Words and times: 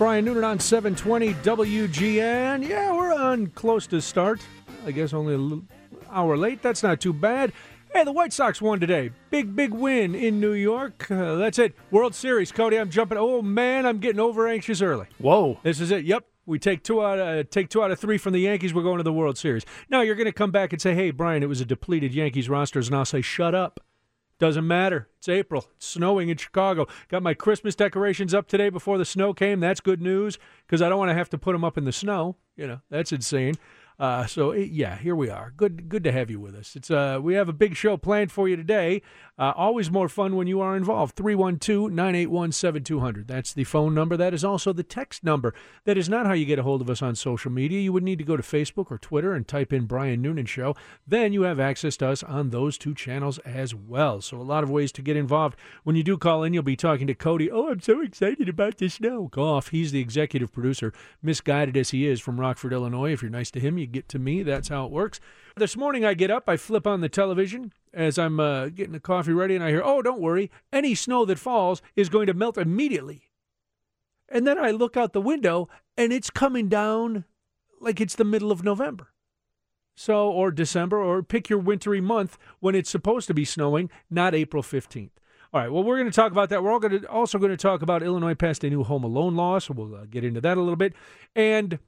Brian 0.00 0.24
Noonan 0.24 0.44
on 0.44 0.58
720 0.58 1.34
WGN. 1.34 2.66
Yeah, 2.66 2.90
we're 2.96 3.12
on 3.12 3.48
close 3.48 3.86
to 3.88 4.00
start. 4.00 4.40
I 4.86 4.92
guess 4.92 5.12
only 5.12 5.34
an 5.34 5.68
hour 6.10 6.38
late. 6.38 6.62
That's 6.62 6.82
not 6.82 7.02
too 7.02 7.12
bad. 7.12 7.52
Hey, 7.92 8.04
the 8.04 8.12
White 8.12 8.32
Sox 8.32 8.62
won 8.62 8.80
today. 8.80 9.10
Big, 9.28 9.54
big 9.54 9.74
win 9.74 10.14
in 10.14 10.40
New 10.40 10.54
York. 10.54 11.10
Uh, 11.10 11.34
that's 11.34 11.58
it. 11.58 11.74
World 11.90 12.14
Series. 12.14 12.50
Cody, 12.50 12.78
I'm 12.78 12.88
jumping. 12.88 13.18
Oh, 13.18 13.42
man, 13.42 13.84
I'm 13.84 13.98
getting 13.98 14.20
over 14.20 14.48
anxious 14.48 14.80
early. 14.80 15.04
Whoa. 15.18 15.60
This 15.64 15.82
is 15.82 15.90
it. 15.90 16.06
Yep. 16.06 16.24
We 16.46 16.58
take 16.58 16.82
two 16.82 17.04
out 17.04 17.18
of 17.18 17.50
take 17.50 17.68
two 17.68 17.82
out 17.84 17.90
of 17.90 17.98
three 18.00 18.16
from 18.16 18.32
the 18.32 18.40
Yankees. 18.40 18.72
We're 18.72 18.82
going 18.82 18.96
to 18.96 19.04
the 19.04 19.12
World 19.12 19.36
Series. 19.36 19.66
Now 19.90 20.00
you're 20.00 20.14
going 20.14 20.24
to 20.24 20.32
come 20.32 20.50
back 20.50 20.72
and 20.72 20.80
say, 20.80 20.94
"Hey, 20.94 21.10
Brian, 21.10 21.42
it 21.42 21.48
was 21.50 21.60
a 21.60 21.66
depleted 21.66 22.14
Yankees 22.14 22.48
roster," 22.48 22.80
and 22.80 22.94
I'll 22.94 23.04
say, 23.04 23.20
"Shut 23.20 23.54
up." 23.54 23.80
Doesn't 24.40 24.66
matter. 24.66 25.06
It's 25.18 25.28
April. 25.28 25.66
It's 25.76 25.86
snowing 25.86 26.30
in 26.30 26.38
Chicago. 26.38 26.86
Got 27.08 27.22
my 27.22 27.34
Christmas 27.34 27.74
decorations 27.74 28.32
up 28.32 28.48
today 28.48 28.70
before 28.70 28.96
the 28.96 29.04
snow 29.04 29.34
came. 29.34 29.60
That's 29.60 29.80
good 29.80 30.00
news 30.00 30.38
because 30.66 30.80
I 30.80 30.88
don't 30.88 30.98
want 30.98 31.10
to 31.10 31.14
have 31.14 31.28
to 31.30 31.38
put 31.38 31.52
them 31.52 31.62
up 31.62 31.76
in 31.76 31.84
the 31.84 31.92
snow. 31.92 32.36
You 32.56 32.66
know, 32.66 32.80
that's 32.88 33.12
insane. 33.12 33.56
Uh, 34.00 34.26
so 34.26 34.50
eh, 34.52 34.66
yeah, 34.70 34.96
here 34.96 35.14
we 35.14 35.28
are. 35.28 35.52
Good, 35.58 35.90
good 35.90 36.02
to 36.04 36.12
have 36.12 36.30
you 36.30 36.40
with 36.40 36.54
us. 36.54 36.74
It's 36.74 36.90
uh, 36.90 37.18
we 37.22 37.34
have 37.34 37.50
a 37.50 37.52
big 37.52 37.76
show 37.76 37.98
planned 37.98 38.32
for 38.32 38.48
you 38.48 38.56
today. 38.56 39.02
Uh, 39.38 39.52
always 39.56 39.90
more 39.90 40.08
fun 40.08 40.36
when 40.36 40.46
you 40.46 40.62
are 40.62 40.74
involved. 40.74 41.16
312-981-7200. 41.16 43.26
That's 43.26 43.52
the 43.52 43.64
phone 43.64 43.92
number. 43.94 44.16
That 44.16 44.32
is 44.32 44.42
also 44.44 44.72
the 44.72 44.82
text 44.82 45.22
number. 45.22 45.52
That 45.84 45.98
is 45.98 46.08
not 46.08 46.24
how 46.26 46.32
you 46.32 46.46
get 46.46 46.58
a 46.58 46.62
hold 46.62 46.80
of 46.80 46.88
us 46.88 47.02
on 47.02 47.14
social 47.14 47.50
media. 47.50 47.80
You 47.80 47.92
would 47.92 48.02
need 48.02 48.16
to 48.18 48.24
go 48.24 48.38
to 48.38 48.42
Facebook 48.42 48.90
or 48.90 48.98
Twitter 48.98 49.34
and 49.34 49.48
type 49.48 49.72
in 49.72 49.84
Brian 49.84 50.22
Noonan 50.22 50.46
Show. 50.46 50.74
Then 51.06 51.34
you 51.34 51.42
have 51.42 51.60
access 51.60 51.98
to 51.98 52.08
us 52.08 52.22
on 52.22 52.48
those 52.50 52.78
two 52.78 52.94
channels 52.94 53.38
as 53.40 53.74
well. 53.74 54.22
So 54.22 54.38
a 54.38 54.42
lot 54.42 54.62
of 54.62 54.70
ways 54.70 54.92
to 54.92 55.02
get 55.02 55.16
involved. 55.16 55.58
When 55.84 55.96
you 55.96 56.02
do 56.02 56.18
call 56.18 56.42
in, 56.42 56.54
you'll 56.54 56.62
be 56.62 56.76
talking 56.76 57.06
to 57.06 57.14
Cody. 57.14 57.50
Oh, 57.50 57.70
I'm 57.70 57.80
so 57.80 58.00
excited 58.02 58.48
about 58.48 58.78
this 58.78 58.94
snow. 58.94 59.28
Golf. 59.28 59.68
He's 59.68 59.92
the 59.92 60.00
executive 60.00 60.52
producer, 60.52 60.92
misguided 61.22 61.76
as 61.76 61.90
he 61.90 62.06
is 62.06 62.20
from 62.20 62.40
Rockford, 62.40 62.72
Illinois. 62.72 63.12
If 63.12 63.22
you're 63.22 63.30
nice 63.30 63.50
to 63.52 63.60
him, 63.60 63.78
you 63.78 63.89
get 63.92 64.08
to 64.10 64.18
me. 64.18 64.42
That's 64.42 64.68
how 64.68 64.86
it 64.86 64.90
works. 64.90 65.20
This 65.56 65.76
morning 65.76 66.04
I 66.04 66.14
get 66.14 66.30
up, 66.30 66.48
I 66.48 66.56
flip 66.56 66.86
on 66.86 67.00
the 67.00 67.08
television 67.08 67.72
as 67.92 68.18
I'm 68.18 68.38
uh, 68.38 68.68
getting 68.68 68.92
the 68.92 69.00
coffee 69.00 69.32
ready, 69.32 69.54
and 69.54 69.64
I 69.64 69.70
hear, 69.70 69.82
oh, 69.84 70.02
don't 70.02 70.20
worry, 70.20 70.50
any 70.72 70.94
snow 70.94 71.24
that 71.24 71.38
falls 71.38 71.82
is 71.96 72.08
going 72.08 72.26
to 72.28 72.34
melt 72.34 72.56
immediately. 72.56 73.30
And 74.28 74.46
then 74.46 74.58
I 74.58 74.70
look 74.70 74.96
out 74.96 75.12
the 75.12 75.20
window, 75.20 75.68
and 75.96 76.12
it's 76.12 76.30
coming 76.30 76.68
down 76.68 77.24
like 77.80 78.00
it's 78.00 78.14
the 78.14 78.24
middle 78.24 78.52
of 78.52 78.62
November. 78.62 79.08
So, 79.96 80.30
or 80.30 80.50
December, 80.50 81.02
or 81.02 81.22
pick 81.22 81.50
your 81.50 81.58
wintry 81.58 82.00
month 82.00 82.38
when 82.60 82.74
it's 82.74 82.88
supposed 82.88 83.26
to 83.26 83.34
be 83.34 83.44
snowing, 83.44 83.90
not 84.08 84.34
April 84.34 84.62
15th. 84.62 85.10
All 85.52 85.60
right, 85.60 85.70
well, 85.70 85.82
we're 85.82 85.96
going 85.96 86.10
to 86.10 86.14
talk 86.14 86.30
about 86.30 86.48
that. 86.50 86.62
We're 86.62 86.70
all 86.70 86.78
going 86.78 87.00
to, 87.00 87.08
also 87.08 87.36
going 87.38 87.50
to 87.50 87.56
talk 87.56 87.82
about 87.82 88.04
Illinois 88.04 88.34
passed 88.34 88.62
a 88.62 88.70
new 88.70 88.84
home 88.84 89.02
alone 89.02 89.34
law, 89.34 89.58
so 89.58 89.74
we'll 89.74 89.96
uh, 89.96 90.06
get 90.08 90.22
into 90.22 90.40
that 90.40 90.56
a 90.56 90.60
little 90.60 90.76
bit. 90.76 90.94
And 91.34 91.80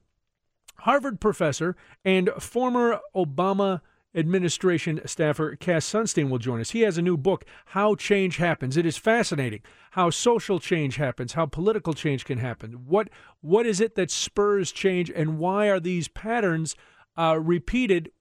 Harvard 0.79 1.19
professor 1.19 1.75
and 2.03 2.29
former 2.39 2.99
Obama 3.15 3.81
administration 4.15 5.01
staffer 5.05 5.55
Cass 5.55 5.91
Sunstein 5.91 6.29
will 6.29 6.37
join 6.37 6.61
us. 6.61 6.71
He 6.71 6.81
has 6.81 6.97
a 6.97 7.01
new 7.01 7.17
book, 7.17 7.45
How 7.67 7.95
Change 7.95 8.37
Happens. 8.37 8.77
It 8.77 8.85
is 8.85 8.97
fascinating 8.97 9.61
how 9.91 10.09
social 10.09 10.59
change 10.59 10.95
happens, 10.97 11.33
how 11.33 11.45
political 11.45 11.93
change 11.93 12.25
can 12.25 12.37
happen. 12.37 12.85
What 12.85 13.09
what 13.41 13.65
is 13.65 13.81
it 13.81 13.95
that 13.95 14.11
spurs 14.11 14.71
change, 14.71 15.09
and 15.09 15.37
why 15.39 15.67
are 15.67 15.79
these 15.79 16.07
patterns 16.07 16.75
uh, 17.17 17.39
repeated 17.39 18.11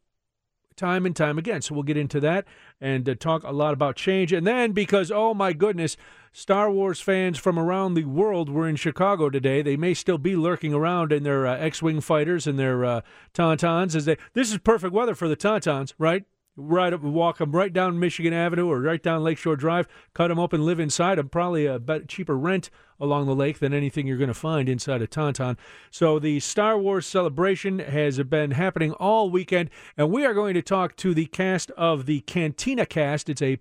time 0.76 1.06
and 1.06 1.14
time 1.14 1.38
again? 1.38 1.62
So 1.62 1.74
we'll 1.74 1.82
get 1.82 1.96
into 1.96 2.20
that 2.20 2.46
and 2.80 3.08
uh, 3.08 3.14
talk 3.14 3.42
a 3.42 3.52
lot 3.52 3.74
about 3.74 3.96
change. 3.96 4.32
And 4.32 4.46
then 4.46 4.72
because 4.72 5.10
oh 5.10 5.34
my 5.34 5.52
goodness, 5.52 5.96
Star 6.34 6.70
Wars 6.70 6.98
fans 6.98 7.38
from 7.38 7.58
around 7.58 7.92
the 7.92 8.04
world 8.04 8.48
were 8.48 8.66
in 8.66 8.76
Chicago 8.76 9.28
today. 9.28 9.60
They 9.60 9.76
may 9.76 9.92
still 9.92 10.16
be 10.16 10.34
lurking 10.34 10.72
around 10.72 11.12
in 11.12 11.24
their 11.24 11.46
uh, 11.46 11.58
X-wing 11.58 12.00
fighters 12.00 12.46
and 12.46 12.58
their 12.58 12.84
uh, 12.86 13.00
tauntauns. 13.34 13.94
As 13.94 14.06
they, 14.06 14.16
this 14.32 14.50
is 14.50 14.56
perfect 14.56 14.94
weather 14.94 15.14
for 15.14 15.28
the 15.28 15.36
tauntauns, 15.36 15.92
right? 15.98 16.24
Right 16.56 16.92
up, 16.92 17.02
walk 17.02 17.38
them 17.38 17.52
right 17.52 17.72
down 17.72 17.98
Michigan 17.98 18.32
Avenue 18.32 18.66
or 18.66 18.80
right 18.80 19.02
down 19.02 19.22
Lakeshore 19.22 19.56
Drive. 19.56 19.86
Cut 20.14 20.28
them 20.28 20.38
up 20.38 20.54
and 20.54 20.64
live 20.64 20.80
inside 20.80 21.18
them. 21.18 21.28
Probably 21.28 21.66
a 21.66 21.80
cheaper 22.08 22.36
rent 22.36 22.70
along 22.98 23.26
the 23.26 23.34
lake 23.34 23.58
than 23.58 23.74
anything 23.74 24.06
you're 24.06 24.16
going 24.18 24.28
to 24.28 24.34
find 24.34 24.68
inside 24.68 25.02
a 25.02 25.06
tauntaun. 25.06 25.58
So 25.90 26.18
the 26.18 26.40
Star 26.40 26.78
Wars 26.78 27.06
celebration 27.06 27.78
has 27.78 28.18
been 28.22 28.52
happening 28.52 28.92
all 28.92 29.30
weekend, 29.30 29.68
and 29.98 30.10
we 30.10 30.24
are 30.24 30.34
going 30.34 30.54
to 30.54 30.62
talk 30.62 30.96
to 30.96 31.12
the 31.12 31.26
cast 31.26 31.70
of 31.72 32.06
the 32.06 32.20
Cantina 32.20 32.86
Cast. 32.86 33.28
It's 33.28 33.42
a 33.42 33.58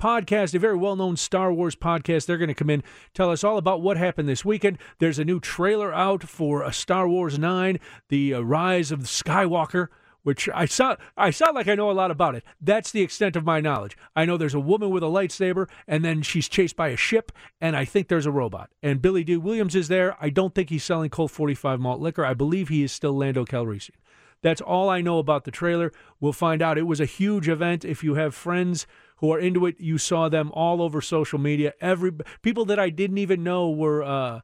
podcast, 0.00 0.54
a 0.54 0.58
very 0.58 0.76
well 0.76 0.96
known 0.96 1.16
Star 1.16 1.52
Wars 1.52 1.76
podcast. 1.76 2.26
They're 2.26 2.38
going 2.38 2.48
to 2.48 2.54
come 2.54 2.70
in, 2.70 2.82
tell 3.14 3.30
us 3.30 3.44
all 3.44 3.58
about 3.58 3.82
what 3.82 3.96
happened 3.96 4.28
this 4.28 4.44
weekend. 4.44 4.78
There's 4.98 5.18
a 5.18 5.24
new 5.24 5.38
trailer 5.38 5.92
out 5.92 6.24
for 6.24 6.62
a 6.62 6.72
Star 6.72 7.06
Wars 7.06 7.38
9, 7.38 7.78
The 8.08 8.34
uh, 8.34 8.40
Rise 8.40 8.90
of 8.90 9.00
Skywalker. 9.00 9.88
Which 10.22 10.50
I 10.52 10.66
saw, 10.66 10.96
I 11.16 11.30
sound 11.30 11.54
like 11.54 11.66
I 11.66 11.74
know 11.74 11.90
a 11.90 11.92
lot 11.92 12.10
about 12.10 12.34
it. 12.34 12.44
That's 12.60 12.90
the 12.92 13.00
extent 13.00 13.36
of 13.36 13.46
my 13.46 13.58
knowledge. 13.62 13.96
I 14.14 14.26
know 14.26 14.36
there's 14.36 14.52
a 14.52 14.60
woman 14.60 14.90
with 14.90 15.02
a 15.02 15.06
lightsaber, 15.06 15.66
and 15.88 16.04
then 16.04 16.20
she's 16.20 16.46
chased 16.46 16.76
by 16.76 16.88
a 16.88 16.96
ship, 16.96 17.32
and 17.58 17.74
I 17.74 17.86
think 17.86 18.08
there's 18.08 18.26
a 18.26 18.30
robot. 18.30 18.68
And 18.82 19.00
Billy 19.00 19.24
Dee 19.24 19.38
Williams 19.38 19.74
is 19.74 19.88
there. 19.88 20.18
I 20.20 20.28
don't 20.28 20.54
think 20.54 20.68
he's 20.68 20.84
selling 20.84 21.08
Colt 21.08 21.30
45 21.30 21.80
malt 21.80 22.00
liquor. 22.00 22.22
I 22.22 22.34
believe 22.34 22.68
he 22.68 22.82
is 22.82 22.92
still 22.92 23.16
Lando 23.16 23.46
Calrissian. 23.46 23.94
That's 24.42 24.60
all 24.60 24.88
I 24.88 25.00
know 25.00 25.18
about 25.18 25.44
the 25.44 25.50
trailer. 25.50 25.92
We'll 26.20 26.32
find 26.32 26.62
out. 26.62 26.78
It 26.78 26.86
was 26.86 27.00
a 27.00 27.06
huge 27.06 27.48
event. 27.48 27.84
If 27.84 28.02
you 28.02 28.14
have 28.14 28.34
friends 28.34 28.86
who 29.20 29.32
are 29.32 29.38
into 29.38 29.66
it. 29.66 29.78
You 29.78 29.96
saw 29.96 30.28
them 30.28 30.50
all 30.52 30.82
over 30.82 31.00
social 31.00 31.38
media. 31.38 31.72
Every 31.80 32.12
people 32.42 32.64
that 32.66 32.78
I 32.78 32.90
didn't 32.90 33.18
even 33.18 33.42
know 33.42 33.70
were 33.70 34.02
uh, 34.02 34.40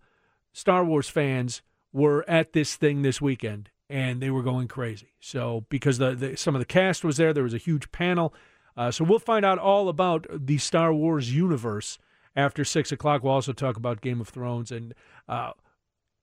Star 0.52 0.84
Wars 0.84 1.08
fans 1.08 1.62
were 1.92 2.24
at 2.28 2.52
this 2.52 2.76
thing 2.76 3.02
this 3.02 3.20
weekend, 3.20 3.70
and 3.90 4.22
they 4.22 4.30
were 4.30 4.42
going 4.42 4.68
crazy. 4.68 5.14
So 5.20 5.64
because 5.68 5.98
the, 5.98 6.14
the 6.14 6.36
some 6.36 6.54
of 6.54 6.60
the 6.60 6.66
cast 6.66 7.04
was 7.04 7.16
there, 7.16 7.32
there 7.32 7.42
was 7.42 7.54
a 7.54 7.58
huge 7.58 7.90
panel. 7.90 8.32
Uh, 8.76 8.90
so 8.90 9.04
we'll 9.04 9.18
find 9.18 9.44
out 9.44 9.58
all 9.58 9.88
about 9.88 10.26
the 10.30 10.58
Star 10.58 10.92
Wars 10.92 11.34
universe 11.34 11.98
after 12.34 12.64
six 12.64 12.92
o'clock. 12.92 13.22
We'll 13.22 13.32
also 13.32 13.54
talk 13.54 13.76
about 13.76 14.00
Game 14.00 14.20
of 14.20 14.28
Thrones 14.28 14.70
and. 14.70 14.94
Uh, 15.28 15.52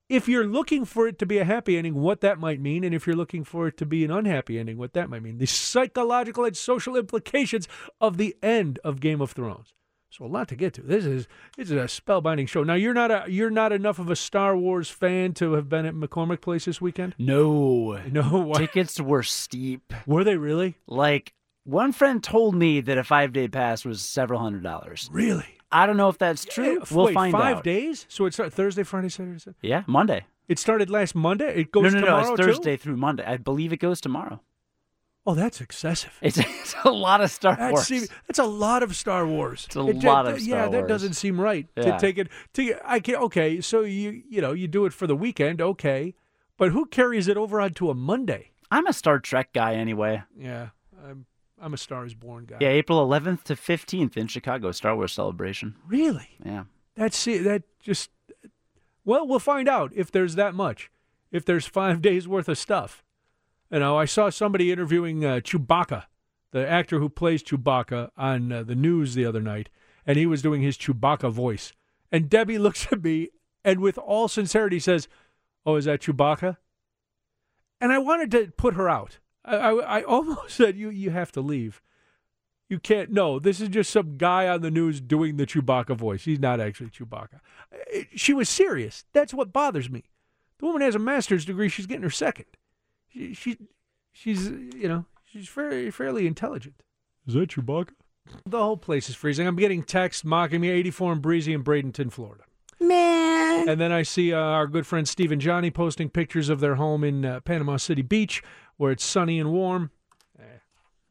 if 0.08 0.28
you're 0.28 0.46
looking 0.46 0.84
for 0.84 1.08
it 1.08 1.18
to 1.18 1.26
be 1.26 1.38
a 1.38 1.44
happy 1.44 1.76
ending, 1.76 1.94
what 1.94 2.20
that 2.20 2.38
might 2.38 2.60
mean, 2.60 2.84
and 2.84 2.94
if 2.94 3.06
you're 3.06 3.16
looking 3.16 3.44
for 3.44 3.68
it 3.68 3.76
to 3.78 3.86
be 3.86 4.04
an 4.04 4.10
unhappy 4.10 4.58
ending, 4.58 4.76
what 4.76 4.92
that 4.92 5.08
might 5.08 5.22
mean, 5.22 5.38
the 5.38 5.46
psychological 5.46 6.44
and 6.44 6.56
social 6.56 6.96
implications 6.96 7.68
of 8.00 8.16
the 8.16 8.36
end 8.42 8.78
of 8.84 9.00
Game 9.00 9.20
of 9.20 9.32
Thrones. 9.32 9.72
So 10.10 10.24
a 10.24 10.26
lot 10.26 10.46
to 10.48 10.56
get 10.56 10.74
to. 10.74 10.82
This 10.82 11.04
is 11.04 11.26
this 11.56 11.72
is 11.72 11.76
a 11.76 11.86
spellbinding 11.86 12.46
show. 12.46 12.62
Now 12.62 12.74
you're 12.74 12.94
not 12.94 13.10
a 13.10 13.24
you're 13.26 13.50
not 13.50 13.72
enough 13.72 13.98
of 13.98 14.08
a 14.08 14.14
Star 14.14 14.56
Wars 14.56 14.88
fan 14.88 15.32
to 15.34 15.54
have 15.54 15.68
been 15.68 15.86
at 15.86 15.94
McCormick 15.94 16.40
Place 16.40 16.66
this 16.66 16.80
weekend. 16.80 17.16
No, 17.18 17.98
no. 18.12 18.22
Why? 18.46 18.58
Tickets 18.58 19.00
were 19.00 19.24
steep. 19.24 19.92
Were 20.06 20.22
they 20.22 20.36
really? 20.36 20.76
Like 20.86 21.32
one 21.64 21.90
friend 21.90 22.22
told 22.22 22.54
me 22.54 22.80
that 22.82 22.96
a 22.96 23.02
five 23.02 23.32
day 23.32 23.48
pass 23.48 23.84
was 23.84 24.02
several 24.02 24.38
hundred 24.38 24.62
dollars. 24.62 25.08
Really? 25.10 25.53
I 25.74 25.86
don't 25.86 25.96
know 25.96 26.08
if 26.08 26.16
that's 26.18 26.44
true. 26.44 26.78
Yeah, 26.78 26.84
we'll 26.90 27.06
wait, 27.06 27.14
find 27.14 27.32
five 27.32 27.56
out. 27.58 27.64
days? 27.64 28.06
So 28.08 28.26
it's 28.26 28.36
Thursday, 28.36 28.82
Friday, 28.84 29.08
Saturday, 29.08 29.38
Sunday. 29.38 29.58
Yeah, 29.62 29.82
Monday. 29.86 30.24
It 30.48 30.58
started 30.58 30.88
last 30.90 31.14
Monday. 31.14 31.52
It 31.60 31.72
goes 31.72 31.84
no, 31.84 31.88
no, 31.90 32.00
no. 32.00 32.06
tomorrow 32.06 32.32
It's 32.34 32.42
Thursday 32.42 32.76
too? 32.76 32.82
through 32.82 32.96
Monday. 32.96 33.24
I 33.24 33.36
believe 33.38 33.72
it 33.72 33.78
goes 33.78 34.00
tomorrow. 34.00 34.40
Oh, 35.26 35.34
that's 35.34 35.60
excessive. 35.62 36.12
It's, 36.20 36.36
it's 36.38 36.74
a 36.84 36.90
lot 36.90 37.22
of 37.22 37.30
Star 37.30 37.56
That's, 37.56 37.90
Wars. 37.90 38.08
that's 38.26 38.38
a 38.38 38.44
lot 38.44 38.82
of 38.82 38.94
Star 38.94 39.26
Wars. 39.26 39.64
It's 39.66 39.74
a 39.76 39.80
It- 39.88 40.04
lot 40.04 40.24
that- 40.26 40.34
of 40.34 40.40
Yeah, 40.42 40.66
Star 40.68 40.70
that 40.82 40.86
doesn't 40.88 41.14
seem 41.14 41.40
right 41.40 41.66
to 41.76 41.96
take 41.98 42.18
it. 42.18 42.28
To 42.54 42.78
I 42.84 43.00
can 43.00 43.16
okay. 43.16 43.60
So 43.62 43.80
you 43.80 44.22
you 44.28 44.40
know 44.42 44.52
you 44.52 44.68
do 44.68 44.84
it 44.84 44.92
for 44.92 45.06
the 45.06 45.16
weekend, 45.16 45.60
okay, 45.62 46.14
but 46.58 46.72
who 46.72 46.84
carries 46.86 47.26
it 47.26 47.36
over 47.38 47.60
onto 47.60 47.88
a 47.90 47.94
Monday? 47.94 48.50
I'm 48.70 48.86
a 48.86 48.92
Star 48.92 49.18
Trek 49.18 49.52
guy 49.54 49.74
anyway. 49.74 50.22
Yeah, 50.36 50.68
I'm 51.08 51.24
I'm 51.64 51.72
a 51.72 51.78
Star 51.78 52.04
is 52.04 52.12
Born 52.12 52.44
guy. 52.44 52.58
Yeah, 52.60 52.68
April 52.68 53.08
11th 53.08 53.44
to 53.44 53.54
15th 53.54 54.18
in 54.18 54.26
Chicago, 54.26 54.70
Star 54.70 54.94
Wars 54.94 55.12
celebration. 55.12 55.76
really. 55.86 56.28
Yeah. 56.44 56.64
That's 56.94 57.26
it. 57.26 57.42
That 57.44 57.62
just 57.80 58.10
well, 59.04 59.26
we'll 59.26 59.38
find 59.38 59.66
out 59.66 59.90
if 59.94 60.12
there's 60.12 60.34
that 60.34 60.54
much. 60.54 60.90
If 61.32 61.46
there's 61.46 61.66
five 61.66 62.02
days 62.08 62.28
worth 62.28 62.48
of 62.50 62.58
stuff. 62.58 63.02
You 63.70 63.78
know, 63.78 63.96
I 63.96 64.04
saw 64.04 64.28
somebody 64.28 64.70
interviewing 64.70 65.24
uh, 65.24 65.40
Chewbacca, 65.42 66.04
the 66.52 66.68
actor 66.68 66.98
who 66.98 67.08
plays 67.08 67.42
Chewbacca, 67.42 68.10
on 68.16 68.52
uh, 68.52 68.62
the 68.62 68.74
news 68.74 69.14
the 69.14 69.24
other 69.24 69.40
night, 69.40 69.70
and 70.06 70.18
he 70.18 70.26
was 70.26 70.42
doing 70.42 70.60
his 70.60 70.76
Chewbacca 70.76 71.32
voice. 71.32 71.72
And 72.12 72.28
Debbie 72.28 72.58
looks 72.66 72.86
at 72.92 73.02
me 73.02 73.30
and, 73.64 73.80
with 73.80 73.96
all 73.96 74.28
sincerity, 74.28 74.78
says, 74.78 75.08
"Oh, 75.64 75.76
is 75.76 75.86
that 75.86 76.02
Chewbacca?" 76.02 76.58
And 77.80 77.90
I 77.90 77.98
wanted 77.98 78.30
to 78.32 78.52
put 78.56 78.74
her 78.74 78.88
out. 78.88 79.18
I, 79.44 79.56
I, 79.56 79.98
I 79.98 80.02
almost 80.02 80.54
said, 80.56 80.76
"You, 80.76 80.90
you 80.90 81.10
have 81.10 81.32
to 81.32 81.40
leave." 81.40 81.82
You 82.68 82.78
can't. 82.78 83.10
No, 83.10 83.38
this 83.38 83.60
is 83.60 83.68
just 83.68 83.90
some 83.90 84.16
guy 84.16 84.48
on 84.48 84.62
the 84.62 84.70
news 84.70 85.00
doing 85.00 85.36
the 85.36 85.46
Chewbacca 85.46 85.96
voice. 85.96 86.24
He's 86.24 86.40
not 86.40 86.60
actually 86.60 86.88
Chewbacca. 86.90 87.40
Uh, 87.72 88.00
She 88.16 88.32
was 88.32 88.48
serious. 88.48 89.04
That's 89.12 89.34
what 89.34 89.52
bothers 89.52 89.90
me. 89.90 90.04
The 90.58 90.66
woman 90.66 90.80
has 90.82 90.94
a 90.94 90.98
master's 90.98 91.44
degree. 91.44 91.68
She's 91.68 91.86
getting 91.86 92.02
her 92.04 92.10
second. 92.10 92.46
She, 93.12 93.34
she 93.34 93.58
she's 94.12 94.48
you 94.48 94.88
know 94.88 95.04
she's 95.24 95.48
very 95.48 95.90
fairly 95.90 96.26
intelligent. 96.26 96.82
Is 97.26 97.34
that 97.34 97.50
Chewbacca? 97.50 97.90
The 98.46 98.58
whole 98.62 98.78
place 98.78 99.10
is 99.10 99.14
freezing. 99.14 99.46
I'm 99.46 99.56
getting 99.56 99.82
texts 99.82 100.24
mocking 100.24 100.62
me. 100.62 100.70
84 100.70 101.12
and 101.12 101.22
breezy 101.22 101.52
in 101.52 101.62
Bradenton, 101.62 102.10
Florida. 102.10 102.44
Man. 102.80 103.68
And 103.68 103.78
then 103.80 103.92
I 103.92 104.02
see 104.02 104.32
uh, 104.32 104.38
our 104.38 104.66
good 104.66 104.86
friend 104.86 105.06
Steve 105.06 105.30
and 105.30 105.40
Johnny 105.40 105.70
posting 105.70 106.08
pictures 106.08 106.48
of 106.48 106.60
their 106.60 106.74
home 106.76 107.04
in 107.04 107.24
uh, 107.24 107.40
Panama 107.40 107.76
City 107.76 108.02
Beach, 108.02 108.42
where 108.76 108.92
it's 108.92 109.04
sunny 109.04 109.38
and 109.38 109.52
warm. 109.52 109.90
Eh, 110.38 110.42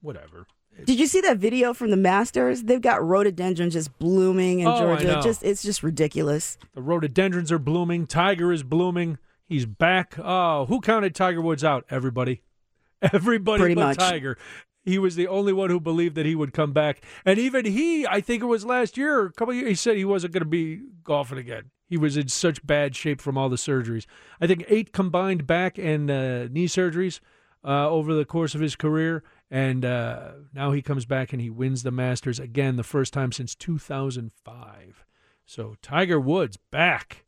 whatever. 0.01 0.47
Did 0.85 0.99
you 0.99 1.05
see 1.05 1.21
that 1.21 1.37
video 1.37 1.73
from 1.73 1.91
the 1.91 1.97
Masters? 1.97 2.63
They've 2.63 2.81
got 2.81 3.03
rhododendron 3.05 3.69
just 3.69 3.97
blooming 3.99 4.61
in 4.61 4.67
Oh, 4.67 4.71
I 4.71 4.79
Georgia. 4.79 5.05
know. 5.07 5.21
Just 5.21 5.43
it's 5.43 5.61
just 5.61 5.83
ridiculous. 5.83 6.57
The 6.73 6.81
rhododendrons 6.81 7.51
are 7.51 7.59
blooming. 7.59 8.07
Tiger 8.07 8.51
is 8.51 8.63
blooming. 8.63 9.19
He's 9.45 9.65
back. 9.67 10.15
Oh, 10.17 10.65
who 10.65 10.81
counted 10.81 11.13
Tiger 11.13 11.41
Woods 11.41 11.63
out? 11.63 11.85
Everybody. 11.91 12.41
Everybody 13.01 13.59
Pretty 13.61 13.75
but 13.75 13.81
much. 13.81 13.97
Tiger. 13.97 14.37
He 14.83 14.97
was 14.97 15.15
the 15.15 15.27
only 15.27 15.53
one 15.53 15.69
who 15.69 15.79
believed 15.79 16.15
that 16.15 16.25
he 16.25 16.35
would 16.35 16.53
come 16.53 16.73
back. 16.73 17.01
And 17.23 17.37
even 17.39 17.65
he, 17.65 18.05
I 18.07 18.19
think 18.19 18.41
it 18.41 18.47
was 18.47 18.65
last 18.65 18.97
year, 18.97 19.25
a 19.27 19.31
couple 19.31 19.51
of 19.53 19.57
years, 19.57 19.69
he 19.69 19.75
said 19.75 19.95
he 19.95 20.03
wasn't 20.05 20.33
going 20.33 20.41
to 20.41 20.49
be 20.49 20.81
golfing 21.03 21.37
again. 21.37 21.69
He 21.87 21.97
was 21.97 22.17
in 22.17 22.27
such 22.27 22.65
bad 22.65 22.95
shape 22.95 23.21
from 23.21 23.37
all 23.37 23.47
the 23.47 23.55
surgeries. 23.55 24.05
I 24.41 24.47
think 24.47 24.65
eight 24.67 24.91
combined 24.91 25.45
back 25.45 25.77
and 25.77 26.09
uh, 26.09 26.45
knee 26.47 26.67
surgeries 26.67 27.19
uh, 27.63 27.89
over 27.89 28.13
the 28.13 28.25
course 28.25 28.55
of 28.55 28.61
his 28.61 28.75
career. 28.75 29.23
And 29.49 29.85
uh, 29.85 30.31
now 30.53 30.71
he 30.71 30.81
comes 30.81 31.05
back 31.05 31.31
and 31.31 31.41
he 31.41 31.49
wins 31.49 31.83
the 31.83 31.91
Masters 31.91 32.39
again, 32.39 32.75
the 32.75 32.83
first 32.83 33.13
time 33.13 33.31
since 33.31 33.55
2005. 33.55 35.05
So 35.45 35.75
Tiger 35.81 36.19
Woods 36.19 36.57
back. 36.71 37.25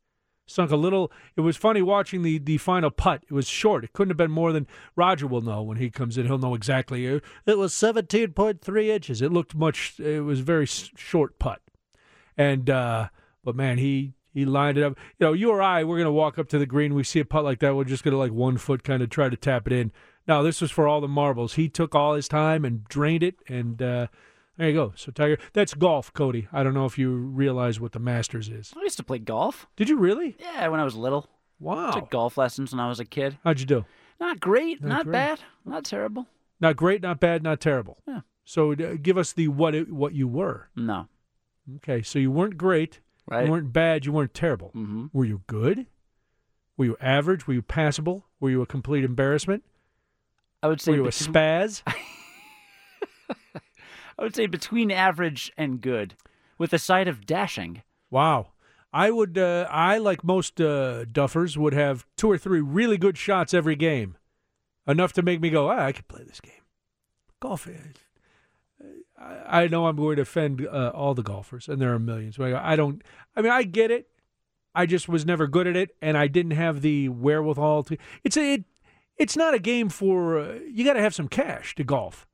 Sunk 0.48 0.70
a 0.70 0.76
little. 0.76 1.12
It 1.36 1.42
was 1.42 1.58
funny 1.58 1.82
watching 1.82 2.22
the, 2.22 2.38
the 2.38 2.58
final 2.58 2.92
putt. 2.92 3.24
It 3.28 3.34
was 3.34 3.48
short. 3.48 3.84
It 3.84 3.94
couldn't 3.94 4.12
have 4.12 4.18
been 4.18 4.30
more 4.30 4.52
than 4.52 4.68
Roger 4.96 5.26
will 5.26 5.42
know 5.42 5.64
when 5.64 5.78
he 5.78 5.90
comes 5.90 6.20
in. 6.20 6.28
He'll 6.28 6.38
know 6.38 6.54
exactly. 6.54 7.06
It 7.06 7.58
was 7.58 7.74
17.3 7.74 8.88
inches. 8.88 9.24
It 9.24 9.34
looked 9.34 9.56
much, 9.56 10.00
it 10.00 10.22
was 10.22 10.42
very 10.42 10.68
short 10.68 11.40
putt. 11.40 11.62
And, 12.38 12.70
uh, 12.70 13.10
but 13.44 13.56
man, 13.56 13.80
he, 13.80 14.14
he 14.36 14.46
lined 14.46 14.78
it 14.78 14.84
up. 14.84 14.98
You 15.18 15.28
know, 15.28 15.34
you 15.34 15.50
or 15.50 15.64
I, 15.64 15.84
we're 15.84 15.98
going 15.98 16.06
to 16.06 16.12
walk 16.12 16.38
up 16.38 16.50
to 16.50 16.60
the 16.60 16.68
green. 16.68 16.94
We 16.94 17.04
see 17.04 17.22
a 17.22 17.26
putt 17.26 17.44
like 17.44 17.60
that. 17.60 17.76
We're 17.76 17.86
just 17.86 18.04
going 18.04 18.12
to 18.12 18.18
like 18.18 18.34
one 18.34 18.58
foot 18.58 18.84
kind 18.84 19.02
of 19.02 19.10
try 19.10 19.30
to 19.30 19.38
tap 19.38 19.66
it 19.66 19.74
in. 19.74 19.92
No, 20.28 20.44
this 20.44 20.62
was 20.62 20.72
for 20.72 20.88
all 20.88 21.02
the 21.02 21.08
marbles. 21.08 21.54
He 21.54 21.70
took 21.70 21.94
all 21.96 22.16
his 22.16 22.28
time 22.28 22.66
and 22.66 22.84
drained 22.86 23.24
it. 23.24 23.36
And, 23.48 23.82
uh, 23.82 24.08
there 24.58 24.70
you 24.70 24.74
go. 24.74 24.94
So 24.96 25.12
Tiger, 25.12 25.38
that's 25.54 25.74
golf, 25.74 26.14
Cody. 26.14 26.48
I 26.54 26.64
don't 26.64 26.74
know 26.74 26.86
if 26.86 26.98
you 26.98 27.14
realize 27.14 27.80
what 27.80 27.92
the 27.92 28.00
Masters 28.00 28.48
is. 28.50 28.74
I 28.76 28.82
used 28.84 28.98
to 28.98 29.04
play 29.04 29.20
golf. 29.20 29.68
Did 29.76 29.90
you 29.90 29.98
really? 29.98 30.36
Yeah, 30.40 30.68
when 30.70 30.80
I 30.80 30.84
was 30.86 30.96
little. 30.96 31.28
Wow. 31.60 31.92
Took 31.92 32.10
golf 32.10 32.38
lessons 32.38 32.72
when 32.72 32.80
I 32.80 32.88
was 32.88 33.00
a 33.00 33.06
kid. 33.06 33.38
How'd 33.44 33.60
you 33.60 33.66
do? 33.66 33.86
Not 34.20 34.40
great, 34.40 34.82
Not 34.82 34.90
not, 34.90 35.04
great. 35.06 35.12
bad, 35.12 35.40
not 35.66 35.84
terrible. 35.84 36.28
Not 36.62 36.78
great, 36.78 37.02
not 37.02 37.20
bad, 37.20 37.44
not 37.44 37.60
terrible. 37.60 37.98
Yeah. 38.08 38.22
So 38.46 38.72
uh, 38.72 38.96
give 39.02 39.18
us 39.18 39.34
the 39.34 39.50
what 39.50 39.76
it, 39.76 39.92
what 39.92 40.14
you 40.14 40.28
were. 40.28 40.70
No, 40.76 41.08
Okay, 41.78 42.02
so 42.02 42.18
you 42.20 42.32
weren't 42.32 42.58
great, 42.58 43.02
right? 43.28 43.46
you 43.46 43.52
weren't 43.52 43.74
bad, 43.74 44.06
you 44.06 44.12
weren't 44.14 44.34
terrible. 44.34 44.70
mm-hmm. 44.76 45.08
Were 45.12 45.26
you 45.26 45.42
good? 45.48 45.88
Were 46.78 46.86
you 46.86 46.98
average? 47.02 47.46
Were 47.48 47.54
you 47.56 47.62
passable? 47.62 48.26
Were 48.40 48.50
you 48.50 48.62
a 48.62 48.66
complete 48.66 49.04
embarrassment? 49.04 49.64
I 50.66 50.68
would 50.68 50.82
say 50.82 50.92
Were 50.94 50.98
you 50.98 51.04
a 51.04 51.06
between- 51.12 51.34
spaz? 51.34 51.84
I 54.18 54.24
would 54.24 54.36
say 54.36 54.48
between 54.48 54.90
average 54.92 55.52
and 55.58 55.80
good, 55.80 56.16
with 56.58 56.74
a 56.74 56.80
side 56.80 57.08
of 57.08 57.26
dashing. 57.28 57.84
Wow. 58.10 58.48
I 58.92 59.12
would. 59.12 59.38
Uh, 59.38 59.68
I 59.70 59.98
like 60.00 60.24
most 60.24 60.60
uh, 60.62 61.06
duffers 61.06 61.56
would 61.58 61.74
have 61.74 62.06
two 62.18 62.32
or 62.32 62.38
three 62.38 62.62
really 62.62 62.98
good 62.98 63.18
shots 63.18 63.54
every 63.54 63.76
game, 63.76 64.18
enough 64.88 65.14
to 65.14 65.22
make 65.22 65.40
me 65.42 65.50
go, 65.52 65.70
ah, 65.70 65.86
I 65.86 65.92
could 65.92 66.08
play 66.08 66.24
this 66.24 66.40
game. 66.42 66.54
Golf. 67.42 67.68
is- 67.68 67.76
I, 69.20 69.64
I 69.64 69.68
know 69.68 69.86
I'm 69.88 69.96
going 69.98 70.16
to 70.16 70.22
offend 70.24 70.66
uh, 70.66 70.92
all 70.96 71.14
the 71.14 71.24
golfers, 71.24 71.68
and 71.70 71.82
there 71.82 71.94
are 71.94 72.00
millions. 72.00 72.38
But 72.38 72.54
I, 72.54 72.74
I 72.74 72.76
don't. 72.76 73.04
I 73.36 73.42
mean, 73.42 73.52
I 73.52 73.64
get 73.64 73.92
it. 73.92 74.08
I 74.74 74.86
just 74.86 75.08
was 75.10 75.26
never 75.26 75.46
good 75.48 75.68
at 75.68 75.76
it, 75.76 75.96
and 76.02 76.18
I 76.18 76.28
didn't 76.28 76.52
have 76.52 76.82
the 76.82 77.10
wherewithal 77.10 77.84
to. 77.84 77.98
It's 78.24 78.38
a. 78.38 78.54
It, 78.56 78.64
it's 79.18 79.36
not 79.38 79.54
a 79.54 79.60
game 79.60 79.90
for. 79.90 80.40
Uh, 80.40 80.54
you 80.72 80.84
got 80.84 80.94
to 80.94 81.02
have 81.02 81.16
some 81.16 81.28
cash 81.28 81.76
to 81.76 81.84
golf, 81.84 82.28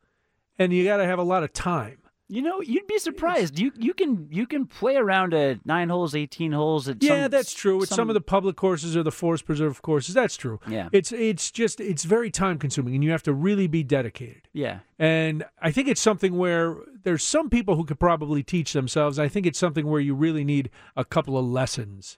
and 0.58 0.74
you 0.74 0.84
got 0.84 0.98
to 0.98 1.06
have 1.06 1.20
a 1.20 1.24
lot 1.24 1.44
of 1.44 1.54
time. 1.54 1.98
You 2.28 2.42
know, 2.42 2.62
you'd 2.62 2.88
be 2.88 2.98
surprised. 2.98 3.60
You 3.60 3.74
you 3.78 3.94
can 3.94 4.30
you 4.32 4.48
can 4.48 4.66
play 4.66 4.96
around 4.96 5.34
at 5.34 5.66
nine 5.66 5.90
holes, 5.90 6.16
eighteen 6.16 6.54
holes. 6.54 6.88
At 6.88 7.04
Yeah, 7.04 7.24
some- 7.24 7.32
that's 7.32 7.54
true. 7.54 7.78
With 7.80 7.90
some, 7.90 8.10
of 8.10 8.14
the 8.14 8.22
public 8.22 8.56
courses 8.56 8.96
or 8.96 9.04
the 9.04 9.12
forest 9.12 9.44
preserve 9.46 9.82
courses, 9.82 10.16
that's 10.16 10.38
true. 10.38 10.62
Yeah. 10.66 10.88
It's 10.94 11.12
it's 11.12 11.52
just 11.52 11.82
it's 11.82 12.06
very 12.06 12.32
time 12.32 12.58
consuming 12.58 12.96
and 12.96 13.04
you 13.04 13.12
have 13.12 13.24
to 13.24 13.34
really 13.34 13.68
be 13.68 13.84
dedicated. 13.84 14.48
yeah. 14.54 14.80
And 14.98 15.44
I 15.62 15.72
think 15.72 15.90
it's 15.90 16.00
something 16.00 16.38
where 16.38 16.78
there's 17.04 17.22
some 17.24 17.50
people 17.50 17.76
who 17.76 17.84
could 17.84 18.00
probably 18.00 18.44
teach 18.44 18.72
themselves. 18.72 19.20
I 19.20 19.28
think 19.28 19.46
it's 19.46 19.60
something 19.60 19.86
where 19.86 20.00
you 20.00 20.16
really 20.16 20.46
need 20.46 20.70
a 20.96 21.04
couple 21.04 21.38
of 21.38 21.46
lessons 21.46 22.18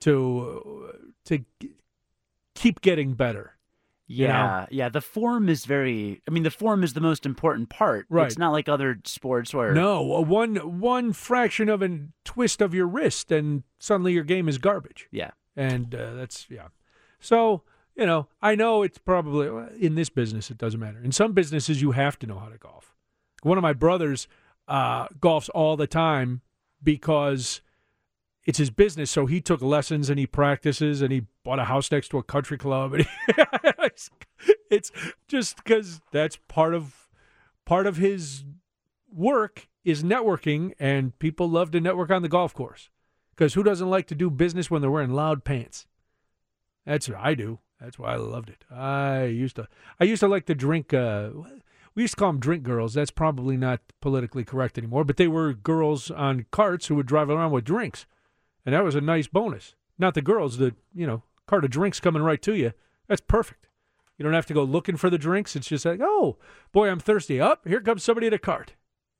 to 0.00 0.92
to 1.24 1.44
keep 2.54 2.82
getting 2.82 3.14
better. 3.14 3.55
You 4.06 4.26
know? 4.28 4.32
Yeah, 4.32 4.66
yeah. 4.70 4.88
The 4.88 5.00
form 5.00 5.48
is 5.48 5.64
very. 5.64 6.22
I 6.28 6.30
mean, 6.30 6.42
the 6.42 6.50
form 6.50 6.84
is 6.84 6.92
the 6.94 7.00
most 7.00 7.26
important 7.26 7.68
part. 7.68 8.06
Right. 8.08 8.26
It's 8.26 8.38
not 8.38 8.52
like 8.52 8.68
other 8.68 8.98
sports 9.04 9.52
where. 9.52 9.72
No, 9.74 10.02
one 10.02 10.80
one 10.80 11.12
fraction 11.12 11.68
of 11.68 11.82
a 11.82 11.98
twist 12.24 12.60
of 12.60 12.74
your 12.74 12.86
wrist 12.86 13.32
and 13.32 13.64
suddenly 13.78 14.12
your 14.12 14.24
game 14.24 14.48
is 14.48 14.58
garbage. 14.58 15.08
Yeah. 15.10 15.30
and 15.56 15.94
uh, 15.94 16.14
that's 16.14 16.46
yeah. 16.50 16.68
So 17.18 17.62
you 17.96 18.06
know, 18.06 18.28
I 18.42 18.54
know 18.54 18.82
it's 18.82 18.98
probably 18.98 19.48
in 19.80 19.94
this 19.94 20.10
business 20.10 20.50
it 20.50 20.58
doesn't 20.58 20.78
matter. 20.80 21.00
In 21.02 21.12
some 21.12 21.32
businesses, 21.32 21.80
you 21.82 21.92
have 21.92 22.18
to 22.20 22.26
know 22.26 22.38
how 22.38 22.48
to 22.48 22.58
golf. 22.58 22.94
One 23.42 23.58
of 23.58 23.62
my 23.62 23.72
brothers 23.72 24.28
uh, 24.68 25.08
golfs 25.08 25.48
all 25.54 25.76
the 25.76 25.86
time 25.86 26.42
because 26.82 27.60
it's 28.46 28.58
his 28.58 28.70
business. 28.70 29.10
So 29.10 29.26
he 29.26 29.40
took 29.40 29.60
lessons 29.60 30.08
and 30.08 30.18
he 30.18 30.26
practices 30.26 31.02
and 31.02 31.12
he 31.12 31.26
bought 31.44 31.58
a 31.58 31.64
house 31.64 31.90
next 31.90 32.08
to 32.08 32.18
a 32.18 32.22
country 32.22 32.56
club. 32.56 32.94
And 32.94 33.04
he, 33.04 33.08
it's 34.70 34.90
just 35.28 35.56
because 35.56 36.00
that's 36.12 36.38
part 36.48 36.74
of 36.74 37.08
part 37.64 37.86
of 37.86 37.96
his 37.96 38.44
work 39.12 39.68
is 39.84 40.02
networking, 40.02 40.72
and 40.78 41.16
people 41.18 41.48
love 41.48 41.70
to 41.70 41.80
network 41.80 42.10
on 42.10 42.22
the 42.22 42.28
golf 42.28 42.52
course. 42.52 42.90
Because 43.30 43.54
who 43.54 43.62
doesn't 43.62 43.90
like 43.90 44.06
to 44.08 44.14
do 44.14 44.30
business 44.30 44.70
when 44.70 44.80
they're 44.80 44.90
wearing 44.90 45.12
loud 45.12 45.44
pants? 45.44 45.86
That's 46.84 47.08
what 47.08 47.18
I 47.18 47.34
do. 47.34 47.60
That's 47.80 47.98
why 47.98 48.14
I 48.14 48.16
loved 48.16 48.48
it. 48.48 48.64
I 48.70 49.24
used 49.24 49.56
to. 49.56 49.68
I 50.00 50.04
used 50.04 50.20
to 50.20 50.28
like 50.28 50.46
to 50.46 50.54
drink. 50.54 50.94
Uh, 50.94 51.30
we 51.94 52.02
used 52.02 52.14
to 52.14 52.18
call 52.18 52.32
them 52.32 52.40
drink 52.40 52.62
girls. 52.62 52.94
That's 52.94 53.10
probably 53.10 53.56
not 53.56 53.80
politically 54.00 54.44
correct 54.44 54.78
anymore. 54.78 55.04
But 55.04 55.18
they 55.18 55.28
were 55.28 55.52
girls 55.52 56.10
on 56.10 56.46
carts 56.50 56.86
who 56.86 56.94
would 56.96 57.06
drive 57.06 57.28
around 57.28 57.52
with 57.52 57.64
drinks, 57.64 58.06
and 58.66 58.74
that 58.74 58.84
was 58.84 58.96
a 58.96 59.00
nice 59.00 59.28
bonus. 59.28 59.74
Not 59.98 60.14
the 60.14 60.20
girls. 60.20 60.58
The 60.58 60.74
you 60.94 61.06
know 61.06 61.22
cart 61.46 61.64
of 61.64 61.70
drinks 61.70 62.00
coming 62.00 62.22
right 62.22 62.42
to 62.42 62.54
you. 62.54 62.72
That's 63.08 63.22
perfect. 63.22 63.68
You 64.18 64.24
don't 64.24 64.34
have 64.34 64.46
to 64.46 64.54
go 64.54 64.64
looking 64.64 64.96
for 64.96 65.08
the 65.08 65.18
drinks. 65.18 65.56
It's 65.56 65.68
just 65.68 65.84
like, 65.84 66.00
oh 66.02 66.36
boy, 66.72 66.88
I'm 66.88 66.98
thirsty. 66.98 67.40
Up 67.40 67.66
here 67.66 67.80
comes 67.80 68.02
somebody 68.02 68.26
in 68.26 68.34
a 68.34 68.38
cart. 68.38 68.74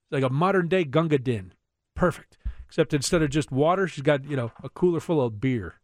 It's 0.04 0.12
like 0.12 0.28
a 0.28 0.32
modern 0.32 0.68
day 0.68 0.84
Gunga 0.84 1.18
Din. 1.18 1.52
Perfect. 1.94 2.36
Except 2.66 2.92
instead 2.92 3.22
of 3.22 3.30
just 3.30 3.52
water, 3.52 3.86
she's 3.86 4.02
got, 4.02 4.24
you 4.24 4.36
know, 4.36 4.52
a 4.62 4.68
cooler 4.68 5.00
full 5.00 5.22
of 5.22 5.40
beer. 5.40 5.76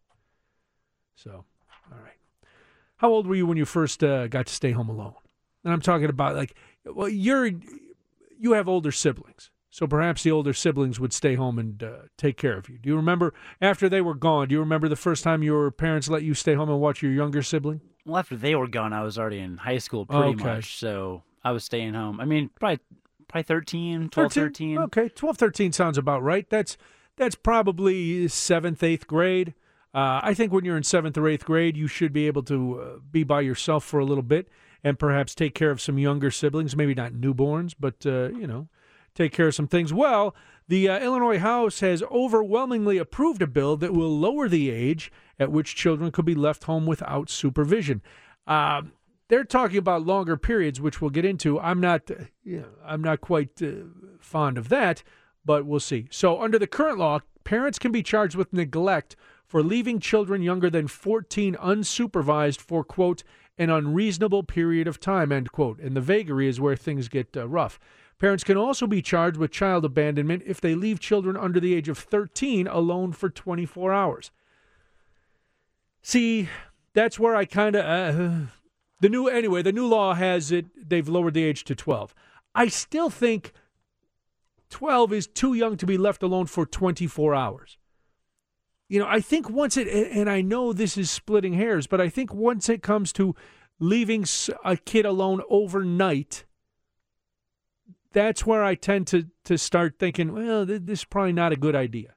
So, 1.14 1.44
all 1.92 1.98
right. 2.02 2.18
How 2.96 3.10
old 3.10 3.26
were 3.26 3.37
you 3.37 3.46
when 3.46 3.56
you 3.56 3.64
first 3.64 4.02
uh, 4.02 4.26
got 4.26 4.46
to 4.46 4.52
stay 4.54 4.72
home 4.72 4.88
alone? 4.88 5.14
And 5.62 5.72
I'm 5.72 5.80
talking 5.80 6.08
about 6.08 6.34
like, 6.34 6.56
well, 6.84 7.08
you're, 7.08 7.50
you 8.38 8.52
have 8.52 8.68
older 8.68 8.90
siblings. 8.90 9.50
So 9.72 9.86
perhaps 9.86 10.22
the 10.22 10.30
older 10.30 10.52
siblings 10.52 11.00
would 11.00 11.14
stay 11.14 11.34
home 11.34 11.58
and 11.58 11.82
uh, 11.82 11.92
take 12.18 12.36
care 12.36 12.58
of 12.58 12.68
you. 12.68 12.76
Do 12.76 12.90
you 12.90 12.94
remember 12.94 13.32
after 13.58 13.88
they 13.88 14.02
were 14.02 14.14
gone? 14.14 14.48
Do 14.48 14.52
you 14.54 14.60
remember 14.60 14.86
the 14.86 14.96
first 14.96 15.24
time 15.24 15.42
your 15.42 15.70
parents 15.70 16.10
let 16.10 16.22
you 16.22 16.34
stay 16.34 16.52
home 16.52 16.68
and 16.68 16.78
watch 16.78 17.00
your 17.02 17.10
younger 17.10 17.42
sibling? 17.42 17.80
Well, 18.04 18.18
after 18.18 18.36
they 18.36 18.54
were 18.54 18.66
gone, 18.68 18.92
I 18.92 19.02
was 19.02 19.18
already 19.18 19.38
in 19.38 19.56
high 19.56 19.78
school 19.78 20.04
pretty 20.04 20.32
Okay. 20.32 20.44
much. 20.44 20.76
So 20.76 21.22
I 21.42 21.52
was 21.52 21.64
staying 21.64 21.94
home. 21.94 22.20
I 22.20 22.26
mean, 22.26 22.50
probably 22.60 22.80
probably 23.28 23.44
13, 23.44 24.10
12, 24.10 24.32
13. 24.34 24.78
Okay, 24.78 25.08
12, 25.08 25.38
13 25.38 25.72
sounds 25.72 25.96
about 25.96 26.22
right. 26.22 26.48
That's 26.50 26.76
that's 27.16 27.34
probably 27.34 28.28
seventh, 28.28 28.82
eighth 28.82 29.06
grade. 29.06 29.54
Uh, 29.94 30.20
I 30.22 30.34
think 30.34 30.52
when 30.52 30.66
you're 30.66 30.76
in 30.76 30.82
seventh 30.82 31.16
or 31.16 31.26
eighth 31.28 31.46
grade, 31.46 31.78
you 31.78 31.86
should 31.86 32.12
be 32.12 32.26
able 32.26 32.42
to 32.42 32.78
uh, 32.80 32.98
be 33.10 33.24
by 33.24 33.40
yourself 33.40 33.84
for 33.84 34.00
a 34.00 34.04
little 34.04 34.22
bit 34.22 34.48
and 34.84 34.98
perhaps 34.98 35.34
take 35.34 35.54
care 35.54 35.70
of 35.70 35.80
some 35.80 35.98
younger 35.98 36.30
siblings. 36.30 36.76
Maybe 36.76 36.94
not 36.94 37.12
newborns, 37.12 37.74
but 37.78 38.04
uh, 38.04 38.28
you 38.36 38.46
know, 38.46 38.68
take 39.14 39.33
care 39.33 39.49
of 39.49 39.54
some 39.54 39.66
things. 39.66 39.92
Well, 39.92 40.35
the 40.69 40.88
uh, 40.88 41.00
Illinois 41.00 41.38
House 41.38 41.81
has 41.81 42.02
overwhelmingly 42.04 42.99
approved 42.99 43.42
a 43.42 43.47
bill 43.47 43.76
that 43.76 43.92
will 43.92 44.16
lower 44.16 44.49
the 44.49 44.71
age 44.71 45.12
at 45.38 45.52
which 45.52 45.75
children 45.75 46.11
could 46.11 46.25
be 46.25 46.35
left 46.35 46.64
home 46.64 46.87
without 46.87 47.28
supervision. 47.28 48.02
Um, 48.47 48.92
they're 49.28 49.45
talking 49.45 49.78
about 49.78 50.07
longer 50.07 50.37
periods, 50.37 50.81
which 50.81 51.00
we'll 51.00 51.11
get 51.11 51.25
into. 51.25 51.59
I'm 51.59 51.81
not, 51.81 52.11
uh, 52.11 52.25
you 52.45 52.61
know, 52.61 52.69
I'm 52.85 53.02
not 53.02 53.21
quite 53.21 53.62
uh, 53.62 53.85
fond 54.21 54.59
of 54.59 54.69
that, 54.69 55.02
but 55.45 55.66
we'll 55.66 55.81
see. 55.81 56.07
So, 56.11 56.40
under 56.40 56.59
the 56.59 56.66
current 56.66 56.99
law, 56.99 57.21
parents 57.45 57.78
can 57.78 57.92
be 57.92 58.02
charged 58.02 58.37
with 58.37 58.52
neglect 58.52 59.16
for 59.47 59.62
leaving 59.62 60.00
children 60.00 60.42
younger 60.42 60.71
than 60.71 60.87
14 60.87 61.54
unsupervised 61.57 62.61
for 62.61 62.85
quote 62.85 63.23
an 63.59 63.71
unreasonable 63.71 64.42
period 64.42 64.88
of 64.88 64.99
time 64.99 65.31
end 65.31 65.52
quote. 65.52 65.78
And 65.78 65.97
the 65.97 66.00
vagary 66.00 66.49
is 66.49 66.61
where 66.61 66.76
things 66.76 67.09
get 67.09 67.37
uh, 67.37 67.47
rough. 67.47 67.78
Parents 68.22 68.44
can 68.44 68.56
also 68.56 68.86
be 68.86 69.02
charged 69.02 69.36
with 69.36 69.50
child 69.50 69.84
abandonment 69.84 70.44
if 70.46 70.60
they 70.60 70.76
leave 70.76 71.00
children 71.00 71.36
under 71.36 71.58
the 71.58 71.74
age 71.74 71.88
of 71.88 71.98
13 71.98 72.68
alone 72.68 73.10
for 73.10 73.28
24 73.28 73.92
hours. 73.92 74.30
See, 76.02 76.48
that's 76.94 77.18
where 77.18 77.34
I 77.34 77.46
kind 77.46 77.74
of 77.74 77.84
uh, 77.84 78.46
the 79.00 79.08
new 79.08 79.26
anyway. 79.26 79.62
The 79.62 79.72
new 79.72 79.88
law 79.88 80.14
has 80.14 80.52
it. 80.52 80.66
They've 80.88 81.08
lowered 81.08 81.34
the 81.34 81.42
age 81.42 81.64
to 81.64 81.74
12. 81.74 82.14
I 82.54 82.68
still 82.68 83.10
think 83.10 83.52
12 84.70 85.12
is 85.12 85.26
too 85.26 85.54
young 85.54 85.76
to 85.78 85.84
be 85.84 85.98
left 85.98 86.22
alone 86.22 86.46
for 86.46 86.64
24 86.64 87.34
hours. 87.34 87.76
You 88.88 89.00
know, 89.00 89.08
I 89.08 89.18
think 89.18 89.50
once 89.50 89.76
it, 89.76 89.88
and 89.88 90.30
I 90.30 90.42
know 90.42 90.72
this 90.72 90.96
is 90.96 91.10
splitting 91.10 91.54
hairs, 91.54 91.88
but 91.88 92.00
I 92.00 92.08
think 92.08 92.32
once 92.32 92.68
it 92.68 92.84
comes 92.84 93.12
to 93.14 93.34
leaving 93.80 94.24
a 94.64 94.76
kid 94.76 95.06
alone 95.06 95.42
overnight, 95.50 96.44
that's 98.12 98.47
where 98.47 98.64
I 98.64 98.75
tend 98.75 99.07
to, 99.09 99.26
to 99.45 99.59
start 99.59 99.97
thinking, 99.99 100.33
well, 100.33 100.64
this 100.66 101.00
is 101.00 101.04
probably 101.04 101.33
not 101.33 101.52
a 101.52 101.57
good 101.57 101.75
idea. 101.75 102.14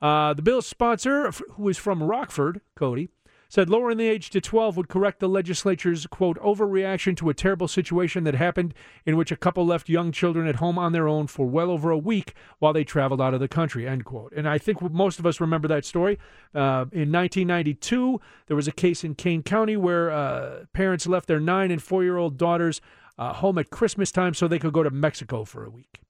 Uh, 0.00 0.34
the 0.34 0.42
bill's 0.42 0.66
sponsor, 0.66 1.30
who 1.52 1.68
is 1.68 1.78
from 1.78 2.02
Rockford, 2.02 2.60
Cody, 2.76 3.08
said 3.48 3.70
lowering 3.70 3.98
the 3.98 4.08
age 4.08 4.30
to 4.30 4.40
12 4.40 4.76
would 4.76 4.88
correct 4.88 5.20
the 5.20 5.28
legislature's, 5.28 6.06
quote, 6.08 6.36
overreaction 6.40 7.16
to 7.16 7.30
a 7.30 7.34
terrible 7.34 7.68
situation 7.68 8.24
that 8.24 8.34
happened 8.34 8.74
in 9.06 9.16
which 9.16 9.30
a 9.30 9.36
couple 9.36 9.64
left 9.64 9.88
young 9.88 10.10
children 10.10 10.48
at 10.48 10.56
home 10.56 10.76
on 10.76 10.92
their 10.92 11.06
own 11.06 11.28
for 11.28 11.46
well 11.46 11.70
over 11.70 11.90
a 11.90 11.96
week 11.96 12.34
while 12.58 12.72
they 12.72 12.82
traveled 12.82 13.20
out 13.20 13.32
of 13.32 13.38
the 13.38 13.46
country, 13.46 13.86
end 13.86 14.04
quote. 14.04 14.32
And 14.36 14.48
I 14.48 14.58
think 14.58 14.82
most 14.82 15.20
of 15.20 15.26
us 15.26 15.40
remember 15.40 15.68
that 15.68 15.84
story. 15.84 16.18
Uh, 16.52 16.86
in 16.90 17.12
1992, 17.12 18.20
there 18.46 18.56
was 18.56 18.66
a 18.66 18.72
case 18.72 19.04
in 19.04 19.14
Kane 19.14 19.44
County 19.44 19.76
where 19.76 20.10
uh, 20.10 20.64
parents 20.72 21.06
left 21.06 21.28
their 21.28 21.40
nine 21.40 21.70
and 21.70 21.82
four 21.82 22.02
year 22.02 22.16
old 22.16 22.36
daughters 22.36 22.80
uh, 23.18 23.34
home 23.34 23.58
at 23.58 23.70
Christmas 23.70 24.10
time 24.10 24.34
so 24.34 24.48
they 24.48 24.58
could 24.58 24.72
go 24.72 24.82
to 24.82 24.90
Mexico 24.90 25.44
for 25.44 25.64
a 25.64 25.70
week. 25.70 26.00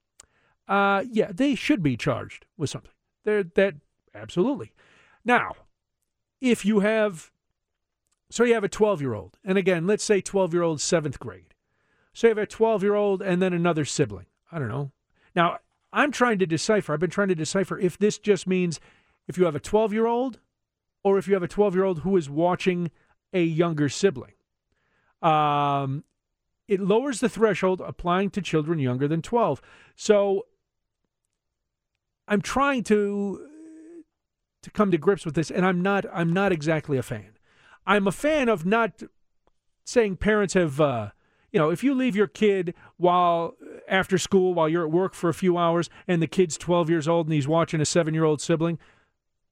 Uh, 0.66 1.04
yeah, 1.10 1.30
they 1.32 1.54
should 1.54 1.82
be 1.82 1.96
charged 1.96 2.46
with 2.56 2.70
something. 2.70 2.90
They're, 3.24 3.42
that 3.42 3.74
absolutely. 4.14 4.72
Now, 5.24 5.52
if 6.40 6.64
you 6.64 6.80
have 6.80 7.30
so 8.30 8.42
you 8.42 8.54
have 8.54 8.64
a 8.64 8.68
12 8.68 9.00
year 9.00 9.14
old. 9.14 9.38
And 9.44 9.56
again, 9.56 9.86
let's 9.86 10.02
say 10.02 10.20
12 10.20 10.52
year 10.52 10.62
old, 10.62 10.80
seventh 10.80 11.20
grade. 11.20 11.54
So 12.12 12.26
you 12.26 12.30
have 12.30 12.38
a 12.38 12.46
12 12.46 12.82
year 12.82 12.94
old 12.94 13.22
and 13.22 13.40
then 13.40 13.52
another 13.52 13.84
sibling. 13.84 14.26
I 14.50 14.58
don't 14.58 14.68
know. 14.68 14.90
Now, 15.36 15.58
I'm 15.92 16.10
trying 16.10 16.40
to 16.40 16.46
decipher, 16.46 16.92
I've 16.92 17.00
been 17.00 17.10
trying 17.10 17.28
to 17.28 17.36
decipher 17.36 17.78
if 17.78 17.96
this 17.96 18.18
just 18.18 18.48
means 18.48 18.80
if 19.28 19.38
you 19.38 19.44
have 19.44 19.54
a 19.54 19.60
12 19.60 19.92
year 19.92 20.06
old 20.06 20.40
or 21.04 21.18
if 21.18 21.28
you 21.28 21.34
have 21.34 21.44
a 21.44 21.48
12 21.48 21.74
year 21.74 21.84
old 21.84 22.00
who 22.00 22.16
is 22.16 22.28
watching 22.28 22.90
a 23.32 23.44
younger 23.44 23.88
sibling. 23.88 24.34
Um, 25.22 26.02
it 26.68 26.80
lowers 26.80 27.20
the 27.20 27.28
threshold 27.28 27.80
applying 27.80 28.30
to 28.30 28.42
children 28.42 28.78
younger 28.78 29.06
than 29.06 29.22
12. 29.22 29.60
So 29.96 30.46
I'm 32.26 32.40
trying 32.40 32.84
to 32.84 33.46
to 34.62 34.70
come 34.70 34.90
to 34.90 34.96
grips 34.96 35.26
with 35.26 35.34
this 35.34 35.50
and 35.50 35.66
I'm 35.66 35.82
not 35.82 36.06
I'm 36.12 36.32
not 36.32 36.52
exactly 36.52 36.96
a 36.96 37.02
fan. 37.02 37.38
I'm 37.86 38.06
a 38.06 38.12
fan 38.12 38.48
of 38.48 38.64
not 38.64 39.02
saying 39.84 40.16
parents 40.16 40.54
have, 40.54 40.80
uh, 40.80 41.10
you 41.52 41.58
know, 41.58 41.70
if 41.70 41.84
you 41.84 41.94
leave 41.94 42.16
your 42.16 42.26
kid 42.26 42.74
while 42.96 43.56
after 43.86 44.16
school 44.16 44.54
while 44.54 44.68
you're 44.68 44.86
at 44.86 44.90
work 44.90 45.12
for 45.14 45.28
a 45.28 45.34
few 45.34 45.58
hours 45.58 45.90
and 46.08 46.22
the 46.22 46.26
kid's 46.26 46.56
12 46.56 46.88
years 46.88 47.06
old 47.06 47.26
and 47.26 47.34
he's 47.34 47.46
watching 47.46 47.80
a 47.80 47.84
seven 47.84 48.14
year 48.14 48.24
old 48.24 48.40
sibling, 48.40 48.78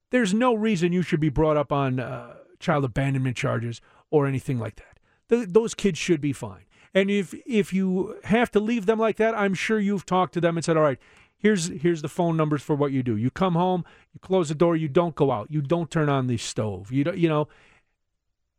there's 0.09 0.33
no 0.33 0.53
reason 0.53 0.91
you 0.91 1.03
should 1.03 1.19
be 1.19 1.29
brought 1.29 1.57
up 1.57 1.71
on 1.71 1.99
uh, 1.99 2.33
child 2.59 2.83
abandonment 2.83 3.37
charges 3.37 3.81
or 4.09 4.27
anything 4.27 4.59
like 4.59 4.75
that. 4.77 4.99
The, 5.27 5.45
those 5.47 5.73
kids 5.73 5.97
should 5.97 6.21
be 6.21 6.33
fine. 6.33 6.65
And 6.93 7.09
if 7.09 7.33
if 7.45 7.73
you 7.73 8.17
have 8.25 8.51
to 8.51 8.59
leave 8.59 8.85
them 8.85 8.99
like 8.99 9.17
that, 9.17 9.35
I'm 9.35 9.53
sure 9.53 9.79
you've 9.79 10.05
talked 10.05 10.33
to 10.35 10.41
them 10.41 10.57
and 10.57 10.63
said, 10.63 10.77
"All 10.77 10.83
right, 10.83 10.99
here's 11.43 11.67
here's 11.67 12.01
the 12.01 12.09
phone 12.09 12.37
numbers 12.37 12.63
for 12.63 12.75
what 12.75 12.91
you 12.91 13.03
do. 13.03 13.15
You 13.15 13.29
come 13.29 13.53
home, 13.53 13.85
you 14.13 14.19
close 14.19 14.49
the 14.49 14.55
door, 14.55 14.75
you 14.75 14.87
don't 14.87 15.13
go 15.13 15.31
out, 15.31 15.51
you 15.51 15.61
don't 15.61 15.91
turn 15.91 16.09
on 16.09 16.27
the 16.27 16.37
stove. 16.37 16.91
You 16.91 17.03
don't, 17.03 17.17
you 17.17 17.29
know, 17.29 17.47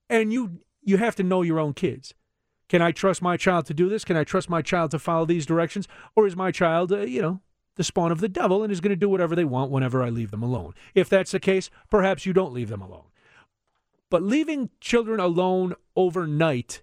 and 0.08 0.32
you 0.32 0.60
you 0.82 0.98
have 0.98 1.16
to 1.16 1.22
know 1.22 1.42
your 1.42 1.58
own 1.58 1.74
kids. 1.74 2.14
Can 2.68 2.82
I 2.82 2.92
trust 2.92 3.22
my 3.22 3.36
child 3.36 3.66
to 3.66 3.74
do 3.74 3.88
this? 3.88 4.04
Can 4.04 4.16
I 4.16 4.24
trust 4.24 4.48
my 4.48 4.62
child 4.62 4.90
to 4.92 4.98
follow 4.98 5.24
these 5.24 5.46
directions? 5.46 5.88
Or 6.14 6.26
is 6.26 6.36
my 6.36 6.50
child, 6.50 6.92
uh, 6.92 7.00
you 7.00 7.20
know, 7.20 7.40
the 7.76 7.84
spawn 7.84 8.12
of 8.12 8.20
the 8.20 8.28
devil 8.28 8.62
and 8.62 8.72
is 8.72 8.80
going 8.80 8.90
to 8.90 8.96
do 8.96 9.08
whatever 9.08 9.34
they 9.34 9.44
want 9.44 9.70
whenever 9.70 10.02
I 10.02 10.08
leave 10.08 10.30
them 10.30 10.42
alone? 10.42 10.74
If 10.94 11.08
that's 11.08 11.32
the 11.32 11.40
case, 11.40 11.70
perhaps 11.90 12.24
you 12.24 12.32
don't 12.32 12.54
leave 12.54 12.70
them 12.70 12.80
alone. 12.80 13.04
But 14.10 14.22
leaving 14.22 14.70
children 14.80 15.20
alone 15.20 15.74
overnight, 15.94 16.82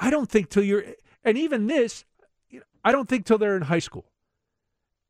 I 0.00 0.10
don't 0.10 0.28
think 0.28 0.48
till 0.48 0.64
you're, 0.64 0.82
and 1.22 1.36
even 1.36 1.66
this, 1.66 2.04
I 2.82 2.90
don't 2.90 3.08
think 3.08 3.26
till 3.26 3.38
they're 3.38 3.56
in 3.56 3.62
high 3.62 3.78
school. 3.78 4.06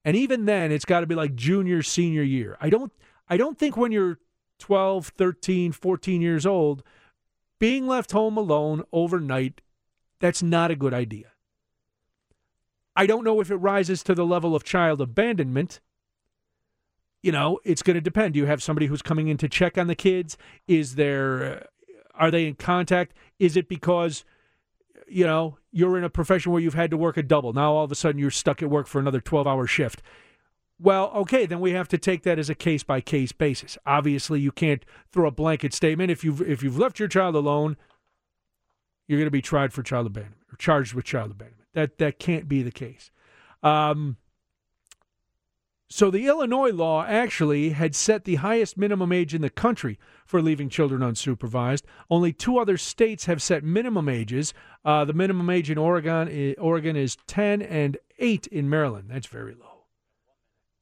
And 0.05 0.17
even 0.17 0.47
then, 0.47 0.73
it's 0.73 0.85
got 0.85 1.01
to 1.01 1.07
be 1.07 1.15
like 1.15 1.37
junior, 1.37 1.83
senior 1.83 2.23
year. 2.23 2.57
I 2.61 2.69
don't, 2.69 2.93
I 3.29 3.37
don't 3.37 3.57
think 3.57 3.77
when 3.77 3.93
you're 3.93 4.19
12, 4.59 5.09
13, 5.17 5.73
14 5.73 6.21
years 6.21 6.45
old, 6.45 6.83
being 7.59 7.87
left 7.87 8.11
home 8.13 8.37
alone 8.37 8.83
overnight, 8.93 9.61
that's 10.19 10.43
not 10.43 10.71
a 10.71 10.77
good 10.77 10.93
idea. 10.93 11.27
I 12.97 13.07
don't 13.07 13.25
know 13.25 13.41
if 13.41 13.51
it 13.51 13.57
rises 13.57 14.03
to 14.05 14.15
the 14.15 14.27
level 14.27 14.57
of 14.57 14.65
child 14.65 15.01
abandonment. 15.01 15.81
You 17.23 17.33
know, 17.33 17.61
it's 17.65 17.83
going 17.83 17.95
to 17.95 18.01
depend. 18.01 18.35
Do 18.35 18.41
you 18.41 18.47
have 18.47 18.63
somebody 18.63 18.87
who's 18.87 19.03
coming 19.03 19.29
in 19.29 19.37
to 19.39 19.49
check 19.49 19.79
on 19.79 19.87
the 19.87 19.95
kids? 19.95 20.37
Is 20.67 20.97
there, 20.97 21.45
uh, 21.45 21.67
are 22.15 22.31
they 22.31 22.47
in 22.47 22.55
contact? 22.55 23.15
Is 23.39 23.57
it 23.57 23.69
because, 23.69 24.25
you 25.11 25.27
know, 25.27 25.59
you're 25.73 25.99
in 25.99 26.05
a 26.05 26.11
profession 26.11 26.53
where 26.53 26.61
you've 26.61 26.75
had 26.75 26.91
to 26.91 26.97
work 26.97 27.17
a 27.17 27.23
double? 27.23 27.53
Now 27.53 27.75
all 27.75 27.85
of 27.85 27.93
a 27.93 27.95
sudden 27.95 28.19
you're 28.19 28.31
stuck 28.31 28.63
at 28.63 28.71
work 28.71 28.87
for 28.87 28.99
another 28.99 29.21
12 29.21 29.47
hour 29.47 29.67
shift. 29.67 30.03
Well, 30.79 31.11
okay, 31.15 31.45
then 31.45 31.61
we 31.61 31.73
have 31.73 31.89
to 31.89 31.99
take 31.99 32.23
that 32.23 32.39
as 32.39 32.49
a 32.49 32.55
case 32.55 32.83
by 32.83 33.03
case 33.03 33.33
basis. 33.33 33.77
Obviously, 33.85 34.41
you 34.41 34.51
can't 34.51 34.83
throw 35.13 35.29
a 35.29 35.31
blanket 35.31 35.75
statement. 35.75 36.11
If 36.11 36.25
you've 36.25 36.41
if 36.41 36.63
you've 36.63 36.79
left 36.79 36.99
your 36.99 37.09
child 37.09 37.37
alone, 37.37 37.77
you're 39.07 39.19
going 39.19 39.27
to 39.27 39.31
be 39.31 39.43
tried 39.43 39.75
for 39.75 39.83
child 39.83 40.07
abandonment 40.07 40.41
or 40.51 40.57
charged 40.57 40.95
with 40.95 41.05
child 41.05 41.33
abandonment. 41.33 41.69
That 41.75 41.99
that 41.99 42.19
can't 42.19 42.49
be 42.49 42.63
the 42.63 42.71
case. 42.71 43.11
Um, 43.63 44.17
so 45.93 46.09
the 46.09 46.27
Illinois 46.29 46.71
law 46.71 47.05
actually 47.05 47.71
had 47.71 47.97
set 47.97 48.25
the 48.25 48.37
highest 48.37 48.79
minimum 48.79 49.11
age 49.11 49.35
in 49.35 49.43
the 49.43 49.51
country 49.51 49.99
for 50.25 50.41
leaving 50.41 50.69
children 50.69 51.01
unsupervised. 51.01 51.83
Only 52.09 52.33
two 52.33 52.59
other 52.59 52.77
states 52.77 53.27
have 53.27 53.43
set 53.43 53.65
minimum 53.65 54.09
ages. 54.09 54.55
Uh, 54.85 55.05
the 55.05 55.13
minimum 55.13 55.51
age 55.51 55.69
in 55.69 55.79
Oregon, 55.79 56.55
Oregon 56.59 56.95
is 56.95 57.17
10 57.27 57.61
and 57.61 57.99
8 58.21 58.47
in 58.47 58.71
Maryland. 58.71 59.09
That's 59.11 59.27
very 59.27 59.55
low. 59.55 59.87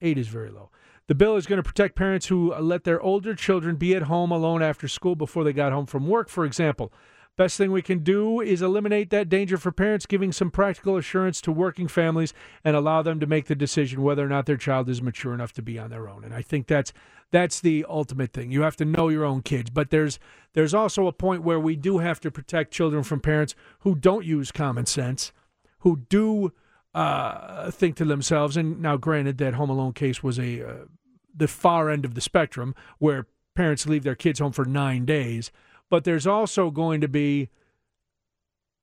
Eight 0.02 0.18
is 0.18 0.28
very 0.28 0.50
low. 0.50 0.70
The 1.06 1.14
bill 1.14 1.36
is 1.36 1.46
going 1.46 1.56
to 1.56 1.66
protect 1.66 1.96
parents 1.96 2.26
who 2.26 2.54
let 2.54 2.84
their 2.84 3.00
older 3.00 3.34
children 3.34 3.76
be 3.76 3.96
at 3.96 4.02
home 4.02 4.30
alone 4.30 4.62
after 4.62 4.86
school 4.88 5.16
before 5.16 5.42
they 5.42 5.54
got 5.54 5.72
home 5.72 5.86
from 5.86 6.06
work, 6.06 6.28
for 6.28 6.44
example. 6.44 6.92
Best 7.38 7.56
thing 7.56 7.70
we 7.70 7.82
can 7.82 8.00
do 8.00 8.40
is 8.40 8.62
eliminate 8.62 9.10
that 9.10 9.28
danger 9.28 9.58
for 9.58 9.70
parents, 9.70 10.06
giving 10.06 10.32
some 10.32 10.50
practical 10.50 10.96
assurance 10.96 11.40
to 11.42 11.52
working 11.52 11.86
families 11.86 12.34
and 12.64 12.74
allow 12.74 13.00
them 13.00 13.20
to 13.20 13.28
make 13.28 13.46
the 13.46 13.54
decision 13.54 14.02
whether 14.02 14.26
or 14.26 14.28
not 14.28 14.46
their 14.46 14.56
child 14.56 14.88
is 14.88 15.00
mature 15.00 15.32
enough 15.32 15.52
to 15.52 15.62
be 15.62 15.78
on 15.78 15.88
their 15.88 16.08
own. 16.08 16.24
And 16.24 16.34
I 16.34 16.42
think 16.42 16.66
that's 16.66 16.92
that's 17.30 17.60
the 17.60 17.86
ultimate 17.88 18.32
thing. 18.32 18.50
You 18.50 18.62
have 18.62 18.74
to 18.78 18.84
know 18.84 19.08
your 19.08 19.24
own 19.24 19.42
kids, 19.42 19.70
but 19.70 19.90
there's 19.90 20.18
there's 20.54 20.74
also 20.74 21.06
a 21.06 21.12
point 21.12 21.44
where 21.44 21.60
we 21.60 21.76
do 21.76 21.98
have 21.98 22.18
to 22.22 22.30
protect 22.32 22.72
children 22.72 23.04
from 23.04 23.20
parents 23.20 23.54
who 23.80 23.94
don't 23.94 24.26
use 24.26 24.50
common 24.50 24.86
sense, 24.86 25.30
who 25.80 25.98
do 26.08 26.52
uh, 26.92 27.70
think 27.70 27.94
to 27.98 28.04
themselves, 28.04 28.56
and 28.56 28.82
now 28.82 28.96
granted 28.96 29.38
that 29.38 29.54
Home 29.54 29.70
Alone 29.70 29.92
case 29.92 30.24
was 30.24 30.40
a 30.40 30.68
uh, 30.68 30.72
the 31.32 31.46
far 31.46 31.88
end 31.88 32.04
of 32.04 32.16
the 32.16 32.20
spectrum 32.20 32.74
where 32.98 33.28
parents 33.54 33.86
leave 33.86 34.02
their 34.02 34.16
kids 34.16 34.40
home 34.40 34.50
for 34.50 34.64
nine 34.64 35.04
days, 35.04 35.52
but 35.90 36.04
there's 36.04 36.26
also 36.26 36.70
going 36.70 37.00
to 37.00 37.08
be 37.08 37.48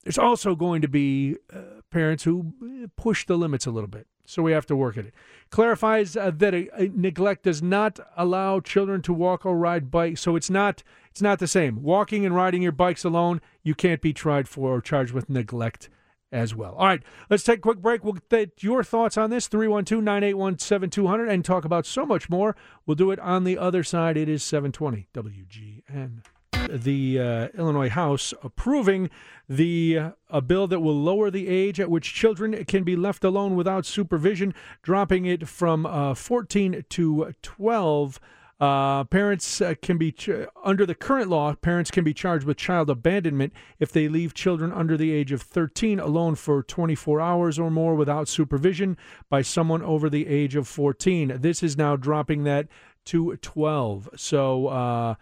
there's 0.04 0.18
also 0.20 0.56
going 0.56 0.82
to 0.82 0.88
be 0.88 1.36
uh, 1.52 1.82
parents 1.90 2.24
who 2.24 2.54
push 2.96 3.26
the 3.26 3.38
limits 3.38 3.66
a 3.66 3.72
little 3.72 3.90
bit. 3.90 4.06
So 4.28 4.44
we 4.44 4.52
have 4.52 4.66
to 4.68 4.76
work 4.76 4.98
at 4.98 5.06
it. 5.06 5.14
Clarifies 5.50 6.16
uh, 6.16 6.32
that 6.36 6.54
a, 6.54 6.70
a 6.76 6.90
neglect 6.94 7.44
does 7.44 7.62
not 7.62 8.00
allow 8.16 8.60
children 8.60 9.02
to 9.04 9.14
walk 9.14 9.46
or 9.46 9.58
ride 9.58 9.92
bikes. 9.92 10.22
So 10.22 10.36
it's 10.36 10.50
not 10.50 10.84
it's 11.10 11.22
not 11.22 11.40
the 11.40 11.48
same. 11.48 11.82
Walking 11.82 12.26
and 12.26 12.36
riding 12.36 12.62
your 12.62 12.72
bikes 12.72 13.04
alone, 13.04 13.42
you 13.64 13.76
can't 13.76 14.02
be 14.02 14.14
tried 14.14 14.48
for 14.48 14.76
or 14.76 14.82
charged 14.82 15.12
with 15.14 15.30
neglect 15.30 15.90
as 16.32 16.54
well. 16.54 16.76
All 16.76 16.88
right, 16.88 17.04
let's 17.30 17.44
take 17.44 17.60
a 17.60 17.62
quick 17.62 17.82
break. 17.82 18.04
We'll 18.04 18.18
get 18.30 18.62
your 18.62 18.84
thoughts 18.84 19.18
on 19.18 19.30
this 19.30 19.48
312 19.48 20.04
981 20.04 20.60
7200 20.60 21.30
and 21.30 21.46
talk 21.46 21.66
about 21.66 21.86
so 21.86 22.06
much 22.06 22.30
more. 22.30 22.56
We'll 22.86 22.96
do 22.96 23.12
it 23.12 23.20
on 23.20 23.44
the 23.44 23.58
other 23.58 23.84
side. 23.84 24.18
It 24.18 24.28
is 24.28 24.44
720 24.44 25.08
WGN. 25.14 26.22
The 26.70 27.20
uh, 27.20 27.48
Illinois 27.58 27.90
House 27.90 28.34
approving 28.44 29.10
the 29.48 29.98
uh, 29.98 30.12
a 30.30 30.42
bill 30.42 30.68
that 30.68 30.80
will 30.80 31.00
lower 31.00 31.30
the 31.30 31.48
age 31.48 31.80
at 31.80 31.90
which 31.90 32.14
children 32.14 32.66
can 32.66 32.84
be 32.84 32.96
left 32.96 33.24
alone 33.24 33.56
without 33.56 33.86
supervision, 33.86 34.54
dropping 34.82 35.26
it 35.26 35.48
from 35.48 35.86
uh, 35.86 36.14
14 36.14 36.84
to 36.90 37.34
12. 37.42 38.20
Uh, 38.58 39.04
parents 39.04 39.60
uh, 39.60 39.74
can 39.82 39.98
be 39.98 40.12
ch- 40.14 40.30
under 40.64 40.86
the 40.86 40.96
current 40.96 41.30
law. 41.30 41.54
Parents 41.56 41.92
can 41.92 42.06
be 42.06 42.14
charged 42.14 42.46
with 42.46 42.56
child 42.56 42.90
abandonment 42.90 43.52
if 43.80 43.92
they 43.92 44.08
leave 44.08 44.34
children 44.34 44.72
under 44.72 44.96
the 44.96 45.12
age 45.12 45.34
of 45.34 45.42
13 45.42 46.00
alone 46.00 46.36
for 46.36 46.64
24 46.64 47.20
hours 47.20 47.60
or 47.60 47.70
more 47.70 47.96
without 47.96 48.30
supervision 48.30 48.98
by 49.30 49.42
someone 49.42 49.82
over 49.82 50.10
the 50.10 50.28
age 50.28 50.56
of 50.56 50.70
14. 50.70 51.38
This 51.42 51.62
is 51.62 51.78
now 51.78 51.98
dropping 51.98 52.46
that 52.46 52.68
to 53.06 53.36
12. 53.36 54.10
So 54.16 54.68
uh, 54.68 55.16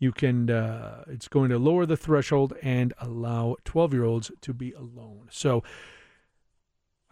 you 0.00 0.10
can. 0.10 0.50
Uh, 0.50 1.04
it's 1.06 1.28
going 1.28 1.50
to 1.50 1.58
lower 1.58 1.86
the 1.86 1.96
threshold 1.96 2.54
and 2.62 2.92
allow 2.98 3.56
12 3.64 3.92
year 3.92 4.04
olds 4.04 4.32
to 4.40 4.52
be 4.52 4.72
alone. 4.72 5.28
So. 5.30 5.62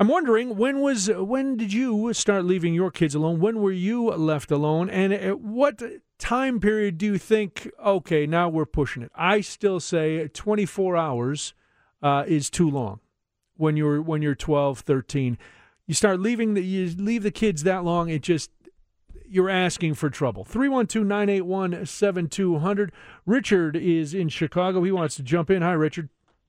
I'm 0.00 0.06
wondering 0.06 0.56
when 0.56 0.78
was 0.78 1.10
when 1.10 1.56
did 1.56 1.72
you 1.72 2.12
start 2.14 2.44
leaving 2.44 2.72
your 2.72 2.92
kids 2.92 3.16
alone? 3.16 3.40
When 3.40 3.60
were 3.60 3.72
you 3.72 4.10
left 4.10 4.52
alone? 4.52 4.88
And 4.88 5.12
at 5.12 5.40
what 5.40 5.82
time 6.20 6.60
period 6.60 6.98
do 6.98 7.06
you 7.06 7.18
think? 7.18 7.68
Okay, 7.84 8.24
now 8.24 8.48
we're 8.48 8.64
pushing 8.64 9.02
it. 9.02 9.10
I 9.16 9.40
still 9.40 9.80
say 9.80 10.28
24 10.28 10.96
hours 10.96 11.52
uh, 12.00 12.22
is 12.28 12.48
too 12.48 12.70
long. 12.70 13.00
When 13.56 13.76
you're 13.76 14.00
when 14.00 14.22
you're 14.22 14.36
12, 14.36 14.80
13, 14.80 15.36
you 15.88 15.94
start 15.94 16.20
leaving 16.20 16.54
the 16.54 16.62
you 16.62 16.94
leave 16.96 17.24
the 17.24 17.32
kids 17.32 17.64
that 17.64 17.82
long. 17.82 18.08
It 18.08 18.22
just 18.22 18.50
you're 19.30 19.50
asking 19.50 19.94
for 19.94 20.10
trouble. 20.10 20.44
312 20.44 21.06
981 21.06 21.86
7200. 21.86 22.92
Richard 23.26 23.76
is 23.76 24.14
in 24.14 24.28
Chicago. 24.28 24.82
He 24.82 24.92
wants 24.92 25.16
to 25.16 25.22
jump 25.22 25.50
in. 25.50 25.62
Hi, 25.62 25.72
Richard. 25.72 26.08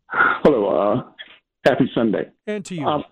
Hello. 0.09 0.67
Uh, 0.67 1.12
happy 1.65 1.89
Sunday. 1.93 2.29
And 2.48 2.65
to 2.65 2.75
you. 2.75 2.86
Um, 2.86 3.03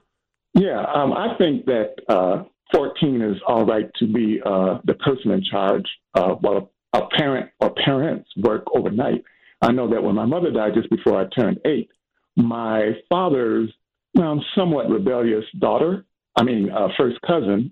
yeah, 0.54 0.84
um, 0.94 1.14
I 1.14 1.36
think 1.38 1.66
that 1.66 1.96
uh, 2.10 2.44
14 2.74 3.22
is 3.22 3.38
all 3.48 3.66
right 3.66 3.90
to 4.00 4.08
be 4.08 4.42
uh, 4.46 4.80
the 4.86 4.96
person 4.96 5.32
in 5.32 5.44
charge 5.50 5.86
uh, 6.16 6.30
while 6.42 6.72
a 6.94 7.02
parent 7.18 7.52
or 7.60 7.74
parents 7.86 8.30
work 8.38 8.64
overnight. 8.76 9.24
I 9.62 9.72
know 9.72 9.90
that 9.90 10.02
when 10.02 10.16
my 10.16 10.26
mother 10.26 10.52
died 10.52 10.74
just 10.76 10.90
before 10.90 11.20
I 11.20 11.26
turned 11.40 11.60
eight, 11.66 11.90
my 12.36 12.92
father's 13.10 13.72
um, 14.20 14.42
somewhat 14.56 14.90
rebellious 14.90 15.46
daughter, 15.60 16.06
I 16.36 16.44
mean, 16.44 16.70
uh, 16.70 16.88
first 16.98 17.18
cousin, 17.22 17.72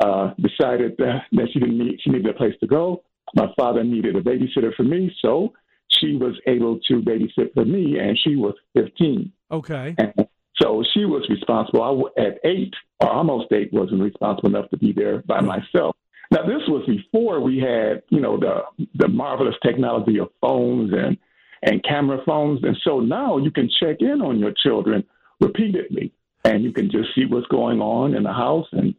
uh, 0.00 0.32
decided 0.40 0.96
that, 0.98 1.22
that 1.32 1.48
she 1.52 1.60
didn't 1.60 1.78
need, 1.78 1.98
she 2.02 2.10
needed 2.10 2.28
a 2.28 2.34
place 2.34 2.54
to 2.60 2.66
go. 2.66 3.02
My 3.34 3.48
father 3.56 3.82
needed 3.82 4.16
a 4.16 4.20
babysitter 4.20 4.74
for 4.76 4.84
me, 4.84 5.14
so 5.20 5.52
she 5.88 6.16
was 6.16 6.34
able 6.46 6.78
to 6.88 7.00
babysit 7.00 7.54
for 7.54 7.64
me, 7.64 7.98
and 7.98 8.18
she 8.18 8.36
was 8.36 8.54
15. 8.74 9.32
Okay. 9.50 9.94
And 9.98 10.28
so 10.60 10.84
she 10.94 11.04
was 11.04 11.26
responsible. 11.28 12.10
I, 12.16 12.22
at 12.22 12.38
eight, 12.44 12.74
or 13.00 13.10
almost 13.10 13.52
eight, 13.52 13.72
wasn't 13.72 14.02
responsible 14.02 14.50
enough 14.50 14.70
to 14.70 14.76
be 14.76 14.92
there 14.92 15.18
by 15.26 15.40
myself. 15.40 15.96
Now, 16.30 16.42
this 16.42 16.62
was 16.68 16.84
before 16.86 17.40
we 17.40 17.58
had, 17.58 18.02
you 18.08 18.20
know, 18.20 18.38
the 18.38 18.62
the 18.94 19.08
marvelous 19.08 19.54
technology 19.62 20.18
of 20.18 20.30
phones 20.40 20.92
and 20.92 21.16
and 21.62 21.84
camera 21.84 22.18
phones, 22.26 22.62
and 22.62 22.76
so 22.84 23.00
now 23.00 23.38
you 23.38 23.50
can 23.50 23.70
check 23.80 23.96
in 24.00 24.20
on 24.20 24.38
your 24.38 24.52
children 24.52 25.04
repeatedly, 25.40 26.12
and 26.44 26.62
you 26.62 26.72
can 26.72 26.90
just 26.90 27.14
see 27.14 27.24
what's 27.26 27.46
going 27.48 27.80
on 27.80 28.14
in 28.14 28.22
the 28.22 28.32
house, 28.32 28.66
and 28.72 28.94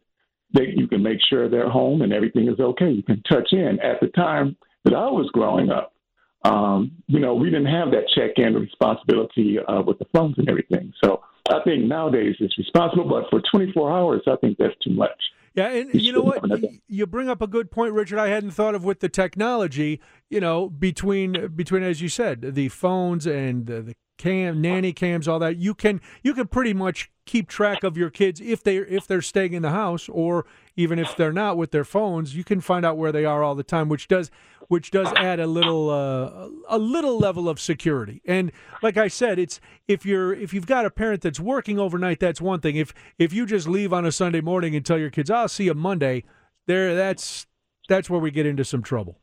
they, 0.56 0.72
you 0.74 0.88
can 0.88 1.02
make 1.02 1.18
sure 1.28 1.48
they're 1.48 1.70
home 1.70 2.02
and 2.02 2.12
everything 2.12 2.48
is 2.48 2.58
okay. 2.58 2.90
You 2.90 3.02
can 3.02 3.22
touch 3.22 3.52
in. 3.52 3.78
At 3.80 4.00
the 4.00 4.08
time 4.08 4.56
that 4.84 4.94
I 4.94 5.10
was 5.10 5.30
growing 5.32 5.70
up, 5.70 5.92
um, 6.44 6.92
you 7.06 7.20
know, 7.20 7.34
we 7.34 7.50
didn't 7.50 7.66
have 7.66 7.90
that 7.90 8.04
check-in 8.14 8.54
responsibility 8.54 9.58
uh, 9.58 9.82
with 9.82 9.98
the 9.98 10.06
phones 10.14 10.38
and 10.38 10.48
everything. 10.48 10.92
So 11.02 11.22
I 11.48 11.60
think 11.64 11.84
nowadays 11.84 12.36
it's 12.40 12.56
responsible, 12.58 13.08
but 13.08 13.28
for 13.30 13.42
24 13.50 13.90
hours, 13.92 14.22
I 14.26 14.36
think 14.36 14.58
that's 14.58 14.74
too 14.82 14.92
much. 14.92 15.20
Yeah, 15.54 15.68
and 15.70 15.94
you 15.94 16.12
know 16.12 16.20
what? 16.20 16.44
You 16.86 17.06
bring 17.06 17.30
up 17.30 17.40
a 17.40 17.46
good 17.46 17.70
point, 17.70 17.94
Richard. 17.94 18.18
I 18.18 18.28
hadn't 18.28 18.50
thought 18.50 18.74
of 18.74 18.84
with 18.84 19.00
the 19.00 19.08
technology. 19.08 20.02
You 20.28 20.38
know, 20.38 20.68
between 20.68 21.48
between 21.56 21.82
as 21.82 22.02
you 22.02 22.10
said, 22.10 22.42
the 22.42 22.68
phones 22.68 23.26
and 23.26 23.64
the, 23.64 23.80
the 23.80 23.94
cam, 24.16 24.60
nanny 24.60 24.92
cams, 24.92 25.28
all 25.28 25.38
that. 25.38 25.56
You 25.56 25.74
can 25.74 26.00
you 26.22 26.34
can 26.34 26.46
pretty 26.46 26.72
much 26.72 27.10
keep 27.24 27.48
track 27.48 27.82
of 27.82 27.96
your 27.96 28.10
kids 28.10 28.40
if 28.40 28.62
they 28.62 28.78
if 28.78 29.06
they're 29.06 29.22
staying 29.22 29.52
in 29.52 29.62
the 29.62 29.70
house, 29.70 30.08
or 30.08 30.46
even 30.76 30.98
if 30.98 31.16
they're 31.16 31.32
not 31.32 31.56
with 31.56 31.70
their 31.70 31.84
phones. 31.84 32.36
You 32.36 32.44
can 32.44 32.60
find 32.60 32.84
out 32.84 32.96
where 32.96 33.12
they 33.12 33.24
are 33.24 33.42
all 33.42 33.54
the 33.54 33.62
time, 33.62 33.88
which 33.88 34.08
does 34.08 34.30
which 34.68 34.90
does 34.90 35.12
add 35.16 35.40
a 35.40 35.46
little 35.46 35.90
uh, 35.90 36.48
a 36.68 36.78
little 36.78 37.18
level 37.18 37.48
of 37.48 37.60
security. 37.60 38.22
And 38.26 38.52
like 38.82 38.96
I 38.96 39.08
said, 39.08 39.38
it's 39.38 39.60
if 39.88 40.04
you're 40.04 40.32
if 40.32 40.52
you've 40.52 40.66
got 40.66 40.86
a 40.86 40.90
parent 40.90 41.22
that's 41.22 41.40
working 41.40 41.78
overnight, 41.78 42.20
that's 42.20 42.40
one 42.40 42.60
thing. 42.60 42.76
If 42.76 42.92
if 43.18 43.32
you 43.32 43.46
just 43.46 43.68
leave 43.68 43.92
on 43.92 44.04
a 44.04 44.12
Sunday 44.12 44.40
morning 44.40 44.74
and 44.74 44.84
tell 44.84 44.98
your 44.98 45.10
kids, 45.10 45.30
"I'll 45.30 45.48
see 45.48 45.64
you 45.64 45.74
Monday," 45.74 46.24
there 46.66 46.94
that's 46.94 47.46
that's 47.88 48.10
where 48.10 48.20
we 48.20 48.30
get 48.30 48.46
into 48.46 48.64
some 48.64 48.82
trouble. 48.82 49.18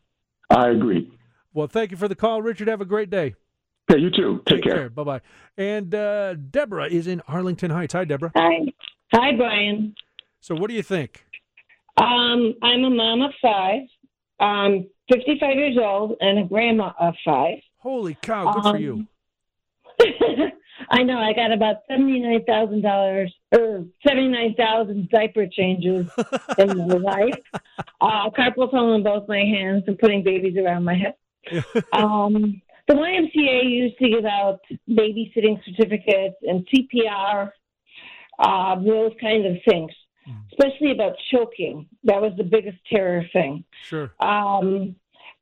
I 0.49 0.69
agree. 0.69 1.11
Well, 1.53 1.67
thank 1.67 1.91
you 1.91 1.97
for 1.97 2.07
the 2.07 2.15
call, 2.15 2.41
Richard. 2.41 2.67
Have 2.67 2.81
a 2.81 2.85
great 2.85 3.09
day. 3.09 3.35
Hey, 3.87 3.99
you 3.99 4.09
too. 4.09 4.41
Take, 4.47 4.63
Take 4.63 4.71
care. 4.71 4.89
Bye 4.89 5.03
bye. 5.03 5.21
And 5.57 5.93
uh, 5.93 6.35
Deborah 6.35 6.87
is 6.87 7.07
in 7.07 7.21
Arlington 7.27 7.71
Heights. 7.71 7.93
Hi, 7.93 8.05
Deborah. 8.05 8.31
Hi. 8.35 8.59
Hi, 9.13 9.35
Brian. 9.35 9.95
So, 10.39 10.55
what 10.55 10.69
do 10.69 10.75
you 10.75 10.83
think? 10.83 11.25
Um, 11.97 12.55
I'm 12.63 12.83
a 12.83 12.89
mom 12.89 13.21
of 13.21 13.31
five. 13.41 13.81
I'm 14.39 14.87
55 15.11 15.55
years 15.55 15.77
old 15.79 16.17
and 16.21 16.39
a 16.39 16.43
grandma 16.43 16.91
of 16.99 17.13
five. 17.25 17.57
Holy 17.77 18.15
cow! 18.21 18.51
Good 18.53 18.63
for 18.63 18.77
you. 18.77 18.93
Um, 18.93 19.07
I 20.89 21.03
know. 21.03 21.17
I 21.17 21.33
got 21.33 21.51
about 21.51 21.77
seventy-nine 21.87 22.45
thousand 22.45 22.81
dollars 22.81 23.33
or 23.51 23.85
seventy-nine 24.07 24.55
thousand 24.55 25.09
diaper 25.09 25.45
changes 25.47 26.07
in 26.57 26.87
my 26.87 26.95
life. 26.95 27.39
Uh, 28.01 28.29
carpal 28.31 28.71
tunnel 28.71 28.95
in 28.95 29.03
both 29.03 29.27
my 29.27 29.39
hands 29.39 29.83
and 29.87 29.99
putting 29.99 30.23
babies 30.23 30.57
around 30.57 30.83
my 30.83 30.95
hip. 30.95 31.85
um, 31.93 32.61
the 32.87 32.93
YMCA 32.93 33.63
used 33.69 33.97
to 33.99 34.09
give 34.09 34.25
out 34.25 34.59
babysitting 34.89 35.59
certificates 35.65 36.35
and 36.43 36.67
CPR, 36.67 37.51
uh, 38.39 38.75
those 38.81 39.13
kind 39.21 39.45
of 39.45 39.57
things, 39.67 39.91
especially 40.51 40.91
about 40.91 41.13
choking. 41.31 41.87
That 42.03 42.21
was 42.21 42.33
the 42.37 42.43
biggest 42.43 42.77
terror 42.91 43.23
thing. 43.31 43.63
Sure. 43.83 44.11
Um, 44.19 44.95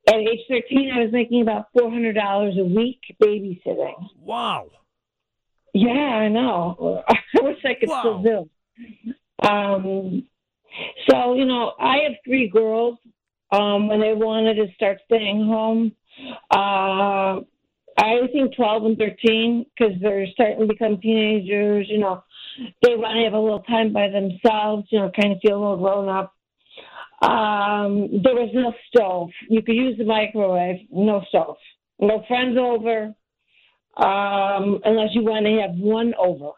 at 0.08 0.15
age 0.15 0.39
13, 0.49 0.91
I 0.93 1.04
was 1.04 1.12
making 1.12 1.41
about 1.41 1.67
$400 1.77 2.60
a 2.60 2.63
week 2.63 2.99
babysitting. 3.21 4.08
Wow. 4.19 4.67
Yeah, 5.73 5.89
I 5.91 6.27
know. 6.27 7.04
I 7.10 7.15
wish 7.41 7.58
I 7.63 7.73
could 7.80 7.89
Wow. 7.89 7.99
still 8.01 8.49
do. 9.43 9.47
Um, 9.47 10.27
so, 11.10 11.34
you 11.36 11.45
know, 11.45 11.73
I 11.80 11.97
have 12.04 12.13
three 12.25 12.47
girls. 12.49 12.97
Um, 13.51 13.89
when 13.89 13.99
they 13.99 14.13
wanted 14.13 14.56
to 14.56 14.73
start 14.75 14.99
staying 15.06 15.45
home, 15.45 15.91
uh, 16.52 17.40
I 17.98 18.28
think 18.32 18.56
12 18.56 18.86
and 18.86 18.98
13, 18.98 19.66
because 19.78 19.94
they're 20.02 20.26
starting 20.34 20.60
to 20.60 20.68
become 20.68 21.00
teenagers, 21.00 21.88
you 21.90 22.00
know, 22.00 22.24
they 22.82 22.96
want 22.96 23.18
to 23.18 23.24
have 23.24 23.34
a 23.34 23.40
little 23.40 23.62
time 23.64 23.94
by 23.94 24.08
themselves, 24.10 24.88
you 24.90 25.00
know, 25.00 25.12
kind 25.20 25.34
of 25.34 25.40
feel 25.42 25.58
a 25.58 25.60
little 25.60 25.78
grown 25.78 26.10
up. 26.10 26.34
Um, 27.22 28.22
there 28.24 28.34
was 28.34 28.50
no 28.54 28.74
stove. 28.88 29.30
You 29.50 29.62
could 29.62 29.76
use 29.76 29.98
the 29.98 30.06
microwave, 30.06 30.80
no 30.92 31.22
stove. 31.30 31.58
No 32.00 32.24
friends 32.28 32.58
over, 32.58 33.14
um, 33.98 34.80
unless 34.84 35.10
you 35.14 35.24
want 35.24 35.46
to 35.46 35.62
have 35.62 35.76
one 35.78 36.14
over 36.18 36.52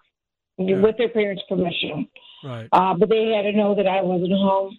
Yeah. 0.57 0.79
with 0.81 0.97
their 0.97 1.09
parents' 1.09 1.43
permission. 1.49 2.07
Right. 2.43 2.69
Uh, 2.71 2.93
but 2.93 3.09
they 3.09 3.33
had 3.35 3.41
to 3.43 3.51
know 3.51 3.75
that 3.75 3.87
I 3.87 4.01
wasn't 4.01 4.31
home. 4.33 4.77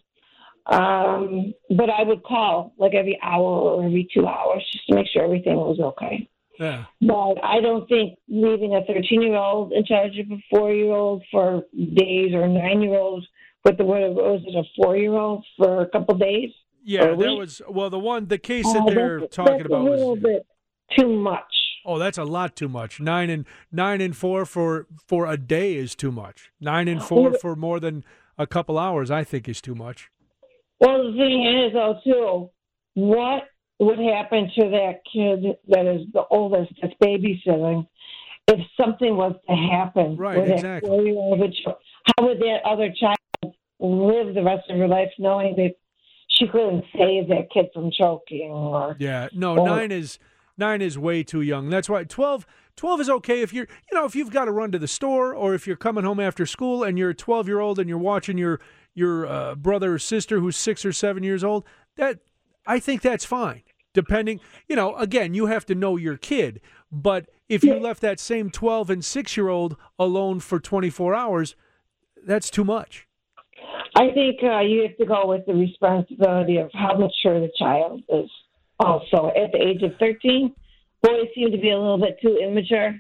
Um, 0.67 1.53
but 1.77 1.91
I 1.91 2.03
would 2.03 2.23
call 2.23 2.73
like 2.79 2.95
every 2.95 3.19
hour 3.23 3.43
or 3.45 3.85
every 3.85 4.09
two 4.13 4.27
hours 4.27 4.63
just 4.73 4.87
to 4.89 4.95
make 4.95 5.07
sure 5.13 5.23
everything 5.25 5.57
was 5.57 5.79
okay. 5.81 6.29
Yeah. 6.59 6.85
But 7.01 7.43
I 7.45 7.61
don't 7.61 7.87
think 7.89 8.19
leaving 8.29 8.75
a 8.75 8.85
13 8.85 9.21
year 9.23 9.35
old 9.37 9.73
in 9.73 9.85
charge 9.85 10.17
of 10.19 10.31
a 10.31 10.39
four 10.51 10.73
year 10.73 10.93
old 10.93 11.23
for 11.31 11.65
days 11.95 12.33
or 12.33 12.47
nine 12.49 12.81
year 12.81 12.95
old 12.99 13.27
with 13.65 13.77
the 13.77 13.85
what 13.85 14.01
was 14.15 14.43
it 14.47 14.55
a 14.57 14.63
four 14.81 14.97
year 14.97 15.13
old 15.13 15.45
for 15.59 15.83
a 15.83 15.89
couple 15.89 16.17
days. 16.17 16.51
Yeah. 16.83 17.07
That 17.15 17.19
was 17.19 17.61
well. 17.69 17.91
The 17.91 17.99
one, 17.99 18.29
the 18.29 18.39
case 18.39 18.67
Uh, 18.67 18.73
that 18.75 18.95
they're 18.95 19.21
that's, 19.21 19.37
talking 19.37 19.55
that's 19.59 19.67
about 19.67 19.81
a 19.81 19.91
little 19.91 20.11
was. 20.13 20.21
bit 20.23 20.47
too 20.99 21.09
much. 21.09 21.43
Oh, 21.87 21.99
that's 21.99 22.17
a 22.19 22.25
lot 22.25 22.57
too 22.57 22.69
much. 22.69 23.01
Nine 23.01 23.29
and 23.29 23.45
nine 23.73 24.01
and 24.01 24.17
four 24.17 24.47
for 24.47 24.87
for 25.07 25.27
a 25.31 25.37
day 25.37 25.75
is 25.75 25.95
too 25.95 26.13
much. 26.13 26.51
Nine 26.61 26.89
and 26.89 27.03
four 27.03 27.35
for 27.35 27.55
more 27.57 27.81
than 27.81 28.05
a 28.39 28.47
couple 28.47 28.79
hours, 28.79 29.11
I 29.11 29.25
think, 29.25 29.49
is 29.49 29.61
too 29.61 29.75
much. 29.75 30.11
Well, 30.85 31.13
the 31.13 31.19
thing 31.19 31.65
is, 31.65 31.73
though, 31.73 31.99
too, 32.05 32.51
what 32.95 33.45
would 33.79 33.99
happen 33.99 34.51
to 34.59 34.69
that 34.71 35.01
kid 35.11 35.57
that 35.69 35.87
is 35.87 36.07
the 36.13 36.25
oldest 36.31 36.73
that's 36.81 36.95
babysitting 37.03 37.87
if 38.49 38.61
something 38.79 39.17
was 39.17 39.35
to 39.49 39.55
happen? 39.55 40.17
Right, 40.17 40.39
with 40.39 40.51
exactly. 40.51 41.15
child? 41.15 41.77
How 42.19 42.27
would 42.27 42.39
that 42.41 42.59
other 42.67 42.93
child 43.01 43.55
live 43.81 44.35
the 44.35 44.43
rest 44.43 44.69
of 44.71 44.79
her 44.79 44.89
life 44.89 45.11
knowing 45.19 45.57
that 45.57 45.75
she 46.29 46.47
couldn't 46.47 46.85
save 46.97 47.29
that 47.29 47.49
kid 47.53 47.67
from 47.73 47.91
choking? 47.91 48.51
Or 48.51 48.97
Yeah. 48.99 49.29
No, 49.33 49.59
Or- 49.59 49.67
nine 49.67 49.91
is 49.91 50.19
nine 50.59 50.83
is 50.83 50.99
way 50.99 51.23
too 51.23 51.41
young. 51.41 51.71
That's 51.71 51.89
why 51.89 52.05
12, 52.05 52.47
12 52.77 53.01
is 53.01 53.11
okay 53.11 53.41
if 53.41 53.53
you're 53.53 53.67
you 53.91 53.99
know 53.99 54.05
if 54.05 54.15
you've 54.15 54.31
got 54.31 54.45
to 54.45 54.53
run 54.53 54.71
to 54.73 54.79
the 54.79 54.89
store 54.89 55.35
or 55.35 55.55
if 55.55 55.67
you're 55.67 55.77
coming 55.77 56.05
home 56.05 56.21
after 56.21 56.45
school 56.45 56.83
and 56.85 56.99
you're 56.99 57.11
a 57.11 57.15
twelve 57.15 57.49
year 57.49 57.61
old 57.61 57.79
and 57.79 57.89
you're 57.89 57.99
watching 57.99 58.37
your 58.37 58.61
your 58.95 59.27
uh, 59.27 59.55
brother 59.55 59.95
or 59.95 59.99
sister 59.99 60.41
who's 60.41 60.57
six 60.57 60.85
or 60.85 60.93
seven 60.93 61.23
years 61.23 61.45
old. 61.45 61.65
That 61.97 62.21
I 62.67 62.79
think 62.81 63.03
that's 63.03 63.25
fine. 63.25 63.63
Depending, 63.93 64.41
you 64.69 64.75
know, 64.75 64.97
again, 64.97 65.35
you 65.35 65.47
have 65.47 65.65
to 65.67 65.75
know 65.75 65.97
your 65.97 66.17
kid. 66.17 66.61
But 66.91 67.27
if 67.49 67.63
you 67.63 67.75
left 67.75 68.01
that 68.01 68.19
same 68.19 68.51
12 68.51 68.91
and 68.91 69.05
6 69.05 69.37
year 69.37 69.49
old 69.49 69.77
alone 69.99 70.41
for 70.41 70.59
24 70.59 71.15
hours, 71.15 71.55
that's 72.27 72.51
too 72.51 72.65
much. 72.65 73.07
I 73.97 74.11
think 74.13 74.43
uh, 74.43 74.61
you 74.61 74.83
have 74.83 74.97
to 74.97 75.07
go 75.07 75.27
with 75.27 75.47
the 75.47 75.55
responsibility 75.55 76.57
of 76.57 76.71
how 76.73 76.95
mature 76.95 77.41
the 77.41 77.53
child 77.57 78.03
is. 78.09 78.29
Also, 78.81 79.29
at 79.37 79.53
the 79.53 79.59
age 79.63 79.83
of 79.83 79.93
13, 80.01 80.53
boys 81.03 81.29
seem 81.35 81.53
to 81.53 81.59
be 81.59 81.71
a 81.71 81.79
little 81.79 81.99
bit 81.99 82.19
too 82.21 82.37
immature. 82.43 82.97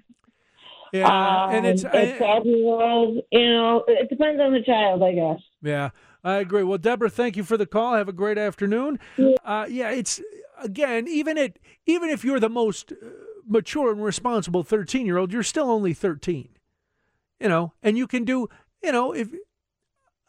Yeah, 0.92 1.48
and 1.50 1.66
it's 1.66 1.84
Um, 1.84 1.90
I- 1.92 2.16
12 2.18 2.46
year 2.46 2.66
old, 2.66 3.16
you 3.32 3.48
know, 3.52 3.84
it 3.88 4.08
depends 4.08 4.40
on 4.40 4.52
the 4.52 4.62
child, 4.62 5.02
I 5.02 5.12
guess. 5.14 5.40
Yeah, 5.64 5.90
I 6.22 6.36
agree. 6.36 6.62
Well, 6.62 6.78
Deborah, 6.78 7.10
thank 7.10 7.36
you 7.36 7.42
for 7.42 7.56
the 7.56 7.66
call. 7.66 7.94
Have 7.94 8.08
a 8.08 8.12
great 8.12 8.36
afternoon. 8.38 8.98
Uh, 9.44 9.66
yeah, 9.68 9.90
it's 9.90 10.20
again, 10.62 11.08
even 11.08 11.38
it, 11.38 11.58
even 11.86 12.10
if 12.10 12.22
you're 12.24 12.40
the 12.40 12.50
most 12.50 12.92
uh, 12.92 13.06
mature 13.48 13.90
and 13.90 14.04
responsible 14.04 14.62
13 14.62 15.06
year 15.06 15.16
old, 15.16 15.32
you're 15.32 15.42
still 15.42 15.70
only 15.70 15.94
13. 15.94 16.50
You 17.40 17.48
know, 17.48 17.72
and 17.82 17.98
you 17.98 18.06
can 18.06 18.24
do, 18.24 18.48
you 18.82 18.92
know, 18.92 19.12
if 19.12 19.28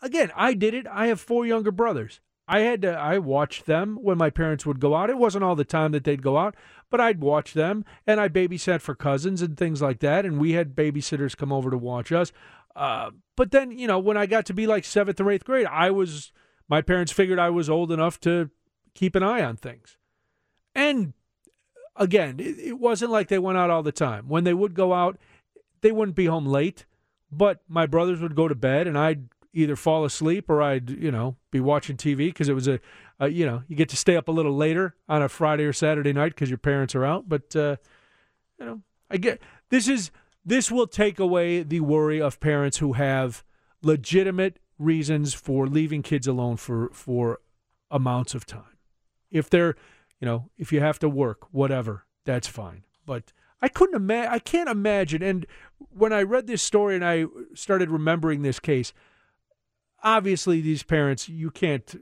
again, 0.02 0.32
I 0.36 0.54
did 0.54 0.74
it. 0.74 0.88
I 0.89 1.08
have 1.08 1.19
four 1.19 1.45
younger 1.45 1.71
brothers. 1.71 2.21
I 2.48 2.60
had 2.60 2.84
to. 2.84 2.91
I 2.91 3.17
watched 3.17 3.65
them 3.65 3.98
when 4.02 4.17
my 4.17 4.30
parents 4.30 4.65
would 4.65 4.80
go 4.80 4.95
out. 4.95 5.10
It 5.10 5.17
wasn't 5.17 5.43
all 5.43 5.56
the 5.56 5.65
time 5.65 5.91
that 5.93 6.04
they'd 6.04 6.21
go 6.21 6.38
out, 6.38 6.56
but 6.91 7.02
I'd 7.02 7.19
watch 7.19 7.54
them, 7.54 7.84
and 8.06 8.19
I 8.21 8.30
babysat 8.30 8.82
for 8.82 8.93
cousins 8.93 9.41
and 9.41 9.58
things 9.58 9.82
like 9.82 10.00
that. 10.00 10.26
And 10.26 10.39
we 10.39 10.52
had 10.52 10.76
babysitters 10.76 11.36
come 11.36 11.52
over 11.52 11.71
to 11.71 11.78
watch 11.78 12.12
us. 12.12 12.32
Uh, 12.75 13.11
but 13.38 13.51
then, 13.51 13.71
you 13.71 13.88
know, 13.88 13.99
when 13.99 14.17
I 14.17 14.25
got 14.25 14.45
to 14.47 14.53
be 14.53 14.67
like 14.67 14.85
seventh 14.85 15.19
or 15.19 15.31
eighth 15.31 15.45
grade, 15.45 15.67
I 15.67 15.91
was. 15.91 16.31
My 16.67 16.81
parents 16.81 17.11
figured 17.11 17.38
I 17.38 17.51
was 17.51 17.69
old 17.69 17.91
enough 17.91 18.19
to 18.21 18.49
keep 18.95 19.13
an 19.13 19.21
eye 19.21 19.43
on 19.43 19.55
things. 19.55 19.97
And 20.73 21.13
again, 21.95 22.39
it, 22.39 22.57
it 22.59 22.79
wasn't 22.79 23.11
like 23.11 23.27
they 23.27 23.38
went 23.38 23.57
out 23.57 23.69
all 23.69 23.83
the 23.83 23.91
time. 23.91 24.27
When 24.27 24.45
they 24.45 24.53
would 24.53 24.73
go 24.73 24.93
out, 24.93 25.19
they 25.81 25.91
wouldn't 25.91 26.15
be 26.15 26.25
home 26.25 26.47
late, 26.47 26.85
but 27.31 27.59
my 27.67 27.85
brothers 27.85 28.21
would 28.21 28.35
go 28.35 28.47
to 28.47 28.55
bed 28.55 28.88
and 28.88 28.97
I'd 28.97 29.29
either 29.53 29.75
fall 29.75 30.03
asleep 30.03 30.49
or 30.49 30.61
I'd, 30.61 30.89
you 30.89 31.11
know, 31.11 31.38
be 31.51 31.59
watching 31.59 31.95
TV 31.95 32.27
because 32.27 32.49
it 32.49 32.53
was 32.53 32.67
a, 32.67 32.79
a, 33.19 33.29
you 33.29 33.45
know, 33.45 33.63
you 33.67 33.75
get 33.75 33.89
to 33.89 33.97
stay 33.97 34.17
up 34.17 34.27
a 34.27 34.31
little 34.31 34.55
later 34.55 34.95
on 35.07 35.21
a 35.21 35.29
Friday 35.29 35.63
or 35.63 35.73
Saturday 35.73 36.11
night 36.11 36.33
because 36.35 36.49
your 36.49 36.57
parents 36.57 36.95
are 36.95 37.05
out. 37.05 37.29
But, 37.29 37.55
uh, 37.55 37.77
you 38.59 38.65
know, 38.65 38.81
I 39.09 39.17
get 39.17 39.41
this 39.69 39.88
is, 39.88 40.11
this 40.45 40.69
will 40.69 40.88
take 40.88 41.19
away 41.19 41.63
the 41.63 41.79
worry 41.79 42.21
of 42.21 42.39
parents 42.39 42.77
who 42.77 42.93
have 42.93 43.43
legitimate 43.81 44.60
reasons 44.77 45.34
for 45.34 45.67
leaving 45.67 46.03
kids 46.03 46.27
alone 46.27 46.58
for, 46.58 46.89
for 46.93 47.39
amounts 47.89 48.36
of 48.36 48.45
time. 48.45 48.77
If 49.31 49.49
they're, 49.49 49.75
you 50.19 50.25
know, 50.25 50.49
if 50.58 50.71
you 50.71 50.81
have 50.81 50.99
to 50.99 51.10
work, 51.10 51.47
whatever, 51.51 52.05
that's 52.25 52.47
fine. 52.47 52.84
But 53.05 53.34
I 53.62 53.69
couldn't 53.69 53.95
imagine, 53.95 54.34
I 54.34 54.39
can't 54.39 54.69
imagine. 54.69 55.23
And 55.23 55.45
when 55.89 56.13
I 56.13 56.21
read 56.21 56.45
this 56.45 56.62
story 56.62 56.95
and 56.95 57.05
I 57.05 57.25
started 57.55 57.89
remembering 57.89 58.41
this 58.41 58.60
case, 58.60 58.93
obviously 60.03 60.62
these 60.62 60.84
parents, 60.84 61.27
you 61.27 61.49
can't, 61.49 61.95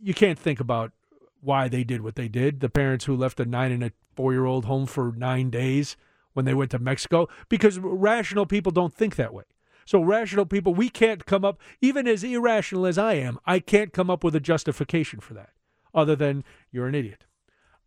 you 0.00 0.14
can't 0.14 0.38
think 0.38 0.60
about 0.60 0.92
why 1.40 1.68
they 1.68 1.84
did 1.84 2.00
what 2.00 2.16
they 2.16 2.28
did. 2.28 2.60
The 2.60 2.70
parents 2.70 3.04
who 3.04 3.16
left 3.16 3.40
a 3.40 3.44
nine 3.44 3.72
and 3.72 3.84
a 3.84 3.92
four 4.14 4.32
year 4.32 4.46
old 4.46 4.64
home 4.64 4.86
for 4.86 5.12
nine 5.16 5.50
days 5.50 5.96
when 6.38 6.44
they 6.44 6.54
went 6.54 6.70
to 6.70 6.78
Mexico, 6.78 7.28
because 7.48 7.80
rational 7.80 8.46
people 8.46 8.70
don't 8.70 8.94
think 8.94 9.16
that 9.16 9.34
way. 9.34 9.42
So 9.84 10.00
rational 10.00 10.46
people, 10.46 10.72
we 10.72 10.88
can't 10.88 11.26
come 11.26 11.44
up, 11.44 11.58
even 11.80 12.06
as 12.06 12.22
irrational 12.22 12.86
as 12.86 12.96
I 12.96 13.14
am, 13.14 13.40
I 13.44 13.58
can't 13.58 13.92
come 13.92 14.08
up 14.08 14.22
with 14.22 14.36
a 14.36 14.40
justification 14.40 15.18
for 15.18 15.34
that, 15.34 15.50
other 15.92 16.14
than 16.14 16.44
you're 16.70 16.86
an 16.86 16.94
idiot. 16.94 17.24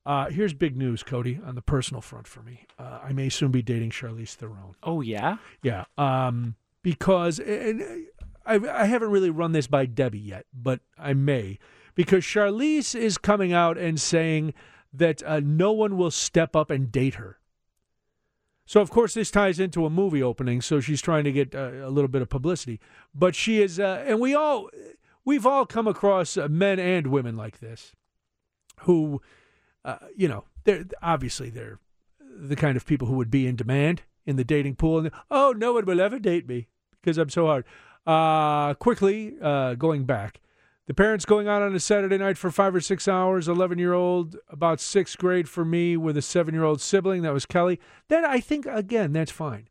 Uh, 0.06 0.30
here's 0.30 0.54
big 0.54 0.76
news, 0.76 1.02
Cody, 1.02 1.40
on 1.46 1.56
the 1.56 1.62
personal 1.62 2.02
front 2.02 2.28
for 2.28 2.42
me. 2.42 2.66
Uh, 2.78 3.00
I 3.02 3.14
may 3.14 3.30
soon 3.30 3.52
be 3.52 3.62
dating 3.62 3.92
Charlize 3.92 4.34
Theron. 4.34 4.76
Oh 4.84 5.00
yeah. 5.00 5.38
Yeah, 5.64 5.86
um, 5.98 6.56
because 6.84 7.40
and 7.40 7.82
I, 8.46 8.56
I 8.56 8.86
haven't 8.86 9.12
really 9.12 9.30
run 9.30 9.54
this 9.54 9.68
by 9.68 9.86
Debbie 9.86 10.20
yet, 10.20 10.46
but 10.54 10.82
I 11.00 11.14
may 11.14 11.58
because 11.96 12.26
Charlize 12.26 12.96
is 12.96 13.18
coming 13.18 13.54
out 13.54 13.78
and 13.78 14.02
saying 14.02 14.54
that 14.92 15.24
uh, 15.24 15.40
no 15.42 15.72
one 15.72 15.96
will 15.96 16.12
step 16.12 16.54
up 16.54 16.70
and 16.70 16.92
date 16.92 17.16
her. 17.16 17.38
So 18.72 18.80
of 18.80 18.90
course 18.90 19.14
this 19.16 19.30
ties 19.30 19.60
into 19.60 19.86
a 19.86 19.90
movie 19.90 20.24
opening, 20.24 20.62
so 20.62 20.80
she's 20.80 21.02
trying 21.02 21.26
to 21.26 21.32
get 21.34 21.54
uh, 21.54 21.72
a 21.84 21.90
little 21.90 22.08
bit 22.08 22.22
of 22.22 22.30
publicity. 22.30 22.80
But 23.14 23.36
she 23.36 23.62
is, 23.62 23.82
uh, 23.82 24.06
and 24.08 24.22
we 24.22 24.34
all, 24.34 24.70
we've 25.26 25.46
all 25.46 25.66
come 25.66 25.88
across 25.90 26.38
uh, 26.38 26.48
men 26.48 26.80
and 26.80 27.08
women 27.08 27.36
like 27.36 27.60
this, 27.60 27.92
who, 28.84 29.22
uh, 29.84 29.98
you 30.16 30.30
know, 30.30 30.46
they're 30.64 30.86
obviously 31.02 31.50
they're 31.50 31.80
the 32.22 32.56
kind 32.56 32.78
of 32.78 32.86
people 32.86 33.10
who 33.10 33.16
would 33.16 33.30
be 33.30 33.46
in 33.46 33.58
demand 33.58 34.04
in 34.26 34.38
the 34.38 34.46
dating 34.46 34.78
pool. 34.78 35.00
And 35.00 35.12
oh, 35.30 35.54
no 35.58 35.74
one 35.74 35.84
will 35.84 36.00
ever 36.00 36.18
date 36.18 36.48
me 36.48 36.70
because 37.02 37.18
I'm 37.18 37.28
so 37.28 37.48
hard. 37.48 37.66
Uh, 38.08 38.74
quickly 38.76 39.36
uh, 39.42 39.74
going 39.74 40.06
back, 40.06 40.40
the 40.88 40.94
parents 40.94 41.26
going 41.26 41.48
out 41.48 41.62
on 41.62 41.76
a 41.76 41.80
Saturday 41.80 42.17
night 42.17 42.38
for 42.38 42.52
five 42.52 42.76
or 42.76 42.82
six 42.82 43.08
hours. 43.08 43.48
Eleven 43.48 43.78
year 43.78 43.94
old, 43.94 44.38
about 44.50 44.80
sixth 44.80 45.17
grade 45.17 45.48
for 45.48 45.63
me, 45.63 45.96
with 45.96 46.17
a 46.17 46.22
seven 46.22 46.54
year 46.54 46.63
old 46.63 46.82
sibling. 46.82 47.22
That 47.22 47.34
was 47.34 47.46
Kelly. 47.46 47.80
Then 48.08 48.26
I 48.26 48.39
think 48.39 48.65
again 48.65 49.13
that's 49.13 49.32
fine. 49.32 49.67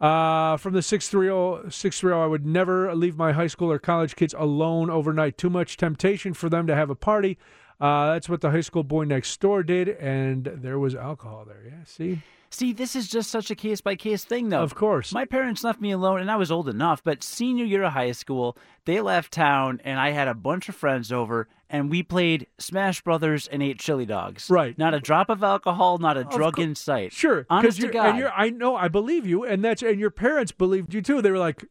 Uh, 0.00 0.56
from 0.56 0.74
the 0.74 0.82
six 0.82 1.08
three 1.08 1.26
zero 1.26 1.68
six 1.68 2.00
three 2.00 2.10
zero, 2.10 2.24
I 2.24 2.26
would 2.26 2.44
never 2.44 2.94
leave 2.94 3.16
my 3.16 3.32
high 3.32 3.46
school 3.46 3.70
or 3.70 3.78
college 3.78 4.16
kids 4.16 4.34
alone 4.36 4.90
overnight. 4.90 5.38
Too 5.38 5.50
much 5.50 5.76
temptation 5.76 6.34
for 6.34 6.48
them 6.48 6.66
to 6.66 6.74
have 6.74 6.90
a 6.90 6.96
party. 6.96 7.38
Uh, 7.80 8.12
that's 8.12 8.28
what 8.28 8.40
the 8.40 8.50
high 8.50 8.60
school 8.60 8.84
boy 8.84 9.04
next 9.04 9.38
door 9.40 9.62
did, 9.62 9.88
and 9.88 10.44
there 10.44 10.78
was 10.78 10.94
alcohol 10.94 11.44
there. 11.44 11.62
Yeah, 11.64 11.84
see, 11.84 12.22
See, 12.54 12.72
this 12.72 12.94
is 12.94 13.08
just 13.08 13.30
such 13.30 13.50
a 13.50 13.56
case 13.56 13.80
by 13.80 13.96
case 13.96 14.24
thing, 14.24 14.48
though. 14.50 14.62
of 14.62 14.76
course. 14.76 15.12
My 15.12 15.24
parents 15.24 15.64
left 15.64 15.80
me 15.80 15.90
alone, 15.90 16.20
and 16.20 16.30
I 16.30 16.36
was 16.36 16.52
old 16.52 16.68
enough. 16.68 17.02
But 17.02 17.24
senior 17.24 17.64
year 17.64 17.82
of 17.82 17.92
high 17.94 18.12
school, 18.12 18.56
they 18.84 19.00
left 19.00 19.32
town, 19.32 19.80
and 19.84 19.98
I 19.98 20.10
had 20.10 20.28
a 20.28 20.34
bunch 20.34 20.68
of 20.68 20.76
friends 20.76 21.10
over, 21.10 21.48
and 21.68 21.90
we 21.90 22.04
played 22.04 22.46
Smash 22.58 23.00
Brothers 23.02 23.48
and 23.48 23.60
ate 23.60 23.80
chili 23.80 24.06
dogs. 24.06 24.48
Right. 24.48 24.78
Not 24.78 24.94
a 24.94 25.00
drop 25.00 25.30
of 25.30 25.42
alcohol, 25.42 25.98
not 25.98 26.16
a 26.16 26.22
drug 26.22 26.54
cour- 26.54 26.64
in 26.64 26.74
sight. 26.76 27.12
Sure, 27.12 27.44
Honest 27.50 27.78
to 27.78 27.84
you're, 27.84 27.92
God. 27.92 28.10
and 28.10 28.18
you're, 28.18 28.30
I 28.32 28.50
know, 28.50 28.76
I 28.76 28.86
believe 28.86 29.26
you, 29.26 29.44
and 29.44 29.64
that's 29.64 29.82
and 29.82 29.98
your 29.98 30.10
parents 30.12 30.52
believed 30.52 30.94
you 30.94 31.02
too. 31.02 31.20
They 31.22 31.32
were 31.32 31.38
like, 31.38 31.64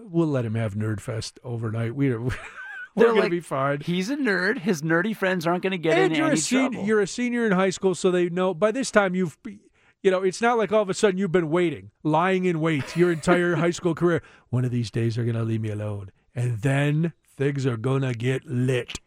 "We'll 0.00 0.26
let 0.28 0.46
him 0.46 0.54
have 0.54 0.74
Nerdfest 0.74 1.34
overnight. 1.44 1.94
We, 1.94 2.16
we're 2.16 2.30
They're 2.96 3.08
gonna 3.08 3.20
like, 3.20 3.30
be 3.30 3.40
fine." 3.40 3.80
He's 3.80 4.08
a 4.08 4.16
nerd. 4.16 4.60
His 4.60 4.80
nerdy 4.80 5.14
friends 5.14 5.46
aren't 5.46 5.62
going 5.62 5.72
to 5.72 5.78
get 5.78 5.98
And 5.98 6.12
in 6.12 6.18
you're 6.18 6.26
any 6.28 6.34
a 6.34 6.38
sen- 6.38 6.70
trouble. 6.72 6.86
you're 6.86 7.00
a 7.02 7.06
senior 7.06 7.44
in 7.44 7.52
high 7.52 7.70
school, 7.70 7.94
so 7.94 8.10
they 8.10 8.30
know. 8.30 8.54
By 8.54 8.72
this 8.72 8.90
time, 8.90 9.14
you've, 9.14 9.36
you 10.02 10.10
know, 10.10 10.22
it's 10.22 10.40
not 10.40 10.58
like 10.58 10.72
all 10.72 10.82
of 10.82 10.88
a 10.88 10.94
sudden 10.94 11.18
you've 11.18 11.32
been 11.32 11.50
waiting, 11.50 11.90
lying 12.02 12.44
in 12.44 12.60
wait 12.60 12.96
your 12.96 13.12
entire 13.12 13.56
high 13.56 13.70
school 13.70 13.94
career. 13.94 14.22
One 14.48 14.64
of 14.64 14.70
these 14.70 14.90
days, 14.90 15.16
they're 15.16 15.24
gonna 15.24 15.44
leave 15.44 15.60
me 15.60 15.70
alone, 15.70 16.10
and 16.34 16.62
then 16.62 17.12
things 17.36 17.66
are 17.66 17.76
gonna 17.76 18.14
get 18.14 18.46
lit. 18.46 18.98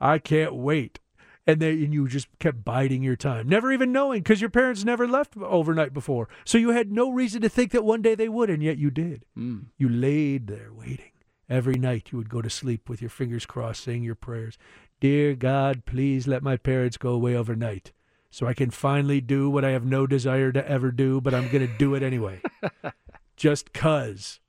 I 0.00 0.18
can't 0.18 0.54
wait. 0.54 0.98
And 1.46 1.58
they 1.58 1.72
and 1.72 1.92
you 1.92 2.06
just 2.06 2.28
kept 2.38 2.64
biding 2.64 3.02
your 3.02 3.16
time, 3.16 3.48
never 3.48 3.72
even 3.72 3.90
knowing 3.90 4.20
because 4.22 4.40
your 4.40 4.50
parents 4.50 4.84
never 4.84 5.08
left 5.08 5.36
overnight 5.36 5.92
before, 5.92 6.28
so 6.44 6.58
you 6.58 6.70
had 6.70 6.92
no 6.92 7.10
reason 7.10 7.42
to 7.42 7.48
think 7.48 7.72
that 7.72 7.84
one 7.84 8.02
day 8.02 8.14
they 8.14 8.28
would, 8.28 8.50
and 8.50 8.62
yet 8.62 8.78
you 8.78 8.90
did. 8.90 9.24
Mm. 9.36 9.66
You 9.76 9.88
laid 9.88 10.46
there 10.46 10.72
waiting. 10.72 11.10
Every 11.48 11.74
night 11.74 12.12
you 12.12 12.18
would 12.18 12.30
go 12.30 12.42
to 12.42 12.48
sleep 12.48 12.88
with 12.88 13.02
your 13.02 13.10
fingers 13.10 13.44
crossed, 13.44 13.82
saying 13.82 14.04
your 14.04 14.14
prayers. 14.14 14.56
Dear 15.00 15.34
God, 15.34 15.84
please 15.84 16.28
let 16.28 16.44
my 16.44 16.56
parents 16.56 16.96
go 16.96 17.10
away 17.10 17.34
overnight 17.34 17.92
so 18.32 18.46
I 18.46 18.54
can 18.54 18.70
finally 18.70 19.20
do 19.20 19.50
what 19.50 19.62
I 19.62 19.70
have 19.72 19.84
no 19.84 20.06
desire 20.06 20.52
to 20.52 20.68
ever 20.68 20.90
do, 20.90 21.20
but 21.20 21.34
I'm 21.34 21.50
going 21.50 21.66
to 21.68 21.78
do 21.78 21.94
it 21.94 22.02
anyway. 22.02 22.40
Just 23.36 23.74
cuz. 23.74 24.40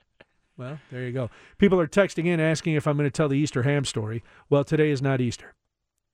Well, 0.56 0.80
there 0.90 1.04
you 1.04 1.12
go. 1.12 1.30
People 1.58 1.82
are 1.82 1.88
texting 1.88 2.26
in 2.26 2.40
asking 2.40 2.76
if 2.76 2.88
I'm 2.88 2.96
going 2.96 3.10
to 3.10 3.12
tell 3.12 3.28
the 3.28 3.38
Easter 3.38 3.64
ham 3.64 3.84
story. 3.84 4.24
Well, 4.50 4.64
today 4.64 4.90
is 4.90 5.02
not 5.02 5.20
Easter. 5.20 5.54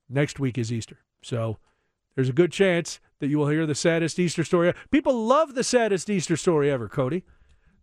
Next 0.08 0.40
week 0.40 0.58
is 0.58 0.72
Easter. 0.72 0.98
So 1.22 1.58
there's 2.16 2.28
a 2.28 2.32
good 2.32 2.50
chance 2.50 2.98
that 3.20 3.28
you 3.28 3.38
will 3.38 3.48
hear 3.48 3.66
the 3.66 3.76
saddest 3.76 4.18
Easter 4.18 4.42
story. 4.42 4.74
People 4.90 5.24
love 5.24 5.54
the 5.54 5.62
saddest 5.62 6.10
Easter 6.10 6.36
story 6.36 6.68
ever, 6.72 6.88
Cody, 6.88 7.22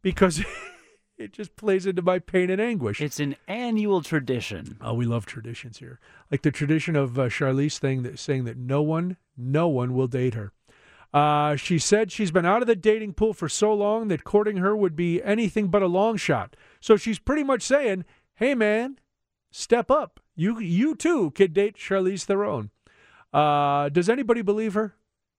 because 0.01 0.43
it 1.17 1.33
just 1.33 1.55
plays 1.55 1.85
into 1.85 2.01
my 2.01 2.19
pain 2.19 2.49
and 2.49 2.61
anguish. 2.61 3.01
It's 3.01 3.19
an 3.19 3.35
annual 3.47 4.01
tradition. 4.01 4.77
Oh, 4.81 4.93
we 4.93 5.05
love 5.05 5.25
traditions 5.25 5.79
here. 5.79 5.99
Like 6.31 6.43
the 6.43 6.51
tradition 6.51 6.95
of 6.95 7.17
uh, 7.17 7.23
Charlize 7.23 7.79
thing 7.79 8.03
that 8.03 8.19
saying 8.19 8.45
that 8.45 8.57
no 8.57 8.81
one, 8.81 9.17
no 9.35 9.67
one 9.67 9.93
will 9.93 10.07
date 10.07 10.35
her. 10.35 10.51
Uh, 11.13 11.55
she 11.55 11.79
said 11.79 12.11
she's 12.11 12.31
been 12.31 12.45
out 12.45 12.61
of 12.61 12.67
the 12.67 12.75
dating 12.75 13.13
pool 13.13 13.33
for 13.33 13.49
so 13.49 13.73
long 13.73 14.09
that 14.09 14.23
courting 14.23 14.57
her 14.57 14.75
would 14.75 14.95
be 14.95 15.23
anything 15.23 15.69
but 15.69 15.81
a 15.81 15.87
long 15.87 16.17
shot. 16.17 16.55
So 16.79 16.97
she's 16.97 17.17
pretty 17.17 17.43
much 17.43 17.63
saying, 17.63 18.05
"Hey, 18.35 18.53
man, 18.53 18.99
step 19.49 19.89
up. 19.89 20.19
You, 20.35 20.59
you 20.59 20.95
too, 20.95 21.31
could 21.31 21.53
date 21.53 21.77
Charlize 21.77 22.25
Theron." 22.25 22.69
Uh, 23.33 23.89
does 23.89 24.09
anybody 24.09 24.41
believe 24.41 24.73
her? 24.73 24.95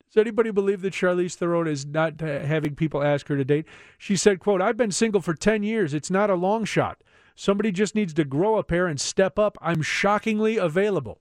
Does 0.09 0.21
anybody 0.21 0.51
believe 0.51 0.81
that 0.83 0.95
Charlize 0.95 1.35
Theron 1.35 1.67
is 1.67 1.85
not 1.85 2.21
having 2.21 2.75
people 2.75 3.03
ask 3.03 3.29
her 3.29 3.37
to 3.37 3.45
date? 3.45 3.67
She 3.99 4.17
said, 4.17 4.41
"quote 4.41 4.63
I've 4.63 4.77
been 4.77 4.91
single 4.91 5.21
for 5.21 5.35
ten 5.35 5.63
years. 5.63 5.93
It's 5.93 6.11
not 6.11 6.31
a 6.31 6.35
long 6.35 6.65
shot. 6.65 7.03
Somebody 7.35 7.71
just 7.71 7.95
needs 7.95 8.15
to 8.15 8.25
grow 8.25 8.57
a 8.57 8.65
pair 8.65 8.87
and 8.87 9.01
step 9.01 9.39
up. 9.39 9.59
I'm 9.61 9.83
shockingly 9.83 10.57
available." 10.57 11.21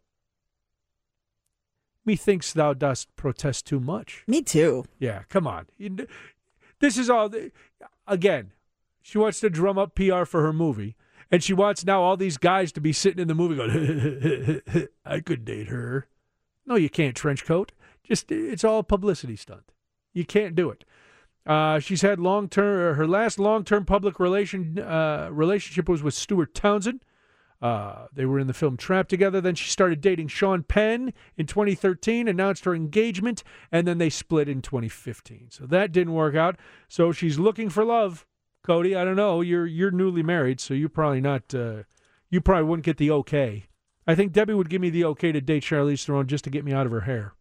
Methinks 2.06 2.54
thou 2.54 2.74
dost 2.74 3.14
protest 3.18 3.66
too 3.68 3.82
much. 3.82 4.24
Me 4.28 4.42
too. 4.42 4.86
Yeah, 4.98 5.24
come 5.28 5.46
on. 5.46 5.68
This 6.80 6.98
is 6.98 7.10
all. 7.10 7.30
Again, 8.08 8.52
she 9.02 9.18
wants 9.18 9.42
to 9.42 9.50
drum 9.50 9.78
up 9.78 9.96
PR 9.96 10.24
for 10.24 10.42
her 10.44 10.54
movie, 10.54 10.96
and 11.30 11.44
she 11.44 11.54
wants 11.54 11.86
now 11.86 12.02
all 12.02 12.16
these 12.16 12.38
guys 12.38 12.72
to 12.72 12.80
be 12.80 12.94
sitting 12.94 13.20
in 13.20 13.28
the 13.28 13.36
movie 13.36 13.58
going, 13.58 14.88
"I 15.06 15.20
could 15.20 15.44
date 15.44 15.68
her." 15.68 16.08
No, 16.66 16.76
you 16.76 16.90
can't. 16.90 17.16
Trench 17.16 17.44
coat. 17.44 17.74
Just 18.08 18.32
it's 18.32 18.64
all 18.64 18.84
publicity 18.84 19.36
stunt. 19.36 19.72
You 20.14 20.26
can't 20.26 20.56
do 20.56 20.70
it. 20.70 20.86
Uh, 21.46 21.80
she's 21.80 22.02
had 22.02 22.20
long 22.20 22.50
term. 22.50 22.96
Her 22.96 23.08
last 23.08 23.40
long 23.40 23.64
term 23.64 23.86
public 23.86 24.20
relation 24.20 24.80
uh, 24.80 25.30
relationship 25.32 25.90
was 25.90 26.04
with 26.04 26.14
Stuart 26.14 26.54
Townsend. 26.54 27.04
Uh, 27.62 28.06
they 28.14 28.26
were 28.26 28.40
in 28.40 28.48
the 28.48 28.54
film 28.54 28.78
Trap 28.78 29.08
together. 29.08 29.42
Then 29.42 29.56
she 29.56 29.70
started 29.70 30.00
dating 30.00 30.28
Sean 30.28 30.64
Penn 30.64 31.12
in 31.38 31.48
2013, 31.48 32.28
announced 32.28 32.66
her 32.66 32.76
engagement, 32.76 33.44
and 33.72 33.88
then 33.88 33.98
they 33.98 34.10
split 34.10 34.48
in 34.48 34.62
2015. 34.62 35.48
So 35.50 35.66
that 35.66 35.92
didn't 35.92 36.14
work 36.14 36.36
out. 36.36 36.58
So 36.88 37.12
she's 37.12 37.40
looking 37.40 37.70
for 37.70 37.84
love. 37.84 38.26
Cody, 38.64 38.96
I 38.96 39.06
don't 39.06 39.16
know. 39.16 39.42
You're 39.42 39.66
you're 39.66 39.92
newly 39.92 40.24
married, 40.24 40.60
so 40.60 40.74
you're 40.74 40.90
probably 40.90 41.22
not. 41.22 41.54
Uh, 41.56 41.84
you 42.30 42.42
probably 42.42 42.66
wouldn't 42.66 42.86
get 42.86 42.98
the 42.98 43.12
okay. 43.12 43.68
I 44.06 44.16
think 44.16 44.34
Debbie 44.34 44.54
would 44.54 44.70
give 44.70 44.82
me 44.82 44.90
the 44.90 45.06
okay 45.06 45.32
to 45.32 45.42
date 45.42 45.64
Charlize 45.64 46.06
Theron 46.06 46.28
just 46.28 46.44
to 46.44 46.50
get 46.50 46.66
me 46.66 46.74
out 46.74 46.86
of 46.86 46.92
her 46.92 47.02
hair, 47.02 47.34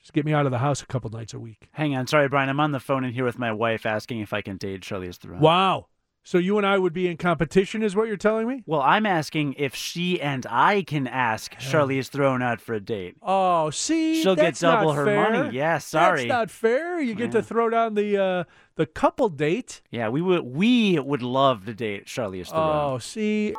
just 0.00 0.12
get 0.12 0.24
me 0.24 0.32
out 0.32 0.46
of 0.46 0.52
the 0.52 0.58
house 0.58 0.82
a 0.82 0.86
couple 0.86 1.10
nights 1.10 1.34
a 1.34 1.38
week. 1.38 1.68
Hang 1.72 1.94
on, 1.96 2.06
sorry, 2.06 2.28
Brian. 2.28 2.48
I'm 2.48 2.60
on 2.60 2.72
the 2.72 2.80
phone 2.80 3.04
in 3.04 3.12
here 3.12 3.24
with 3.24 3.38
my 3.38 3.52
wife 3.52 3.84
asking 3.86 4.20
if 4.20 4.32
I 4.32 4.40
can 4.42 4.56
date 4.56 4.80
Charlize 4.80 5.16
Theron. 5.16 5.40
Wow. 5.40 5.86
So 6.24 6.36
you 6.36 6.58
and 6.58 6.66
I 6.66 6.76
would 6.76 6.92
be 6.92 7.08
in 7.08 7.16
competition, 7.16 7.82
is 7.82 7.96
what 7.96 8.06
you're 8.06 8.18
telling 8.18 8.46
me? 8.46 8.62
Well, 8.66 8.82
I'm 8.82 9.06
asking 9.06 9.54
if 9.56 9.74
she 9.74 10.20
and 10.20 10.46
I 10.50 10.82
can 10.82 11.06
ask 11.06 11.54
Charlize 11.54 12.08
Theron 12.08 12.42
out 12.42 12.60
for 12.60 12.74
a 12.74 12.80
date. 12.80 13.16
Oh, 13.22 13.70
see, 13.70 14.22
She'll 14.22 14.36
get 14.36 14.42
that's 14.42 14.60
double 14.60 14.88
not 14.88 14.96
her 14.96 15.04
fair. 15.06 15.30
money. 15.30 15.56
Yeah, 15.56 15.78
sorry. 15.78 16.22
That's 16.22 16.28
not 16.28 16.50
fair. 16.50 17.00
You 17.00 17.14
get 17.14 17.32
to 17.32 17.42
throw 17.42 17.70
down 17.70 17.94
the 17.94 18.22
uh, 18.22 18.44
the 18.74 18.84
couple 18.84 19.30
date. 19.30 19.80
Yeah, 19.90 20.10
we 20.10 20.20
would 20.20 20.42
we 20.42 20.98
would 20.98 21.22
love 21.22 21.64
to 21.64 21.72
date 21.72 22.04
Charlize 22.04 22.48
Theron. 22.48 22.92
Oh, 22.92 22.98
see, 22.98 23.54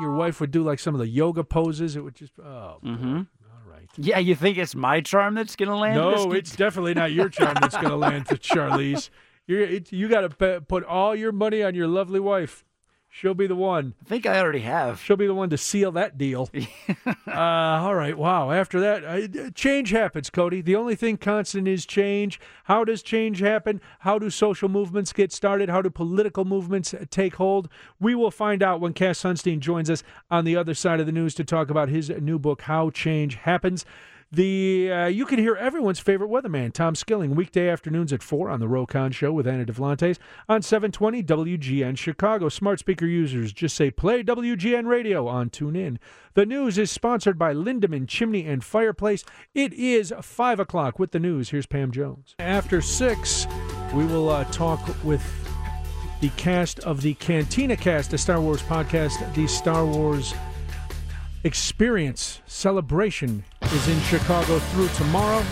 your 0.00 0.12
wife 0.16 0.40
would 0.40 0.50
do 0.50 0.64
like 0.64 0.80
some 0.80 0.96
of 0.96 0.98
the 0.98 1.06
yoga 1.08 1.44
poses. 1.44 1.94
It 1.94 2.00
would 2.00 2.16
just 2.16 2.32
oh, 2.40 2.78
boy. 2.82 3.26
Yeah, 3.96 4.18
you 4.18 4.34
think 4.34 4.56
it's 4.58 4.74
my 4.74 5.00
charm 5.00 5.34
that's 5.34 5.56
gonna 5.56 5.76
land? 5.76 5.96
No, 5.96 6.32
it's 6.32 6.54
definitely 6.54 6.94
not 6.94 7.12
your 7.12 7.28
charm 7.28 7.56
that's 7.60 7.74
going 7.74 7.88
to 7.90 7.96
land 7.96 8.26
to 8.26 8.34
Charlize. 8.36 9.10
You're, 9.46 9.62
it, 9.62 9.92
you 9.92 10.08
got 10.08 10.38
to 10.38 10.60
put 10.60 10.84
all 10.84 11.14
your 11.16 11.32
money 11.32 11.62
on 11.62 11.74
your 11.74 11.88
lovely 11.88 12.20
wife. 12.20 12.64
She'll 13.12 13.34
be 13.34 13.48
the 13.48 13.56
one. 13.56 13.94
I 14.00 14.08
think 14.08 14.24
I 14.24 14.38
already 14.38 14.60
have. 14.60 15.00
She'll 15.00 15.16
be 15.16 15.26
the 15.26 15.34
one 15.34 15.50
to 15.50 15.58
seal 15.58 15.90
that 15.92 16.16
deal. 16.16 16.48
uh, 17.26 17.32
all 17.34 17.96
right. 17.96 18.16
Wow. 18.16 18.52
After 18.52 18.78
that, 18.78 19.04
uh, 19.04 19.50
change 19.50 19.90
happens, 19.90 20.30
Cody. 20.30 20.60
The 20.60 20.76
only 20.76 20.94
thing 20.94 21.16
constant 21.16 21.66
is 21.66 21.84
change. 21.84 22.38
How 22.64 22.84
does 22.84 23.02
change 23.02 23.40
happen? 23.40 23.80
How 24.00 24.20
do 24.20 24.30
social 24.30 24.68
movements 24.68 25.12
get 25.12 25.32
started? 25.32 25.68
How 25.68 25.82
do 25.82 25.90
political 25.90 26.44
movements 26.44 26.94
take 27.10 27.34
hold? 27.34 27.68
We 27.98 28.14
will 28.14 28.30
find 28.30 28.62
out 28.62 28.80
when 28.80 28.92
Cass 28.92 29.20
Sunstein 29.20 29.58
joins 29.58 29.90
us 29.90 30.04
on 30.30 30.44
the 30.44 30.56
other 30.56 30.72
side 30.74 31.00
of 31.00 31.06
the 31.06 31.12
news 31.12 31.34
to 31.34 31.44
talk 31.44 31.68
about 31.68 31.88
his 31.88 32.10
new 32.10 32.38
book, 32.38 32.62
How 32.62 32.90
Change 32.90 33.34
Happens. 33.34 33.84
The 34.32 34.92
uh, 34.92 35.06
you 35.06 35.26
can 35.26 35.40
hear 35.40 35.56
everyone's 35.56 35.98
favorite 35.98 36.30
weatherman, 36.30 36.72
Tom 36.72 36.94
Skilling, 36.94 37.34
weekday 37.34 37.68
afternoons 37.68 38.12
at 38.12 38.22
four 38.22 38.48
on 38.48 38.60
the 38.60 38.68
Roe 38.68 38.86
Conn 38.86 39.10
Show 39.10 39.32
with 39.32 39.44
Anna 39.44 39.64
Davlantes 39.64 40.18
on 40.48 40.62
720 40.62 41.20
WGN 41.24 41.98
Chicago. 41.98 42.48
Smart 42.48 42.78
speaker 42.78 43.06
users 43.06 43.52
just 43.52 43.74
say 43.74 43.90
play 43.90 44.22
WGN 44.22 44.86
Radio 44.86 45.26
on 45.26 45.50
TuneIn. 45.50 45.98
The 46.34 46.46
news 46.46 46.78
is 46.78 46.92
sponsored 46.92 47.40
by 47.40 47.52
Lindemann 47.52 48.06
Chimney 48.06 48.46
and 48.46 48.62
Fireplace. 48.62 49.24
It 49.52 49.72
is 49.72 50.14
five 50.22 50.60
o'clock 50.60 51.00
with 51.00 51.10
the 51.10 51.18
news. 51.18 51.50
Here's 51.50 51.66
Pam 51.66 51.90
Jones. 51.90 52.36
After 52.38 52.80
six, 52.80 53.48
we 53.92 54.04
will 54.04 54.28
uh, 54.28 54.44
talk 54.52 54.80
with 55.02 55.24
the 56.20 56.28
cast 56.36 56.78
of 56.80 57.00
the 57.00 57.14
Cantina 57.14 57.76
Cast, 57.76 58.12
a 58.12 58.18
Star 58.18 58.40
Wars 58.40 58.62
podcast, 58.62 59.34
the 59.34 59.48
Star 59.48 59.84
Wars 59.84 60.34
experience 61.44 62.40
celebration 62.46 63.44
is 63.62 63.88
in 63.88 64.00
Chicago 64.00 64.58
through 64.58 64.88
tomorrow. 64.88 65.42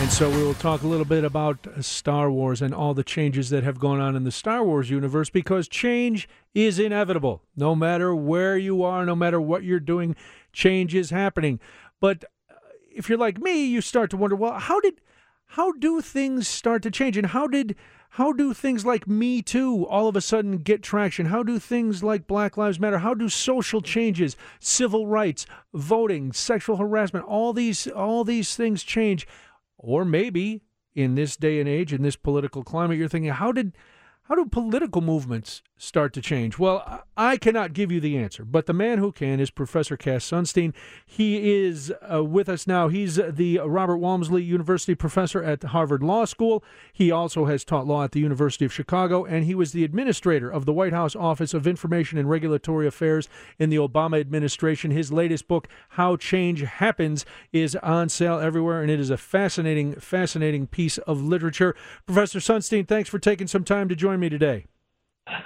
And 0.00 0.10
so 0.10 0.28
we 0.28 0.42
will 0.42 0.54
talk 0.54 0.82
a 0.82 0.86
little 0.86 1.04
bit 1.04 1.24
about 1.24 1.66
uh, 1.66 1.80
Star 1.80 2.30
Wars 2.30 2.60
and 2.60 2.74
all 2.74 2.94
the 2.94 3.04
changes 3.04 3.50
that 3.50 3.62
have 3.64 3.78
gone 3.78 4.00
on 4.00 4.16
in 4.16 4.24
the 4.24 4.32
Star 4.32 4.64
Wars 4.64 4.90
universe 4.90 5.30
because 5.30 5.68
change 5.68 6.28
is 6.52 6.78
inevitable. 6.78 7.42
No 7.56 7.74
matter 7.74 8.14
where 8.14 8.58
you 8.58 8.82
are, 8.82 9.06
no 9.06 9.14
matter 9.14 9.40
what 9.40 9.62
you're 9.62 9.80
doing, 9.80 10.16
change 10.52 10.94
is 10.94 11.10
happening. 11.10 11.60
But 12.00 12.24
uh, 12.50 12.54
if 12.94 13.08
you're 13.08 13.18
like 13.18 13.38
me, 13.38 13.64
you 13.66 13.80
start 13.80 14.10
to 14.10 14.16
wonder, 14.16 14.36
well, 14.36 14.58
how 14.58 14.80
did 14.80 15.00
how 15.48 15.72
do 15.72 16.00
things 16.00 16.48
start 16.48 16.82
to 16.82 16.90
change 16.90 17.16
and 17.16 17.28
how 17.28 17.46
did 17.46 17.76
how 18.14 18.32
do 18.32 18.54
things 18.54 18.86
like 18.86 19.08
me 19.08 19.42
too 19.42 19.84
all 19.88 20.06
of 20.06 20.14
a 20.14 20.20
sudden 20.20 20.58
get 20.58 20.84
traction? 20.84 21.26
How 21.26 21.42
do 21.42 21.58
things 21.58 22.04
like 22.04 22.28
black 22.28 22.56
lives 22.56 22.78
matter 22.78 22.98
how 22.98 23.12
do 23.12 23.28
social 23.28 23.80
changes 23.80 24.36
civil 24.60 25.08
rights 25.08 25.46
voting 25.72 26.32
sexual 26.32 26.76
harassment 26.76 27.24
all 27.24 27.52
these 27.52 27.88
all 27.88 28.22
these 28.22 28.54
things 28.54 28.84
change? 28.84 29.26
Or 29.78 30.04
maybe 30.04 30.62
in 30.94 31.16
this 31.16 31.36
day 31.36 31.58
and 31.58 31.68
age 31.68 31.92
in 31.92 32.02
this 32.02 32.14
political 32.14 32.62
climate 32.62 32.98
you're 32.98 33.08
thinking 33.08 33.32
how 33.32 33.50
did 33.50 33.76
how 34.24 34.34
do 34.34 34.46
political 34.46 35.02
movements 35.02 35.62
start 35.76 36.14
to 36.14 36.22
change? 36.22 36.58
Well, 36.58 37.04
I 37.14 37.36
cannot 37.36 37.74
give 37.74 37.92
you 37.92 38.00
the 38.00 38.16
answer, 38.16 38.42
but 38.42 38.64
the 38.64 38.72
man 38.72 38.96
who 38.96 39.12
can 39.12 39.38
is 39.38 39.50
Professor 39.50 39.98
Cass 39.98 40.24
Sunstein. 40.24 40.72
He 41.04 41.52
is 41.52 41.92
uh, 42.10 42.24
with 42.24 42.48
us 42.48 42.66
now. 42.66 42.88
He's 42.88 43.16
the 43.16 43.58
Robert 43.58 43.98
Walmsley 43.98 44.42
University 44.42 44.94
professor 44.94 45.42
at 45.42 45.62
Harvard 45.62 46.02
Law 46.02 46.24
School. 46.24 46.64
He 46.90 47.10
also 47.10 47.44
has 47.44 47.64
taught 47.64 47.86
law 47.86 48.02
at 48.02 48.12
the 48.12 48.20
University 48.20 48.64
of 48.64 48.72
Chicago, 48.72 49.26
and 49.26 49.44
he 49.44 49.54
was 49.54 49.72
the 49.72 49.84
administrator 49.84 50.48
of 50.48 50.64
the 50.64 50.72
White 50.72 50.94
House 50.94 51.14
Office 51.14 51.52
of 51.52 51.66
Information 51.66 52.16
and 52.16 52.30
Regulatory 52.30 52.86
Affairs 52.86 53.28
in 53.58 53.68
the 53.68 53.76
Obama 53.76 54.18
administration. 54.18 54.90
His 54.90 55.12
latest 55.12 55.46
book, 55.48 55.68
How 55.90 56.16
Change 56.16 56.62
Happens, 56.62 57.26
is 57.52 57.76
on 57.76 58.08
sale 58.08 58.38
everywhere, 58.38 58.80
and 58.80 58.90
it 58.90 59.00
is 59.00 59.10
a 59.10 59.18
fascinating, 59.18 59.96
fascinating 59.96 60.66
piece 60.66 60.96
of 60.98 61.20
literature. 61.20 61.76
Professor 62.06 62.38
Sunstein, 62.38 62.88
thanks 62.88 63.10
for 63.10 63.18
taking 63.18 63.48
some 63.48 63.64
time 63.64 63.90
to 63.90 63.94
join 63.94 64.13
me 64.18 64.28
today. 64.28 64.66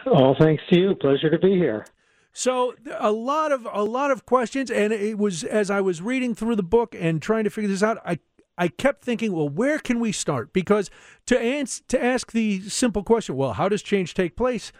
All 0.06 0.36
thanks 0.38 0.62
to 0.70 0.78
you. 0.78 0.94
Pleasure 0.96 1.30
to 1.30 1.38
be 1.38 1.56
here. 1.56 1.86
So 2.32 2.74
a 2.98 3.10
lot 3.10 3.52
of 3.52 3.66
a 3.72 3.82
lot 3.82 4.10
of 4.10 4.26
questions, 4.26 4.70
and 4.70 4.92
it 4.92 5.18
was 5.18 5.44
as 5.44 5.70
I 5.70 5.80
was 5.80 6.00
reading 6.00 6.34
through 6.34 6.56
the 6.56 6.62
book 6.62 6.94
and 6.98 7.20
trying 7.20 7.44
to 7.44 7.50
figure 7.50 7.68
this 7.68 7.82
out, 7.82 7.98
I 8.04 8.18
I 8.56 8.68
kept 8.68 9.04
thinking, 9.04 9.32
well, 9.32 9.48
where 9.48 9.78
can 9.78 10.00
we 10.00 10.12
start? 10.12 10.52
Because 10.52 10.90
to 11.26 11.38
ans- 11.38 11.82
to 11.88 12.02
ask 12.02 12.32
the 12.32 12.68
simple 12.68 13.02
question, 13.02 13.36
well, 13.36 13.54
how 13.54 13.68
does 13.68 13.82
change 13.82 14.14
take 14.14 14.36
place? 14.36 14.72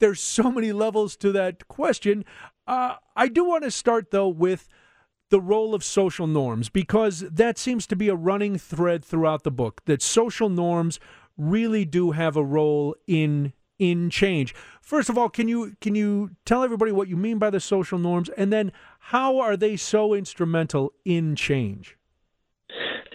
There's 0.00 0.20
so 0.20 0.50
many 0.50 0.72
levels 0.72 1.16
to 1.18 1.32
that 1.32 1.68
question. 1.68 2.24
Uh, 2.66 2.96
I 3.16 3.28
do 3.28 3.44
want 3.44 3.64
to 3.64 3.70
start 3.70 4.10
though 4.10 4.28
with 4.28 4.68
the 5.30 5.40
role 5.40 5.74
of 5.74 5.82
social 5.82 6.26
norms 6.26 6.68
because 6.68 7.20
that 7.20 7.58
seems 7.58 7.86
to 7.88 7.96
be 7.96 8.08
a 8.08 8.14
running 8.14 8.58
thread 8.58 9.04
throughout 9.04 9.42
the 9.42 9.50
book. 9.50 9.82
That 9.86 10.02
social 10.02 10.48
norms 10.48 11.00
really 11.36 11.84
do 11.84 12.12
have 12.12 12.36
a 12.36 12.44
role 12.44 12.94
in 13.06 13.52
in 13.78 14.08
change. 14.08 14.54
First 14.80 15.08
of 15.08 15.18
all, 15.18 15.28
can 15.28 15.48
you 15.48 15.76
can 15.80 15.94
you 15.94 16.30
tell 16.44 16.62
everybody 16.62 16.92
what 16.92 17.08
you 17.08 17.16
mean 17.16 17.38
by 17.38 17.50
the 17.50 17.60
social 17.60 17.98
norms, 17.98 18.28
and 18.36 18.52
then 18.52 18.72
how 18.98 19.38
are 19.38 19.56
they 19.56 19.76
so 19.76 20.14
instrumental 20.14 20.92
in 21.04 21.34
change? 21.36 21.96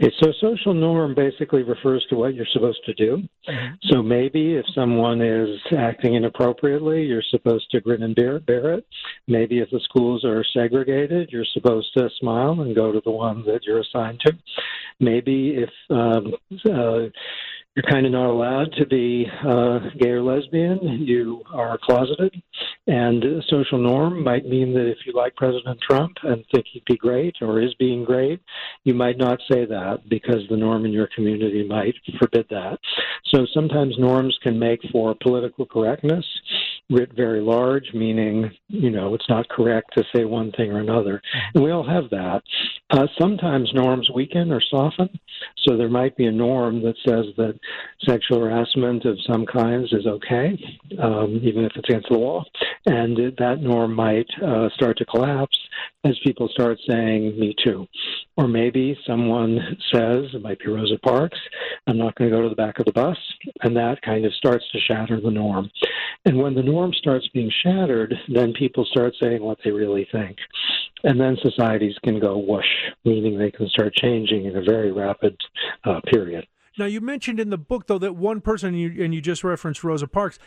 Okay, 0.01 0.13
so 0.21 0.31
social 0.39 0.73
norm 0.73 1.13
basically 1.13 1.63
refers 1.63 2.05
to 2.09 2.15
what 2.15 2.33
you're 2.33 2.45
supposed 2.53 2.79
to 2.85 2.93
do. 2.93 3.21
So 3.89 4.01
maybe 4.01 4.55
if 4.55 4.65
someone 4.73 5.21
is 5.21 5.59
acting 5.77 6.15
inappropriately, 6.15 7.03
you're 7.03 7.23
supposed 7.29 7.69
to 7.71 7.81
grin 7.81 8.03
and 8.03 8.15
bear, 8.15 8.39
bear 8.39 8.75
it. 8.75 8.87
Maybe 9.27 9.59
if 9.59 9.69
the 9.71 9.81
schools 9.83 10.23
are 10.23 10.45
segregated, 10.53 11.31
you're 11.31 11.45
supposed 11.53 11.89
to 11.97 12.09
smile 12.17 12.61
and 12.61 12.73
go 12.73 12.93
to 12.93 13.01
the 13.03 13.11
one 13.11 13.43
that 13.45 13.65
you're 13.65 13.81
assigned 13.81 14.21
to. 14.21 14.37
Maybe 15.01 15.57
if 15.57 15.69
um, 15.89 16.33
uh, 16.71 17.09
you're 17.79 17.91
kind 17.91 18.05
of 18.05 18.11
not 18.11 18.29
allowed 18.29 18.73
to 18.73 18.85
be 18.85 19.25
uh, 19.47 19.79
gay 19.99 20.09
or 20.09 20.21
lesbian, 20.21 20.79
you 20.83 21.41
are 21.53 21.77
closeted. 21.81 22.41
And 22.87 23.23
a 23.23 23.41
social 23.47 23.77
norm 23.77 24.21
might 24.21 24.45
mean 24.45 24.73
that 24.73 24.89
if 24.89 24.97
you 25.05 25.13
like 25.13 25.35
President 25.35 25.79
Trump 25.81 26.17
and 26.23 26.43
think 26.51 26.65
he'd 26.71 26.83
be 26.85 26.97
great 26.97 27.35
or 27.41 27.61
is 27.61 27.73
being 27.75 28.03
great, 28.03 28.41
you 28.83 28.93
might 28.93 29.17
not 29.17 29.39
say 29.49 29.65
that 29.65 30.01
because 30.09 30.41
the 30.49 30.57
norm 30.57 30.85
in 30.85 30.91
your 30.91 31.07
community 31.15 31.65
might 31.65 31.95
forbid 32.19 32.47
that. 32.49 32.79
So 33.33 33.45
sometimes 33.53 33.95
norms 33.97 34.37
can 34.43 34.59
make 34.59 34.81
for 34.91 35.15
political 35.21 35.65
correctness. 35.65 36.25
Writ 36.89 37.11
very 37.15 37.41
large, 37.41 37.93
meaning, 37.93 38.49
you 38.67 38.89
know, 38.89 39.13
it's 39.13 39.29
not 39.29 39.47
correct 39.49 39.91
to 39.95 40.03
say 40.13 40.25
one 40.25 40.51
thing 40.53 40.71
or 40.71 40.79
another. 40.79 41.21
And 41.53 41.63
we 41.63 41.71
all 41.71 41.87
have 41.87 42.09
that. 42.09 42.41
Uh, 42.89 43.05
sometimes 43.19 43.71
norms 43.73 44.09
weaken 44.13 44.51
or 44.51 44.61
soften. 44.61 45.09
So 45.67 45.77
there 45.77 45.89
might 45.89 46.17
be 46.17 46.25
a 46.25 46.31
norm 46.31 46.81
that 46.81 46.95
says 47.07 47.25
that 47.37 47.59
sexual 48.07 48.39
harassment 48.39 49.05
of 49.05 49.17
some 49.27 49.45
kinds 49.45 49.93
is 49.93 50.07
okay, 50.07 50.57
um, 51.01 51.39
even 51.43 51.63
if 51.65 51.73
it's 51.75 51.87
against 51.87 52.09
the 52.09 52.17
law. 52.17 52.43
And 52.85 53.17
that 53.37 53.61
norm 53.61 53.93
might 53.93 54.27
uh, 54.43 54.69
start 54.75 54.97
to 54.97 55.05
collapse 55.05 55.57
as 56.03 56.17
people 56.23 56.49
start 56.51 56.79
saying, 56.89 57.37
Me 57.39 57.53
too. 57.63 57.87
Or 58.37 58.47
maybe 58.47 58.97
someone 59.05 59.59
says, 59.93 60.25
it 60.33 60.41
might 60.41 60.59
be 60.59 60.67
Rosa 60.67 60.97
Parks, 61.03 61.37
I'm 61.87 61.97
not 61.97 62.15
going 62.15 62.29
to 62.31 62.35
go 62.35 62.41
to 62.41 62.47
the 62.47 62.55
back 62.55 62.79
of 62.79 62.85
the 62.85 62.93
bus. 62.93 63.17
And 63.63 63.75
that 63.75 64.01
kind 64.01 64.25
of 64.25 64.33
starts 64.33 64.63
to 64.71 64.79
shatter 64.79 65.19
the 65.19 65.29
norm. 65.29 65.69
And 66.25 66.37
when 66.37 66.55
the 66.55 66.63
norm 66.63 66.78
starts 66.93 67.27
being 67.33 67.51
shattered, 67.63 68.13
then 68.27 68.53
people 68.53 68.85
start 68.85 69.13
saying 69.21 69.41
what 69.41 69.57
they 69.63 69.71
really 69.71 70.07
think. 70.11 70.37
And 71.03 71.19
then 71.19 71.37
societies 71.41 71.95
can 72.03 72.19
go 72.19 72.37
whoosh, 72.37 72.65
meaning 73.05 73.37
they 73.37 73.51
can 73.51 73.67
start 73.69 73.93
changing 73.95 74.45
in 74.45 74.57
a 74.57 74.61
very 74.61 74.91
rapid 74.91 75.37
uh, 75.85 76.01
period. 76.11 76.45
Now, 76.77 76.85
you 76.85 77.01
mentioned 77.01 77.39
in 77.39 77.49
the 77.49 77.57
book, 77.57 77.87
though, 77.87 77.97
that 77.99 78.15
one 78.15 78.41
person, 78.41 78.69
and 78.69 78.79
you, 78.79 79.03
and 79.03 79.13
you 79.13 79.21
just 79.21 79.43
referenced 79.43 79.83
Rosa 79.83 80.07
Parks, 80.07 80.39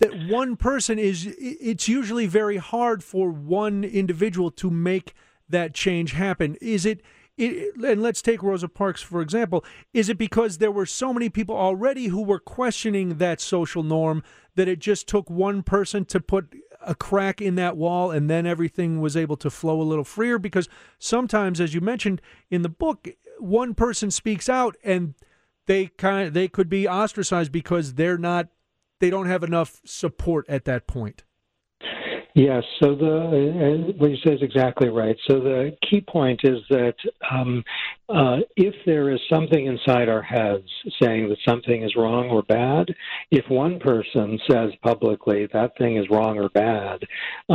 that 0.00 0.28
one 0.28 0.56
person 0.56 0.98
is, 0.98 1.34
it's 1.38 1.88
usually 1.88 2.26
very 2.26 2.56
hard 2.56 3.02
for 3.02 3.30
one 3.30 3.82
individual 3.84 4.50
to 4.52 4.70
make 4.70 5.14
that 5.48 5.74
change 5.74 6.12
happen. 6.12 6.56
Is 6.60 6.84
it, 6.84 7.02
it, 7.36 7.74
and 7.84 8.02
let's 8.02 8.22
take 8.22 8.42
Rosa 8.42 8.68
Parks 8.68 9.02
for 9.02 9.20
example. 9.20 9.64
Is 9.92 10.08
it 10.08 10.18
because 10.18 10.58
there 10.58 10.70
were 10.70 10.86
so 10.86 11.12
many 11.12 11.28
people 11.28 11.56
already 11.56 12.06
who 12.06 12.22
were 12.22 12.38
questioning 12.38 13.18
that 13.18 13.40
social 13.40 13.82
norm 13.82 14.22
that 14.54 14.68
it 14.68 14.78
just 14.78 15.06
took 15.06 15.28
one 15.28 15.62
person 15.62 16.04
to 16.06 16.20
put 16.20 16.54
a 16.80 16.94
crack 16.94 17.40
in 17.40 17.56
that 17.56 17.76
wall 17.76 18.10
and 18.10 18.30
then 18.30 18.46
everything 18.46 19.00
was 19.00 19.16
able 19.16 19.36
to 19.36 19.50
flow 19.50 19.80
a 19.80 19.84
little 19.84 20.04
freer? 20.04 20.38
Because 20.38 20.68
sometimes, 20.98 21.60
as 21.60 21.74
you 21.74 21.80
mentioned 21.80 22.22
in 22.50 22.62
the 22.62 22.68
book, 22.68 23.08
one 23.38 23.74
person 23.74 24.10
speaks 24.10 24.48
out 24.48 24.76
and 24.82 25.14
they 25.66 25.86
kind 25.86 26.28
of, 26.28 26.34
they 26.34 26.48
could 26.48 26.68
be 26.68 26.88
ostracized 26.88 27.52
because 27.52 27.94
they're 27.94 28.18
not 28.18 28.48
they 28.98 29.10
don't 29.10 29.26
have 29.26 29.42
enough 29.42 29.82
support 29.84 30.46
at 30.48 30.64
that 30.64 30.86
point. 30.86 31.24
Yes, 32.36 32.64
so 32.82 32.94
the 32.94 33.94
what 33.96 34.10
you 34.10 34.18
say 34.18 34.34
is 34.34 34.42
exactly 34.42 34.90
right. 34.90 35.16
So 35.26 35.40
the 35.40 35.74
key 35.88 36.02
point 36.02 36.42
is 36.44 36.58
that 36.68 36.94
um, 37.30 37.64
uh, 38.10 38.40
if 38.56 38.74
there 38.84 39.10
is 39.10 39.18
something 39.32 39.64
inside 39.64 40.10
our 40.10 40.20
heads 40.20 40.68
saying 41.00 41.30
that 41.30 41.38
something 41.48 41.82
is 41.82 41.96
wrong 41.96 42.28
or 42.28 42.42
bad, 42.42 42.94
if 43.30 43.48
one 43.48 43.80
person 43.80 44.38
says 44.50 44.70
publicly 44.82 45.48
that 45.54 45.78
thing 45.78 45.96
is 45.96 46.04
wrong 46.10 46.38
or 46.38 46.50
bad, 46.50 47.00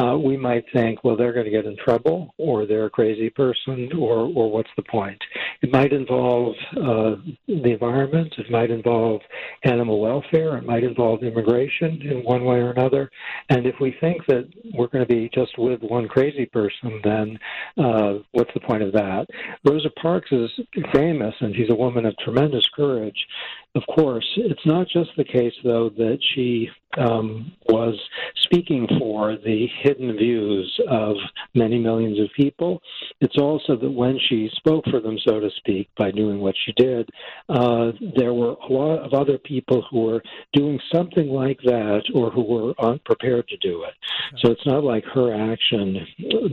uh, 0.01 0.17
we 0.17 0.35
might 0.35 0.65
think, 0.73 1.03
well, 1.03 1.15
they're 1.15 1.31
going 1.31 1.45
to 1.45 1.51
get 1.51 1.67
in 1.67 1.77
trouble, 1.77 2.33
or 2.39 2.65
they're 2.65 2.87
a 2.87 2.89
crazy 2.89 3.29
person, 3.29 3.91
or 3.93 4.31
or 4.35 4.51
what's 4.51 4.71
the 4.77 4.83
point? 4.89 5.21
It 5.61 5.71
might 5.71 5.93
involve 5.93 6.55
uh, 6.71 7.21
the 7.47 7.73
environment. 7.73 8.33
It 8.39 8.49
might 8.49 8.71
involve 8.71 9.21
animal 9.61 10.01
welfare. 10.01 10.57
It 10.57 10.65
might 10.65 10.83
involve 10.83 11.21
immigration 11.21 12.01
in 12.01 12.23
one 12.23 12.45
way 12.45 12.57
or 12.57 12.71
another. 12.71 13.11
And 13.49 13.67
if 13.67 13.75
we 13.79 13.95
think 14.01 14.25
that 14.25 14.49
we're 14.73 14.87
going 14.87 15.05
to 15.05 15.13
be 15.13 15.29
just 15.33 15.57
with 15.57 15.81
one 15.81 16.07
crazy 16.07 16.45
person, 16.45 17.01
then 17.03 17.39
uh, 17.77 18.19
what's 18.31 18.53
the 18.53 18.59
point 18.59 18.83
of 18.83 18.91
that? 18.93 19.27
Rosa 19.65 19.89
Parks 20.01 20.31
is 20.31 20.49
famous, 20.93 21.33
and 21.39 21.55
she's 21.55 21.69
a 21.69 21.75
woman 21.75 22.05
of 22.05 22.15
tremendous 22.17 22.67
courage. 22.75 23.27
Of 23.73 23.83
course, 23.95 24.25
it's 24.35 24.65
not 24.65 24.87
just 24.89 25.11
the 25.15 25.23
case, 25.23 25.53
though, 25.63 25.89
that 25.89 26.19
she 26.33 26.69
um, 26.97 27.53
was 27.69 27.97
speaking 28.43 28.85
for 28.99 29.37
the 29.37 29.67
hidden 29.81 30.17
views 30.17 30.79
of 30.89 31.15
many 31.55 31.79
millions 31.79 32.19
of 32.19 32.27
people. 32.35 32.81
It's 33.21 33.37
also 33.37 33.77
that 33.77 33.89
when 33.89 34.19
she 34.27 34.49
spoke 34.55 34.83
for 34.91 34.99
them, 34.99 35.17
so 35.25 35.39
to 35.39 35.49
speak, 35.57 35.87
by 35.97 36.11
doing 36.11 36.39
what 36.39 36.55
she 36.65 36.73
did, 36.73 37.09
uh, 37.47 37.91
there 38.17 38.33
were 38.33 38.55
a 38.55 38.73
lot 38.73 38.99
of 38.99 39.13
other 39.13 39.37
people 39.37 39.85
who 39.89 40.01
were 40.01 40.23
doing 40.51 40.79
something 40.93 41.29
like 41.29 41.59
that 41.63 42.01
or 42.13 42.29
who 42.29 42.43
were 42.43 42.73
unprepared 42.85 43.47
to 43.47 43.57
do 43.57 43.83
it. 43.83 43.93
So 44.39 44.51
it's 44.51 44.65
not 44.65 44.83
like 44.83 45.05
her 45.13 45.33
action, 45.33 45.95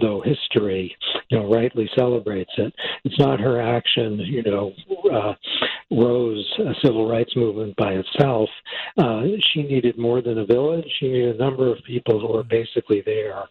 though 0.00 0.22
history, 0.24 0.94
you 1.30 1.38
know, 1.38 1.52
rightly 1.52 1.90
celebrates 1.96 2.52
it. 2.58 2.72
It's 3.04 3.18
not 3.18 3.40
her 3.40 3.60
action, 3.60 4.18
you 4.20 4.42
know, 4.44 4.72
uh, 5.12 5.34
rose 5.90 6.46
a 6.58 6.72
civil 6.84 7.08
rights 7.08 7.34
movement 7.34 7.74
by 7.76 7.92
itself. 7.92 8.48
Uh, 8.98 9.22
she 9.52 9.62
needed 9.62 9.98
more 9.98 10.20
than 10.20 10.38
a 10.38 10.44
village. 10.44 10.84
She 10.98 11.08
needed 11.08 11.36
a 11.36 11.38
number 11.38 11.72
of 11.72 11.82
people 11.84 12.20
who 12.20 12.32
were 12.32 12.42
basically 12.42 13.02
there 13.04 13.44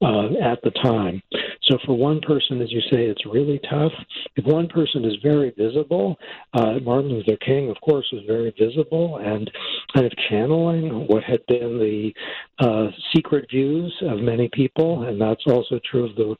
uh, 0.00 0.26
at 0.42 0.62
the 0.62 0.70
time. 0.82 1.22
So 1.64 1.78
for 1.86 1.96
one 1.96 2.20
person, 2.20 2.60
as 2.60 2.72
you 2.72 2.80
say, 2.90 3.06
it's 3.06 3.24
really 3.26 3.60
tough. 3.70 3.92
If 4.36 4.44
one 4.46 4.68
person 4.68 5.04
is 5.04 5.14
very 5.22 5.50
visible, 5.56 6.16
uh, 6.54 6.78
Martin 6.82 7.12
Luther 7.12 7.36
King, 7.44 7.70
of 7.70 7.76
course, 7.80 8.06
was 8.12 8.22
very 8.26 8.54
visible 8.58 9.18
and 9.18 9.50
kind 9.94 10.06
of 10.06 10.12
channeling 10.28 11.06
what 11.08 11.22
had 11.22 11.44
been 11.46 11.78
the 11.78 12.12
uh, 12.58 12.88
secret 13.14 13.46
views 13.50 13.94
of 14.02 14.18
many 14.18 14.48
people, 14.52 15.04
and 15.04 15.20
that's 15.20 15.44
also 15.46 15.78
true 15.90 16.08
of 16.08 16.16
the 16.16 16.36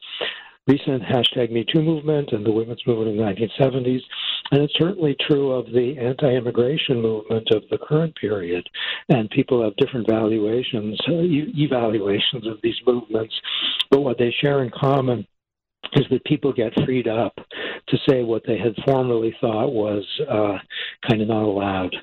recent 0.67 1.03
hashtag 1.03 1.51
Me 1.51 1.65
Too 1.73 1.83
movement 1.83 2.31
and 2.33 2.45
the 2.47 2.53
women's 2.53 2.83
movement 2.87 3.11
in 3.11 3.17
the 3.17 3.23
1970s. 3.23 4.01
And 4.51 4.63
it's 4.63 4.75
certainly 4.79 5.17
true 5.29 5.53
of 5.53 5.67
the 5.67 5.97
anti 5.99 6.35
immigration 6.35 7.01
movement 7.01 7.49
of 7.53 7.63
the 7.71 7.79
current 7.79 8.15
period. 8.17 8.69
And 9.09 9.31
people 9.31 9.63
have 9.63 9.77
different 9.77 10.09
valuations, 10.09 11.01
uh, 11.09 11.23
evaluations 11.23 12.47
of 12.47 12.59
these 12.63 12.77
movements. 12.87 13.35
But 13.91 14.01
what 14.01 14.19
they 14.19 14.35
share 14.41 14.63
in 14.63 14.71
common 14.71 15.27
is 15.95 16.05
that 16.11 16.25
people 16.25 16.53
get 16.53 16.73
freed 16.85 17.09
up 17.09 17.35
to 17.89 17.97
say 18.09 18.23
what 18.23 18.43
they 18.47 18.59
had 18.59 18.75
formerly 18.87 19.35
thought 19.41 19.73
was 19.73 20.05
uh, 20.29 20.59
kind 21.09 21.23
of 21.23 21.29
not 21.29 21.43
allowed. 21.43 21.95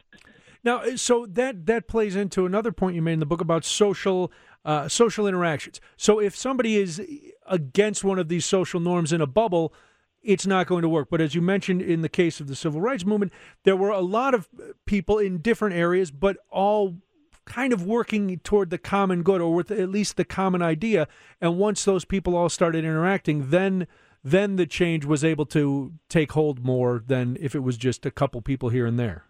Now, 0.64 0.84
so 0.96 1.26
that 1.26 1.66
that 1.68 1.88
plays 1.88 2.16
into 2.18 2.46
another 2.46 2.74
point 2.74 2.96
you 2.96 3.02
made 3.02 3.14
in 3.14 3.20
the 3.20 3.26
book 3.26 3.40
about 3.40 3.64
social 3.64 4.32
uh, 4.66 4.88
social 4.88 5.28
interactions. 5.28 5.80
So 5.98 6.20
if 6.20 6.36
somebody 6.36 6.78
is 6.78 7.02
against 7.48 8.04
one 8.04 8.20
of 8.20 8.28
these 8.28 8.46
social 8.46 8.80
norms 8.80 9.14
in 9.14 9.22
a 9.22 9.28
bubble, 9.28 9.74
it's 10.22 10.46
not 10.46 10.68
going 10.68 10.82
to 10.82 10.90
work. 10.90 11.10
But 11.10 11.22
as 11.22 11.36
you 11.36 11.42
mentioned 11.42 11.82
in 11.82 12.02
the 12.02 12.10
case 12.10 12.40
of 12.40 12.48
the 12.48 12.56
civil 12.56 12.82
rights 12.82 13.06
movement, 13.06 13.32
there 13.64 13.76
were 13.76 13.90
a 13.90 14.02
lot 14.02 14.34
of 14.34 14.50
people 14.86 15.18
in 15.18 15.40
different 15.40 15.76
areas, 15.76 16.12
but 16.12 16.38
all 16.50 16.98
kind 17.46 17.74
of 17.74 17.84
working 17.84 18.40
toward 18.40 18.70
the 18.70 18.78
common 18.78 19.24
good 19.24 19.42
or 19.42 19.54
with 19.54 19.72
at 19.72 19.90
least 19.90 20.18
the 20.18 20.26
common 20.26 20.62
idea. 20.62 21.08
And 21.42 21.58
once 21.58 21.84
those 21.84 22.06
people 22.06 22.36
all 22.36 22.50
started 22.50 22.86
interacting, 22.86 23.50
then 23.50 23.88
then 24.22 24.58
the 24.58 24.66
change 24.66 25.06
was 25.06 25.24
able 25.24 25.46
to 25.46 25.94
take 26.10 26.34
hold 26.34 26.64
more 26.64 27.02
than 27.08 27.38
if 27.40 27.56
it 27.56 27.60
was 27.60 27.78
just 27.78 28.06
a 28.06 28.12
couple 28.12 28.42
people 28.42 28.68
here 28.68 28.86
and 28.86 29.00
there. 29.00 29.29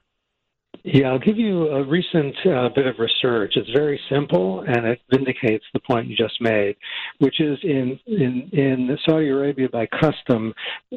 Yeah, 0.83 1.09
I'll 1.09 1.19
give 1.19 1.37
you 1.37 1.67
a 1.67 1.85
recent 1.85 2.35
uh, 2.45 2.69
bit 2.73 2.87
of 2.87 2.95
research. 2.99 3.53
It's 3.57 3.69
very 3.71 3.99
simple 4.09 4.63
and 4.65 4.85
it 4.85 5.01
vindicates 5.11 5.65
the 5.73 5.79
point 5.81 6.07
you 6.07 6.15
just 6.15 6.39
made, 6.39 6.77
which 7.19 7.41
is 7.41 7.57
in, 7.63 7.99
in, 8.07 8.49
in 8.53 8.97
Saudi 9.05 9.27
Arabia, 9.27 9.67
by 9.69 9.87
custom, 9.87 10.53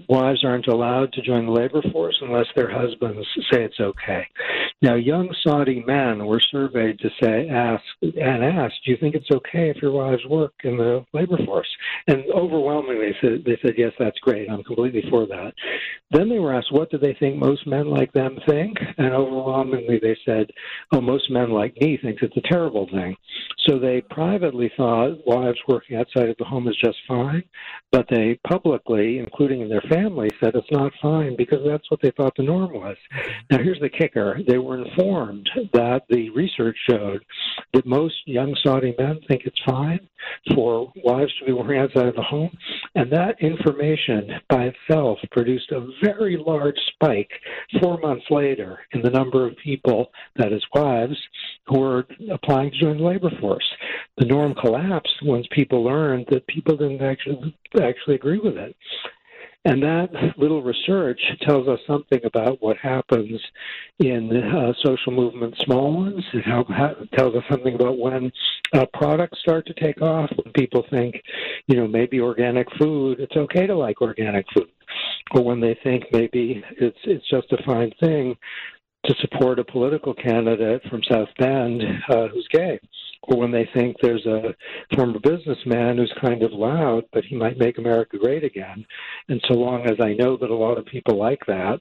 wives 0.08 0.44
aren't 0.44 0.68
allowed 0.68 1.12
to 1.14 1.22
join 1.22 1.46
the 1.46 1.52
labor 1.52 1.82
force 1.90 2.16
unless 2.22 2.46
their 2.54 2.70
husbands 2.70 3.26
say 3.50 3.64
it's 3.64 3.80
okay. 3.80 4.26
Now, 4.82 4.94
young 4.94 5.34
Saudi 5.44 5.82
men 5.84 6.26
were 6.26 6.40
surveyed 6.40 6.98
to 7.00 7.10
say, 7.22 7.48
ask, 7.48 7.82
and 8.02 8.44
asked, 8.44 8.76
do 8.84 8.92
you 8.92 8.96
think 8.98 9.14
it's 9.14 9.30
okay 9.32 9.70
if 9.70 9.76
your 9.82 9.92
wives 9.92 10.24
work 10.28 10.54
in 10.64 10.76
the 10.76 11.04
labor 11.12 11.38
force? 11.44 11.68
And 12.06 12.24
overwhelmingly, 12.34 13.12
they 13.12 13.16
said, 13.20 13.44
they 13.44 13.58
said 13.62 13.74
yes, 13.76 13.92
that's 13.98 14.18
great. 14.20 14.48
I'm 14.48 14.64
completely 14.64 15.04
for 15.10 15.26
that. 15.26 15.52
Then 16.10 16.28
they 16.28 16.38
were 16.38 16.54
asked, 16.54 16.72
what 16.72 16.90
do 16.90 16.98
they 16.98 17.14
think 17.14 17.36
most 17.36 17.66
men 17.66 17.88
like 17.88 18.12
them 18.12 18.38
think? 18.46 18.76
And 18.98 19.14
overwhelmingly, 19.62 19.98
they 20.00 20.16
said, 20.24 20.50
oh, 20.92 21.00
most 21.00 21.30
men 21.30 21.50
like 21.50 21.76
me 21.80 21.98
think 22.02 22.18
it's 22.22 22.36
a 22.36 22.52
terrible 22.52 22.88
thing. 22.92 23.16
So 23.68 23.78
they 23.78 24.00
privately 24.10 24.70
thought 24.76 25.26
wives 25.26 25.58
working 25.68 25.96
outside 25.96 26.28
of 26.28 26.36
the 26.38 26.44
home 26.44 26.68
is 26.68 26.76
just 26.82 26.98
fine, 27.06 27.44
but 27.92 28.06
they 28.10 28.38
publicly, 28.48 29.18
including 29.18 29.60
in 29.60 29.68
their 29.68 29.82
family, 29.82 30.28
said 30.40 30.54
it's 30.54 30.70
not 30.70 30.92
fine 31.00 31.36
because 31.36 31.60
that's 31.66 31.88
what 31.90 32.00
they 32.02 32.10
thought 32.16 32.34
the 32.36 32.42
norm 32.42 32.72
was. 32.72 32.96
Now, 33.50 33.58
here's 33.58 33.80
the 33.80 33.88
kicker 33.88 34.40
they 34.48 34.58
were 34.58 34.84
informed 34.84 35.48
that 35.72 36.02
the 36.08 36.30
research 36.30 36.76
showed 36.88 37.24
that 37.72 37.86
most 37.86 38.16
young 38.26 38.56
Saudi 38.62 38.94
men 38.98 39.20
think 39.28 39.42
it's 39.44 39.60
fine 39.64 40.00
for 40.54 40.92
wives 41.04 41.32
to 41.38 41.46
be 41.46 41.52
working 41.52 41.78
outside 41.78 42.06
of 42.06 42.16
the 42.16 42.22
home, 42.22 42.56
and 42.94 43.10
that 43.12 43.40
information 43.40 44.32
by 44.48 44.72
itself 44.72 45.18
produced 45.30 45.70
a 45.72 45.86
very 46.02 46.36
large 46.36 46.78
spike 46.94 47.30
four 47.80 47.98
months 47.98 48.24
later 48.30 48.78
in 48.92 49.02
the 49.02 49.10
number 49.10 49.46
of 49.46 49.51
people, 49.52 50.10
that 50.36 50.52
is, 50.52 50.62
wives, 50.74 51.16
who 51.66 51.80
were 51.80 52.06
applying 52.30 52.70
to 52.70 52.78
join 52.78 52.98
the 52.98 53.04
labor 53.04 53.30
force. 53.40 53.68
The 54.18 54.26
norm 54.26 54.54
collapsed 54.54 55.14
once 55.22 55.46
people 55.52 55.84
learned 55.84 56.26
that 56.30 56.46
people 56.46 56.76
didn't 56.76 57.02
actually 57.02 57.56
actually 57.80 58.16
agree 58.16 58.38
with 58.38 58.56
it. 58.56 58.76
And 59.64 59.80
that 59.84 60.08
little 60.38 60.60
research 60.60 61.20
tells 61.42 61.68
us 61.68 61.78
something 61.86 62.18
about 62.24 62.60
what 62.60 62.76
happens 62.78 63.40
in 64.00 64.36
uh, 64.36 64.72
social 64.84 65.12
movements, 65.12 65.56
small 65.60 65.92
ones. 65.92 66.24
It 66.34 66.44
ha- 66.44 66.94
tells 67.16 67.36
us 67.36 67.44
something 67.48 67.76
about 67.76 67.96
when 67.96 68.32
uh, 68.72 68.86
products 68.92 69.38
start 69.38 69.64
to 69.66 69.74
take 69.74 70.02
off, 70.02 70.30
when 70.34 70.52
people 70.54 70.84
think, 70.90 71.14
you 71.68 71.76
know, 71.76 71.86
maybe 71.86 72.20
organic 72.20 72.66
food, 72.76 73.20
it's 73.20 73.36
okay 73.36 73.68
to 73.68 73.76
like 73.76 74.00
organic 74.00 74.46
food. 74.52 74.68
Or 75.30 75.44
when 75.44 75.60
they 75.60 75.78
think 75.84 76.04
maybe 76.12 76.62
it's 76.78 76.98
it's 77.04 77.28
just 77.30 77.52
a 77.52 77.62
fine 77.64 77.92
thing 78.00 78.36
to 79.04 79.14
support 79.20 79.58
a 79.58 79.64
political 79.64 80.14
candidate 80.14 80.82
from 80.88 81.02
South 81.10 81.28
Bend 81.38 81.82
uh, 82.08 82.28
who's 82.28 82.46
gay, 82.52 82.78
or 83.24 83.36
when 83.38 83.50
they 83.50 83.68
think 83.74 83.96
there's 84.00 84.26
a 84.26 84.54
former 84.94 85.18
businessman 85.18 85.96
who's 85.96 86.12
kind 86.20 86.42
of 86.42 86.52
loud, 86.52 87.04
but 87.12 87.24
he 87.24 87.36
might 87.36 87.58
make 87.58 87.78
America 87.78 88.16
great 88.18 88.44
again. 88.44 88.84
And 89.28 89.40
so 89.48 89.54
long 89.54 89.86
as 89.86 89.96
I 90.00 90.12
know 90.14 90.36
that 90.36 90.50
a 90.50 90.54
lot 90.54 90.78
of 90.78 90.86
people 90.86 91.16
like 91.16 91.40
that, 91.46 91.80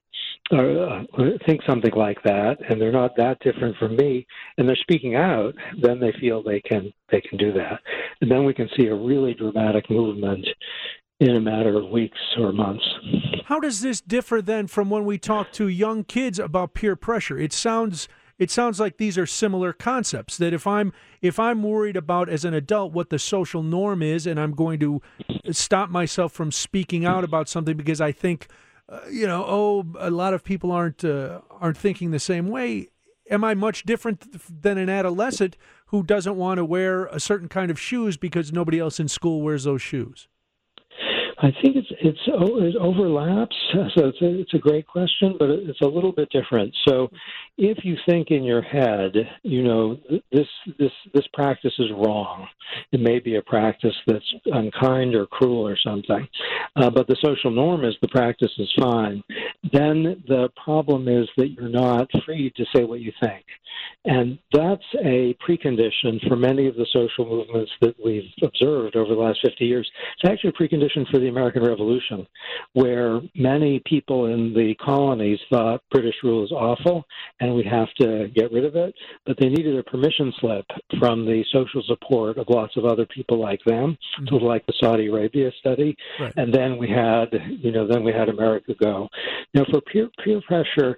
or 0.52 0.90
uh, 0.90 1.04
think 1.46 1.62
something 1.68 1.94
like 1.96 2.22
that, 2.24 2.58
and 2.70 2.82
they're 2.82 2.92
not 2.92 3.16
that 3.18 3.40
different 3.40 3.78
from 3.78 3.96
me, 3.96 4.26
and 4.58 4.68
they're 4.68 4.76
speaking 4.76 5.16
out, 5.16 5.54
then 5.82 6.00
they 6.00 6.14
feel 6.20 6.42
they 6.42 6.62
can 6.62 6.92
they 7.12 7.22
can 7.22 7.38
do 7.38 7.52
that, 7.54 7.80
and 8.22 8.32
then 8.32 8.46
we 8.46 8.54
can 8.54 8.70
see 8.78 8.88
a 8.88 8.96
really 8.96 9.34
dramatic 9.34 9.90
movement 9.90 10.48
in 11.22 11.36
a 11.36 11.40
matter 11.40 11.78
of 11.78 11.90
weeks 11.90 12.18
or 12.38 12.52
months. 12.52 12.84
How 13.46 13.60
does 13.60 13.82
this 13.82 14.02
differ 14.02 14.42
then 14.42 14.66
from 14.66 14.90
when 14.90 15.06
we 15.06 15.20
talk 15.20 15.52
to 15.54 15.68
young 15.68 16.04
kids 16.04 16.40
about 16.40 16.74
peer 16.74 16.96
pressure? 16.96 17.38
It 17.38 17.54
sounds 17.54 18.08
it 18.40 18.50
sounds 18.50 18.80
like 18.80 18.98
these 18.98 19.20
are 19.20 19.28
similar 19.28 19.72
concepts 19.72 20.36
that 20.38 20.52
if 20.52 20.66
I'm 20.66 20.92
if 21.22 21.40
I'm 21.40 21.62
worried 21.62 21.96
about 21.96 22.28
as 22.28 22.44
an 22.44 22.56
adult 22.56 22.92
what 22.92 23.12
the 23.12 23.20
social 23.20 23.62
norm 23.62 24.02
is 24.02 24.26
and 24.26 24.40
I'm 24.40 24.54
going 24.54 24.80
to 24.80 25.00
stop 25.52 25.92
myself 25.92 26.34
from 26.34 26.52
speaking 26.52 27.06
out 27.06 27.24
about 27.24 27.48
something 27.48 27.78
because 27.78 28.02
I 28.02 28.12
think 28.12 28.48
uh, 28.90 29.02
you 29.12 29.28
know 29.28 29.46
oh 29.48 29.86
a 30.00 30.10
lot 30.10 30.34
of 30.34 30.44
people 30.44 30.72
aren't 30.72 31.06
uh, 31.06 31.42
aren't 31.52 31.78
thinking 31.78 32.10
the 32.10 32.20
same 32.20 32.48
way 32.48 32.88
am 33.30 33.44
I 33.44 33.54
much 33.54 33.84
different 33.84 34.64
than 34.64 34.80
an 34.80 34.90
adolescent 34.90 35.56
who 35.88 36.02
doesn't 36.02 36.36
want 36.36 36.58
to 36.58 36.66
wear 36.66 37.06
a 37.06 37.20
certain 37.20 37.48
kind 37.48 37.70
of 37.70 37.80
shoes 37.80 38.18
because 38.18 38.52
nobody 38.52 38.80
else 38.80 39.00
in 39.00 39.08
school 39.08 39.44
wears 39.44 39.66
those 39.66 39.84
shoes 39.84 40.28
I 41.42 41.50
think 41.62 41.76
it's 41.76 41.88
it's 42.02 42.20
it 42.28 42.76
overlaps. 42.76 43.56
So 43.96 44.08
it's 44.08 44.22
a, 44.22 44.40
it's 44.40 44.54
a 44.54 44.60
great 44.60 44.86
question, 44.86 45.36
but 45.40 45.50
it's 45.50 45.82
a 45.82 45.88
little 45.88 46.12
bit 46.12 46.30
different. 46.30 46.74
So, 46.88 47.10
if 47.58 47.84
you 47.84 47.98
think 48.08 48.30
in 48.30 48.44
your 48.44 48.62
head, 48.62 49.14
you 49.44 49.64
know, 49.64 49.98
this 50.32 50.48
this 50.78 50.92
this 51.14 51.26
practice 51.34 51.74
is 51.80 51.90
wrong, 51.94 52.48
it 52.92 53.00
may 53.00 53.20
be 53.20 53.38
a 53.38 53.42
practice 53.42 53.96
that's 54.06 54.34
unkind 54.46 55.16
or 55.16 55.26
cruel 55.26 55.68
or 55.68 55.78
something, 55.84 56.28
uh, 56.76 56.90
but 56.90 57.08
the 57.08 57.18
social 57.24 57.50
norm 57.50 57.86
is 57.86 57.96
the 58.02 58.08
practice 58.10 58.52
is 58.60 58.72
fine. 58.80 59.24
Then 59.74 60.24
the 60.28 60.50
problem 60.64 61.08
is 61.08 61.28
that 61.38 61.52
you're 61.52 61.70
not 61.70 62.08
free 62.26 62.52
to 62.56 62.66
say 62.76 62.84
what 62.84 63.00
you 63.00 63.12
think, 63.20 63.46
and 64.06 64.38
that's 64.54 64.84
a 65.04 65.36
precondition 65.48 66.28
for 66.28 66.36
many 66.36 66.68
of 66.68 66.76
the 66.76 66.88
social 66.92 67.26
movements 67.26 67.72
that 67.82 67.96
we've 68.04 68.30
observed 68.44 68.96
over 68.96 69.14
the 69.14 69.20
last 69.20 69.40
50 69.44 69.66
years. 69.66 69.90
It's 70.20 70.32
actually 70.32 70.52
a 70.52 70.54
precondition 70.54 71.10
for 71.10 71.20
the 71.20 71.31
American 71.32 71.64
Revolution, 71.64 72.28
where 72.74 73.22
many 73.36 73.82
people 73.86 74.28
in 74.28 74.54
the 74.54 74.76
colonies 74.76 75.40
thought 75.52 75.82
British 75.92 76.16
rule 76.24 76.44
is 76.44 76.52
awful 76.52 77.04
and 77.40 77.56
we 77.56 77.64
have 77.64 77.88
to 78.00 78.28
get 78.36 78.52
rid 78.52 78.66
of 78.66 78.76
it, 78.76 78.94
but 79.26 79.38
they 79.40 79.50
needed 79.50 79.78
a 79.78 79.84
permission 79.84 80.34
slip 80.40 80.66
from 81.00 81.26
the 81.26 81.44
social 81.52 81.84
support 81.88 82.38
of 82.38 82.48
lots 82.50 82.76
of 82.78 82.86
other 82.86 83.06
people 83.06 83.40
like 83.40 83.62
them, 83.66 83.98
mm-hmm. 83.98 84.28
sort 84.28 84.42
of 84.44 84.48
like 84.48 84.66
the 84.66 84.74
Saudi 84.80 85.08
Arabia 85.08 85.52
study. 85.60 85.96
Right. 86.20 86.34
And 86.38 86.54
then 86.54 86.78
we 86.78 86.90
had, 86.90 87.28
you 87.50 87.72
know, 87.72 87.88
then 87.88 88.04
we 88.04 88.12
had 88.12 88.30
America 88.30 88.76
go. 88.80 89.08
Now, 89.54 89.66
for 89.72 89.82
peer 89.82 90.10
peer 90.24 90.42
pressure, 90.42 90.98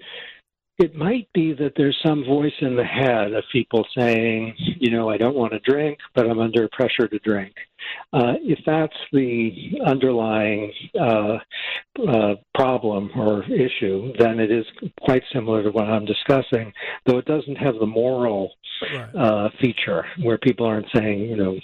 it 0.80 0.96
might 0.96 1.28
be 1.34 1.54
that 1.54 1.74
there's 1.78 1.98
some 2.04 2.26
voice 2.26 2.54
in 2.62 2.76
the 2.76 2.84
head 2.84 3.34
of 3.34 3.44
people 3.52 3.86
saying, 3.98 4.56
you 4.58 4.92
know, 4.92 5.10
I 5.10 5.18
don't 5.18 5.36
want 5.36 5.54
to 5.54 5.60
drink, 5.60 6.00
but 6.16 6.28
I'm 6.28 6.40
under 6.40 6.68
pressure 6.72 7.08
to 7.08 7.20
drink. 7.20 7.54
Uh, 8.12 8.34
if 8.42 8.60
that's 8.66 8.96
the 9.12 9.52
underlying 9.86 10.72
uh, 11.00 11.38
uh, 12.08 12.36
problem 12.56 13.12
or 13.16 13.44
issue, 13.44 14.14
then 14.18 14.40
it 14.40 14.52
is 14.52 14.66
quite 15.02 15.22
similar 15.32 15.62
to 15.64 15.70
what 15.70 15.86
I'm 15.86 16.06
discussing, 16.06 16.74
though 17.06 17.20
it 17.20 17.26
doesn't 17.26 17.58
have 17.58 17.76
the 17.76 17.86
moral 17.86 18.52
right. 18.96 19.16
Uh, 19.16 19.50
feature 19.62 20.06
where 20.24 20.38
people 20.40 20.66
aren't 20.66 20.88
saying, 20.96 21.22
you 21.22 21.38
know, 21.38 21.60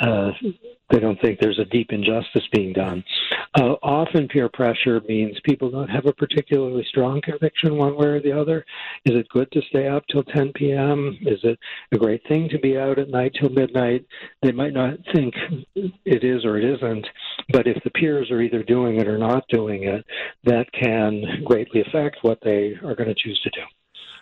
uh, 0.00 0.30
they 0.90 0.98
don't 0.98 1.20
think 1.20 1.38
there's 1.38 1.58
a 1.58 1.64
deep 1.64 1.92
injustice 1.92 2.46
being 2.52 2.72
done. 2.72 3.04
Uh, 3.58 3.74
often 3.82 4.28
peer 4.28 4.48
pressure 4.48 5.00
means 5.08 5.36
people 5.44 5.70
don't 5.70 5.88
have 5.88 6.06
a 6.06 6.12
particularly 6.12 6.84
strong 6.88 7.20
conviction 7.22 7.76
one 7.76 7.96
way 7.96 8.06
or 8.06 8.20
the 8.20 8.32
other. 8.32 8.64
Is 9.04 9.16
it 9.16 9.28
good 9.28 9.50
to 9.52 9.62
stay 9.68 9.88
up 9.88 10.04
till 10.10 10.24
10 10.24 10.52
p.m.? 10.54 11.18
Is 11.22 11.38
it 11.42 11.58
a 11.92 11.98
great 11.98 12.22
thing 12.28 12.48
to 12.50 12.58
be 12.58 12.76
out 12.76 12.98
at 12.98 13.08
night 13.08 13.32
till 13.38 13.50
midnight? 13.50 14.04
They 14.42 14.52
might 14.52 14.72
not 14.72 14.98
think 15.14 15.34
it 15.74 16.24
is 16.24 16.44
or 16.44 16.58
it 16.58 16.64
isn't, 16.64 17.06
but 17.52 17.66
if 17.66 17.82
the 17.84 17.90
peers 17.90 18.30
are 18.30 18.40
either 18.40 18.62
doing 18.62 19.00
it 19.00 19.08
or 19.08 19.18
not 19.18 19.44
doing 19.48 19.84
it, 19.84 20.04
that 20.44 20.66
can 20.72 21.42
greatly 21.44 21.82
affect 21.82 22.18
what 22.22 22.38
they 22.42 22.74
are 22.84 22.94
going 22.94 23.08
to 23.08 23.14
choose 23.14 23.40
to 23.42 23.50
do. 23.50 23.62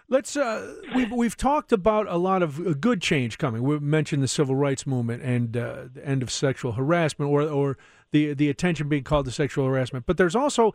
Let's. 0.08 0.36
Uh, 0.36 0.74
we've 0.94 1.12
we've 1.12 1.36
talked 1.36 1.70
about 1.70 2.06
a 2.08 2.16
lot 2.16 2.42
of 2.42 2.66
uh, 2.66 2.72
good 2.72 3.02
change 3.02 3.36
coming. 3.36 3.62
We 3.62 3.78
mentioned 3.78 4.22
the 4.22 4.28
civil 4.28 4.54
rights 4.54 4.86
movement 4.86 5.22
and 5.22 5.56
uh, 5.56 5.84
the 5.92 6.06
end 6.06 6.22
of 6.22 6.30
sexual 6.30 6.72
harassment, 6.72 7.30
or 7.30 7.42
or 7.42 7.76
the 8.10 8.32
the 8.32 8.48
attention 8.48 8.88
being 8.88 9.04
called 9.04 9.26
to 9.26 9.32
sexual 9.32 9.66
harassment. 9.66 10.06
But 10.06 10.16
there's 10.16 10.34
also 10.34 10.72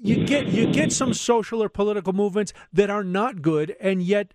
you 0.00 0.24
get 0.26 0.46
you 0.46 0.72
get 0.72 0.92
some 0.92 1.12
social 1.12 1.62
or 1.62 1.68
political 1.68 2.12
movements 2.12 2.52
that 2.72 2.88
are 2.88 3.04
not 3.04 3.42
good, 3.42 3.74
and 3.80 4.02
yet 4.02 4.32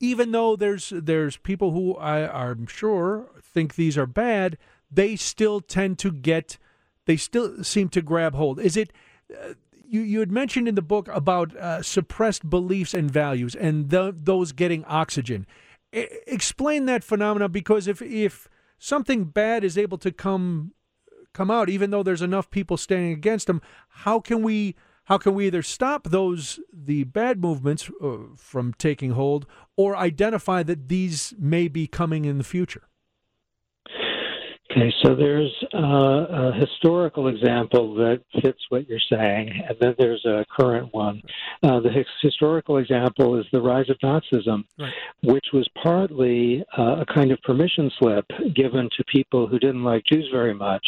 even 0.00 0.32
though 0.32 0.54
there's 0.54 0.92
there's 0.94 1.36
people 1.38 1.72
who 1.72 1.96
I, 1.96 2.50
I'm 2.50 2.66
sure 2.66 3.30
think 3.42 3.74
these 3.74 3.96
are 3.96 4.06
bad, 4.06 4.58
they 4.90 5.16
still 5.16 5.60
tend 5.60 5.98
to 6.00 6.12
get, 6.12 6.58
they 7.06 7.16
still 7.16 7.64
seem 7.64 7.88
to 7.90 8.02
grab 8.02 8.34
hold. 8.34 8.60
Is 8.60 8.76
it? 8.76 8.92
Uh, 9.32 9.54
you, 9.88 10.00
you 10.00 10.20
had 10.20 10.30
mentioned 10.30 10.68
in 10.68 10.74
the 10.74 10.82
book 10.82 11.08
about 11.08 11.56
uh, 11.56 11.82
suppressed 11.82 12.48
beliefs 12.48 12.94
and 12.94 13.10
values 13.10 13.54
and 13.54 13.90
the, 13.90 14.14
those 14.16 14.52
getting 14.52 14.84
oxygen. 14.84 15.46
I, 15.94 16.08
explain 16.26 16.86
that 16.86 17.04
phenomena 17.04 17.48
because 17.48 17.88
if 17.88 18.02
if 18.02 18.48
something 18.78 19.24
bad 19.24 19.64
is 19.64 19.78
able 19.78 19.98
to 19.98 20.12
come 20.12 20.72
come 21.32 21.50
out, 21.50 21.68
even 21.68 21.90
though 21.90 22.02
there's 22.02 22.22
enough 22.22 22.50
people 22.50 22.76
standing 22.76 23.12
against 23.12 23.46
them, 23.46 23.62
how 23.88 24.20
can 24.20 24.42
we 24.42 24.76
how 25.04 25.16
can 25.16 25.34
we 25.34 25.46
either 25.46 25.62
stop 25.62 26.08
those 26.08 26.60
the 26.72 27.04
bad 27.04 27.40
movements 27.40 27.90
uh, 28.02 28.18
from 28.36 28.74
taking 28.74 29.12
hold 29.12 29.46
or 29.76 29.96
identify 29.96 30.62
that 30.62 30.88
these 30.88 31.34
may 31.38 31.68
be 31.68 31.86
coming 31.86 32.24
in 32.26 32.38
the 32.38 32.44
future? 32.44 32.88
Okay, 34.70 34.92
so 35.02 35.14
there's 35.14 35.50
uh, 35.72 35.78
a 35.78 36.52
historical 36.52 37.28
example 37.28 37.94
that 37.94 38.20
fits 38.42 38.58
what 38.68 38.86
you're 38.86 38.98
saying, 39.10 39.50
and 39.66 39.78
then 39.80 39.94
there's 39.98 40.22
a 40.26 40.44
current 40.54 40.92
one. 40.92 41.22
Uh, 41.62 41.80
the 41.80 42.04
historical 42.20 42.76
example 42.76 43.38
is 43.40 43.46
the 43.50 43.62
rise 43.62 43.88
of 43.88 43.96
Nazism, 44.00 44.64
right. 44.78 44.92
which 45.22 45.46
was 45.54 45.66
partly 45.82 46.64
uh, 46.76 46.96
a 47.00 47.06
kind 47.06 47.32
of 47.32 47.40
permission 47.42 47.90
slip 47.98 48.26
given 48.54 48.90
to 48.96 49.04
people 49.04 49.46
who 49.46 49.58
didn't 49.58 49.84
like 49.84 50.04
Jews 50.04 50.28
very 50.30 50.54
much 50.54 50.86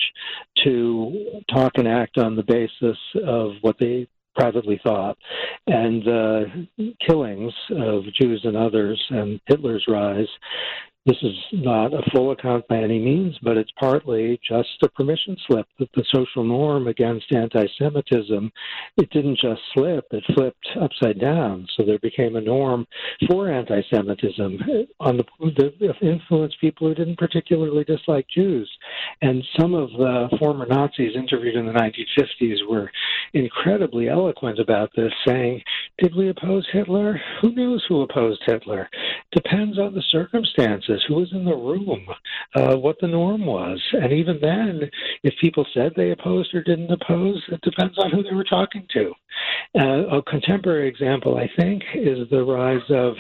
to 0.65 1.41
talk 1.51 1.73
and 1.77 1.89
act 1.89 2.19
on 2.19 2.37
the 2.37 2.43
basis 2.43 2.99
of 3.27 3.53
what 3.63 3.77
they 3.79 4.07
privately 4.35 4.79
thought. 4.83 5.17
And 5.67 6.07
uh, 6.07 6.41
killings 7.07 7.53
of 7.71 8.05
Jews 8.21 8.43
and 8.45 8.59
others 8.59 9.03
and 9.09 9.41
Hitler's 9.47 9.85
rise 9.89 10.29
this 11.11 11.23
is 11.23 11.37
not 11.53 11.93
a 11.93 12.09
full 12.13 12.31
account 12.31 12.69
by 12.69 12.77
any 12.77 13.01
means, 13.01 13.37
but 13.43 13.57
it's 13.57 13.73
partly 13.81 14.39
just 14.49 14.69
a 14.85 14.89
permission 14.91 15.37
slip 15.47 15.67
that 15.81 15.89
the 15.97 16.05
social 16.15 16.45
norm 16.45 16.87
against 16.87 17.33
anti 17.33 17.67
Semitism, 17.79 18.53
it 18.97 19.11
didn't 19.11 19.39
just 19.41 19.61
slip, 19.75 20.07
it 20.13 20.23
flipped 20.35 20.69
upside 20.81 21.21
down. 21.21 21.67
So 21.77 21.85
there 21.85 21.99
became 21.99 22.37
a 22.37 22.41
norm 22.41 22.87
for 23.29 23.51
anti 23.51 23.81
Semitism 23.93 24.59
uh, 24.63 25.05
on 25.05 25.17
the, 25.17 25.25
the 25.41 25.95
influence 26.01 26.55
people 26.61 26.87
who 26.87 26.95
didn't 26.95 27.19
particularly 27.19 27.83
dislike 27.83 28.27
Jews. 28.33 28.71
And 29.21 29.43
some 29.59 29.75
of 29.75 29.91
the 29.91 30.29
former 30.39 30.67
Nazis 30.67 31.17
interviewed 31.17 31.57
in 31.57 31.67
the 31.67 31.73
1950s 31.73 32.59
were 32.69 32.89
incredibly 33.35 34.09
eloquent 34.09 34.61
about 34.61 34.91
this, 34.95 35.13
saying, 35.27 35.61
Did 35.99 36.15
we 36.15 36.29
oppose 36.29 36.69
Hitler? 36.73 37.21
Who 37.43 37.53
knows 37.53 37.85
who 37.89 38.03
opposed 38.03 38.43
Hitler? 38.47 38.89
Depends 39.33 39.79
on 39.79 39.95
the 39.95 40.03
circumstances 40.11 41.03
who 41.07 41.15
was 41.15 41.33
in 41.33 41.45
the 41.45 41.55
room, 41.55 42.07
uh, 42.57 42.77
what 42.77 42.97
the 43.01 43.07
norm 43.07 43.47
was. 43.47 43.81
And 43.93 44.13
even 44.13 44.39
then, 44.41 44.91
if 45.23 45.35
people 45.41 45.65
said 45.73 45.93
they 45.97 46.11
opposed 46.11 46.53
or 46.55 46.63
didn't 46.63 46.91
oppose, 46.91 47.43
it 47.49 47.61
depends 47.63 47.97
on 47.99 48.11
who 48.11 48.23
they 48.23 48.35
were 48.35 48.45
talking 48.45 48.87
to. 48.95 49.13
Uh, 49.79 50.19
a 50.19 50.23
contemporary 50.23 50.89
example, 50.89 51.37
I 51.37 51.49
think, 51.61 51.83
is 51.95 52.29
the 52.31 52.43
rise 52.43 52.83
of 52.91 53.15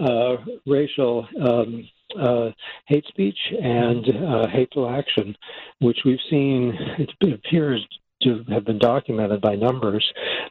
uh, 0.00 0.42
racial. 0.66 1.26
Um, 1.40 1.88
uh, 2.20 2.50
hate 2.86 3.04
speech 3.08 3.36
and 3.60 4.06
uh, 4.08 4.46
hateful 4.48 4.88
action, 4.88 5.36
which 5.80 5.98
we've 6.04 6.20
seen, 6.30 6.72
it 6.98 7.10
appears 7.20 7.84
to 8.22 8.44
have 8.48 8.64
been 8.64 8.78
documented 8.78 9.40
by 9.40 9.54
numbers 9.54 10.04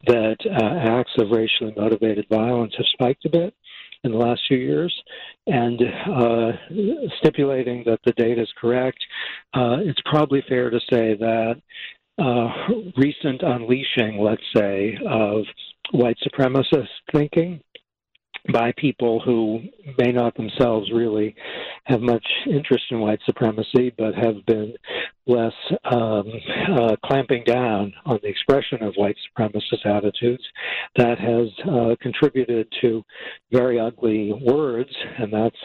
that 0.08 0.38
uh, 0.46 1.00
acts 1.00 1.12
of 1.18 1.32
racially 1.32 1.74
motivated 1.76 2.26
violence 2.30 2.74
have 2.78 2.86
spiked 2.94 3.26
a 3.26 3.30
bit 3.30 3.54
in 4.06 4.12
the 4.12 4.18
last 4.18 4.42
few 4.48 4.58
years, 4.58 4.94
and 5.48 5.82
uh, 5.82 6.52
stipulating 7.20 7.84
that 7.86 8.00
the 8.06 8.14
data 8.14 8.42
is 8.42 8.54
correct, 8.60 9.00
uh, 9.54 9.78
it's 9.82 10.00
probably 10.06 10.44
fair 10.48 10.70
to 10.70 10.80
say 10.90 11.16
that 11.16 11.56
uh, 12.18 12.48
recent 12.98 13.42
unleashing, 13.42 14.20
let's 14.20 14.42
say, 14.56 14.98
of 15.10 15.44
white 15.92 16.18
supremacist 16.26 16.88
thinking 17.12 17.60
by 18.52 18.74
people 18.78 19.20
who 19.20 19.62
may 19.98 20.12
not 20.12 20.36
themselves 20.36 20.92
really 20.94 21.36
have 21.86 22.02
much 22.02 22.26
interest 22.48 22.84
in 22.92 23.00
white 23.00 23.20
supremacy, 23.26 23.94
but 23.98 24.14
have 24.16 24.46
been 24.46 24.74
less 25.28 25.54
um, 25.92 26.32
uh, 26.72 26.96
clamping 27.06 27.44
down 27.46 27.94
on 28.06 28.20
the 28.22 28.30
expression 28.30 28.84
of 28.84 28.94
white 28.96 29.16
supremacist 29.38 29.86
attitudes. 29.86 30.44
That 30.98 31.18
has 31.20 31.48
uh, 31.68 31.96
contributed 32.02 32.68
to 32.82 33.04
very 33.52 33.80
ugly 33.80 34.34
words, 34.34 34.92
and 35.18 35.34
that's 35.34 35.56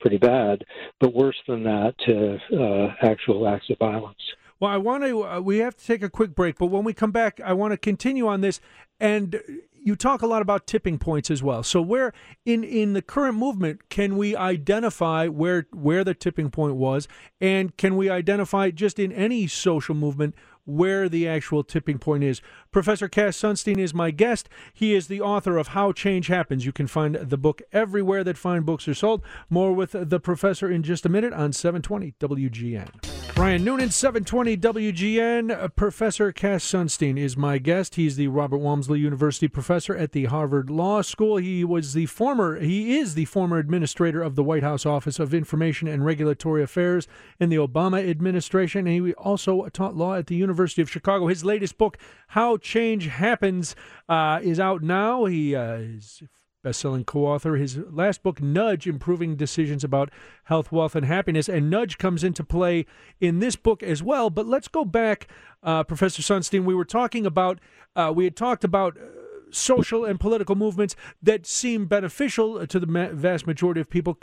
pretty 0.00 0.18
bad, 0.18 0.64
but 0.98 1.14
worse 1.14 1.36
than 1.46 1.62
that, 1.64 1.94
to 2.06 2.38
uh, 2.58 2.94
actual 3.02 3.46
acts 3.46 3.68
of 3.70 3.78
violence. 3.78 4.16
Well, 4.58 4.70
I 4.70 4.76
want 4.76 5.04
to. 5.04 5.24
Uh, 5.24 5.40
we 5.40 5.58
have 5.58 5.76
to 5.76 5.86
take 5.86 6.02
a 6.02 6.10
quick 6.10 6.34
break, 6.34 6.58
but 6.58 6.66
when 6.66 6.84
we 6.84 6.92
come 6.92 7.12
back, 7.12 7.40
I 7.42 7.54
want 7.54 7.72
to 7.72 7.78
continue 7.78 8.26
on 8.26 8.42
this. 8.42 8.60
And 8.98 9.42
you 9.82 9.96
talk 9.96 10.22
a 10.22 10.26
lot 10.26 10.42
about 10.42 10.66
tipping 10.66 10.98
points 10.98 11.30
as 11.30 11.42
well. 11.42 11.62
So, 11.62 11.80
where 11.80 12.12
in 12.44 12.64
in 12.64 12.92
the 12.92 13.02
current 13.02 13.36
movement 13.36 13.88
can 13.88 14.16
we 14.16 14.36
identify 14.36 15.26
where 15.26 15.66
where 15.72 16.04
the 16.04 16.14
tipping 16.14 16.50
point 16.50 16.76
was, 16.76 17.08
and 17.40 17.76
can 17.76 17.96
we 17.96 18.08
identify 18.08 18.70
just 18.70 18.98
in 18.98 19.12
any 19.12 19.46
social 19.46 19.94
movement 19.94 20.34
where 20.66 21.08
the 21.08 21.26
actual 21.26 21.64
tipping 21.64 21.98
point 21.98 22.22
is. 22.22 22.40
Professor 22.70 23.08
Cass 23.08 23.36
Sunstein 23.36 23.78
is 23.78 23.92
my 23.92 24.10
guest. 24.10 24.48
He 24.72 24.94
is 24.94 25.08
the 25.08 25.20
author 25.20 25.56
of 25.56 25.68
How 25.68 25.92
Change 25.92 26.28
Happens. 26.28 26.64
You 26.64 26.72
can 26.72 26.86
find 26.86 27.16
the 27.16 27.38
book 27.38 27.62
everywhere 27.72 28.22
that 28.24 28.38
fine 28.38 28.62
books 28.62 28.86
are 28.86 28.94
sold. 28.94 29.22
More 29.48 29.72
with 29.72 29.92
the 29.92 30.20
professor 30.20 30.70
in 30.70 30.82
just 30.82 31.06
a 31.06 31.08
minute 31.08 31.32
on 31.32 31.52
720 31.52 32.14
WGN. 32.20 33.09
Brian 33.34 33.64
Noonan, 33.64 33.90
720 33.90 34.56
WGN. 34.56 35.50
Uh, 35.50 35.68
professor 35.68 36.30
Cass 36.30 36.64
Sunstein 36.64 37.18
is 37.18 37.36
my 37.36 37.58
guest. 37.58 37.94
He's 37.94 38.16
the 38.16 38.28
Robert 38.28 38.58
Walmsley 38.58 39.00
University 39.00 39.48
professor 39.48 39.96
at 39.96 40.12
the 40.12 40.26
Harvard 40.26 40.68
Law 40.68 41.00
School. 41.00 41.38
He 41.38 41.64
was 41.64 41.94
the 41.94 42.06
former, 42.06 42.60
he 42.60 42.98
is 42.98 43.14
the 43.14 43.24
former 43.24 43.58
administrator 43.58 44.22
of 44.22 44.36
the 44.36 44.44
White 44.44 44.62
House 44.62 44.84
Office 44.84 45.18
of 45.18 45.32
Information 45.32 45.88
and 45.88 46.04
Regulatory 46.04 46.62
Affairs 46.62 47.08
in 47.38 47.48
the 47.48 47.56
Obama 47.56 48.06
administration. 48.06 48.86
And 48.86 49.06
he 49.06 49.14
also 49.14 49.66
taught 49.68 49.96
law 49.96 50.16
at 50.16 50.26
the 50.26 50.36
University 50.36 50.82
of 50.82 50.90
Chicago. 50.90 51.28
His 51.28 51.44
latest 51.44 51.78
book, 51.78 51.96
How 52.28 52.58
Change 52.58 53.06
Happens, 53.06 53.74
uh, 54.08 54.40
is 54.42 54.60
out 54.60 54.82
now. 54.82 55.24
He 55.24 55.56
uh, 55.56 55.74
is 55.74 56.22
best-selling 56.62 57.04
co-author. 57.04 57.56
His 57.56 57.78
last 57.90 58.22
book, 58.22 58.40
Nudge: 58.40 58.86
Improving 58.86 59.36
Decisions 59.36 59.84
About 59.84 60.10
Health, 60.44 60.70
Wealth, 60.72 60.94
and 60.94 61.06
Happiness, 61.06 61.48
and 61.48 61.70
Nudge 61.70 61.98
comes 61.98 62.24
into 62.24 62.44
play 62.44 62.86
in 63.20 63.38
this 63.38 63.56
book 63.56 63.82
as 63.82 64.02
well. 64.02 64.30
But 64.30 64.46
let's 64.46 64.68
go 64.68 64.84
back, 64.84 65.28
uh, 65.62 65.84
Professor 65.84 66.22
Sunstein. 66.22 66.64
We 66.64 66.74
were 66.74 66.84
talking 66.84 67.26
about 67.26 67.60
uh, 67.96 68.12
we 68.14 68.24
had 68.24 68.36
talked 68.36 68.64
about. 68.64 68.96
Uh, 68.96 69.06
social 69.52 70.04
and 70.04 70.20
political 70.20 70.54
movements 70.54 70.94
that 71.20 71.44
seem 71.44 71.84
beneficial 71.86 72.64
to 72.68 72.78
the 72.78 73.10
vast 73.12 73.48
majority 73.48 73.80
of 73.80 73.90
people 73.90 74.16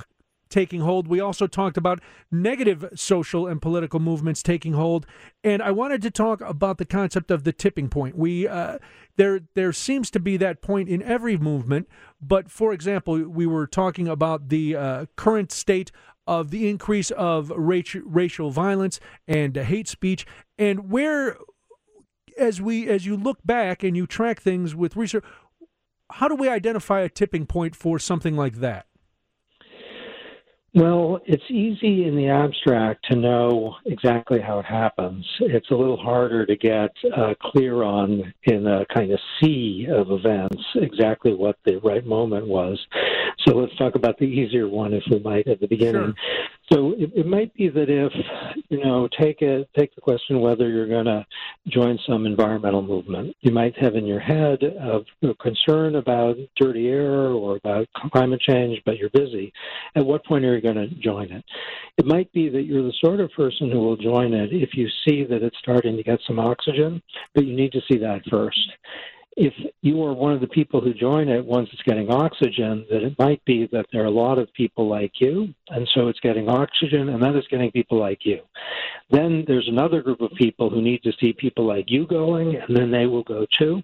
taking 0.49 0.81
hold. 0.81 1.07
We 1.07 1.19
also 1.19 1.47
talked 1.47 1.77
about 1.77 2.01
negative 2.31 2.85
social 2.95 3.47
and 3.47 3.61
political 3.61 3.99
movements 3.99 4.43
taking 4.43 4.73
hold, 4.73 5.05
and 5.43 5.61
I 5.61 5.71
wanted 5.71 6.01
to 6.03 6.11
talk 6.11 6.41
about 6.41 6.77
the 6.77 6.85
concept 6.85 7.31
of 7.31 7.43
the 7.43 7.53
tipping 7.53 7.89
point. 7.89 8.17
We 8.17 8.47
uh, 8.47 8.79
there 9.15 9.41
there 9.55 9.73
seems 9.73 10.11
to 10.11 10.19
be 10.19 10.37
that 10.37 10.61
point 10.61 10.89
in 10.89 11.01
every 11.03 11.37
movement, 11.37 11.87
but 12.21 12.51
for 12.51 12.73
example, 12.73 13.23
we 13.23 13.45
were 13.45 13.67
talking 13.67 14.07
about 14.07 14.49
the 14.49 14.75
uh, 14.75 15.05
current 15.15 15.51
state 15.51 15.91
of 16.25 16.51
the 16.51 16.69
increase 16.69 17.09
of 17.11 17.51
racial 17.55 18.51
violence 18.51 18.99
and 19.27 19.55
hate 19.55 19.87
speech, 19.87 20.25
and 20.57 20.91
where 20.91 21.37
as 22.37 22.61
we 22.61 22.87
as 22.87 23.05
you 23.05 23.17
look 23.17 23.39
back 23.43 23.83
and 23.83 23.97
you 23.97 24.05
track 24.05 24.41
things 24.41 24.75
with 24.75 24.95
research 24.95 25.23
how 26.11 26.27
do 26.27 26.35
we 26.35 26.47
identify 26.47 27.01
a 27.01 27.09
tipping 27.09 27.45
point 27.45 27.75
for 27.75 27.99
something 27.99 28.35
like 28.35 28.55
that 28.55 28.85
well, 30.77 31.19
it's 31.25 31.43
easy 31.49 32.05
in 32.05 32.15
the 32.15 32.27
abstract 32.27 33.05
to 33.09 33.15
know 33.15 33.75
exactly 33.85 34.39
how 34.39 34.59
it 34.59 34.65
happens. 34.65 35.25
It's 35.39 35.71
a 35.71 35.75
little 35.75 35.97
harder 35.97 36.45
to 36.45 36.55
get 36.55 36.91
uh, 37.15 37.33
clear 37.41 37.81
on 37.81 38.31
in 38.43 38.67
a 38.67 38.85
kind 38.93 39.11
of 39.11 39.19
sea 39.39 39.87
of 39.89 40.11
events 40.11 40.61
exactly 40.75 41.33
what 41.33 41.57
the 41.65 41.77
right 41.77 42.05
moment 42.05 42.47
was. 42.47 42.79
So 43.47 43.55
let's 43.55 43.75
talk 43.77 43.95
about 43.95 44.17
the 44.17 44.25
easier 44.25 44.67
one, 44.67 44.93
if 44.93 45.03
we 45.09 45.19
might, 45.19 45.47
at 45.47 45.61
the 45.61 45.67
beginning. 45.67 45.93
Sure. 45.93 46.13
So 46.71 46.93
it, 46.97 47.11
it 47.15 47.25
might 47.25 47.53
be 47.53 47.69
that 47.69 47.89
if 47.89 48.11
you 48.69 48.83
know 48.83 49.07
take 49.17 49.41
it 49.41 49.69
take 49.77 49.95
the 49.95 50.01
question 50.01 50.41
whether 50.41 50.69
you're 50.69 50.87
going 50.87 51.05
to 51.05 51.25
join 51.69 51.97
some 52.05 52.25
environmental 52.25 52.81
movement, 52.81 53.35
you 53.39 53.51
might 53.51 53.77
have 53.77 53.95
in 53.95 54.05
your 54.05 54.19
head 54.19 54.63
a, 54.63 54.99
a 55.25 55.35
concern 55.35 55.95
about 55.95 56.35
dirty 56.57 56.89
air 56.89 57.29
or 57.29 57.55
about 57.55 57.87
climate 58.11 58.41
change, 58.41 58.81
but 58.85 58.97
you're 58.97 59.09
busy. 59.11 59.53
At 59.95 60.05
what 60.05 60.25
point 60.25 60.43
are 60.43 60.55
you 60.55 60.61
going 60.61 60.75
to 60.75 60.93
join 60.95 61.31
it? 61.31 61.45
It 61.97 62.05
might 62.05 62.31
be 62.33 62.49
that 62.49 62.63
you're 62.63 62.83
the 62.83 62.93
sort 63.01 63.21
of 63.21 63.31
person 63.31 63.71
who 63.71 63.79
will 63.79 63.97
join 63.97 64.33
it 64.33 64.51
if 64.51 64.71
you 64.73 64.89
see 65.07 65.23
that 65.23 65.43
it's 65.43 65.57
starting 65.59 65.95
to 65.95 66.03
get 66.03 66.19
some 66.27 66.39
oxygen, 66.39 67.01
but 67.33 67.45
you 67.45 67.55
need 67.55 67.71
to 67.71 67.81
see 67.89 67.97
that 67.99 68.23
first 68.29 68.59
if 69.37 69.53
you 69.83 70.03
are 70.03 70.13
one 70.13 70.33
of 70.33 70.41
the 70.41 70.47
people 70.47 70.81
who 70.81 70.95
join 70.95 71.29
it 71.29 71.45
once 71.45 71.69
it's 71.71 71.83
getting 71.83 72.09
oxygen, 72.09 72.87
that 72.89 73.03
it 73.03 73.15
might 73.19 73.43
be 73.45 73.69
that 73.71 73.85
there 73.93 74.01
are 74.01 74.07
a 74.07 74.09
lot 74.09 74.39
of 74.39 74.51
people 74.53 74.89
like 74.89 75.11
you, 75.21 75.53
and 75.69 75.87
so 75.93 76.07
it's 76.07 76.19
getting 76.21 76.49
oxygen, 76.49 77.09
and 77.09 77.21
then 77.21 77.35
it's 77.35 77.47
getting 77.47 77.71
people 77.71 77.99
like 77.99 78.25
you. 78.25 78.39
Then 79.11 79.45
there's 79.47 79.67
another 79.67 80.01
group 80.01 80.21
of 80.21 80.31
people 80.31 80.71
who 80.71 80.81
need 80.81 81.03
to 81.03 81.13
see 81.21 81.33
people 81.33 81.67
like 81.67 81.85
you 81.87 82.07
going, 82.07 82.55
and 82.55 82.75
then 82.75 82.89
they 82.89 83.05
will 83.05 83.23
go 83.23 83.45
too. 83.59 83.83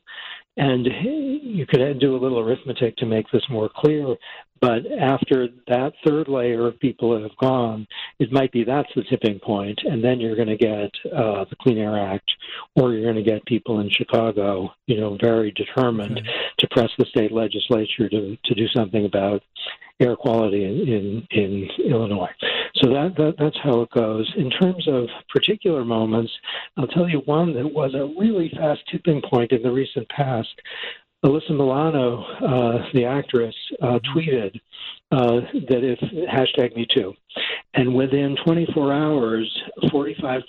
And 0.57 0.85
you 0.85 1.67
could 1.67 1.99
do 1.99 2.15
a 2.15 2.21
little 2.21 2.39
arithmetic 2.39 2.97
to 2.97 3.05
make 3.05 3.29
this 3.31 3.43
more 3.49 3.69
clear. 3.75 4.15
But 4.63 4.89
after 4.97 5.49
that 5.67 5.91
third 6.07 6.29
layer 6.29 6.65
of 6.67 6.79
people 6.79 7.21
have 7.21 7.35
gone, 7.35 7.85
it 8.19 8.31
might 8.31 8.49
be 8.53 8.63
that's 8.63 8.87
the 8.95 9.03
tipping 9.09 9.37
point, 9.39 9.77
and 9.83 10.01
then 10.01 10.21
you're 10.21 10.37
going 10.37 10.47
to 10.47 10.55
get 10.55 10.89
uh, 11.11 11.43
the 11.49 11.57
Clean 11.59 11.77
Air 11.77 11.99
Act, 11.99 12.31
or 12.77 12.93
you're 12.93 13.03
going 13.11 13.21
to 13.21 13.29
get 13.29 13.45
people 13.45 13.81
in 13.81 13.89
Chicago, 13.89 14.71
you 14.87 15.01
know, 15.01 15.17
very 15.21 15.51
determined 15.51 16.19
okay. 16.19 16.29
to 16.59 16.67
press 16.71 16.89
the 16.97 17.03
state 17.07 17.33
legislature 17.33 18.07
to 18.07 18.37
to 18.45 18.55
do 18.55 18.69
something 18.69 19.03
about 19.03 19.43
air 19.99 20.15
quality 20.15 20.63
in, 20.63 20.87
in, 20.87 21.27
in 21.31 21.69
Illinois. 21.85 22.31
So 22.75 22.89
that, 22.89 23.13
that 23.17 23.35
that's 23.37 23.57
how 23.63 23.81
it 23.81 23.91
goes. 23.91 24.31
In 24.37 24.49
terms 24.49 24.87
of 24.87 25.07
particular 25.29 25.85
moments, 25.85 26.31
I'll 26.77 26.87
tell 26.87 27.07
you 27.07 27.19
one 27.25 27.53
that 27.53 27.67
was 27.67 27.93
a 27.93 28.13
really 28.19 28.51
fast 28.55 28.81
tipping 28.91 29.21
point 29.21 29.51
in 29.51 29.61
the 29.61 29.71
recent 29.71 30.07
past. 30.09 30.53
Alyssa 31.23 31.51
Milano, 31.51 32.23
uh, 32.23 32.85
the 32.93 33.05
actress, 33.05 33.55
uh, 33.81 33.99
tweeted 34.13 34.59
uh, 35.11 35.41
that 35.69 35.83
if 35.83 35.99
hashtag 36.27 36.75
Me 36.75 36.85
Too, 36.93 37.13
and 37.75 37.95
within 37.95 38.35
24 38.45 38.93
hours, 38.93 39.63
45% 39.85 40.41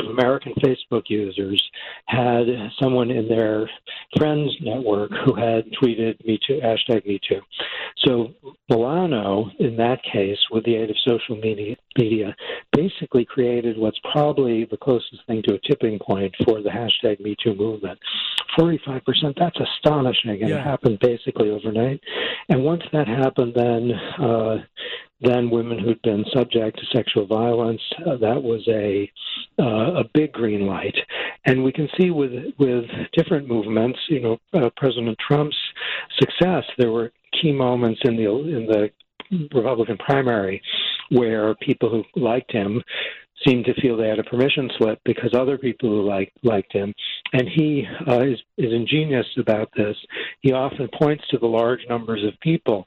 of 0.00 0.10
American 0.10 0.54
Facebook 0.54 1.02
users 1.08 1.62
had 2.06 2.46
someone 2.80 3.10
in 3.10 3.28
their 3.28 3.68
friends 4.16 4.50
network 4.60 5.10
who 5.24 5.34
had 5.34 5.64
tweeted 5.82 6.24
Me 6.24 6.38
Too, 6.46 6.60
hashtag 6.62 7.06
Me 7.06 7.20
Too. 7.28 7.40
So 8.06 8.32
Milano, 8.70 9.50
in 9.58 9.76
that 9.76 10.02
case, 10.02 10.38
with 10.50 10.64
the 10.64 10.76
aid 10.76 10.90
of 10.90 10.96
social 11.06 11.36
media, 11.36 11.76
media, 11.98 12.34
basically 12.74 13.26
created 13.26 13.76
what's 13.76 13.98
probably 14.10 14.64
the 14.70 14.78
closest 14.78 15.26
thing 15.26 15.42
to 15.46 15.54
a 15.54 15.58
tipping 15.68 15.98
point 15.98 16.34
for 16.44 16.62
the 16.62 16.70
hashtag 16.70 17.20
Me 17.20 17.36
Too 17.42 17.54
movement. 17.54 17.98
45%, 18.58 19.02
that's 19.38 19.58
astonishing. 19.60 20.40
And 20.40 20.48
yeah. 20.48 20.60
it 20.60 20.64
happened 20.64 20.98
basically 21.00 21.50
overnight. 21.50 22.00
And 22.48 22.64
once 22.64 22.82
that 22.92 23.08
happened, 23.08 23.52
then 23.54 23.92
uh, 24.18 24.56
then 25.22 25.50
women 25.50 25.78
who'd 25.78 26.02
been 26.02 26.24
subject 26.32 26.78
to 26.78 26.96
sexual 26.96 27.26
violence. 27.26 27.80
Uh, 28.06 28.16
that 28.16 28.42
was 28.42 28.66
a 28.68 29.10
uh, 29.58 30.00
a 30.00 30.04
big 30.14 30.32
green 30.32 30.66
light, 30.66 30.96
and 31.44 31.62
we 31.62 31.72
can 31.72 31.88
see 31.98 32.10
with 32.10 32.32
with 32.58 32.84
different 33.16 33.48
movements. 33.48 33.98
You 34.08 34.20
know, 34.20 34.38
uh, 34.54 34.70
President 34.76 35.16
Trump's 35.26 35.56
success. 36.18 36.64
There 36.78 36.90
were 36.90 37.12
key 37.40 37.52
moments 37.52 38.00
in 38.04 38.16
the 38.16 38.28
in 38.28 38.66
the 38.66 38.90
Republican 39.54 39.96
primary 39.98 40.60
where 41.10 41.54
people 41.56 41.90
who 41.90 42.20
liked 42.20 42.52
him 42.52 42.82
seemed 43.46 43.64
to 43.64 43.74
feel 43.80 43.96
they 43.96 44.08
had 44.08 44.18
a 44.18 44.24
permission 44.24 44.70
slip 44.78 45.00
because 45.04 45.34
other 45.34 45.58
people 45.58 45.88
who 45.88 46.08
liked 46.08 46.32
liked 46.42 46.72
him, 46.72 46.92
and 47.32 47.48
he 47.48 47.86
uh, 48.08 48.20
is 48.20 48.38
is 48.58 48.72
ingenious 48.72 49.26
about 49.38 49.68
this. 49.76 49.96
He 50.40 50.52
often 50.52 50.88
points 51.00 51.24
to 51.30 51.38
the 51.38 51.46
large 51.46 51.80
numbers 51.88 52.24
of 52.24 52.38
people 52.40 52.86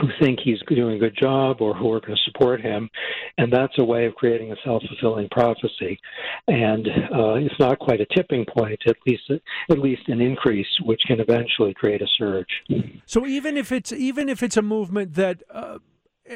who 0.00 0.08
think 0.20 0.38
he's 0.42 0.58
doing 0.68 0.96
a 0.96 0.98
good 0.98 1.16
job 1.16 1.60
or 1.60 1.74
who 1.74 1.92
are 1.92 2.00
going 2.00 2.16
to 2.16 2.30
support 2.30 2.60
him, 2.60 2.88
and 3.38 3.52
that's 3.52 3.72
a 3.78 3.84
way 3.84 4.06
of 4.06 4.14
creating 4.14 4.52
a 4.52 4.56
self-fulfilling 4.64 5.28
prophecy. 5.30 5.98
And 6.46 6.86
uh, 6.86 7.34
it's 7.34 7.58
not 7.58 7.78
quite 7.78 8.00
a 8.00 8.06
tipping 8.14 8.44
point, 8.56 8.80
at 8.86 8.96
least 9.06 9.30
at 9.70 9.78
least 9.78 10.02
an 10.08 10.20
increase, 10.20 10.66
which 10.84 11.02
can 11.06 11.20
eventually 11.20 11.74
create 11.74 12.02
a 12.02 12.06
surge. 12.16 12.48
So 13.06 13.26
even 13.26 13.56
if 13.56 13.72
it's 13.72 13.92
even 13.92 14.28
if 14.28 14.42
it's 14.42 14.56
a 14.56 14.62
movement 14.62 15.14
that, 15.14 15.42
uh, 15.52 15.78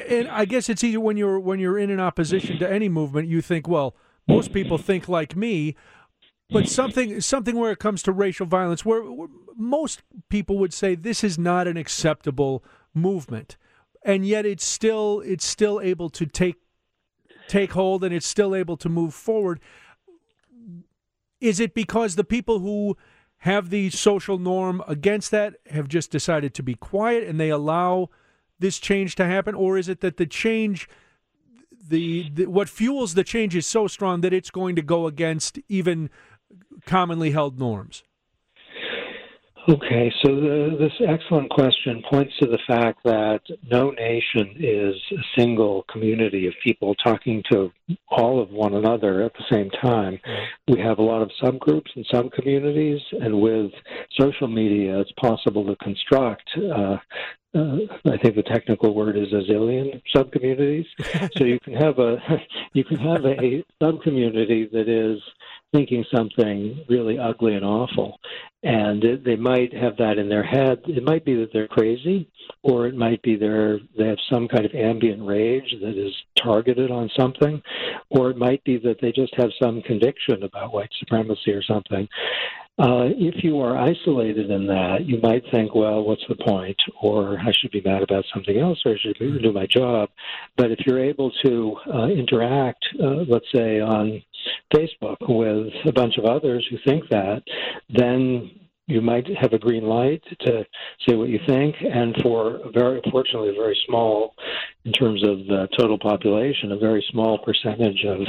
and 0.09 0.27
I 0.27 0.45
guess 0.45 0.69
it's 0.69 0.83
easy 0.83 0.97
when 0.97 1.17
you're 1.17 1.39
when 1.39 1.59
you're 1.59 1.77
in 1.77 1.89
an 1.89 1.99
opposition 1.99 2.59
to 2.59 2.71
any 2.71 2.89
movement, 2.89 3.27
you 3.27 3.41
think, 3.41 3.67
well, 3.67 3.95
most 4.27 4.53
people 4.53 4.77
think 4.77 5.07
like 5.07 5.35
me. 5.35 5.75
But 6.49 6.67
something 6.67 7.19
something 7.21 7.55
where 7.55 7.71
it 7.71 7.79
comes 7.79 8.03
to 8.03 8.11
racial 8.11 8.45
violence, 8.45 8.85
where, 8.85 9.01
where 9.01 9.29
most 9.55 10.03
people 10.29 10.57
would 10.59 10.73
say 10.73 10.93
this 10.93 11.23
is 11.23 11.39
not 11.39 11.67
an 11.67 11.77
acceptable 11.77 12.63
movement, 12.93 13.57
and 14.03 14.25
yet 14.25 14.45
it's 14.45 14.65
still 14.65 15.21
it's 15.25 15.45
still 15.45 15.79
able 15.81 16.09
to 16.11 16.25
take 16.25 16.57
take 17.47 17.73
hold 17.73 18.03
and 18.03 18.13
it's 18.13 18.27
still 18.27 18.55
able 18.55 18.77
to 18.77 18.89
move 18.89 19.13
forward. 19.13 19.59
Is 21.41 21.59
it 21.59 21.73
because 21.73 22.15
the 22.15 22.23
people 22.23 22.59
who 22.59 22.97
have 23.39 23.69
the 23.69 23.89
social 23.89 24.37
norm 24.39 24.81
against 24.87 25.29
that 25.31 25.55
have 25.69 25.89
just 25.89 26.09
decided 26.09 26.53
to 26.53 26.63
be 26.63 26.75
quiet 26.75 27.27
and 27.27 27.39
they 27.39 27.49
allow 27.49 28.09
this 28.59 28.79
change 28.79 29.15
to 29.15 29.25
happen, 29.25 29.53
or 29.53 29.77
is 29.77 29.89
it 29.89 29.99
that 29.99 30.17
the 30.17 30.25
change? 30.25 30.87
The, 31.85 32.29
the, 32.29 32.45
what 32.45 32.69
fuels 32.69 33.13
the 33.13 33.25
change 33.25 33.57
is 33.57 33.67
so 33.67 33.87
strong 33.87 34.21
that 34.21 34.31
it's 34.31 34.49
going 34.49 34.77
to 34.77 34.81
go 34.81 35.05
against 35.05 35.59
even 35.67 36.09
commonly 36.85 37.31
held 37.31 37.59
norms? 37.59 38.03
Okay, 39.69 40.11
so 40.21 40.35
the, 40.35 40.75
this 40.77 40.91
excellent 41.07 41.49
question 41.49 42.03
points 42.09 42.33
to 42.41 42.47
the 42.47 42.59
fact 42.67 42.99
that 43.05 43.39
no 43.71 43.91
nation 43.91 44.55
is 44.59 44.95
a 45.17 45.39
single 45.39 45.85
community 45.89 46.47
of 46.47 46.53
people 46.61 46.93
talking 46.95 47.41
to 47.49 47.71
all 48.09 48.41
of 48.41 48.49
one 48.49 48.73
another 48.73 49.21
at 49.23 49.31
the 49.33 49.45
same 49.49 49.69
time. 49.81 50.19
We 50.67 50.81
have 50.81 50.99
a 50.99 51.01
lot 51.01 51.21
of 51.21 51.31
subgroups 51.41 51.87
and 51.95 52.05
subcommunities, 52.13 52.99
and 53.21 53.39
with 53.39 53.71
social 54.19 54.49
media, 54.49 54.99
it's 54.99 55.13
possible 55.13 55.65
to 55.65 55.77
construct. 55.77 56.49
Uh, 56.57 56.97
uh, 57.55 57.77
I 58.05 58.17
think 58.17 58.35
the 58.35 58.43
technical 58.45 58.93
word 58.93 59.15
is 59.15 59.31
a 59.31 59.49
zillion 59.49 60.01
subcommunities. 60.13 60.85
so 61.37 61.45
you 61.45 61.59
can 61.61 61.75
have 61.75 61.99
a 61.99 62.17
you 62.73 62.83
can 62.83 62.97
have 62.97 63.23
a 63.23 63.63
subcommunity 63.81 64.69
that 64.71 64.89
is 64.89 65.21
thinking 65.73 66.05
something 66.15 66.85
really 66.87 67.17
ugly 67.19 67.55
and 67.55 67.65
awful. 67.65 68.19
And 68.63 69.03
it, 69.03 69.25
they 69.25 69.35
might 69.35 69.73
have 69.73 69.97
that 69.97 70.17
in 70.17 70.29
their 70.29 70.43
head. 70.43 70.79
It 70.87 71.03
might 71.03 71.25
be 71.25 71.35
that 71.35 71.49
they're 71.51 71.67
crazy, 71.67 72.29
or 72.61 72.87
it 72.87 72.95
might 72.95 73.21
be 73.21 73.35
they're, 73.35 73.79
they 73.97 74.07
have 74.07 74.17
some 74.31 74.47
kind 74.47 74.65
of 74.65 74.73
ambient 74.73 75.25
rage 75.25 75.75
that 75.81 75.97
is 75.97 76.13
targeted 76.41 76.91
on 76.91 77.09
something, 77.19 77.61
or 78.09 78.29
it 78.29 78.37
might 78.37 78.63
be 78.63 78.77
that 78.77 78.97
they 79.01 79.11
just 79.11 79.33
have 79.35 79.49
some 79.61 79.81
conviction 79.81 80.43
about 80.43 80.73
white 80.73 80.91
supremacy 80.99 81.51
or 81.51 81.63
something. 81.63 82.07
Uh, 82.79 83.05
if 83.17 83.43
you 83.43 83.59
are 83.59 83.77
isolated 83.77 84.49
in 84.49 84.65
that, 84.65 85.05
you 85.05 85.19
might 85.21 85.43
think, 85.51 85.75
well, 85.75 86.03
what's 86.03 86.23
the 86.27 86.35
point? 86.35 86.75
Or 87.03 87.37
I 87.37 87.51
should 87.59 87.69
be 87.71 87.81
mad 87.81 88.01
about 88.01 88.25
something 88.33 88.57
else, 88.57 88.79
or 88.83 88.93
I 88.93 88.97
should 88.99 89.17
do 89.19 89.53
my 89.53 89.67
job. 89.67 90.09
But 90.57 90.71
if 90.71 90.79
you're 90.85 91.03
able 91.03 91.31
to 91.45 91.75
uh, 91.93 92.07
interact, 92.07 92.83
uh, 92.99 93.25
let's 93.29 93.45
say 93.53 93.79
on 93.79 94.23
Facebook 94.73 95.17
with 95.21 95.73
a 95.85 95.91
bunch 95.93 96.17
of 96.17 96.25
others 96.25 96.65
who 96.69 96.77
think 96.85 97.09
that, 97.09 97.43
then 97.89 98.51
you 98.87 99.01
might 99.01 99.25
have 99.39 99.53
a 99.53 99.57
green 99.57 99.85
light 99.85 100.21
to 100.41 100.65
say 101.07 101.15
what 101.15 101.29
you 101.29 101.39
think. 101.47 101.75
And 101.81 102.15
for 102.21 102.57
a 102.57 102.71
very, 102.71 103.01
fortunately, 103.11 103.49
a 103.49 103.53
very 103.53 103.79
small, 103.87 104.33
in 104.83 104.91
terms 104.91 105.23
of 105.23 105.39
the 105.47 105.67
total 105.77 105.97
population, 105.97 106.71
a 106.71 106.77
very 106.77 107.03
small 107.09 107.37
percentage 107.37 108.03
of 108.05 108.19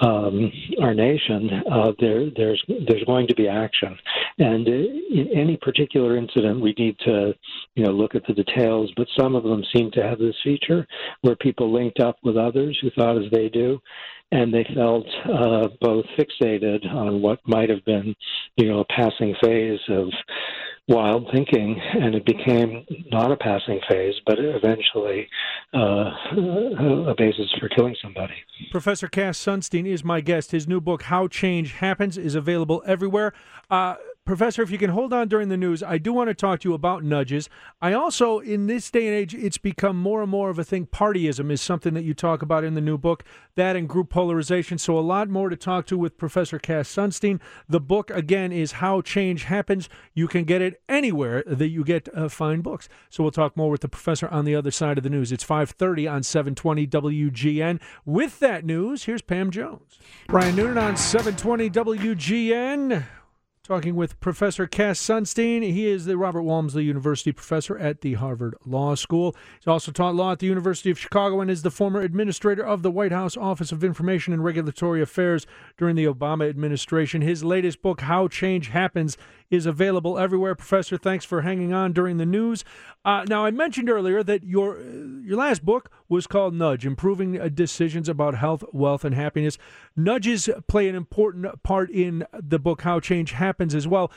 um, 0.00 0.52
our 0.80 0.94
nation, 0.94 1.50
uh, 1.70 1.90
there, 1.98 2.30
there's 2.36 2.62
there's 2.86 3.02
going 3.04 3.26
to 3.26 3.34
be 3.34 3.48
action. 3.48 3.98
And 4.38 4.68
in 4.68 5.28
any 5.34 5.56
particular 5.56 6.16
incident, 6.16 6.60
we 6.60 6.74
need 6.78 6.96
to, 7.00 7.34
you 7.74 7.84
know, 7.84 7.90
look 7.90 8.14
at 8.14 8.22
the 8.28 8.34
details. 8.34 8.92
But 8.96 9.08
some 9.18 9.34
of 9.34 9.42
them 9.42 9.64
seem 9.74 9.90
to 9.92 10.02
have 10.04 10.20
this 10.20 10.36
feature 10.44 10.86
where 11.22 11.34
people 11.34 11.72
linked 11.72 11.98
up 11.98 12.16
with 12.22 12.36
others 12.36 12.78
who 12.80 12.90
thought 12.90 13.20
as 13.20 13.28
they 13.32 13.48
do 13.48 13.80
and 14.30 14.52
they 14.52 14.66
felt 14.74 15.06
uh, 15.24 15.68
both 15.80 16.04
fixated 16.18 16.86
on 16.92 17.22
what 17.22 17.38
might 17.46 17.70
have 17.70 17.84
been, 17.84 18.14
you 18.56 18.68
know, 18.68 18.80
a 18.80 18.84
passing 18.84 19.34
phase 19.42 19.80
of 19.88 20.08
wild 20.88 21.28
thinking, 21.32 21.80
and 22.00 22.14
it 22.14 22.24
became 22.24 22.84
not 23.10 23.30
a 23.30 23.36
passing 23.36 23.78
phase, 23.88 24.14
but 24.26 24.38
eventually 24.38 25.28
uh, 25.74 26.10
a 27.10 27.14
basis 27.16 27.52
for 27.60 27.68
killing 27.68 27.94
somebody. 28.02 28.34
Professor 28.70 29.06
Cass 29.06 29.38
Sunstein 29.38 29.86
is 29.86 30.02
my 30.02 30.20
guest. 30.20 30.50
His 30.50 30.66
new 30.66 30.80
book, 30.80 31.02
How 31.02 31.28
Change 31.28 31.74
Happens, 31.74 32.16
is 32.16 32.34
available 32.34 32.82
everywhere. 32.86 33.34
Uh, 33.70 33.96
Professor, 34.28 34.60
if 34.60 34.70
you 34.70 34.76
can 34.76 34.90
hold 34.90 35.14
on 35.14 35.26
during 35.26 35.48
the 35.48 35.56
news, 35.56 35.82
I 35.82 35.96
do 35.96 36.12
want 36.12 36.28
to 36.28 36.34
talk 36.34 36.60
to 36.60 36.68
you 36.68 36.74
about 36.74 37.02
nudges. 37.02 37.48
I 37.80 37.94
also, 37.94 38.40
in 38.40 38.66
this 38.66 38.90
day 38.90 39.06
and 39.06 39.16
age, 39.16 39.34
it's 39.34 39.56
become 39.56 39.96
more 39.96 40.20
and 40.20 40.30
more 40.30 40.50
of 40.50 40.58
a 40.58 40.64
thing. 40.64 40.84
Partyism 40.84 41.50
is 41.50 41.62
something 41.62 41.94
that 41.94 42.04
you 42.04 42.12
talk 42.12 42.42
about 42.42 42.62
in 42.62 42.74
the 42.74 42.82
new 42.82 42.98
book, 42.98 43.24
that 43.54 43.74
and 43.74 43.88
group 43.88 44.10
polarization. 44.10 44.76
So, 44.76 44.98
a 44.98 45.00
lot 45.00 45.30
more 45.30 45.48
to 45.48 45.56
talk 45.56 45.86
to 45.86 45.96
with 45.96 46.18
Professor 46.18 46.58
Cass 46.58 46.94
Sunstein. 46.94 47.40
The 47.70 47.80
book, 47.80 48.10
again, 48.10 48.52
is 48.52 48.72
How 48.72 49.00
Change 49.00 49.44
Happens. 49.44 49.88
You 50.12 50.28
can 50.28 50.44
get 50.44 50.60
it 50.60 50.82
anywhere 50.90 51.42
that 51.46 51.68
you 51.68 51.82
get 51.82 52.14
uh, 52.14 52.28
fine 52.28 52.60
books. 52.60 52.86
So, 53.08 53.22
we'll 53.22 53.32
talk 53.32 53.56
more 53.56 53.70
with 53.70 53.80
the 53.80 53.88
professor 53.88 54.28
on 54.28 54.44
the 54.44 54.54
other 54.54 54.70
side 54.70 54.98
of 54.98 55.04
the 55.04 55.10
news. 55.10 55.32
It's 55.32 55.42
530 55.42 56.06
on 56.06 56.22
720 56.22 56.86
WGN. 56.86 57.80
With 58.04 58.40
that 58.40 58.66
news, 58.66 59.04
here's 59.04 59.22
Pam 59.22 59.50
Jones. 59.50 59.98
Brian 60.26 60.54
Noonan 60.54 60.76
on 60.76 60.98
720 60.98 61.70
WGN 61.70 63.06
talking 63.68 63.94
with 63.94 64.18
Professor 64.18 64.66
Cass 64.66 64.98
Sunstein. 64.98 65.62
He 65.62 65.88
is 65.88 66.06
the 66.06 66.16
Robert 66.16 66.40
Walmsley 66.40 66.84
University 66.84 67.32
professor 67.32 67.76
at 67.76 68.00
the 68.00 68.14
Harvard 68.14 68.54
Law 68.64 68.94
School. 68.94 69.36
He's 69.60 69.66
also 69.66 69.92
taught 69.92 70.14
law 70.14 70.32
at 70.32 70.38
the 70.38 70.46
University 70.46 70.90
of 70.90 70.98
Chicago 70.98 71.42
and 71.42 71.50
is 71.50 71.60
the 71.60 71.70
former 71.70 72.00
administrator 72.00 72.64
of 72.64 72.80
the 72.80 72.90
White 72.90 73.12
House 73.12 73.36
Office 73.36 73.70
of 73.70 73.84
Information 73.84 74.32
and 74.32 74.42
Regulatory 74.42 75.02
Affairs 75.02 75.46
during 75.76 75.96
the 75.96 76.06
Obama 76.06 76.48
administration. 76.48 77.20
His 77.20 77.44
latest 77.44 77.82
book, 77.82 78.00
How 78.00 78.26
Change 78.26 78.68
Happens, 78.68 79.18
is 79.50 79.66
available 79.66 80.18
everywhere. 80.18 80.54
Professor, 80.54 80.96
thanks 80.96 81.24
for 81.24 81.42
hanging 81.42 81.72
on 81.72 81.92
during 81.92 82.16
the 82.16 82.26
news. 82.26 82.64
Uh, 83.04 83.24
now, 83.28 83.44
I 83.44 83.50
mentioned 83.50 83.88
earlier 83.88 84.22
that 84.22 84.44
your 84.44 84.80
your 84.80 85.36
last 85.36 85.64
book 85.64 85.90
was 86.08 86.26
called 86.26 86.54
Nudge: 86.54 86.86
Improving 86.86 87.40
uh, 87.40 87.48
Decisions 87.48 88.08
About 88.08 88.34
Health, 88.34 88.64
Wealth, 88.72 89.04
and 89.04 89.14
Happiness. 89.14 89.58
Nudges 89.96 90.48
play 90.66 90.88
an 90.88 90.94
important 90.94 91.62
part 91.62 91.90
in 91.90 92.26
the 92.32 92.58
book 92.58 92.82
How 92.82 93.00
Change 93.00 93.32
Happens 93.32 93.74
as 93.74 93.88
well. 93.88 94.10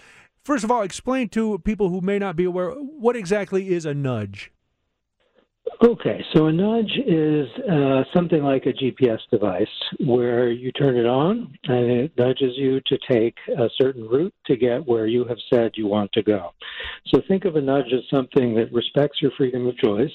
First 0.44 0.64
of 0.64 0.72
all, 0.72 0.82
explain 0.82 1.30
to 1.30 1.60
people 1.60 1.90
who 1.90 2.02
may 2.02 2.18
not 2.18 2.36
be 2.36 2.46
aware 2.46 2.72
what 2.72 3.16
exactly 3.16 3.70
is 3.70 3.86
a 3.86 3.94
nudge. 3.94 4.52
Okay, 5.84 6.24
so 6.34 6.46
a 6.46 6.54
nudge 6.54 6.92
is 7.08 7.48
uh, 7.68 8.04
something 8.14 8.44
like 8.44 8.68
a 8.68 8.74
GPS 8.74 9.18
device 9.32 9.66
where 10.06 10.52
you 10.52 10.72
turn 10.72 10.96
it 10.96 11.08
on 11.08 11.58
and 11.64 11.92
it 11.92 12.12
nudges 12.18 12.54
you 12.56 12.80
to 12.82 12.98
take 13.10 13.36
a 13.58 13.68
certain 13.80 14.08
route 14.08 14.34
to 14.46 14.56
get 14.56 14.88
where 14.88 15.08
you 15.08 15.26
have 15.26 15.40
said 15.52 15.72
you 15.76 15.88
want 15.88 16.12
to 16.14 16.22
go. 16.22 16.52
So 17.08 17.22
think 17.28 17.46
of 17.46 17.56
a 17.56 17.62
nudge 17.62 17.92
as 17.94 18.02
something 18.12 18.54
that 18.56 18.72
respects 18.72 19.24
your 19.24 19.32
freedom 19.38 19.68
of 19.68 19.76
choice. 19.78 20.12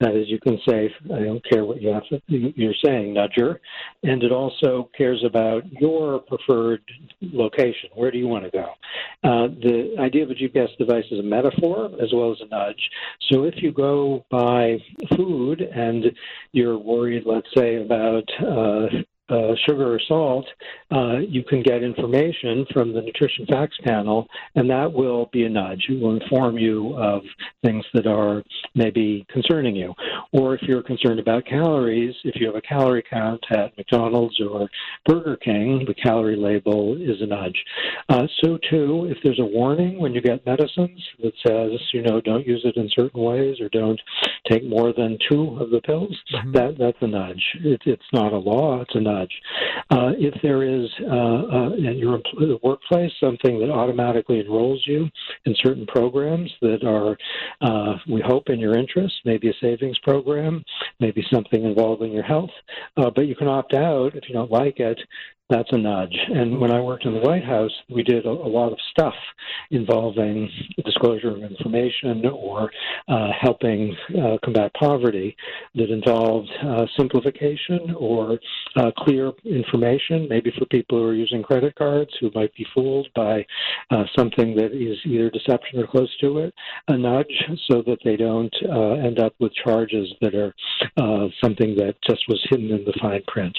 That 0.00 0.16
is, 0.16 0.28
you 0.28 0.40
can 0.40 0.58
say, 0.68 0.92
I 1.04 1.20
don't 1.20 1.44
care 1.48 1.64
what 1.64 1.80
you 1.80 1.90
have 1.90 2.06
to, 2.08 2.20
you're 2.28 2.74
saying, 2.84 3.14
nudger. 3.14 3.58
And 4.02 4.22
it 4.22 4.32
also 4.32 4.90
cares 4.96 5.22
about 5.24 5.62
your 5.80 6.20
preferred 6.20 6.82
location. 7.22 7.90
Where 7.94 8.10
do 8.10 8.18
you 8.18 8.26
want 8.26 8.44
to 8.44 8.50
go? 8.50 8.66
Uh, 9.22 9.48
the 9.62 9.94
idea 10.00 10.24
of 10.24 10.30
a 10.30 10.34
GPS 10.34 10.76
device 10.76 11.04
is 11.12 11.20
a 11.20 11.22
metaphor 11.22 11.90
as 12.02 12.12
well 12.12 12.32
as 12.32 12.38
a 12.40 12.48
nudge. 12.48 12.90
So 13.30 13.44
if 13.44 13.54
you 13.58 13.72
go 13.72 14.24
by 14.30 14.78
food 15.16 15.60
and 15.60 16.04
you're 16.52 16.78
worried, 16.78 17.24
let's 17.26 17.48
say, 17.56 17.76
about 17.82 18.28
uh, 18.40 18.86
uh, 19.30 19.54
sugar 19.66 19.94
or 19.94 20.00
salt, 20.06 20.46
uh, 20.92 21.16
you 21.18 21.42
can 21.42 21.62
get 21.62 21.82
information 21.82 22.66
from 22.72 22.92
the 22.92 23.00
nutrition 23.00 23.46
facts 23.46 23.76
panel, 23.84 24.26
and 24.54 24.68
that 24.68 24.92
will 24.92 25.30
be 25.32 25.44
a 25.44 25.48
nudge. 25.48 25.82
It 25.88 26.00
will 26.00 26.16
inform 26.20 26.58
you 26.58 26.94
of 26.98 27.22
things 27.64 27.84
that 27.94 28.06
are 28.06 28.42
maybe 28.74 29.24
concerning 29.32 29.74
you. 29.76 29.94
Or 30.32 30.54
if 30.54 30.62
you're 30.62 30.82
concerned 30.82 31.20
about 31.20 31.46
calories, 31.46 32.14
if 32.24 32.34
you 32.36 32.46
have 32.46 32.56
a 32.56 32.60
calorie 32.60 33.04
count 33.08 33.42
at 33.50 33.76
McDonald's 33.78 34.38
or 34.40 34.68
Burger 35.06 35.36
King, 35.36 35.84
the 35.86 35.94
calorie 35.94 36.36
label 36.36 36.96
is 37.00 37.22
a 37.22 37.26
nudge. 37.26 37.56
Uh, 38.10 38.26
so, 38.42 38.58
too, 38.70 39.06
if 39.10 39.16
there's 39.24 39.40
a 39.40 39.44
warning 39.44 39.98
when 39.98 40.12
you 40.12 40.20
get 40.20 40.44
medicines 40.44 41.00
that 41.22 41.32
says, 41.46 41.70
you 41.94 42.02
know, 42.02 42.20
don't 42.20 42.46
use 42.46 42.62
it 42.64 42.76
in 42.76 42.90
certain 42.94 43.22
ways 43.22 43.58
or 43.60 43.68
don't 43.70 44.00
take 44.50 44.64
more 44.64 44.92
than 44.92 45.16
two 45.30 45.56
of 45.60 45.70
the 45.70 45.80
pills, 45.80 46.14
Mhm. 46.34 46.52
that 46.52 46.78
that's 46.78 47.00
a 47.00 47.06
nudge. 47.06 47.42
It, 47.64 47.80
it's 47.86 48.12
not 48.12 48.32
a 48.32 48.38
law; 48.38 48.82
it's 48.82 48.94
a 48.94 49.00
nudge. 49.00 49.13
Uh, 49.22 50.12
if 50.18 50.34
there 50.42 50.62
is 50.62 50.88
uh, 51.02 51.14
uh, 51.14 51.90
at 51.90 51.96
your 51.96 52.20
workplace 52.62 53.12
something 53.20 53.58
that 53.60 53.70
automatically 53.70 54.40
enrolls 54.40 54.82
you 54.86 55.08
in 55.44 55.54
certain 55.62 55.86
programs 55.86 56.50
that 56.60 56.84
are, 56.84 57.16
uh, 57.60 57.98
we 58.08 58.20
hope, 58.20 58.48
in 58.48 58.58
your 58.58 58.76
interest, 58.76 59.14
maybe 59.24 59.48
a 59.48 59.54
savings 59.60 59.98
program, 60.00 60.64
maybe 61.00 61.24
something 61.32 61.64
involving 61.64 62.12
your 62.12 62.22
health, 62.22 62.50
uh, 62.96 63.10
but 63.14 63.22
you 63.22 63.34
can 63.34 63.48
opt 63.48 63.74
out 63.74 64.14
if 64.14 64.24
you 64.28 64.34
don't 64.34 64.50
like 64.50 64.80
it. 64.80 64.98
That's 65.50 65.68
a 65.72 65.78
nudge. 65.78 66.16
And 66.34 66.58
when 66.58 66.70
I 66.70 66.80
worked 66.80 67.04
in 67.04 67.12
the 67.12 67.20
White 67.20 67.44
House, 67.44 67.70
we 67.90 68.02
did 68.02 68.24
a, 68.24 68.30
a 68.30 68.48
lot 68.48 68.72
of 68.72 68.78
stuff 68.90 69.12
involving 69.70 70.48
disclosure 70.86 71.32
of 71.32 71.42
information 71.42 72.24
or 72.26 72.70
uh, 73.08 73.28
helping 73.38 73.94
uh, 74.18 74.38
combat 74.42 74.72
poverty 74.72 75.36
that 75.74 75.90
involved 75.90 76.48
uh, 76.66 76.86
simplification 76.96 77.94
or 77.98 78.38
uh, 78.76 78.90
clear 78.96 79.32
information, 79.44 80.26
maybe 80.30 80.50
for 80.58 80.64
people 80.66 80.98
who 80.98 81.04
are 81.04 81.14
using 81.14 81.42
credit 81.42 81.74
cards 81.74 82.10
who 82.20 82.30
might 82.34 82.54
be 82.54 82.66
fooled 82.74 83.06
by 83.14 83.44
uh, 83.90 84.04
something 84.16 84.54
that 84.54 84.72
is 84.72 84.96
either 85.04 85.28
deception 85.28 85.78
or 85.78 85.86
close 85.86 86.10
to 86.22 86.38
it, 86.38 86.54
a 86.88 86.96
nudge 86.96 87.26
so 87.70 87.82
that 87.82 87.98
they 88.02 88.16
don't 88.16 88.54
uh, 88.72 88.92
end 88.92 89.18
up 89.18 89.34
with 89.40 89.52
charges 89.62 90.08
that 90.22 90.34
are 90.34 90.54
something 91.42 91.74
that 91.76 91.94
just 92.08 92.22
was 92.28 92.42
hidden 92.48 92.70
in 92.70 92.84
the 92.84 92.94
fine 93.00 93.22
print. 93.28 93.56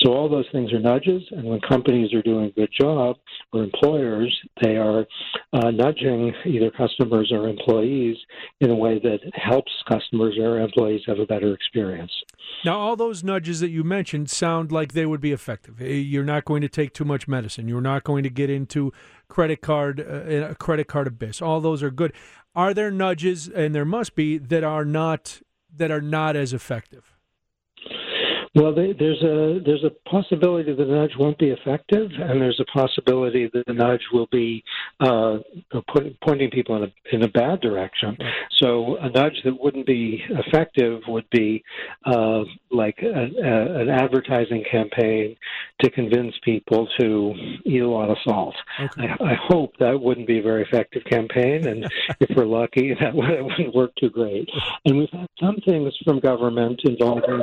So 0.00 0.12
all 0.12 0.28
those 0.28 0.46
things 0.50 0.72
are 0.72 0.80
nudges, 0.80 1.22
and 1.30 1.44
when 1.44 1.60
companies 1.60 2.12
are 2.14 2.22
doing 2.22 2.46
a 2.46 2.50
good 2.50 2.70
job 2.78 3.16
or 3.52 3.62
employers, 3.62 4.36
they 4.62 4.76
are 4.76 5.06
uh, 5.52 5.70
nudging 5.70 6.32
either 6.44 6.70
customers 6.70 7.30
or 7.32 7.48
employees 7.48 8.16
in 8.60 8.70
a 8.70 8.74
way 8.74 8.98
that 8.98 9.18
helps 9.34 9.72
customers 9.88 10.36
or 10.40 10.58
employees 10.58 11.02
have 11.06 11.18
a 11.18 11.26
better 11.26 11.54
experience. 11.54 12.12
Now, 12.64 12.78
all 12.78 12.96
those 12.96 13.22
nudges 13.22 13.60
that 13.60 13.70
you 13.70 13.84
mentioned 13.84 14.30
sound 14.30 14.72
like 14.72 14.92
they 14.92 15.06
would 15.06 15.20
be 15.20 15.32
effective. 15.32 15.80
Eh, 15.80 15.86
You're 15.86 16.24
not 16.24 16.44
going 16.44 16.62
to 16.62 16.68
take 16.68 16.92
too 16.94 17.04
much 17.04 17.28
medicine. 17.28 17.68
You're 17.68 17.80
not 17.80 18.04
going 18.04 18.22
to 18.24 18.30
get 18.30 18.50
into 18.50 18.92
credit 19.28 19.60
card 19.60 20.00
uh, 20.00 20.48
a 20.50 20.54
credit 20.54 20.88
card 20.88 21.06
abyss. 21.06 21.42
All 21.42 21.60
those 21.60 21.82
are 21.82 21.90
good. 21.90 22.12
Are 22.54 22.74
there 22.74 22.90
nudges, 22.90 23.48
and 23.48 23.74
there 23.74 23.84
must 23.84 24.14
be, 24.14 24.38
that 24.38 24.64
are 24.64 24.84
not 24.84 25.40
that 25.76 25.90
are 25.90 26.00
not 26.00 26.34
as 26.34 26.52
effective? 26.52 27.17
Well, 28.58 28.74
there's 28.74 29.22
a 29.22 29.60
there's 29.64 29.84
a 29.84 30.10
possibility 30.10 30.74
that 30.74 30.84
the 30.84 30.90
nudge 30.90 31.12
won't 31.16 31.38
be 31.38 31.50
effective, 31.50 32.10
and 32.18 32.40
there's 32.40 32.58
a 32.58 32.64
possibility 32.76 33.48
that 33.54 33.64
the 33.68 33.72
nudge 33.72 34.00
will 34.12 34.26
be 34.32 34.64
uh, 34.98 35.38
pointing 36.22 36.50
people 36.50 36.76
in 36.76 36.82
a 36.82 37.14
in 37.14 37.22
a 37.22 37.28
bad 37.28 37.60
direction. 37.60 38.18
So 38.58 38.96
a 38.96 39.10
nudge 39.10 39.40
that 39.44 39.54
wouldn't 39.60 39.86
be 39.86 40.24
effective 40.28 41.02
would 41.06 41.30
be 41.30 41.62
uh, 42.04 42.42
like 42.70 42.98
a, 43.02 43.08
a, 43.08 43.80
an 43.80 43.88
advertising 43.88 44.64
campaign 44.70 45.36
to 45.80 45.90
convince 45.90 46.34
people 46.44 46.88
to 46.98 47.34
eat 47.64 47.80
a 47.80 47.88
lot 47.88 48.10
of 48.10 48.16
salt. 48.24 48.54
Okay. 48.80 49.08
I, 49.08 49.32
I 49.32 49.34
hope 49.48 49.74
that 49.78 50.00
wouldn't 50.00 50.26
be 50.26 50.38
a 50.38 50.42
very 50.42 50.62
effective 50.62 51.04
campaign, 51.04 51.66
and 51.66 51.86
if 52.20 52.36
we're 52.36 52.44
lucky, 52.44 52.94
that, 53.00 53.14
would, 53.14 53.28
that 53.28 53.44
wouldn't 53.44 53.74
work 53.74 53.92
too 53.96 54.10
great. 54.10 54.48
And 54.84 54.98
we've 54.98 55.10
had 55.10 55.28
some 55.40 55.56
things 55.66 55.92
from 56.04 56.20
government 56.20 56.80
involving 56.84 57.42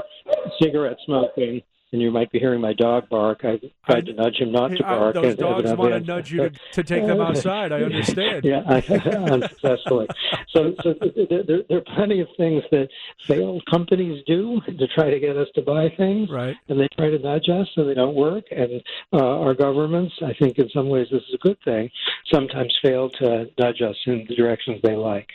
cigarette 0.61 0.97
smoking. 1.05 1.61
And 1.93 2.01
you 2.01 2.11
might 2.11 2.29
be 2.31 2.39
hearing 2.39 2.59
my 2.59 2.73
dog 2.73 3.07
bark. 3.09 3.41
I 3.45 3.59
tried 3.89 4.07
to 4.07 4.13
nudge 4.13 4.35
him 4.37 4.51
not 4.51 4.71
to 4.71 4.85
I- 4.85 4.97
bark. 4.97 5.13
those 5.15 5.25
and 5.27 5.37
dogs 5.37 5.71
want 5.73 5.93
to 5.93 5.99
nudge 6.01 6.31
you 6.31 6.49
to, 6.49 6.51
to 6.73 6.83
take 6.83 7.05
them 7.07 7.21
outside. 7.27 7.71
I 7.71 7.83
understand. 7.83 8.43
yeah, 8.43 8.63
I, 8.67 8.79
unsuccessfully. 9.31 10.07
So, 10.49 10.73
so 10.83 10.93
there, 11.29 11.43
there, 11.43 11.59
there 11.69 11.77
are 11.77 11.95
plenty 11.95 12.19
of 12.21 12.27
things 12.37 12.63
that 12.71 12.89
failed 13.27 13.63
companies 13.69 14.23
do 14.27 14.59
to 14.61 14.87
try 14.87 15.09
to 15.09 15.19
get 15.19 15.37
us 15.37 15.47
to 15.55 15.61
buy 15.61 15.89
things, 15.95 16.29
Right. 16.29 16.55
and 16.69 16.79
they 16.79 16.87
try 16.97 17.09
to 17.09 17.19
nudge 17.19 17.49
us, 17.49 17.67
and 17.77 17.89
they 17.89 17.93
don't 17.93 18.15
work. 18.15 18.45
And 18.51 18.81
uh, 19.13 19.17
our 19.39 19.53
governments, 19.53 20.13
I 20.21 20.33
think, 20.33 20.57
in 20.57 20.69
some 20.73 20.89
ways, 20.89 21.07
this 21.11 21.21
is 21.29 21.35
a 21.35 21.47
good 21.47 21.57
thing. 21.63 21.89
Sometimes 22.33 22.75
fail 22.81 23.09
to 23.21 23.45
nudge 23.59 23.81
us 23.81 23.95
in 24.07 24.25
the 24.27 24.35
directions 24.35 24.81
they 24.83 24.95
like. 24.95 25.29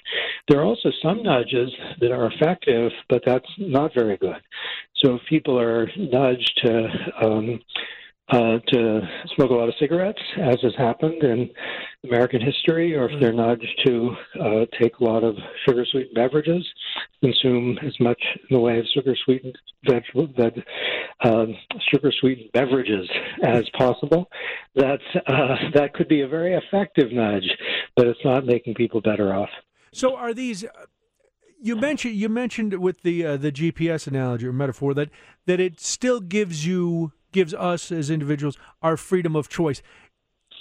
There 0.49 0.61
are 0.61 0.65
also 0.65 0.91
some 1.03 1.23
nudges 1.23 1.71
that 2.01 2.11
are 2.11 2.31
effective, 2.33 2.91
but 3.09 3.23
that's 3.25 3.49
not 3.59 3.93
very 3.95 4.17
good. 4.17 4.37
So 5.03 5.15
if 5.15 5.23
people 5.29 5.59
are 5.59 5.89
nudged 5.97 6.61
to 6.65 6.89
um, 7.23 7.61
uh, 8.33 8.59
to 8.69 9.01
smoke 9.35 9.51
a 9.51 9.55
lot 9.55 9.69
of 9.69 9.75
cigarettes, 9.81 10.21
as 10.41 10.57
has 10.63 10.73
happened 10.79 11.23
in 11.23 11.51
American 12.05 12.41
history, 12.41 12.95
or 12.95 13.11
if 13.11 13.21
they're 13.21 13.33
nudged 13.33 13.81
to 13.85 14.15
uh, 14.41 14.67
take 14.81 14.99
a 14.99 15.05
lot 15.05 15.25
of 15.25 15.37
sugar 15.67 15.85
sweetened 15.91 16.15
beverages, 16.15 16.65
consume 17.23 17.77
as 17.85 17.93
much 17.99 18.23
in 18.49 18.55
the 18.55 18.61
way 18.61 18.79
of 18.79 18.85
sugar 18.95 19.17
sweetened 19.25 19.57
vegetable, 19.85 20.29
veg, 20.37 20.63
um, 21.25 21.57
sugar 21.93 22.13
sweetened 22.21 22.51
beverages 22.53 23.09
as 23.43 23.65
possible. 23.77 24.29
That's 24.77 25.03
uh, 25.27 25.57
that 25.75 25.95
could 25.95 26.09
be 26.09 26.21
a 26.21 26.29
very 26.29 26.55
effective 26.55 27.11
nudge, 27.11 27.51
but 27.97 28.07
it's 28.07 28.25
not 28.25 28.47
making 28.47 28.75
people 28.75 29.01
better 29.01 29.35
off. 29.35 29.51
So 29.93 30.15
are 30.15 30.33
these? 30.33 30.65
You 31.63 31.77
mentioned 31.77 32.17
you 32.17 32.29
mentioned 32.29 32.75
with 32.81 33.03
the 33.03 33.25
uh, 33.25 33.37
the 33.37 33.53
GPS 33.53 34.07
analogy 34.07 34.47
or 34.47 34.53
metaphor 34.53 34.95
that 34.95 35.11
that 35.47 35.61
it 35.61 35.79
still 35.79 36.21
gives 36.21 36.67
you 36.67 37.13
gives 37.33 37.53
us 37.55 37.93
as 37.93 38.11
individuals 38.11 38.57
our 38.83 38.97
freedom 38.97 39.37
of 39.37 39.49
choice. 39.49 39.83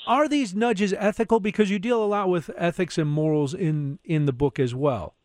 Are 0.05 0.27
these 0.27 0.53
nudges 0.53 0.93
ethical? 0.93 1.39
Because 1.39 1.69
you 1.69 1.79
deal 1.79 2.03
a 2.03 2.05
lot 2.05 2.29
with 2.29 2.49
ethics 2.57 2.97
and 2.97 3.09
morals 3.09 3.53
in 3.53 3.99
in 4.03 4.25
the 4.25 4.33
book 4.33 4.59
as 4.59 4.75
well. 4.75 5.15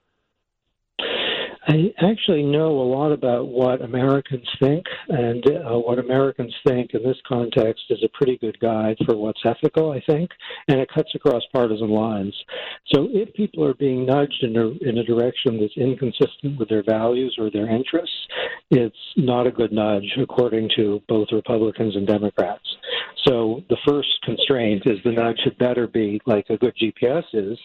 I 1.66 1.94
actually 2.02 2.42
know 2.42 2.68
a 2.68 2.90
lot 2.90 3.10
about 3.10 3.48
what 3.48 3.80
Americans 3.80 4.46
think, 4.60 4.84
and 5.08 5.42
uh, 5.46 5.78
what 5.78 5.98
Americans 5.98 6.54
think 6.66 6.90
in 6.92 7.02
this 7.02 7.16
context 7.26 7.84
is 7.88 8.02
a 8.04 8.08
pretty 8.08 8.36
good 8.36 8.58
guide 8.60 8.96
for 9.06 9.16
what's 9.16 9.40
ethical, 9.46 9.90
I 9.90 10.02
think, 10.06 10.30
and 10.68 10.78
it 10.78 10.90
cuts 10.94 11.14
across 11.14 11.42
partisan 11.54 11.88
lines. 11.88 12.34
So 12.94 13.08
if 13.12 13.32
people 13.32 13.64
are 13.64 13.74
being 13.74 14.04
nudged 14.04 14.42
in 14.42 14.56
a, 14.56 14.68
in 14.86 14.98
a 14.98 15.04
direction 15.04 15.58
that's 15.58 15.76
inconsistent 15.76 16.58
with 16.58 16.68
their 16.68 16.82
values 16.82 17.34
or 17.38 17.50
their 17.50 17.70
interests, 17.70 18.16
it's 18.70 18.96
not 19.16 19.46
a 19.46 19.50
good 19.50 19.72
nudge, 19.72 20.18
according 20.20 20.68
to 20.76 21.00
both 21.08 21.28
Republicans 21.32 21.96
and 21.96 22.06
Democrats. 22.06 22.64
So 23.26 23.62
the 23.70 23.78
first 23.88 24.08
constraint 24.24 24.82
is 24.84 24.98
the 25.02 25.12
nudge 25.12 25.40
had 25.44 25.56
better 25.56 25.86
be, 25.86 26.20
like 26.26 26.44
a 26.50 26.58
good 26.58 26.74
GPS 26.76 27.24
is, 27.32 27.58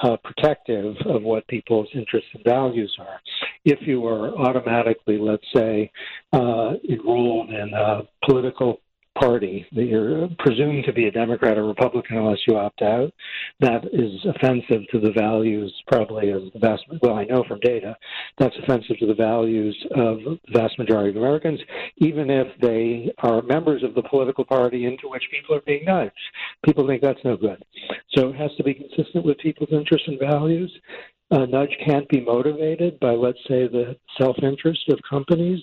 uh, 0.00 0.18
protective 0.22 0.94
of 1.06 1.22
what 1.22 1.48
people's 1.48 1.88
interests 1.94 2.28
and 2.34 2.44
values 2.44 2.94
are 2.98 3.18
if 3.64 3.78
you 3.86 4.06
are 4.06 4.36
automatically, 4.36 5.18
let's 5.18 5.46
say, 5.54 5.90
uh, 6.32 6.74
enrolled 6.88 7.50
in 7.50 7.72
a 7.74 8.02
political 8.24 8.80
party 9.18 9.66
that 9.72 9.84
you're 9.84 10.28
presumed 10.38 10.84
to 10.84 10.92
be 10.92 11.06
a 11.06 11.10
Democrat 11.10 11.58
or 11.58 11.64
Republican 11.64 12.18
unless 12.18 12.38
you 12.46 12.56
opt 12.56 12.82
out, 12.82 13.12
that 13.60 13.84
is 13.92 14.12
offensive 14.34 14.82
to 14.90 15.00
the 15.00 15.12
values, 15.12 15.72
probably 15.86 16.30
of 16.30 16.42
the 16.52 16.58
vast. 16.58 16.84
Well, 17.02 17.14
I 17.14 17.24
know 17.24 17.44
from 17.48 17.60
data 17.60 17.96
that's 18.38 18.54
offensive 18.62 18.98
to 18.98 19.06
the 19.06 19.14
values 19.14 19.76
of 19.92 20.18
the 20.18 20.38
vast 20.52 20.78
majority 20.78 21.10
of 21.10 21.16
Americans, 21.16 21.60
even 21.98 22.30
if 22.30 22.48
they 22.60 23.12
are 23.18 23.42
members 23.42 23.82
of 23.82 23.94
the 23.94 24.02
political 24.02 24.44
party 24.44 24.84
into 24.84 25.08
which 25.08 25.24
people 25.30 25.56
are 25.56 25.62
being 25.62 25.84
nudged. 25.84 26.12
People 26.64 26.86
think 26.86 27.02
that's 27.02 27.24
no 27.24 27.36
good. 27.36 27.62
So 28.14 28.28
it 28.28 28.36
has 28.36 28.50
to 28.56 28.64
be 28.64 28.74
consistent 28.74 29.24
with 29.24 29.38
people's 29.38 29.72
interests 29.72 30.08
and 30.08 30.18
values 30.18 30.72
a 31.30 31.46
nudge 31.46 31.76
can't 31.84 32.08
be 32.08 32.20
motivated 32.20 33.00
by, 33.00 33.10
let's 33.10 33.38
say, 33.48 33.66
the 33.66 33.96
self 34.18 34.36
interest 34.42 34.88
of 34.88 34.98
companies 35.08 35.60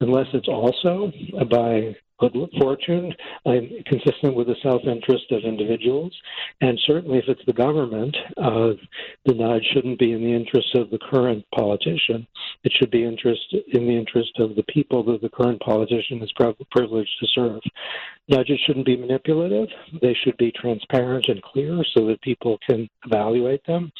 unless 0.00 0.26
it's 0.32 0.48
also 0.48 1.12
by 1.50 1.94
good 2.28 2.50
fortune, 2.58 3.12
uh, 3.46 3.52
consistent 3.86 4.34
with 4.34 4.46
the 4.46 4.56
self 4.62 4.82
interest 4.84 5.30
of 5.30 5.44
individuals. 5.44 6.14
And 6.60 6.78
certainly, 6.86 7.18
if 7.18 7.24
it's 7.28 7.44
the 7.46 7.52
government, 7.52 8.16
uh, 8.36 8.72
the 9.24 9.34
nudge 9.34 9.64
shouldn't 9.72 9.98
be 9.98 10.12
in 10.12 10.22
the 10.22 10.34
interest 10.34 10.74
of 10.74 10.90
the 10.90 10.98
current 11.10 11.44
politician. 11.54 12.26
It 12.64 12.72
should 12.78 12.90
be 12.90 13.04
interest 13.04 13.54
in 13.72 13.86
the 13.86 13.96
interest 13.96 14.32
of 14.38 14.54
the 14.54 14.64
people 14.64 15.02
that 15.04 15.22
the 15.22 15.28
current 15.28 15.60
politician 15.60 16.22
is 16.22 16.32
privileged 16.70 17.10
to 17.20 17.26
serve. 17.34 17.60
Nudges 18.28 18.60
shouldn't 18.66 18.86
be 18.86 18.96
manipulative. 18.96 19.68
They 20.00 20.14
should 20.22 20.36
be 20.36 20.52
transparent 20.52 21.26
and 21.28 21.42
clear 21.42 21.84
so 21.94 22.06
that 22.06 22.22
people 22.22 22.58
can 22.68 22.88
evaluate 23.04 23.64
them. 23.66 23.92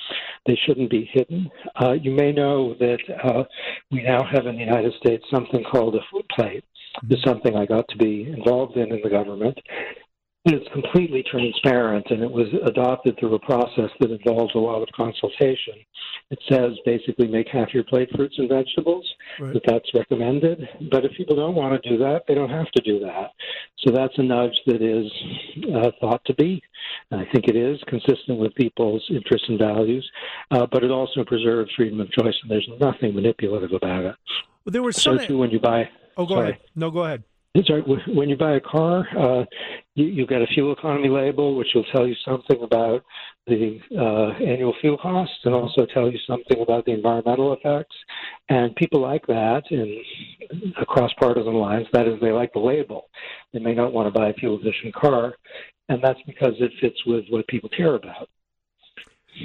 They 0.47 0.59
shouldn't 0.65 0.91
be 0.91 1.09
hidden. 1.13 1.51
Uh, 1.83 1.93
you 1.93 2.13
may 2.13 2.33
know 2.33 2.75
that 2.75 2.99
uh, 3.25 3.45
we 3.91 4.03
now 4.03 4.25
have 4.25 4.47
in 4.47 4.57
the 4.57 4.65
United 4.65 4.93
States 4.95 5.25
something 5.31 5.65
called 5.65 5.97
a 5.97 6.01
food 6.11 6.27
plate. 6.35 6.65
Is 7.11 7.19
something 7.25 7.57
I 7.57 7.67
got 7.67 7.89
to 7.89 7.97
be 7.97 8.25
involved 8.25 8.77
in 8.77 8.93
in 8.93 9.01
the 9.03 9.11
government. 9.11 9.59
it's 10.45 10.69
completely 10.73 11.23
transparent 11.31 12.05
and 12.11 12.21
it 12.21 12.31
was 12.31 12.49
adopted 12.67 13.17
through 13.19 13.35
a 13.35 13.39
process 13.41 13.91
that 14.01 14.11
involves 14.11 14.53
a 14.57 14.59
lot 14.59 14.83
of 14.83 14.89
consultation. 14.97 15.75
It 16.31 16.39
says 16.51 16.73
basically 16.85 17.29
make 17.29 17.47
half 17.49 17.73
your 17.73 17.85
plate 17.85 18.09
fruits 18.17 18.35
and 18.39 18.49
vegetables, 18.49 19.07
right. 19.39 19.53
that 19.53 19.63
that's 19.67 19.95
recommended. 19.95 20.67
But 20.91 21.05
if 21.05 21.13
people 21.17 21.37
don't 21.37 21.55
want 21.55 21.81
to 21.81 21.89
do 21.89 21.97
that, 21.99 22.23
they 22.27 22.35
don't 22.35 22.51
have 22.51 22.71
to 22.73 22.83
do 22.83 22.99
that. 23.01 23.31
So 23.85 23.93
that's 23.93 24.15
a 24.19 24.23
nudge 24.23 24.59
that 24.67 24.83
is 24.83 25.13
uh, 25.77 25.91
thought 26.01 26.25
to 26.25 26.35
be. 26.35 26.61
And 27.11 27.21
I 27.21 27.25
think 27.33 27.47
it 27.47 27.57
is 27.57 27.79
consistent 27.87 28.39
with 28.39 28.55
people's 28.57 29.05
interests 29.11 29.49
and 29.49 29.59
values, 29.59 30.09
uh, 30.51 30.67
but 30.73 30.83
it 30.83 30.91
also 30.91 31.23
preserves 31.25 31.71
freedom 31.77 32.01
of 32.01 32.11
choice, 32.11 32.35
and 32.43 32.51
there's 32.51 32.69
nothing 32.81 33.15
manipulative 33.15 33.73
about 33.73 34.05
it. 34.05 34.17
Well, 34.65 34.73
there 34.73 34.83
was 34.83 35.01
some. 35.01 35.19
So 35.19 35.27
too, 35.27 35.39
when 35.39 35.51
you 35.51 35.61
buy. 35.61 35.89
Oh, 36.17 36.27
go 36.27 36.35
sorry. 36.35 36.51
ahead. 36.51 36.63
No, 36.77 36.91
go 36.91 37.05
ahead. 37.05 37.25
Sorry, 37.67 37.83
when 37.83 38.31
you 38.31 38.37
buy 38.37 38.53
a 38.53 38.61
car, 38.61 39.07
uh, 39.15 39.45
you, 39.95 40.07
you've 40.07 40.29
got 40.29 40.41
a 40.41 40.47
fuel 40.47 40.73
economy 40.73 41.11
label, 41.11 41.55
which 41.55 41.69
will 41.75 41.85
tell 41.93 42.07
you 42.07 42.15
something 42.25 42.63
about 42.63 43.05
the 43.47 43.79
uh, 43.95 44.43
annual 44.43 44.75
fuel 44.81 44.97
costs 44.97 45.37
and 45.45 45.55
also 45.55 45.85
tell 45.93 46.11
you 46.11 46.19
something 46.27 46.63
about 46.63 46.87
the 46.87 46.93
environmental 46.93 47.53
effects. 47.53 47.95
And 48.49 48.75
people 48.77 49.03
like 49.03 49.27
that 49.27 49.65
in 49.71 50.03
across 50.81 51.13
partisan 51.19 51.53
lines. 51.53 51.87
That 51.93 52.09
is, 52.09 52.19
they 52.23 52.33
like 52.33 52.55
the 52.55 52.59
label. 52.59 53.11
They 53.53 53.59
may 53.59 53.75
not 53.75 53.93
want 53.93 54.13
to 54.13 54.19
buy 54.19 54.31
a 54.31 54.35
fuel 54.35 54.59
efficient 54.59 54.95
car, 54.95 55.35
and 55.91 56.03
that's 56.03 56.21
because 56.27 56.55
it 56.59 56.73
fits 56.81 57.05
with 57.05 57.27
what 57.29 57.47
people 57.49 57.69
care 57.69 57.97
about. 57.97 58.31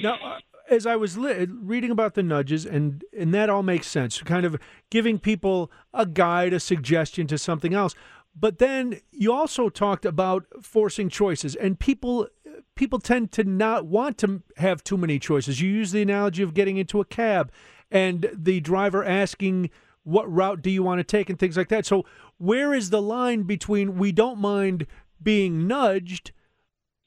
Now, 0.01 0.15
uh, 0.15 0.39
as 0.70 0.86
I 0.86 0.95
was 0.95 1.18
li- 1.18 1.47
reading 1.49 1.91
about 1.91 2.13
the 2.13 2.24
nudges, 2.24 2.65
and 2.65 3.03
and 3.18 3.34
that 3.34 3.49
all 3.49 3.63
makes 3.63 3.88
sense, 3.88 4.22
kind 4.22 4.45
of 4.45 4.57
giving 4.89 5.20
people 5.20 5.72
a 5.93 6.05
guide, 6.05 6.53
a 6.53 6.59
suggestion 6.59 7.28
to 7.28 7.38
something 7.38 7.74
else. 7.74 7.95
But 8.39 8.59
then 8.59 9.01
you 9.11 9.34
also 9.34 9.70
talked 9.70 10.05
about 10.05 10.45
forcing 10.61 11.09
choices, 11.09 11.55
and 11.55 11.80
people 11.80 12.28
people 12.76 12.99
tend 12.99 13.32
to 13.34 13.43
not 13.43 13.86
want 13.86 14.18
to 14.20 14.43
have 14.57 14.84
too 14.84 14.97
many 14.97 15.20
choices. 15.20 15.61
You 15.61 15.70
use 15.70 15.91
the 15.91 16.01
analogy 16.01 16.43
of 16.43 16.53
getting 16.53 16.78
into 16.78 16.99
a 16.99 17.05
cab 17.05 17.51
and 17.91 18.30
the 18.34 18.59
driver 18.59 19.03
asking 19.03 19.70
what 20.03 20.32
route 20.32 20.61
do 20.61 20.70
you 20.70 20.84
want 20.84 20.99
to 20.99 21.03
take 21.03 21.30
and 21.30 21.38
things 21.38 21.57
like 21.57 21.70
that. 21.70 21.86
So 21.86 22.05
where 22.38 22.74
is 22.74 22.89
the 22.89 23.01
line 23.01 23.43
between 23.43 23.97
we 23.97 24.11
don't 24.11 24.39
mind 24.39 24.88
being 25.22 25.68
nudged, 25.68 26.32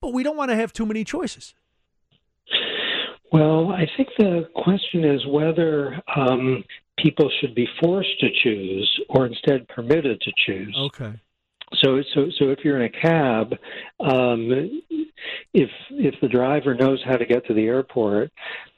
but 0.01 0.13
we 0.13 0.23
don't 0.23 0.37
want 0.37 0.51
to 0.51 0.57
have 0.57 0.73
too 0.73 0.87
many 0.87 1.05
choices? 1.05 1.55
Well, 3.33 3.71
I 3.71 3.87
think 3.97 4.09
the 4.19 4.49
question 4.55 5.05
is 5.05 5.25
whether 5.27 6.01
um, 6.17 6.65
people 6.99 7.31
should 7.41 7.55
be 7.55 7.69
forced 7.81 8.19
to 8.21 8.29
choose 8.43 9.01
or 9.09 9.27
instead 9.27 9.69
permitted 9.69 10.21
to 10.21 10.33
choose. 10.47 10.77
Okay. 10.77 11.13
So, 11.75 12.03
so, 12.15 12.27
so 12.39 12.49
if 12.51 12.59
you're 12.65 12.83
in 12.83 12.93
a 12.93 13.01
cab, 13.01 13.53
um, 14.01 14.83
if 15.55 15.71
if 15.91 16.15
the 16.21 16.29
driver 16.29 16.75
knows 16.75 17.01
how 17.05 17.17
to 17.17 17.25
get 17.25 17.47
to 17.47 17.55
the 17.55 17.67
airport, 17.67 18.33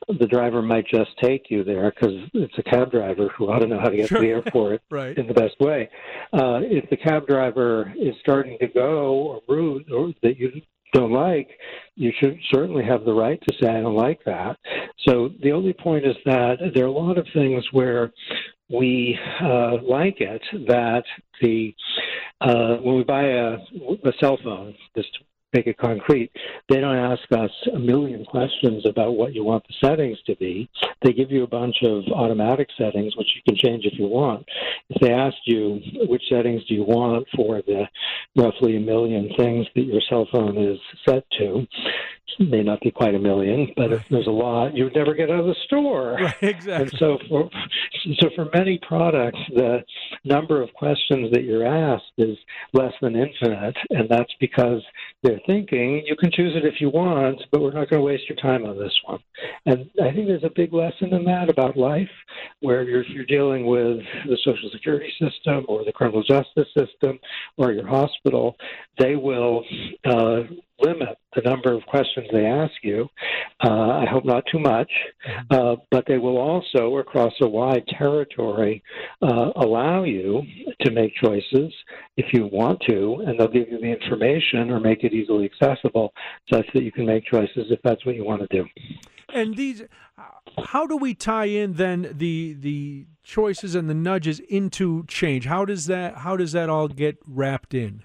the 0.09 0.27
driver 0.27 0.61
might 0.61 0.87
just 0.87 1.11
take 1.23 1.51
you 1.51 1.65
there 1.65 1.91
because 1.91 2.15
it's 2.35 2.59
a 2.59 2.63
cab 2.63 2.91
driver 2.91 3.29
who 3.37 3.51
ought 3.51 3.61
to 3.61 3.67
know 3.67 3.79
how 3.81 3.89
to 3.89 3.97
get 3.97 4.09
sure. 4.09 4.19
to 4.19 4.27
the 4.27 4.31
airport 4.33 4.83
right. 4.91 5.17
in 5.17 5.27
the 5.27 5.35
best 5.35 5.59
way. 5.61 5.89
Uh, 6.35 6.61
if 6.63 6.89
the 6.91 6.97
cab 6.97 7.27
driver 7.27 7.93
is 7.99 8.15
starting 8.21 8.59
to 8.61 8.69
go 8.69 9.41
a 9.49 9.53
route 9.53 9.87
or 9.91 10.13
that 10.23 10.39
you 10.39 10.61
don't 10.93 11.13
like, 11.13 11.49
you 11.95 12.13
should 12.19 12.39
certainly 12.51 12.85
have 12.85 13.05
the 13.05 13.13
right 13.13 13.41
to 13.49 13.55
say, 13.61 13.69
I 13.71 13.81
don't 13.81 13.97
like 13.97 14.21
that. 14.25 14.57
So 15.07 15.31
the 15.43 15.53
only 15.53 15.73
point 15.73 16.07
is 16.07 16.17
that 16.25 16.57
there 16.75 16.85
are 16.85 16.89
a 16.89 16.93
lot 16.93 17.19
of 17.19 17.27
things 17.35 17.65
where 17.73 18.13
we 18.71 19.19
uh, 19.43 19.83
like 19.83 20.21
it 20.21 20.43
that 20.67 21.05
the 21.41 21.75
uh, 22.41 22.77
when 22.77 22.97
we 22.97 23.05
buy 23.05 23.25
a, 23.25 23.57
a 24.05 24.13
cell 24.21 24.39
phone, 24.43 24.75
just 24.97 25.19
make 25.53 25.67
it 25.67 25.79
concrete. 25.79 26.31
They 26.69 26.81
don't 26.81 26.97
ask 26.97 27.23
us 27.33 27.51
a 27.75 27.79
million 27.79 28.25
questions 28.25 28.85
about 28.87 29.17
what 29.17 29.35
you 29.35 29.45
want 29.45 29.65
the 29.69 29.87
settings 29.87 30.19
to 30.27 30.37
be. 30.37 30.69
They 31.03 31.13
give 31.13 31.31
you 31.31 31.43
a 31.45 31.49
bunch 31.49 31.77
of 31.83 32.05
automatic 32.15 32.69
settings, 32.79 33.17
which 33.17 33.29
you 33.37 33.43
can 33.47 33.57
change 33.57 33.85
if 33.85 33.99
you 33.99 34.07
want. 34.07 34.47
If 34.89 35.01
they 35.01 35.13
asked 35.13 35.47
you 35.47 35.81
which 36.09 36.23
settings 36.31 36.65
do 36.67 36.75
you 36.75 36.85
want 36.85 37.27
for 37.37 37.63
the 37.63 37.85
roughly 38.37 38.77
a 38.77 38.81
million 38.81 39.31
things 39.37 39.67
that 39.75 39.83
your 39.83 40.01
cell 40.09 40.27
phone 40.33 40.57
is 40.57 40.79
set 41.07 41.25
to, 41.39 41.67
may 42.39 42.63
not 42.63 42.81
be 42.81 42.91
quite 42.91 43.15
a 43.15 43.19
million, 43.19 43.69
but 43.77 43.93
if 43.93 44.03
there's 44.11 44.27
a 44.27 44.31
lot, 44.31 44.75
you 44.75 44.85
would 44.85 44.95
never 44.95 45.15
get 45.15 45.31
out 45.31 45.41
of 45.41 45.47
the 45.47 45.57
store. 45.67 45.93
Right, 46.23 46.35
exactly. 46.43 46.83
And 46.83 46.93
so 46.99 47.19
for 47.29 47.51
so 48.21 48.31
for 48.37 48.49
many 48.55 48.79
products, 48.87 49.39
the 49.55 49.83
number 50.25 50.63
of 50.63 50.73
questions 50.73 51.33
that 51.33 51.43
you're 51.43 51.67
asked 51.67 52.13
is 52.19 52.37
less 52.73 52.93
than 53.01 53.17
infinite, 53.17 53.77
and 53.91 54.09
that's 54.09 54.33
because 54.41 54.83
they're 55.23 55.41
thinking 55.47 56.03
you 56.07 56.17
can 56.17 56.31
choose 56.33 56.55
it 56.57 56.65
if 56.65 56.81
you 56.81 56.91
want, 56.91 57.41
but 57.51 57.61
we're 57.61 57.73
not 57.73 57.91
going 57.91 58.01
to 58.01 58.07
waste 58.07 58.29
your 58.29 58.37
time 58.37 58.65
on 58.65 58.79
this 58.79 58.93
one. 59.05 59.21
And 59.67 59.91
I 60.03 60.13
think 60.13 60.27
there's 60.27 60.45
a 60.45 60.51
big 60.55 60.73
lesson 60.73 61.13
in 61.13 61.25
that 61.25 61.49
about 61.49 61.77
life, 61.77 62.09
where 62.61 62.83
you're, 62.83 63.05
you're 63.05 63.25
dealing 63.27 63.67
with 63.67 63.99
the 64.27 64.39
social 64.45 64.71
security 64.73 65.13
system 65.21 65.65
or 65.69 65.85
the 65.85 65.93
criminal 65.93 66.23
justice 66.23 66.69
system 66.77 67.19
or 67.57 67.73
your 67.73 67.87
hospital. 67.87 68.57
They 68.99 69.17
will 69.17 69.65
uh, 70.05 70.43
limit 70.83 71.17
the 71.35 71.43
number 71.43 71.73
of 71.73 71.83
questions 71.87 72.27
they 72.33 72.47
ask 72.47 72.73
you. 72.83 73.09
Uh, 73.65 73.71
I 73.71 74.07
hope 74.11 74.25
not 74.25 74.45
too 74.51 74.59
much, 74.59 74.91
mm-hmm. 75.27 75.55
uh, 75.55 75.77
but 75.91 76.05
they 76.07 76.19
will 76.19 76.39
also, 76.39 76.99
across 76.99 77.33
a 77.41 77.49
wide 77.49 77.87
territory, 77.87 78.83
uh, 79.23 79.51
allow 79.57 80.05
you 80.05 80.43
to 80.83 80.91
make 80.91 81.15
choices 81.15 81.73
if 82.17 82.27
you 82.33 82.49
want 82.53 82.81
to, 82.89 83.23
and 83.27 83.39
they'll 83.39 83.49
give 83.49 83.69
you 83.71 83.81
the 83.81 83.93
information 83.93 84.71
or 84.71 84.81
make 84.81 85.05
it 85.05 85.13
easily 85.13 85.51
accessible 85.51 86.13
such 86.53 86.67
that 86.75 86.83
you 86.83 86.93
can 86.93 87.07
make 87.07 87.25
choices 87.25 87.67
if 87.71 87.81
that's 87.83 88.05
what 88.05 88.15
you 88.15 88.25
want 88.25 88.43
to 88.43 88.49
do. 88.51 88.67
And 89.33 89.57
these, 89.57 89.83
how 90.65 90.87
do 90.87 90.97
we 90.97 91.15
tie 91.15 91.47
in 91.47 91.75
then 91.75 92.15
the 92.15 92.55
the 92.59 93.07
choices 93.23 93.75
and 93.75 93.89
the 93.89 93.95
nudges 93.95 94.41
into 94.41 95.05
change? 95.07 95.47
How 95.47 95.65
does 95.65 95.87
that 95.87 96.19
how 96.19 96.37
does 96.37 96.53
that 96.53 96.69
all 96.69 96.89
get 96.89 97.19
wrapped 97.27 97.73
in? 97.73 98.05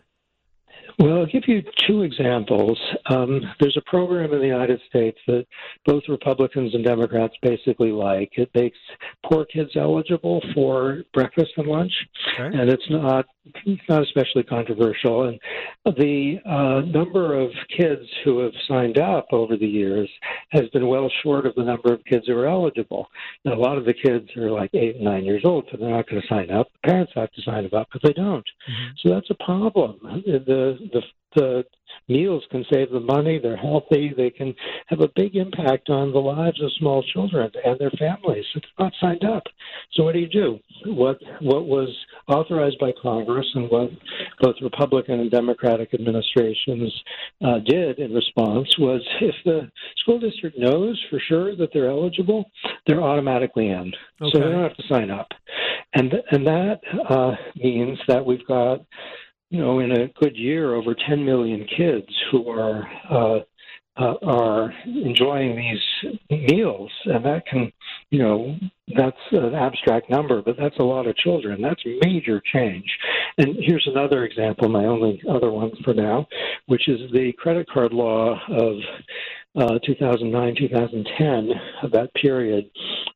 Well, 0.99 1.19
I'll 1.19 1.25
give 1.27 1.43
you 1.47 1.61
two 1.87 2.01
examples. 2.01 2.79
Um, 3.09 3.41
there's 3.59 3.77
a 3.77 3.89
program 3.89 4.33
in 4.33 4.39
the 4.39 4.47
United 4.47 4.81
States 4.89 5.17
that 5.27 5.45
both 5.85 6.01
Republicans 6.09 6.73
and 6.73 6.83
Democrats 6.83 7.35
basically 7.43 7.91
like. 7.91 8.31
It 8.33 8.49
makes 8.55 8.77
poor 9.23 9.45
kids 9.45 9.71
eligible 9.75 10.41
for 10.55 11.03
breakfast 11.13 11.51
and 11.57 11.67
lunch, 11.67 11.93
okay. 12.33 12.57
and 12.57 12.69
it's 12.69 12.89
not 12.89 13.27
it's 13.65 13.81
not 13.89 14.03
especially 14.03 14.43
controversial. 14.43 15.23
And 15.23 15.39
the 15.85 16.37
uh, 16.45 16.85
number 16.85 17.39
of 17.39 17.49
kids 17.75 18.03
who 18.23 18.39
have 18.39 18.53
signed 18.67 18.99
up 18.99 19.27
over 19.31 19.57
the 19.57 19.67
years 19.67 20.09
has 20.51 20.67
been 20.73 20.87
well 20.87 21.09
short 21.23 21.45
of 21.45 21.55
the 21.55 21.63
number 21.63 21.93
of 21.93 22.03
kids 22.05 22.27
who 22.27 22.37
are 22.37 22.47
eligible. 22.47 23.07
And 23.45 23.53
a 23.53 23.57
lot 23.57 23.77
of 23.77 23.85
the 23.85 23.93
kids 23.93 24.29
are 24.37 24.51
like 24.51 24.73
eight 24.73 24.95
and 24.95 25.05
nine 25.05 25.25
years 25.25 25.43
old, 25.45 25.65
so 25.71 25.77
they're 25.77 25.89
not 25.89 26.09
going 26.09 26.21
to 26.21 26.27
sign 26.27 26.51
up. 26.51 26.67
The 26.81 26.89
parents 26.89 27.13
have 27.15 27.31
to 27.31 27.41
sign 27.41 27.63
them 27.63 27.79
up 27.79 27.87
because 27.91 28.07
they 28.07 28.13
don't. 28.13 28.45
Mm-hmm. 28.69 28.87
So 29.01 29.13
that's 29.13 29.29
a 29.29 29.43
problem. 29.43 29.99
The 30.25 30.39
the 30.45 31.01
the 31.35 31.63
meals 32.07 32.43
can 32.51 32.65
save 32.71 32.91
them 32.91 33.05
money. 33.05 33.39
They're 33.39 33.57
healthy. 33.57 34.13
They 34.15 34.29
can 34.29 34.55
have 34.87 35.01
a 35.01 35.09
big 35.15 35.35
impact 35.35 35.89
on 35.89 36.11
the 36.11 36.19
lives 36.19 36.61
of 36.61 36.71
small 36.79 37.03
children 37.13 37.49
and 37.65 37.79
their 37.79 37.91
families. 37.91 38.45
It's 38.55 38.65
not 38.79 38.93
signed 38.99 39.23
up. 39.23 39.43
So 39.93 40.03
what 40.03 40.13
do 40.13 40.19
you 40.19 40.27
do? 40.27 40.59
What 40.85 41.19
what 41.41 41.65
was 41.65 41.89
authorized 42.27 42.79
by 42.79 42.91
Congress 43.01 43.45
and 43.55 43.69
what 43.69 43.89
both 44.41 44.55
Republican 44.61 45.19
and 45.19 45.31
Democratic 45.31 45.93
administrations 45.93 46.93
uh, 47.45 47.59
did 47.65 47.99
in 47.99 48.13
response 48.13 48.67
was 48.77 49.01
if 49.21 49.35
the 49.45 49.69
school 50.01 50.19
district 50.19 50.57
knows 50.57 51.01
for 51.09 51.19
sure 51.27 51.55
that 51.55 51.69
they're 51.73 51.89
eligible, 51.89 52.45
they're 52.85 53.01
automatically 53.03 53.69
in. 53.69 53.93
Okay. 54.21 54.31
So 54.33 54.39
they 54.39 54.51
don't 54.51 54.63
have 54.63 54.77
to 54.77 54.83
sign 54.89 55.11
up. 55.11 55.27
And 55.93 56.13
and 56.31 56.45
that 56.45 56.79
uh, 57.09 57.35
means 57.55 57.97
that 58.07 58.25
we've 58.25 58.45
got 58.47 58.81
you 59.49 59.59
know, 59.59 59.79
in 59.79 59.91
a 59.91 60.07
good 60.19 60.35
year, 60.35 60.75
over 60.75 60.93
10 60.93 61.23
million 61.23 61.65
kids 61.65 62.07
who 62.31 62.49
are 62.49 62.87
uh, 63.09 63.39
uh, 63.95 64.13
are 64.21 64.73
enjoying 64.85 65.55
these 65.55 66.13
meals, 66.29 66.91
and 67.05 67.25
that 67.25 67.45
can, 67.47 67.71
you 68.11 68.19
know, 68.19 68.55
that's 68.95 69.17
an 69.31 69.53
abstract 69.53 70.09
number, 70.09 70.41
but 70.41 70.55
that's 70.57 70.77
a 70.79 70.83
lot 70.83 71.07
of 71.07 71.15
children. 71.17 71.61
That's 71.61 71.81
major 72.03 72.41
change. 72.53 72.85
And 73.37 73.55
here's 73.59 73.87
another 73.87 74.23
example, 74.23 74.69
my 74.69 74.85
only 74.85 75.21
other 75.29 75.51
one 75.51 75.71
for 75.83 75.93
now, 75.93 76.27
which 76.67 76.87
is 76.87 77.11
the 77.11 77.33
credit 77.37 77.67
card 77.69 77.93
law 77.93 78.39
of 78.49 78.77
uh, 79.57 79.79
2009, 79.85 80.55
2010, 80.57 81.89
that 81.91 82.13
period, 82.13 82.69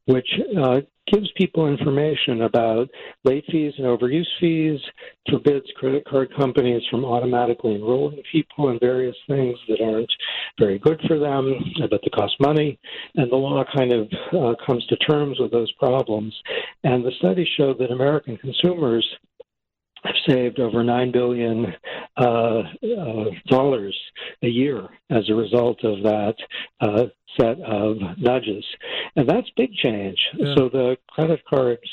which 0.06 0.28
uh, 0.62 0.82
gives 1.12 1.30
people 1.36 1.68
information 1.68 2.44
about 2.44 2.90
late 3.24 3.44
fees 3.52 3.74
and 3.78 3.86
overuse 3.86 4.26
fees, 4.40 4.80
forbids 5.30 5.66
credit 5.76 6.06
card 6.06 6.30
companies 6.38 6.82
from 6.90 7.06
automatically 7.06 7.76
enrolling 7.76 8.22
people 8.32 8.70
in 8.70 8.80
various 8.80 9.16
things 9.28 9.58
that 9.68 9.82
aren't 9.82 10.12
very 10.60 10.80
good 10.80 11.00
for 11.08 11.20
them, 11.20 11.54
but 11.90 12.02
that 12.02 12.12
cost 12.14 12.36
money. 12.40 12.80
And 13.16 13.32
the 13.32 13.36
law 13.36 13.64
kind 13.76 13.94
of 13.94 14.08
uh, 14.34 14.56
comes 14.66 14.86
to 14.88 14.96
terms 14.98 15.38
with 15.40 15.54
those 15.62 15.72
problems. 15.74 16.34
And 16.84 17.04
the 17.06 17.12
study 17.20 17.48
showed 17.58 17.78
that 17.80 17.92
American 17.92 18.38
consumers 18.38 19.08
have 20.04 20.16
saved 20.28 20.60
over 20.60 20.84
nine 20.84 21.12
billion 21.12 21.74
uh, 22.18 22.24
uh, 22.24 23.26
dollars 23.48 23.96
a 24.42 24.48
year 24.48 24.88
as 25.12 25.30
a 25.30 25.36
result 25.36 25.84
of 25.84 26.02
that 26.02 26.36
uh, 26.82 27.06
set 27.40 27.60
of 27.62 27.98
nudges. 28.18 28.66
And 29.16 29.30
that's 29.30 29.48
big 29.56 29.74
change. 29.74 30.18
Yeah. 30.36 30.56
So 30.56 30.70
the 30.70 30.98
credit 31.08 31.42
cards 31.48 31.90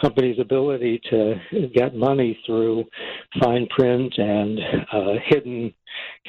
company's 0.00 0.38
ability 0.38 1.00
to 1.10 1.34
get 1.74 1.94
money 1.94 2.38
through 2.46 2.84
fine 3.42 3.66
print 3.76 4.12
and 4.16 4.58
uh, 4.92 5.12
hidden 5.26 5.72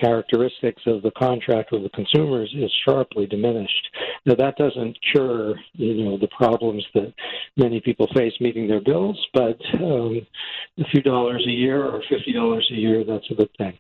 characteristics 0.02 0.82
of 0.86 1.02
the 1.02 1.12
contract 1.12 1.72
with 1.72 1.84
the 1.84 1.90
consumers 1.90 2.54
is 2.58 2.72
sharply 2.88 3.26
diminished. 3.26 3.88
Now 4.26 4.36
that 4.36 4.56
doesn't 4.58 4.98
cure, 5.12 5.56
you 5.74 6.06
know, 6.06 6.18
the 6.18 6.30
problems 6.38 6.86
that 6.94 7.14
many 7.58 7.82
people 7.82 8.08
face 8.16 8.34
meeting 8.40 8.68
their 8.68 8.82
bills, 8.82 9.20
but 9.34 9.60
um, 9.82 10.26
a 10.78 10.84
few 10.92 11.02
dollars 11.02 11.44
a 11.48 11.52
year 11.52 11.84
or 11.84 12.02
fifty 12.10 12.34
dollars 12.34 12.68
a 12.72 12.76
year, 12.76 13.04
that's 13.04 13.30
a 13.32 13.36
good 13.36 13.50
thing. 13.58 13.78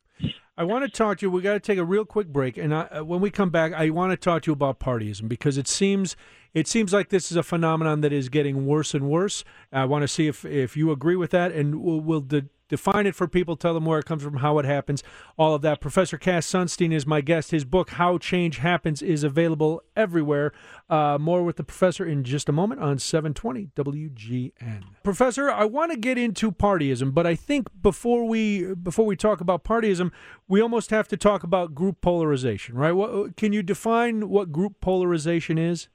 I 0.60 0.64
want 0.64 0.84
to 0.86 0.90
talk 0.90 1.20
to 1.20 1.28
you. 1.28 1.32
We 1.32 1.44
got 1.44 1.54
to 1.54 1.60
take 1.60 1.78
a 1.78 1.86
real 1.86 2.04
quick 2.04 2.28
break, 2.28 2.58
and 2.58 2.74
I, 2.74 2.82
uh, 2.86 3.04
when 3.04 3.22
we 3.22 3.30
come 3.30 3.52
back, 3.52 3.74
I 3.74 3.92
want 3.92 4.12
to 4.12 4.18
talk 4.18 4.42
to 4.44 4.50
you 4.50 4.54
about 4.54 4.80
partyism 4.80 5.30
because 5.30 5.56
it 5.58 5.68
seems 5.68 6.16
it 6.54 6.68
seems 6.68 6.94
like 6.94 7.10
this 7.10 7.32
is 7.32 7.38
a 7.38 7.44
phenomenon 7.44 8.02
that 8.02 8.14
is 8.14 8.30
getting 8.30 8.66
worse 8.66 8.94
and 8.94 9.10
worse. 9.10 9.44
I 9.72 9.86
want 9.86 10.04
to 10.04 10.08
see 10.08 10.28
if 10.28 10.46
if 10.46 10.78
you 10.78 10.92
agree 10.92 11.16
with 11.16 11.32
that, 11.32 11.52
and 11.52 11.82
we'll, 11.82 12.02
we'll 12.02 12.22
de- 12.22 12.50
define 12.68 13.06
it 13.06 13.16
for 13.16 13.28
people, 13.28 13.56
tell 13.56 13.74
them 13.74 13.86
where 13.86 14.00
it 14.00 14.06
comes 14.06 14.24
from, 14.24 14.38
how 14.38 14.60
it 14.60 14.66
happens, 14.66 15.04
all 15.38 15.54
of 15.56 15.62
that. 15.62 15.82
Professor 15.82 16.18
Cass 16.18 16.46
Sunstein 16.46 16.94
is 16.94 17.06
my 17.06 17.22
guest. 17.22 17.52
His 17.52 17.66
book, 17.66 17.92
How 17.92 18.18
Change 18.18 18.58
Happens, 18.58 19.02
is 19.02 19.24
available 19.24 19.82
everywhere. 19.96 20.52
Uh, 20.90 21.18
more 21.20 21.44
with 21.44 21.58
the 21.58 21.64
professor 21.64 22.06
in 22.06 22.24
just 22.24 22.50
a 22.50 22.52
moment 22.52 22.82
on 22.82 23.00
720 23.00 23.70
WGN. 23.76 24.84
Professor, 25.04 25.50
I 25.50 25.66
want 25.66 25.92
to 25.92 25.98
get 25.98 26.18
into 26.18 26.52
partyism, 26.52 27.14
but 27.14 27.26
I 27.26 27.36
think 27.36 27.68
before 27.82 28.26
we 28.26 28.74
before 28.76 29.06
we 29.06 29.16
talk 29.16 29.42
about 29.42 29.64
partyism, 29.64 30.12
we 30.48 30.62
almost 30.62 30.90
have 30.90 31.08
to 31.10 31.18
talk 31.18 31.44
about 31.44 31.76
group 31.76 32.02
polarization, 32.02 32.76
right? 32.76 32.92
What, 32.92 33.38
can 33.38 33.54
you 33.54 33.64
define 33.64 34.30
what 34.30 34.52
group 34.52 34.80
polarization 34.82 35.58
is? 35.58 35.88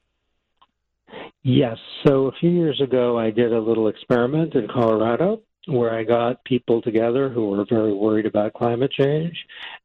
Yes. 1.45 1.77
So 2.07 2.27
a 2.27 2.33
few 2.33 2.51
years 2.51 2.81
ago, 2.81 3.19
I 3.19 3.31
did 3.31 3.53
a 3.53 3.59
little 3.59 3.89
experiment 3.89 4.55
in 4.55 4.69
Colorado 4.69 5.43
where 5.67 5.95
I 5.95 6.03
got 6.03 6.45
people 6.45 6.83
together 6.83 7.29
who 7.29 7.51
were 7.51 7.65
very 7.69 7.93
worried 7.93 8.27
about 8.27 8.53
climate 8.53 8.91
change, 8.91 9.37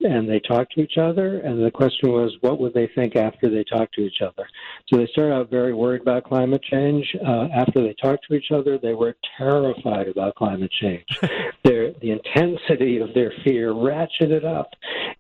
and 0.02 0.28
they 0.28 0.40
talked 0.40 0.74
to 0.74 0.82
each 0.82 0.98
other. 0.98 1.40
And 1.40 1.64
the 1.64 1.70
question 1.70 2.12
was, 2.12 2.36
what 2.42 2.60
would 2.60 2.74
they 2.74 2.90
think 2.96 3.16
after 3.16 3.50
they 3.50 3.64
talked 3.64 3.94
to 3.96 4.02
each 4.02 4.22
other? 4.22 4.48
So 4.88 4.98
they 4.98 5.08
started 5.08 5.36
out 5.36 5.50
very 5.52 5.74
worried 5.74 6.02
about 6.02 6.24
climate 6.24 6.64
change. 6.64 7.06
Uh, 7.26 7.48
after 7.54 7.82
they 7.82 7.96
talked 8.02 8.26
to 8.28 8.36
each 8.36 8.52
other, 8.52 8.78
they 8.78 8.94
were 8.94 9.16
terrified 9.38 10.08
about 10.08 10.36
climate 10.36 10.72
change. 10.82 11.06
their, 11.64 11.92
the 12.02 12.12
intensity 12.12 12.98
of 12.98 13.14
their 13.14 13.32
fear 13.44 13.72
ratcheted 13.72 14.46
up. 14.46 14.72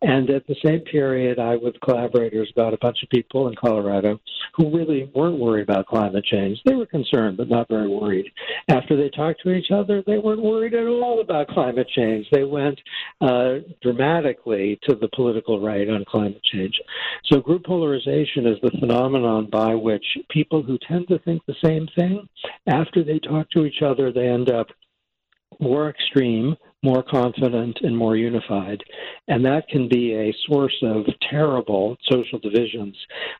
And 0.02 0.30
at 0.30 0.46
the 0.48 0.56
same 0.64 0.82
period, 0.82 1.40
I, 1.40 1.56
with 1.56 1.80
collaborators, 1.82 2.52
got 2.56 2.74
a 2.74 2.78
bunch 2.78 3.02
of 3.04 3.10
people 3.10 3.48
in 3.48 3.56
Colorado 3.56 4.20
who 4.56 4.76
really 4.76 5.10
weren't 5.16 5.40
worried 5.40 5.64
about 5.64 5.88
climate 5.88 6.26
change. 6.26 6.60
They 6.66 6.76
were 6.76 6.86
concerned, 6.86 7.38
but 7.38 7.50
not 7.50 7.68
very 7.68 7.88
worried. 7.88 8.32
After 8.70 8.96
they 8.96 9.10
talked 9.10 9.42
to 9.44 9.52
each 9.52 9.72
other, 9.72 10.04
they 10.06 10.18
weren't 10.18 10.42
worried 10.48 10.74
at 10.74 10.88
all 10.88 11.22
about 11.22 11.48
climate 11.50 11.88
change. 11.96 12.26
They 12.32 12.44
went 12.44 12.80
uh, 13.22 13.56
dramatically 13.82 14.80
to 14.88 14.96
the 14.96 15.10
political 15.16 15.62
right 15.62 15.90
on 15.90 16.06
climate 16.08 16.44
change. 16.44 16.80
So, 17.26 17.40
group 17.40 17.66
polarization 17.66 18.48
is 18.48 18.58
the 18.62 18.72
phenomenon 18.80 19.50
by 19.52 19.76
which 19.76 20.06
people 20.30 20.64
who 20.64 20.78
tend 20.88 21.08
to 21.10 21.20
think 21.20 21.42
the 21.46 21.56
same 21.64 21.88
thing, 21.98 22.28
after 22.68 23.04
they 23.04 23.20
talk 23.20 23.50
to 23.52 23.66
each 23.66 23.82
other, 23.82 24.12
they 24.12 24.28
end 24.28 24.50
up 24.50 24.68
more 25.60 25.90
extreme, 25.90 26.56
more 26.90 27.04
confident, 27.18 27.76
and 27.86 27.96
more 28.04 28.16
unified. 28.30 28.80
And 29.32 29.40
that 29.50 29.64
can 29.74 29.84
be 29.98 30.06
a 30.14 30.36
source 30.48 30.78
of 30.94 31.00
terrible 31.30 31.86
social 32.12 32.40
divisions 32.48 32.96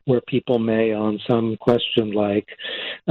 where 0.08 0.22
people 0.34 0.58
may, 0.58 0.86
on 0.92 1.12
some 1.30 1.56
question 1.68 2.06
like 2.12 2.48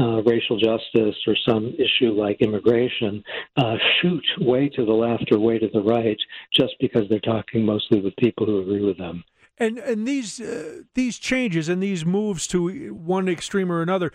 uh, 0.02 0.22
racial 0.34 0.58
justice 0.70 1.18
or 1.30 1.36
some 1.50 1.64
issue 1.86 2.12
like 2.24 2.38
immigration, 2.48 3.14
uh, 3.62 3.78
shoot 3.98 4.26
way 4.52 4.64
to 4.76 4.86
the 4.86 4.98
left 5.06 5.28
or 5.32 5.40
way 5.40 5.58
to 5.64 5.70
the 5.78 5.86
right 5.96 6.22
just 6.60 6.74
because 6.80 7.06
they're 7.10 7.32
talking 7.36 7.62
mostly 7.74 8.00
with 8.02 8.16
people 8.26 8.46
who 8.46 8.62
agree 8.62 8.86
with 8.90 9.00
them. 9.06 9.24
And 9.60 9.80
and 9.80 10.08
these 10.08 10.40
uh, 10.40 10.84
these 10.94 11.18
changes 11.30 11.68
and 11.68 11.82
these 11.82 12.06
moves 12.06 12.46
to 12.54 12.94
one 12.94 13.28
extreme 13.28 13.72
or 13.72 13.82
another, 13.82 14.10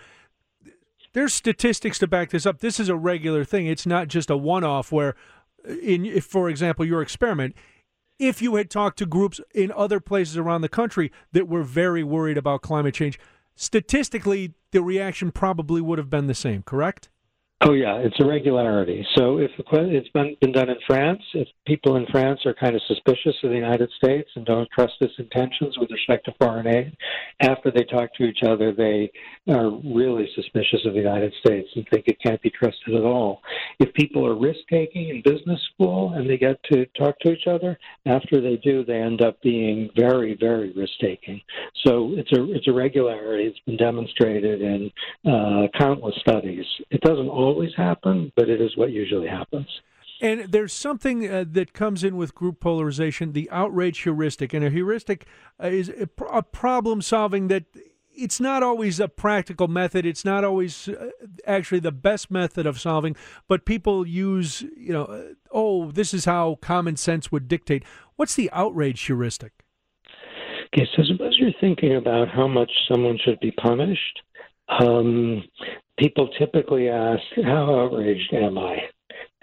there's 1.14 1.34
statistics 1.34 1.98
to 1.98 2.06
back 2.06 2.30
this 2.30 2.46
up. 2.46 2.60
This 2.60 2.78
is 2.78 2.88
a 2.88 2.96
regular 3.12 3.44
thing. 3.44 3.66
It's 3.66 3.86
not 3.86 4.06
just 4.16 4.30
a 4.30 4.36
one-off 4.36 4.92
where 4.92 5.14
in 5.64 6.04
if, 6.04 6.24
for 6.24 6.48
example, 6.48 6.84
your 6.84 7.02
experiment, 7.02 7.54
if 8.18 8.40
you 8.40 8.54
had 8.56 8.70
talked 8.70 8.98
to 8.98 9.06
groups 9.06 9.40
in 9.54 9.72
other 9.72 10.00
places 10.00 10.36
around 10.36 10.60
the 10.60 10.68
country 10.68 11.10
that 11.32 11.48
were 11.48 11.62
very 11.62 12.02
worried 12.02 12.38
about 12.38 12.62
climate 12.62 12.94
change, 12.94 13.18
statistically, 13.54 14.54
the 14.70 14.82
reaction 14.82 15.30
probably 15.30 15.80
would 15.80 15.98
have 15.98 16.10
been 16.10 16.26
the 16.26 16.34
same, 16.34 16.62
correct? 16.62 17.08
Oh 17.64 17.74
yeah, 17.74 17.98
it's 17.98 18.16
a 18.18 18.26
regularity. 18.26 19.06
So 19.14 19.38
if 19.38 19.52
it's 19.56 20.08
been 20.08 20.36
been 20.40 20.50
done 20.50 20.68
in 20.68 20.76
France, 20.84 21.22
if 21.32 21.46
people 21.64 21.94
in 21.94 22.06
France 22.10 22.40
are 22.44 22.54
kind 22.54 22.74
of 22.74 22.82
suspicious 22.88 23.36
of 23.44 23.50
the 23.50 23.56
United 23.56 23.88
States 24.02 24.28
and 24.34 24.44
don't 24.44 24.68
trust 24.74 24.94
its 25.00 25.14
intentions 25.18 25.78
with 25.78 25.88
respect 25.92 26.24
to 26.24 26.34
foreign 26.40 26.66
aid, 26.66 26.96
after 27.40 27.70
they 27.70 27.84
talk 27.84 28.12
to 28.14 28.24
each 28.24 28.40
other, 28.44 28.72
they 28.72 29.12
are 29.48 29.70
really 29.94 30.28
suspicious 30.34 30.80
of 30.84 30.94
the 30.94 30.98
United 30.98 31.32
States 31.38 31.68
and 31.76 31.86
think 31.88 32.08
it 32.08 32.18
can't 32.20 32.42
be 32.42 32.50
trusted 32.50 32.96
at 32.96 33.04
all. 33.04 33.40
If 33.78 33.94
people 33.94 34.26
are 34.26 34.34
risk 34.34 34.60
taking 34.68 35.10
in 35.10 35.22
business 35.24 35.60
school 35.72 36.14
and 36.14 36.28
they 36.28 36.38
get 36.38 36.60
to 36.72 36.84
talk 36.98 37.16
to 37.20 37.30
each 37.30 37.46
other, 37.46 37.78
after 38.06 38.40
they 38.40 38.56
do, 38.56 38.84
they 38.84 39.00
end 39.00 39.22
up 39.22 39.40
being 39.40 39.88
very, 39.96 40.36
very 40.40 40.72
risk 40.72 40.94
taking. 41.00 41.40
So 41.86 42.10
it's 42.14 42.32
a 42.32 42.52
it's 42.52 42.66
a 42.66 42.72
regularity. 42.72 43.44
It's 43.44 43.60
been 43.66 43.76
demonstrated 43.76 44.62
in 44.62 44.90
uh, 45.30 45.68
countless 45.78 46.16
studies. 46.18 46.66
It 46.90 47.00
doesn't 47.02 47.28
always 47.28 47.51
always 47.52 47.74
happen, 47.76 48.32
but 48.36 48.48
it 48.48 48.60
is 48.60 48.76
what 48.76 48.90
usually 48.90 49.28
happens. 49.28 49.66
And 50.20 50.52
there's 50.52 50.72
something 50.72 51.28
uh, 51.28 51.44
that 51.50 51.72
comes 51.72 52.04
in 52.04 52.16
with 52.16 52.34
group 52.34 52.60
polarization, 52.60 53.32
the 53.32 53.50
outrage 53.50 54.02
heuristic. 54.02 54.54
And 54.54 54.64
a 54.64 54.70
heuristic 54.70 55.26
uh, 55.62 55.66
is 55.66 55.88
a, 55.88 56.08
a 56.26 56.42
problem 56.42 57.02
solving 57.02 57.48
that 57.48 57.64
it's 58.14 58.38
not 58.38 58.62
always 58.62 59.00
a 59.00 59.08
practical 59.08 59.66
method. 59.68 60.06
It's 60.06 60.24
not 60.24 60.44
always 60.44 60.88
uh, 60.88 61.10
actually 61.46 61.80
the 61.80 61.92
best 61.92 62.30
method 62.30 62.66
of 62.66 62.80
solving, 62.80 63.16
but 63.48 63.64
people 63.64 64.06
use, 64.06 64.62
you 64.76 64.92
know, 64.92 65.04
uh, 65.04 65.22
oh, 65.50 65.90
this 65.90 66.14
is 66.14 66.24
how 66.24 66.58
common 66.60 66.96
sense 66.96 67.32
would 67.32 67.48
dictate. 67.48 67.84
What's 68.16 68.36
the 68.36 68.50
outrage 68.52 69.00
heuristic? 69.02 69.52
Okay, 70.74 70.86
so 70.96 71.02
suppose 71.02 71.36
you're 71.38 71.50
thinking 71.60 71.96
about 71.96 72.28
how 72.28 72.46
much 72.46 72.70
someone 72.88 73.18
should 73.22 73.40
be 73.40 73.50
punished. 73.50 74.22
Um, 74.80 75.44
people 75.98 76.28
typically 76.38 76.88
ask, 76.88 77.22
How 77.44 77.80
outraged 77.80 78.32
am 78.34 78.58
I? 78.58 78.78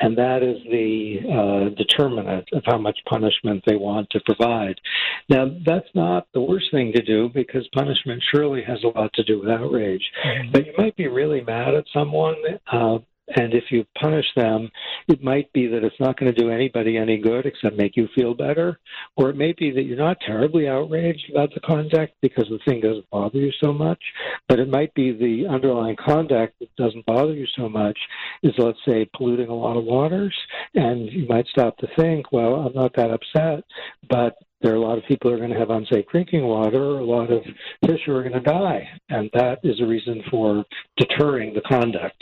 And 0.01 0.17
that 0.17 0.43
is 0.43 0.57
the 0.71 1.19
uh, 1.29 1.75
determinant 1.75 2.47
of 2.53 2.63
how 2.65 2.77
much 2.77 2.97
punishment 3.05 3.63
they 3.65 3.75
want 3.75 4.09
to 4.11 4.21
provide. 4.21 4.79
Now, 5.27 5.51
that's 5.65 5.89
not 5.93 6.27
the 6.33 6.41
worst 6.41 6.67
thing 6.71 6.93
to 6.93 7.01
do 7.01 7.29
because 7.33 7.67
punishment 7.73 8.23
surely 8.33 8.63
has 8.63 8.81
a 8.83 8.87
lot 8.87 9.11
to 9.13 9.23
do 9.23 9.41
with 9.41 9.49
outrage. 9.49 10.03
Mm-hmm. 10.25 10.51
But 10.51 10.65
you 10.67 10.73
might 10.77 10.95
be 10.95 11.07
really 11.07 11.41
mad 11.41 11.75
at 11.75 11.83
someone 11.93 12.35
uh, 12.71 12.99
and 13.35 13.53
if 13.53 13.65
you 13.69 13.85
punish 13.99 14.25
them, 14.35 14.69
it 15.07 15.23
might 15.23 15.51
be 15.53 15.67
that 15.67 15.83
it's 15.83 15.99
not 15.99 16.19
going 16.19 16.33
to 16.33 16.41
do 16.41 16.49
anybody 16.49 16.97
any 16.97 17.17
good 17.17 17.45
except 17.45 17.77
make 17.77 17.95
you 17.95 18.07
feel 18.15 18.33
better. 18.33 18.79
Or 19.17 19.29
it 19.29 19.35
may 19.35 19.53
be 19.53 19.71
that 19.71 19.83
you're 19.83 19.97
not 19.97 20.17
terribly 20.25 20.67
outraged 20.67 21.29
about 21.31 21.53
the 21.53 21.59
conduct 21.59 22.13
because 22.21 22.47
the 22.49 22.59
thing 22.65 22.81
doesn't 22.81 23.09
bother 23.09 23.37
you 23.37 23.51
so 23.63 23.71
much. 23.71 23.99
But 24.47 24.59
it 24.59 24.69
might 24.69 24.93
be 24.93 25.11
the 25.11 25.47
underlying 25.47 25.95
conduct 25.95 26.59
that 26.59 26.75
doesn't 26.75 27.05
bother 27.05 27.33
you 27.33 27.45
so 27.55 27.69
much 27.69 27.97
is, 28.43 28.53
let's 28.57 28.79
say, 28.87 29.09
polluting 29.15 29.49
a 29.49 29.55
lot 29.55 29.77
of 29.77 29.83
waters. 29.83 30.35
And 30.73 31.11
you 31.11 31.27
might 31.27 31.47
stop 31.47 31.77
to 31.77 31.87
think, 31.97 32.31
well, 32.31 32.55
I'm 32.55 32.73
not 32.73 32.95
that 32.95 33.11
upset, 33.11 33.63
but 34.09 34.37
there 34.61 34.73
are 34.73 34.75
a 34.75 34.81
lot 34.81 34.97
of 34.97 35.05
people 35.05 35.29
who 35.29 35.35
are 35.35 35.39
going 35.39 35.51
to 35.51 35.59
have 35.59 35.69
unsafe 35.69 36.05
drinking 36.11 36.43
water, 36.43 36.99
a 36.99 37.03
lot 37.03 37.31
of 37.31 37.43
fish 37.85 37.99
who 38.05 38.13
are 38.13 38.23
going 38.23 38.33
to 38.33 38.41
die, 38.41 38.87
and 39.09 39.29
that 39.33 39.59
is 39.63 39.79
a 39.79 39.85
reason 39.85 40.21
for 40.29 40.65
deterring 40.97 41.53
the 41.53 41.61
conduct. 41.61 42.21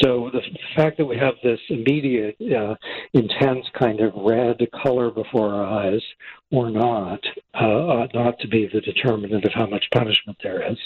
So 0.00 0.30
the 0.32 0.40
fact 0.76 0.96
that 0.98 1.06
we 1.06 1.16
have 1.16 1.34
this 1.42 1.58
immediate, 1.68 2.36
uh, 2.40 2.74
intense 3.14 3.66
kind 3.78 4.00
of 4.00 4.12
red 4.14 4.58
color 4.82 5.10
before 5.10 5.52
our 5.52 5.64
eyes, 5.64 6.02
or 6.52 6.70
not, 6.70 7.20
uh, 7.54 7.64
ought 7.64 8.14
not 8.14 8.38
to 8.40 8.48
be 8.48 8.68
the 8.72 8.80
determinant 8.80 9.44
of 9.44 9.52
how 9.52 9.66
much 9.66 9.84
punishment 9.92 10.38
there 10.42 10.70
is. 10.70 10.78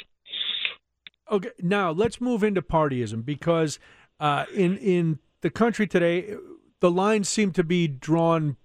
Okay, 1.30 1.50
now 1.60 1.90
let's 1.90 2.20
move 2.20 2.42
into 2.42 2.62
partyism 2.62 3.24
because 3.24 3.78
uh, 4.20 4.44
in 4.54 4.78
in 4.78 5.18
the 5.40 5.50
country 5.50 5.86
today, 5.86 6.36
the 6.80 6.90
lines 6.90 7.28
seem 7.28 7.50
to 7.52 7.64
be 7.64 7.88
drawn 7.88 8.56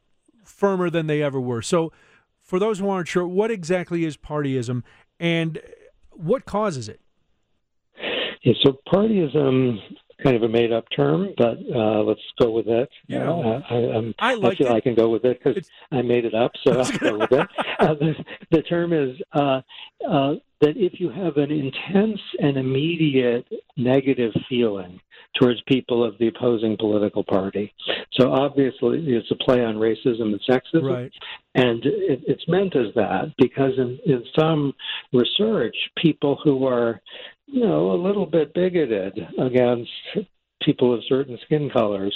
firmer 0.46 0.90
than 0.90 1.08
they 1.08 1.24
ever 1.24 1.42
were. 1.42 1.62
So 1.62 1.92
for 2.52 2.60
those 2.60 2.80
who 2.80 2.89
aren't 2.89 3.08
sure, 3.08 3.26
what 3.26 3.49
exactly 3.49 4.04
is 4.04 4.18
partyism 4.18 4.84
and 5.22 5.62
what 6.10 6.43
causes 6.43 6.89
it? 6.89 6.99
Yeah, 8.43 8.56
so 8.62 8.78
partyism 8.91 9.78
kind 10.24 10.36
of 10.36 10.43
a 10.43 10.49
made 10.49 10.72
up 10.72 10.86
term, 10.95 11.30
but 11.38 11.57
uh, 11.74 12.01
let's 12.03 12.22
go 12.39 12.51
with 12.51 12.67
it. 12.67 12.89
Yeah. 13.07 13.30
Uh, 13.30 13.61
I, 13.69 13.76
I'm, 13.76 14.13
I 14.19 14.34
I 14.34 14.55
feel 14.55 14.67
it. 14.67 14.72
I 14.72 14.82
can 14.82 14.95
go 14.95 15.09
with 15.09 15.26
it 15.26 15.39
because 15.43 15.69
I 15.91 16.01
made 16.01 16.26
it 16.26 16.34
up, 16.34 16.51
so 16.63 16.72
I'll 16.80 16.97
go 16.97 17.17
with 17.17 17.32
it. 17.32 17.47
Uh, 17.80 17.93
the, 17.95 18.13
the 18.51 18.61
term 18.63 18.93
is 18.93 19.17
uh, 19.34 19.61
uh, 20.07 20.34
that 20.61 20.78
if 20.78 20.99
you 20.99 21.09
have 21.09 21.38
an 21.38 21.51
intense 21.51 22.19
and 22.39 22.57
immediate 22.57 23.47
negative 23.78 24.32
feeling 24.47 24.99
towards 25.39 25.61
people 25.65 26.03
of 26.03 26.17
the 26.19 26.28
opposing 26.28 26.76
political 26.78 27.24
party, 27.24 27.74
so 28.13 28.32
obviously 28.32 28.99
it's 29.07 29.32
a 29.32 29.36
play 29.43 29.63
on 29.63 29.76
racism 29.76 30.34
and 30.34 30.41
sexism, 30.49 30.84
Right. 30.84 31.11
and 31.55 31.84
it, 31.86 32.22
it's 32.28 32.47
meant 32.47 32.76
as 32.76 32.93
that 32.95 33.34
because 33.38 33.72
in, 33.78 33.97
in 34.05 34.24
some 34.38 34.74
research, 35.13 35.76
people 35.97 36.38
who 36.43 36.67
are, 36.67 37.01
you 37.52 37.62
know, 37.62 37.91
a 37.91 37.99
little 38.02 38.26
bit 38.26 38.54
bigoted 38.54 39.20
against 39.39 39.89
people 40.64 40.93
of 40.93 41.02
certain 41.08 41.38
skin 41.45 41.70
colors, 41.72 42.14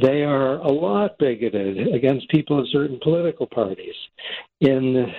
they 0.00 0.22
are 0.22 0.58
a 0.58 0.70
lot 0.70 1.18
bigoted 1.18 1.94
against 1.94 2.28
people 2.28 2.58
of 2.60 2.68
certain 2.70 2.98
political 3.02 3.46
parties. 3.46 3.94
In 4.60 5.12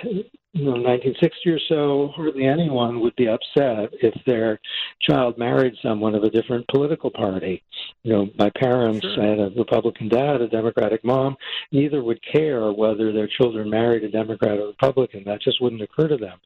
you 0.54 0.64
know, 0.64 0.72
1960 0.72 1.50
or 1.50 1.58
so, 1.68 2.12
hardly 2.16 2.46
anyone 2.46 3.00
would 3.00 3.14
be 3.16 3.28
upset 3.28 3.90
if 4.02 4.14
their 4.26 4.58
child 5.08 5.38
married 5.38 5.74
someone 5.82 6.14
of 6.14 6.24
a 6.24 6.30
different 6.30 6.66
political 6.68 7.10
party. 7.10 7.62
You 8.02 8.12
know, 8.12 8.26
my 8.38 8.50
parents, 8.58 9.06
Sure. 9.14 9.22
Had 9.22 9.38
a 9.38 9.50
Republican 9.56 10.08
dad, 10.08 10.40
a 10.40 10.48
Democratic 10.48 11.04
mom, 11.04 11.36
neither 11.70 12.02
would 12.02 12.20
care 12.32 12.72
whether 12.72 13.12
their 13.12 13.28
children 13.28 13.70
married 13.70 14.04
a 14.04 14.10
Democrat 14.10 14.58
or 14.58 14.68
Republican. 14.68 15.22
That 15.24 15.42
just 15.42 15.60
wouldn't 15.60 15.82
occur 15.82 16.08
to 16.08 16.16
them. 16.16 16.38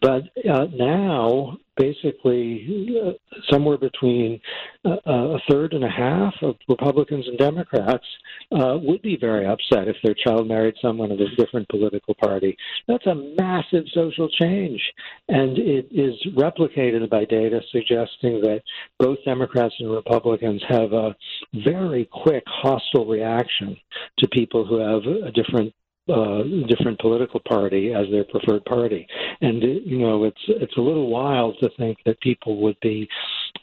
But 0.00 0.24
uh, 0.48 0.66
now, 0.74 1.56
basically, 1.78 2.98
uh, 3.02 3.12
somewhere 3.50 3.78
between 3.78 4.40
uh, 4.84 4.96
a 5.06 5.38
third 5.50 5.72
and 5.72 5.84
a 5.84 5.88
half 5.88 6.34
of 6.42 6.56
Republicans 6.68 7.26
and 7.28 7.38
Democrats 7.38 8.04
uh, 8.52 8.76
would 8.82 9.00
be 9.02 9.16
very 9.16 9.46
upset 9.46 9.88
if 9.88 9.96
their 10.02 10.14
child 10.14 10.48
married 10.48 10.74
someone 10.82 11.12
of 11.12 11.20
a 11.20 11.36
different 11.36 11.68
political 11.68 12.14
party. 12.14 12.56
That's 12.86 13.06
a 13.06 13.14
massive 13.14 13.84
social 13.94 14.28
change, 14.28 14.80
and 15.28 15.58
it 15.58 15.88
is 15.90 16.14
replicated 16.36 17.08
by 17.08 17.24
data 17.24 17.60
suggesting 17.70 18.40
that 18.42 18.62
both 18.98 19.18
Democrats 19.24 19.74
and 19.78 19.90
Republicans 19.90 20.62
have 20.68 20.92
a 20.92 21.16
very 21.64 22.08
quick 22.10 22.42
hostile 22.46 23.06
reaction 23.06 23.76
to 24.18 24.28
people 24.28 24.66
who 24.66 24.78
have 24.78 25.02
a 25.04 25.30
different 25.32 25.72
uh, 26.08 26.42
different 26.66 26.98
political 27.00 27.40
party 27.40 27.92
as 27.94 28.06
their 28.10 28.24
preferred 28.24 28.64
party, 28.64 29.06
and 29.40 29.62
uh, 29.62 29.66
you 29.66 29.98
know 29.98 30.24
it's 30.24 30.42
it's 30.48 30.76
a 30.76 30.80
little 30.80 31.08
wild 31.08 31.56
to 31.60 31.68
think 31.76 31.98
that 32.04 32.20
people 32.20 32.60
would 32.62 32.76
be 32.80 33.08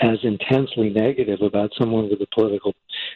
as 0.02 0.18
intensely 0.24 0.89
negative 0.89 1.41
about 1.41 1.72
someone 1.78 2.10
with 2.10 2.22
a 2.22 2.28
political 2.34 2.74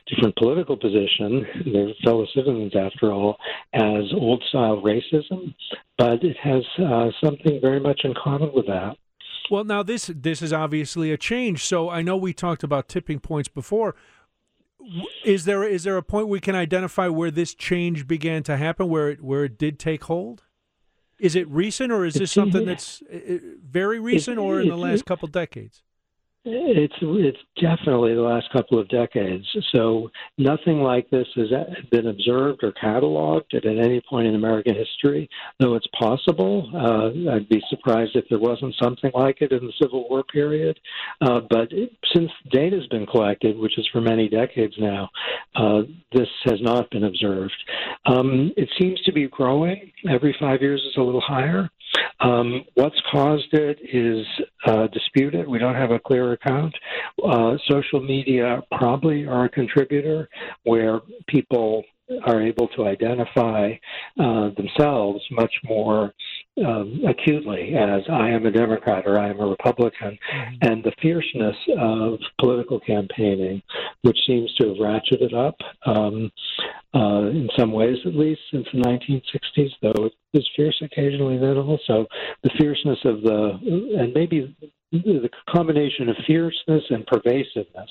different 0.08 0.36
political 0.36 0.78
position, 0.78 1.46
they're 1.72 1.94
fellow 2.04 2.26
citizens 2.34 2.74
after 2.76 3.12
all, 3.12 3.38
as 3.74 4.04
old 4.14 4.44
style 4.50 4.82
racism, 4.82 5.54
but 5.98 6.24
it 6.24 6.38
has 6.38 6.64
uh, 6.80 7.10
something 7.24 7.60
very 7.62 7.80
much 7.80 8.02
in 8.04 8.14
common 8.22 8.52
with 8.54 8.68
that. 8.68 8.96
Well, 9.50 9.64
now 9.64 9.82
this 9.82 10.12
this 10.14 10.42
is 10.42 10.54
obviously 10.54 11.12
a 11.12 11.18
change. 11.18 11.66
So 11.66 11.90
I 11.90 12.02
know 12.02 12.16
we 12.16 12.34
talked 12.34 12.64
about 12.64 12.88
tipping 12.88 13.20
points 13.20 13.50
before. 13.50 13.96
Is 15.26 15.46
there 15.46 15.64
is 15.64 15.84
there 15.84 15.98
a 15.98 16.04
point 16.04 16.30
we 16.30 16.40
can 16.40 16.56
identify 16.56 17.08
where 17.08 17.32
this 17.32 17.54
change 17.54 18.08
began 18.08 18.44
to 18.44 18.58
happen, 18.58 18.88
where 18.88 19.10
it 19.10 19.22
where 19.22 19.44
it 19.44 19.58
did 19.58 19.80
take 19.80 20.06
hold? 20.06 20.44
Is 21.20 21.36
it 21.36 21.50
recent, 21.50 21.92
or 21.92 22.06
is 22.06 22.14
this 22.14 22.32
something 22.32 22.66
that's 22.66 23.04
very 23.10 24.00
recent, 24.00 24.38
or 24.38 24.62
in 24.62 24.70
the 24.70 24.78
last 24.78 25.06
couple 25.06 25.28
decades? 25.28 25.84
It's 26.52 26.94
it's 27.02 27.38
definitely 27.62 28.16
the 28.16 28.22
last 28.22 28.52
couple 28.52 28.80
of 28.80 28.90
decades. 28.90 29.46
So 29.72 30.10
nothing 30.38 30.82
like 30.82 31.10
this 31.10 31.28
has 31.36 31.50
been 31.92 32.08
observed 32.08 32.64
or 32.64 32.72
cataloged 32.72 33.54
at 33.54 33.66
any 33.66 34.02
point 34.10 34.28
in 34.28 34.36
American 34.36 34.76
history. 34.76 35.30
Though 35.60 35.76
it's 35.76 35.88
possible, 36.00 36.70
uh, 36.74 37.36
I'd 37.36 37.50
be 37.50 37.62
surprised 37.70 38.16
if 38.16 38.26
there 38.30 38.40
wasn't 38.40 38.76
something 38.82 39.12
like 39.14 39.42
it 39.42 39.52
in 39.52 39.66
the 39.66 39.74
Civil 39.82 40.08
War 40.10 40.24
period. 40.24 40.80
Uh, 41.22 41.42
but 41.50 41.72
it, 41.72 41.92
since 42.14 42.32
data's 42.52 42.88
been 42.88 43.06
collected, 43.06 43.58
which 43.58 43.78
is 43.78 43.88
for 43.92 44.02
many 44.02 44.28
decades 44.28 44.74
now, 44.80 45.10
uh, 45.56 45.82
this 46.14 46.30
has 46.46 46.60
not 46.62 46.90
been 46.90 47.04
observed. 47.04 47.54
Um, 48.06 48.52
it 48.58 48.70
seems 48.80 49.00
to 49.02 49.12
be 49.12 49.28
growing. 49.28 49.92
Every 50.10 50.36
five 50.40 50.62
years 50.62 50.82
is 50.82 50.98
a 50.98 51.02
little 51.02 51.22
higher. 51.22 51.70
Um, 52.20 52.66
what's 52.76 53.02
caused 53.12 53.54
it 53.54 53.80
is 53.82 54.26
uh, 54.66 54.88
disputed. 54.88 55.48
We 55.48 55.60
don't 55.60 55.76
have 55.76 55.92
a 55.92 56.00
clear 56.00 56.34
account. 56.34 56.76
Uh, 57.24 57.58
social 57.70 58.02
media 58.02 58.62
probably 58.78 59.26
are 59.26 59.46
a 59.46 59.50
contributor 59.50 60.30
where 60.64 61.00
people 61.28 61.84
are 62.26 62.42
able 62.42 62.68
to 62.70 62.88
identify 62.88 63.74
uh, 64.20 64.50
themselves 64.58 65.24
much 65.32 65.54
more 65.64 66.14
um, 66.66 67.02
acutely 67.08 67.74
as 67.76 68.02
I 68.10 68.30
am 68.30 68.46
a 68.46 68.52
Democrat 68.52 69.06
or 69.06 69.20
I 69.20 69.30
am 69.30 69.40
a 69.40 69.46
Republican. 69.48 70.18
And 70.62 70.84
the 70.84 70.92
fierceness 71.02 71.56
of 71.78 72.20
political 72.40 72.80
campaigning, 72.80 73.62
which 74.02 74.18
seems 74.28 74.54
to 74.56 74.70
have 74.70 74.78
ratcheted 74.78 75.34
up 75.34 75.56
um, 75.86 76.32
uh, 76.94 77.30
in 77.30 77.50
some 77.58 77.72
ways, 77.72 77.98
at 78.06 78.16
least 78.16 78.42
since 78.52 78.68
the 78.74 78.80
1960s, 78.80 79.70
though 79.82 80.06
it 80.06 80.14
was 80.34 80.50
fierce 80.56 80.82
occasionally 80.84 81.38
then 81.38 81.58
also. 81.58 82.06
The 82.44 82.52
fierceness 82.58 83.00
of 83.06 83.22
the, 83.22 83.60
and 84.00 84.14
maybe 84.14 84.56
the 84.92 85.30
combination 85.50 86.10
of 86.10 86.16
fierceness 86.26 86.84
and 86.90 87.06
pervasiveness. 87.06 87.90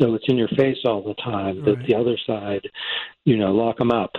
So 0.00 0.14
it's 0.14 0.24
in 0.28 0.36
your 0.36 0.48
face 0.48 0.76
all 0.84 1.02
the 1.02 1.14
time 1.14 1.64
that 1.64 1.76
Right. 1.76 1.86
the 1.86 1.94
other 1.94 2.18
side, 2.26 2.68
you 3.24 3.36
know, 3.36 3.52
lock 3.52 3.78
them 3.78 3.90
up. 3.90 4.12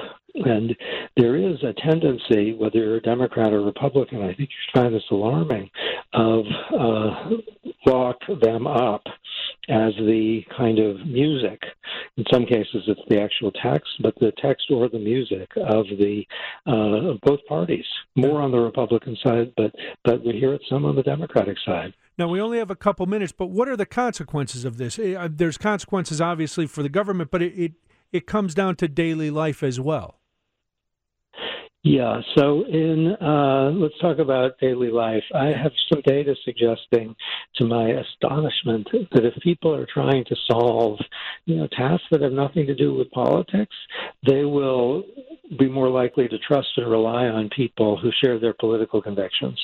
And 0.45 0.75
there 1.15 1.35
is 1.35 1.57
a 1.63 1.73
tendency, 1.81 2.53
whether 2.53 2.77
you're 2.77 2.97
a 2.97 3.01
Democrat 3.01 3.53
or 3.53 3.61
Republican, 3.61 4.21
I 4.21 4.33
think 4.33 4.49
you 4.49 4.81
find 4.81 4.93
this 4.93 5.03
alarming, 5.11 5.69
of 6.13 6.45
uh, 6.77 7.29
lock 7.85 8.17
them 8.41 8.67
up 8.67 9.03
as 9.69 9.93
the 9.97 10.41
kind 10.57 10.79
of 10.79 11.05
music. 11.05 11.61
In 12.15 12.23
some 12.31 12.45
cases, 12.45 12.83
it's 12.87 13.01
the 13.09 13.21
actual 13.21 13.51
text, 13.51 13.89
but 14.01 14.15
the 14.19 14.31
text 14.41 14.65
or 14.71 14.87
the 14.89 14.99
music 14.99 15.49
of 15.57 15.85
the 15.99 16.23
uh, 16.65 17.11
of 17.11 17.21
both 17.21 17.39
parties. 17.47 17.85
More 18.15 18.41
on 18.41 18.51
the 18.51 18.59
Republican 18.59 19.17
side, 19.25 19.53
but 19.57 19.73
but 20.03 20.23
we 20.25 20.33
hear 20.33 20.53
it 20.53 20.61
some 20.69 20.85
on 20.85 20.95
the 20.95 21.03
Democratic 21.03 21.57
side. 21.65 21.93
Now 22.17 22.27
we 22.27 22.41
only 22.41 22.57
have 22.57 22.71
a 22.71 22.75
couple 22.75 23.05
minutes, 23.05 23.31
but 23.31 23.47
what 23.47 23.67
are 23.67 23.77
the 23.77 23.85
consequences 23.85 24.65
of 24.65 24.77
this? 24.77 24.97
Eh, 24.97 25.15
uh, 25.15 25.29
There's 25.31 25.57
consequences, 25.57 26.19
obviously, 26.19 26.65
for 26.65 26.81
the 26.81 26.89
government, 26.89 27.29
but 27.29 27.41
it 27.41 27.53
it, 27.53 27.73
it 28.11 28.25
comes 28.25 28.55
down 28.55 28.75
to 28.77 28.87
daily 28.87 29.29
life 29.29 29.63
as 29.63 29.79
well. 29.79 30.19
Yeah. 31.83 32.21
So 32.35 32.65
in 32.65 33.15
uh, 33.21 33.71
let's 33.73 33.97
talk 34.01 34.19
about 34.19 34.59
daily 34.59 34.89
life. 34.89 35.23
I 35.33 35.47
have 35.47 35.71
some 35.89 36.01
data 36.05 36.35
suggesting, 36.43 37.15
to 37.55 37.65
my 37.65 37.89
astonishment, 37.89 38.87
that 39.13 39.25
if 39.25 39.33
people 39.41 39.73
are 39.73 39.87
trying 39.91 40.25
to 40.25 40.35
solve, 40.51 40.99
you 41.45 41.55
know, 41.55 41.67
tasks 41.67 42.07
that 42.11 42.21
have 42.21 42.33
nothing 42.33 42.65
to 42.67 42.75
do 42.75 42.93
with 42.93 43.09
politics, 43.11 43.75
they 44.27 44.43
will 44.43 45.03
be 45.57 45.69
more 45.69 45.89
likely 45.89 46.27
to 46.27 46.37
trust 46.39 46.67
and 46.75 46.89
rely 46.91 47.27
on 47.27 47.49
people 47.55 47.97
who 47.97 48.11
share 48.21 48.37
their 48.37 48.53
political 48.53 49.01
convictions. 49.01 49.57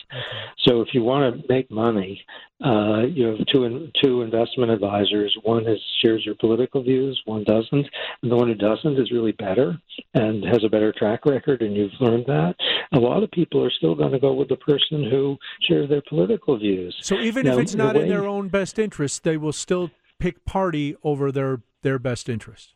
So 0.66 0.80
if 0.80 0.90
you 0.94 1.04
want 1.04 1.36
to 1.36 1.54
make 1.54 1.70
money, 1.70 2.24
uh, 2.64 3.02
you 3.08 3.26
have 3.26 3.46
two 3.52 3.66
in, 3.66 3.92
two 4.02 4.22
investment 4.22 4.72
advisors. 4.72 5.36
One 5.44 5.68
is 5.68 5.80
shares 6.02 6.26
your 6.26 6.36
political 6.36 6.82
views, 6.82 7.22
one 7.26 7.44
doesn't, 7.44 7.86
and 8.22 8.32
the 8.32 8.36
one 8.36 8.48
who 8.48 8.56
doesn't 8.56 8.98
is 8.98 9.12
really 9.12 9.34
better 9.34 9.78
and 10.14 10.46
has 10.46 10.64
a 10.64 10.70
better 10.70 10.94
track 10.94 11.26
record. 11.26 11.62
And 11.62 11.76
you've 11.76 11.92
learned 12.04 12.26
that. 12.28 12.56
A 12.94 13.00
lot 13.00 13.24
of 13.24 13.32
people 13.32 13.64
are 13.64 13.72
still 13.72 13.96
going 13.96 14.12
to 14.12 14.20
go 14.20 14.34
with 14.34 14.50
the 14.50 14.58
person 14.58 15.10
who 15.10 15.38
shares 15.68 15.90
their 15.90 16.04
political 16.08 16.58
views. 16.58 16.96
So 17.02 17.16
even 17.20 17.46
Now, 17.46 17.54
if 17.54 17.60
it's 17.60 17.72
the 17.72 17.78
not 17.78 17.96
in 17.96 18.08
their 18.10 18.28
own 18.28 18.50
best 18.50 18.78
interest, 18.78 19.24
they 19.24 19.38
will 19.38 19.54
still 19.54 19.92
pick 20.20 20.46
party 20.46 20.96
over 21.04 21.32
their 21.32 21.62
their 21.82 22.00
best 22.00 22.30
interest. 22.30 22.76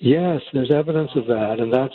Yes, 0.00 0.40
there's 0.52 0.70
evidence 0.70 1.10
of 1.16 1.26
that. 1.26 1.56
And 1.58 1.72
that's, 1.72 1.94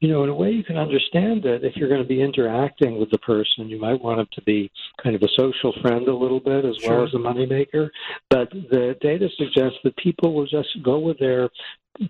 you 0.00 0.08
know, 0.08 0.22
in 0.22 0.28
a 0.28 0.34
way 0.34 0.50
you 0.50 0.62
can 0.62 0.76
understand 0.76 1.46
it. 1.46 1.64
If 1.64 1.76
you're 1.76 1.88
going 1.88 2.02
to 2.02 2.06
be 2.06 2.20
interacting 2.22 2.98
with 3.00 3.10
the 3.10 3.18
person, 3.18 3.68
you 3.68 3.80
might 3.80 4.00
want 4.00 4.18
them 4.18 4.28
to 4.34 4.42
be 4.42 4.70
kind 5.02 5.16
of 5.16 5.22
a 5.22 5.28
social 5.36 5.72
friend 5.80 6.06
a 6.08 6.14
little 6.14 6.40
bit 6.40 6.64
as 6.64 6.76
Sure. 6.76 6.98
well 6.98 7.06
as 7.06 7.14
a 7.14 7.16
moneymaker. 7.16 7.88
But 8.30 8.50
the 8.50 8.96
data 9.00 9.28
suggests 9.38 9.78
that 9.84 9.96
people 9.96 10.34
will 10.34 10.46
just 10.46 10.68
go 10.82 10.98
with 10.98 11.18
their 11.18 11.48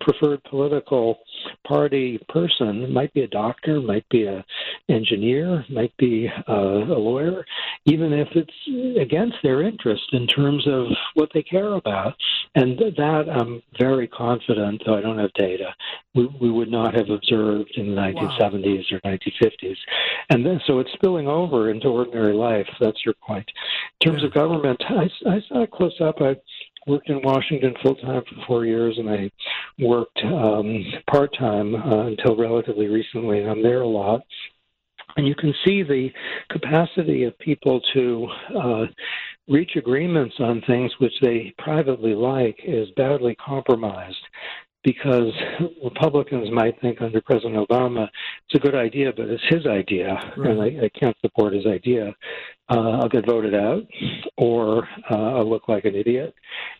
preferred 0.01 0.43
political 0.43 1.19
party 1.67 2.19
person. 2.29 2.91
Might 2.91 3.13
be 3.13 3.21
a 3.21 3.27
doctor 3.27 3.81
might 3.81 4.07
be 4.09 4.25
a 4.25 4.45
engineer 4.87 5.65
might 5.69 5.95
be 5.97 6.29
uh, 6.47 6.53
a 6.53 6.99
lawyer 6.99 7.45
even 7.85 8.13
if 8.13 8.27
it's 8.35 8.99
against 8.99 9.37
their 9.43 9.61
interest 9.61 10.03
in 10.11 10.27
terms 10.27 10.67
of 10.67 10.87
what 11.13 11.29
they 11.33 11.43
care 11.43 11.73
about. 11.73 12.15
And 12.55 12.77
that 12.77 13.25
i'm 13.29 13.61
very 13.79 14.07
confident 14.07 14.81
though 14.85 14.95
i 14.95 15.01
don't 15.01 15.19
have 15.19 15.33
data 15.33 15.73
we, 16.15 16.27
we 16.41 16.51
would 16.51 16.71
not 16.71 16.93
have 16.93 17.09
observed 17.09 17.71
in 17.75 17.95
the 17.95 18.01
1970s 18.01 18.91
or 18.91 18.99
1950s 19.01 19.77
and 20.29 20.45
then 20.45 20.59
so 20.65 20.79
it's 20.79 20.91
spilling 20.93 21.27
over 21.27 21.69
into 21.69 21.87
ordinary 21.87 22.33
life. 22.33 22.67
That's 22.79 23.03
your 23.05 23.15
point. 23.25 23.49
In 24.01 24.11
terms 24.11 24.23
of 24.23 24.33
government 24.33 24.81
i, 24.89 25.09
I 25.29 25.41
saw 25.47 25.63
it 25.63 25.71
close 25.71 25.99
up. 26.01 26.15
I 26.21 26.35
worked 26.89 27.09
in 27.09 27.21
Washington 27.21 27.73
full 27.83 27.95
time 27.95 28.23
for 28.27 28.45
four 28.47 28.65
years, 28.65 28.97
and 28.97 29.09
I 29.09 29.31
worked 29.79 30.19
um, 30.23 30.83
part 31.09 31.31
time 31.37 31.75
uh, 31.75 32.07
until 32.07 32.35
relatively 32.35 32.87
recently. 32.87 33.39
And 33.39 33.49
I'm 33.49 33.63
there 33.63 33.81
a 33.81 33.87
lot. 33.87 34.21
And 35.17 35.27
you 35.27 35.35
can 35.35 35.53
see 35.65 35.83
the 35.83 36.09
capacity 36.49 37.23
of 37.23 37.37
people 37.39 37.81
to 37.93 38.27
uh, 38.57 38.85
reach 39.47 39.71
agreements 39.75 40.35
on 40.39 40.61
things 40.67 40.91
which 40.99 41.13
they 41.21 41.53
privately 41.57 42.13
like 42.13 42.57
is 42.63 42.87
badly 42.95 43.35
compromised 43.35 44.17
because 44.83 45.33
Republicans 45.83 46.49
might 46.51 46.79
think 46.79 47.01
under 47.01 47.21
President 47.21 47.55
Obama 47.55 48.07
it's 48.45 48.55
a 48.55 48.59
good 48.59 48.75
idea, 48.75 49.11
but 49.15 49.27
it's 49.27 49.43
his 49.49 49.65
idea, 49.65 50.15
right. 50.37 50.51
and 50.51 50.61
I, 50.61 50.85
I, 50.85 50.89
can't 50.97 51.17
support 51.21 51.53
his 51.53 51.65
idea. 51.65 52.15
Uh, 52.69 52.99
I'll 53.01 53.09
get 53.09 53.25
voted 53.25 53.55
out, 53.55 53.83
or 54.37 54.87
uh, 55.09 55.15
I'll 55.15 55.49
look 55.49 55.67
like 55.67 55.85
an 55.85 55.95
idiot. 55.95 56.35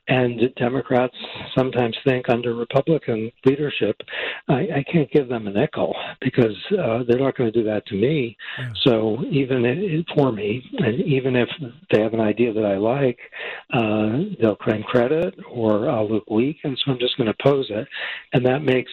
And 0.07 0.39
Democrats 0.55 1.15
sometimes 1.55 1.95
think 2.05 2.29
under 2.29 2.53
Republican 2.55 3.31
leadership, 3.45 3.95
I, 4.47 4.67
I 4.77 4.85
can't 4.91 5.09
give 5.11 5.29
them 5.29 5.47
a 5.47 5.51
nickel 5.51 5.95
because 6.21 6.55
uh, 6.71 7.03
they're 7.07 7.19
not 7.19 7.37
going 7.37 7.51
to 7.51 7.59
do 7.59 7.63
that 7.65 7.85
to 7.87 7.95
me. 7.95 8.37
Yeah. 8.59 8.69
So 8.83 9.17
even 9.31 9.65
if, 9.65 10.05
for 10.15 10.31
me, 10.31 10.63
and 10.77 11.01
even 11.01 11.35
if 11.35 11.49
they 11.91 12.01
have 12.01 12.13
an 12.13 12.21
idea 12.21 12.53
that 12.53 12.65
I 12.65 12.77
like, 12.77 13.19
uh, 13.73 14.35
they'll 14.39 14.55
claim 14.55 14.83
credit, 14.83 15.35
or 15.49 15.89
I'll 15.89 16.09
look 16.09 16.29
weak, 16.29 16.57
and 16.63 16.77
so 16.77 16.91
I'm 16.91 16.99
just 16.99 17.17
going 17.17 17.27
to 17.27 17.35
oppose 17.39 17.67
it, 17.69 17.87
and 18.33 18.45
that 18.45 18.63
makes 18.63 18.91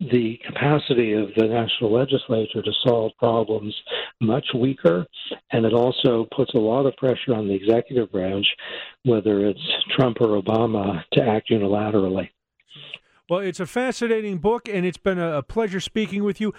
the 0.00 0.38
capacity 0.46 1.12
of 1.12 1.28
the 1.36 1.46
national 1.46 1.92
legislature 1.92 2.62
to 2.62 2.72
solve 2.84 3.12
problems 3.18 3.74
much 4.20 4.46
weaker, 4.54 5.04
and 5.50 5.64
it 5.66 5.72
also 5.72 6.26
puts 6.36 6.54
a 6.54 6.58
lot 6.58 6.86
of 6.86 6.96
pressure 6.96 7.34
on 7.34 7.48
the 7.48 7.54
executive 7.54 8.10
branch, 8.12 8.46
whether 9.04 9.46
it's 9.46 9.60
Trump 9.96 10.18
or 10.20 10.40
Obama, 10.40 11.02
to 11.12 11.22
act 11.22 11.50
unilaterally. 11.50 12.28
Well, 13.28 13.40
it's 13.40 13.60
a 13.60 13.66
fascinating 13.66 14.38
book, 14.38 14.68
and 14.68 14.86
it's 14.86 14.96
been 14.96 15.18
a 15.18 15.42
pleasure 15.42 15.80
speaking 15.80 16.24
with 16.24 16.40
you. 16.40 16.54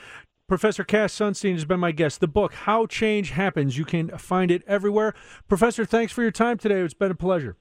Professor 0.47 0.83
Cass 0.83 1.13
Sunstein 1.13 1.53
has 1.53 1.65
been 1.65 1.79
my 1.79 1.91
guest. 1.91 2.19
The 2.19 2.27
book, 2.27 2.53
How 2.53 2.87
Change 2.87 3.31
Happens, 3.31 3.77
you 3.77 3.85
can 3.85 4.09
find 4.17 4.51
it 4.51 4.63
everywhere. 4.67 5.13
Professor, 5.47 5.85
thanks 5.85 6.11
for 6.11 6.23
your 6.23 6.31
time 6.31 6.57
today. 6.57 6.81
It's 6.81 6.93
been 6.93 7.11
a 7.11 7.15
pleasure. 7.15 7.55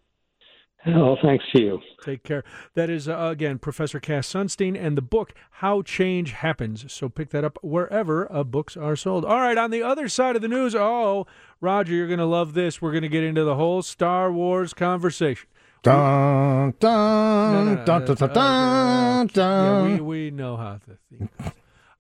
Oh, 0.87 1.17
thanks 1.21 1.45
to 1.53 1.61
you. 1.61 1.81
Take 2.05 2.23
care. 2.23 2.45
That 2.75 2.89
is, 2.89 3.09
uh, 3.09 3.17
again, 3.33 3.59
Professor 3.59 3.99
Cass 3.99 4.33
Sunstein 4.33 4.81
and 4.81 4.97
the 4.97 5.03
book, 5.03 5.35
How 5.51 5.83
Change 5.83 6.33
Happens. 6.33 6.91
So 6.93 7.09
pick 7.09 7.31
that 7.31 7.45
up 7.45 7.59
wherever 7.63 8.31
uh, 8.33 8.45
books 8.45 8.77
are 8.77 8.95
sold. 8.95 9.25
All 9.25 9.41
right, 9.41 9.59
on 9.59 9.71
the 9.71 9.83
other 9.83 10.09
side 10.09 10.37
of 10.37 10.43
the 10.43 10.49
news, 10.49 10.75
oh, 10.75 11.27
Roger, 11.61 11.93
you're 11.95 12.07
going 12.07 12.21
to 12.21 12.25
love 12.25 12.55
this. 12.55 12.81
We're 12.81 12.93
going 12.93 13.03
to 13.03 13.09
get 13.09 13.25
into 13.25 13.45
the 13.45 13.57
whole 13.57 13.83
Star 13.83 14.33
Wars 14.33 14.73
conversation. 14.73 15.49
Dun, 15.83 16.75
dun, 16.81 17.85
dun, 17.85 18.05
dun, 18.05 18.17
dun, 18.17 19.27
dun, 19.29 19.31
Yeah, 19.35 19.83
we, 19.83 20.01
we 20.01 20.31
know 20.31 20.57
how 20.57 20.81
the 20.87 20.97
theme 21.09 21.29
goes. 21.39 21.53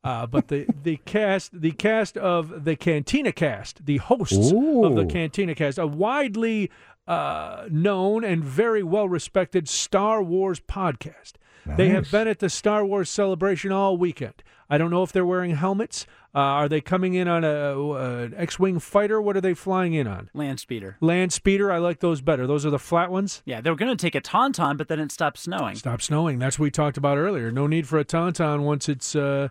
Uh, 0.05 0.27
but 0.27 0.49
the, 0.49 0.67
the 0.83 0.97
cast 1.05 1.61
the 1.61 1.73
cast 1.73 2.17
of 2.17 2.65
the 2.65 2.77
Cantina 2.77 3.33
cast, 3.33 3.85
the 3.85 3.99
hosts 3.99 4.53
Ooh. 4.53 4.85
of 4.85 4.95
the 4.95 5.05
Cantina 5.05 5.55
cast, 5.55 5.77
a 5.77 5.87
widely 5.87 6.71
uh, 7.09 7.65
known 7.71 8.23
and 8.23 8.45
very 8.45 8.83
well 8.83 9.09
respected 9.09 9.69
Star 9.69 10.23
Wars 10.23 10.61
podcast. 10.61 11.33
Nice. 11.67 11.77
They 11.77 11.89
have 11.89 12.11
been 12.11 12.29
at 12.29 12.39
the 12.39 12.49
Star 12.49 12.85
Wars 12.85 13.11
celebration 13.11 13.73
all 13.73 13.97
weekend. 13.97 14.43
I 14.71 14.77
don't 14.79 14.91
know 14.91 15.03
if 15.03 15.13
they're 15.13 15.27
wearing 15.27 15.57
helmets. 15.57 16.07
Uh, 16.35 16.39
are 16.41 16.69
they 16.69 16.83
coming 16.83 17.15
in 17.15 17.27
on 17.27 17.43
a, 17.43 17.93
an 17.93 18.35
X-wing 18.37 18.79
fighter? 18.79 19.21
What 19.21 19.37
are 19.37 19.41
they 19.41 19.55
flying 19.55 19.95
in 19.95 20.07
on? 20.07 20.29
Land 20.35 20.61
speeder. 20.61 20.99
Land 21.01 21.33
speeder. 21.33 21.73
I 21.73 21.79
like 21.79 22.01
those 22.01 22.21
better. 22.21 22.47
Those 22.47 22.67
are 22.67 22.71
the 22.71 22.79
flat 22.79 23.11
ones. 23.11 23.43
Yeah, 23.47 23.63
they 23.63 23.71
were 23.71 23.77
going 23.77 23.97
to 23.97 24.01
take 24.01 24.15
a 24.15 24.21
tauntaun, 24.21 24.77
but 24.77 24.89
then 24.89 25.01
it 25.01 25.11
stopped 25.11 25.39
snowing. 25.39 25.75
Stopped 25.77 26.03
snowing. 26.03 26.39
That's 26.39 26.59
what 26.59 26.65
we 26.65 26.71
talked 26.71 26.99
about 26.99 27.17
earlier. 27.17 27.51
No 27.51 27.67
need 27.67 27.89
for 27.89 27.99
a 27.99 28.05
tauntaun 28.05 28.61
once 28.63 28.89
it's 28.91 29.17
uh, 29.17 29.49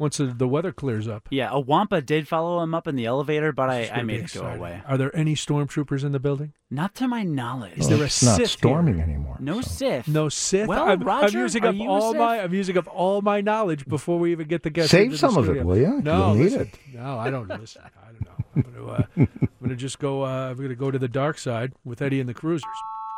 once 0.00 0.18
the 0.18 0.48
weather 0.48 0.72
clears 0.72 1.06
up. 1.06 1.28
Yeah, 1.30 1.50
a 1.52 1.60
Wampa 1.60 2.00
did 2.00 2.26
follow 2.26 2.62
him 2.62 2.74
up 2.74 2.88
in 2.88 2.96
the 2.96 3.04
elevator, 3.04 3.52
but 3.52 3.68
I, 3.68 3.90
I 3.92 4.02
made 4.02 4.24
it 4.24 4.32
go 4.32 4.46
away. 4.46 4.80
Are 4.86 4.96
there 4.96 5.14
any 5.14 5.34
stormtroopers 5.34 6.02
in 6.02 6.12
the 6.12 6.18
building? 6.18 6.54
Not 6.70 6.94
to 6.96 7.06
my 7.06 7.22
knowledge. 7.22 7.78
Is 7.78 7.88
there 7.88 7.98
a 7.98 8.04
it's 8.04 8.22
not 8.22 8.44
storming 8.46 8.94
here? 8.94 9.04
anymore. 9.04 9.36
No 9.40 9.60
so. 9.60 9.70
Sith. 9.70 10.08
No 10.08 10.30
Sith. 10.30 10.68
Well, 10.68 10.88
I'm, 10.88 11.00
Roger, 11.00 11.38
I'm 11.38 11.42
using 11.42 11.64
up 11.64 11.76
all 11.80 12.14
my 12.14 12.40
I'm 12.40 12.54
using 12.54 12.78
up 12.78 12.88
all 12.88 13.20
my 13.20 13.42
knowledge 13.42 13.86
before 13.86 14.18
we 14.18 14.32
even 14.32 14.48
get 14.48 14.62
the 14.62 14.70
guest. 14.70 14.90
Save 14.90 15.18
some 15.18 15.36
of 15.36 15.48
it, 15.50 15.64
will 15.64 15.76
you? 15.76 16.00
No, 16.00 16.32
You'll 16.32 16.44
listen, 16.44 16.70
No, 16.94 17.18
I 17.18 17.28
don't 17.30 17.48
listen. 17.48 17.82
I 17.84 18.12
don't 18.12 18.24
know. 18.24 18.30
I'm 18.56 18.62
gonna, 18.62 18.92
uh, 18.92 19.02
I'm 19.16 19.48
gonna 19.62 19.76
just 19.76 19.98
go. 19.98 20.24
Uh, 20.24 20.50
I'm 20.50 20.56
gonna 20.56 20.74
go 20.74 20.90
to 20.90 20.98
the 20.98 21.08
dark 21.08 21.38
side 21.38 21.72
with 21.84 22.00
Eddie 22.00 22.20
and 22.20 22.28
the 22.28 22.34
Cruisers. 22.34 22.64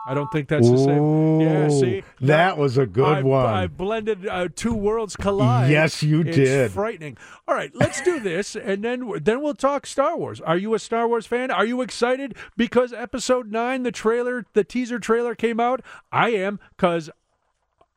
I 0.04 0.14
don't 0.14 0.30
think 0.32 0.48
that's 0.48 0.68
the 0.68 0.78
same. 0.78 1.40
Yeah, 1.40 1.68
see, 1.68 2.02
that 2.20 2.58
was 2.58 2.76
a 2.76 2.86
good 2.86 3.18
I, 3.18 3.22
one. 3.22 3.46
I 3.46 3.66
blended 3.68 4.26
uh, 4.26 4.48
two 4.54 4.74
worlds 4.74 5.14
collide. 5.14 5.70
Yes, 5.70 6.02
you 6.02 6.22
it's 6.22 6.36
did. 6.36 6.70
Frightening. 6.72 7.16
All 7.46 7.54
right, 7.54 7.70
let's 7.74 8.00
do 8.02 8.18
this, 8.18 8.56
and 8.56 8.82
then 8.82 9.08
then 9.22 9.42
we'll 9.42 9.54
talk 9.54 9.86
Star 9.86 10.16
Wars. 10.16 10.40
Are 10.40 10.56
you 10.56 10.74
a 10.74 10.80
Star 10.80 11.06
Wars 11.06 11.26
fan? 11.26 11.52
Are 11.52 11.64
you 11.64 11.82
excited 11.82 12.34
because 12.56 12.92
Episode 12.92 13.52
Nine, 13.52 13.84
the 13.84 13.92
trailer, 13.92 14.44
the 14.54 14.64
teaser 14.64 14.98
trailer 14.98 15.36
came 15.36 15.60
out? 15.60 15.82
I 16.10 16.30
am 16.30 16.58
because 16.76 17.08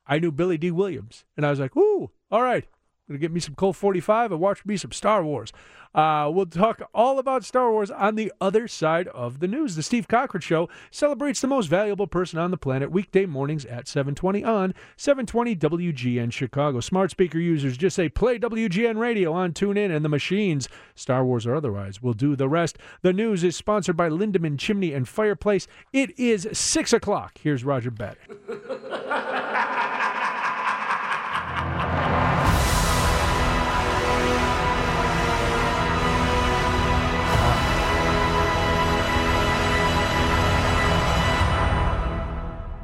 I 0.07 0.19
knew 0.19 0.31
Billy 0.31 0.59
Dee 0.59 0.71
Williams, 0.71 1.25
and 1.35 1.43
I 1.43 1.49
was 1.49 1.59
like, 1.59 1.75
"Ooh, 1.75 2.11
all 2.29 2.43
right, 2.43 2.65
gonna 3.07 3.19
get 3.19 3.31
me 3.31 3.39
some 3.39 3.55
Colt 3.55 3.75
45 3.75 4.31
and 4.31 4.41
watch 4.41 4.65
me 4.65 4.77
some 4.77 4.91
Star 4.91 5.23
Wars." 5.23 5.51
Uh, 5.95 6.29
we'll 6.29 6.45
talk 6.45 6.81
all 6.93 7.19
about 7.19 7.45
Star 7.45 7.71
Wars 7.71 7.89
on 7.89 8.15
the 8.15 8.31
other 8.41 8.67
side 8.67 9.07
of 9.07 9.39
the 9.39 9.47
news. 9.47 9.77
The 9.77 9.83
Steve 9.83 10.09
Cochran 10.09 10.41
Show 10.41 10.67
celebrates 10.91 11.39
the 11.39 11.47
most 11.47 11.67
valuable 11.67 12.05
person 12.05 12.37
on 12.37 12.51
the 12.51 12.57
planet 12.57 12.91
weekday 12.91 13.25
mornings 13.25 13.63
at 13.65 13.87
720 13.87 14.43
on 14.43 14.73
720 14.97 15.55
WGN 15.55 16.33
Chicago. 16.33 16.81
Smart 16.81 17.11
speaker 17.11 17.39
users 17.39 17.77
just 17.77 17.95
say 17.95 18.09
play 18.09 18.37
WGN 18.37 18.97
radio 18.97 19.31
on 19.31 19.53
TuneIn 19.53 19.95
and 19.95 20.03
the 20.03 20.09
machines, 20.09 20.67
Star 20.95 21.23
Wars 21.23 21.47
or 21.47 21.55
otherwise, 21.55 22.01
will 22.01 22.13
do 22.13 22.35
the 22.35 22.49
rest. 22.49 22.77
The 23.01 23.13
news 23.13 23.45
is 23.45 23.55
sponsored 23.55 23.95
by 23.95 24.09
Lindemann 24.09 24.59
Chimney 24.59 24.91
and 24.91 25.07
Fireplace. 25.07 25.65
It 25.93 26.19
is 26.19 26.45
6 26.51 26.91
o'clock. 26.91 27.37
Here's 27.41 27.63
Roger 27.63 27.91
Batty. 27.91 28.19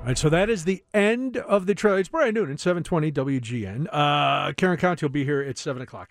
right, 0.06 0.18
so 0.18 0.30
that 0.30 0.50
is 0.50 0.66
the 0.66 0.84
end 0.94 1.38
of 1.38 1.66
the 1.66 1.76
trailer. 1.76 2.00
It's 2.00 2.10
Brian 2.10 2.34
Noonan, 2.34 2.58
720 2.58 3.12
WGN. 3.12 3.88
Uh, 3.92 4.54
Karen 4.54 4.78
Conti 4.78 5.06
will 5.06 5.12
be 5.12 5.26
here 5.26 5.42
at 5.42 5.58
7 5.58 5.82
o'clock. 5.82 6.10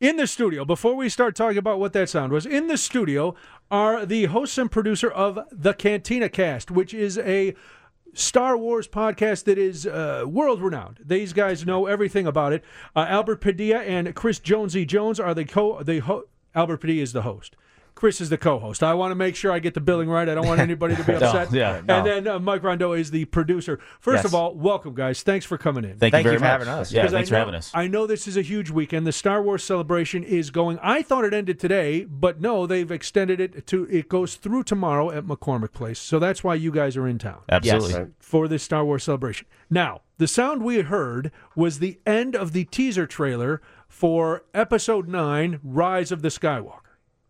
In 0.00 0.16
the 0.16 0.26
studio, 0.26 0.64
before 0.64 0.96
we 0.96 1.08
start 1.08 1.36
talking 1.36 1.58
about 1.58 1.78
what 1.78 1.92
that 1.92 2.08
sound 2.08 2.32
was, 2.32 2.44
in 2.44 2.66
the 2.66 2.76
studio 2.76 3.36
are 3.70 4.04
the 4.04 4.24
hosts 4.24 4.58
and 4.58 4.70
producer 4.70 5.08
of 5.10 5.38
the 5.52 5.74
Cantina 5.74 6.28
Cast, 6.28 6.70
which 6.70 6.92
is 6.92 7.18
a 7.18 7.54
Star 8.12 8.56
Wars 8.58 8.88
podcast 8.88 9.44
that 9.44 9.58
is 9.58 9.86
uh, 9.86 10.24
world 10.26 10.60
renowned. 10.60 10.98
These 11.04 11.32
guys 11.32 11.64
know 11.64 11.86
everything 11.86 12.26
about 12.26 12.52
it. 12.52 12.64
Uh, 12.96 13.06
Albert 13.08 13.40
Padilla 13.40 13.78
and 13.78 14.12
Chris 14.14 14.38
Jonesy 14.38 14.84
Jones 14.84 15.18
are 15.20 15.34
the 15.34 15.44
co. 15.44 15.82
The 15.82 16.00
ho- 16.00 16.24
Albert 16.54 16.78
Padilla 16.78 17.02
is 17.02 17.12
the 17.12 17.22
host. 17.22 17.56
Chris 17.94 18.20
is 18.20 18.30
the 18.30 18.38
co-host. 18.38 18.82
I 18.82 18.94
want 18.94 19.10
to 19.10 19.14
make 19.14 19.36
sure 19.36 19.52
I 19.52 19.58
get 19.58 19.74
the 19.74 19.80
billing 19.80 20.08
right. 20.08 20.28
I 20.28 20.34
don't 20.34 20.46
want 20.46 20.60
anybody 20.72 20.96
to 20.96 21.04
be 21.04 21.14
upset. 21.14 21.52
no, 21.52 21.58
yeah, 21.58 21.80
no. 21.84 21.98
And 21.98 22.06
then 22.06 22.28
uh, 22.28 22.38
Mike 22.38 22.62
Rondeau 22.62 22.98
is 22.98 23.10
the 23.10 23.26
producer. 23.26 23.78
First 24.00 24.18
yes. 24.18 24.24
of 24.24 24.34
all, 24.34 24.54
welcome, 24.54 24.94
guys. 24.94 25.22
Thanks 25.22 25.46
for 25.46 25.58
coming 25.58 25.84
in. 25.84 25.98
Thank, 25.98 26.12
Thank 26.12 26.24
you 26.24 26.30
very 26.30 26.34
you 26.34 26.38
for 26.38 26.44
much. 26.44 26.50
having 26.50 26.68
us. 26.68 26.92
Yeah, 26.92 27.06
thanks 27.08 27.14
I 27.14 27.20
know, 27.20 27.26
for 27.26 27.36
having 27.36 27.54
us. 27.54 27.70
I 27.74 27.86
know 27.86 28.06
this 28.06 28.26
is 28.26 28.36
a 28.36 28.42
huge 28.42 28.70
weekend. 28.70 29.06
The 29.06 29.12
Star 29.12 29.42
Wars 29.42 29.62
celebration 29.62 30.24
is 30.24 30.50
going. 30.50 30.78
I 30.82 31.02
thought 31.02 31.24
it 31.24 31.34
ended 31.34 31.58
today, 31.58 32.04
but 32.04 32.40
no, 32.40 32.66
they've 32.66 32.90
extended 32.90 33.40
it 33.40 33.66
to. 33.68 33.84
It 33.90 34.08
goes 34.08 34.36
through 34.36 34.64
tomorrow 34.64 35.10
at 35.10 35.24
McCormick 35.24 35.72
Place. 35.72 35.98
So 35.98 36.18
that's 36.18 36.42
why 36.42 36.54
you 36.54 36.70
guys 36.70 36.96
are 36.96 37.06
in 37.06 37.18
town 37.18 37.42
Absolutely. 37.48 37.92
Yes. 37.92 38.08
for 38.18 38.48
this 38.48 38.62
Star 38.62 38.84
Wars 38.84 39.04
celebration. 39.04 39.46
Now, 39.70 40.00
the 40.18 40.28
sound 40.28 40.62
we 40.62 40.80
heard 40.80 41.30
was 41.54 41.78
the 41.78 41.98
end 42.06 42.34
of 42.34 42.52
the 42.52 42.64
teaser 42.64 43.06
trailer 43.06 43.60
for 43.88 44.44
Episode 44.54 45.08
Nine: 45.08 45.60
Rise 45.62 46.10
of 46.10 46.22
the 46.22 46.28
Skywalker. 46.28 46.81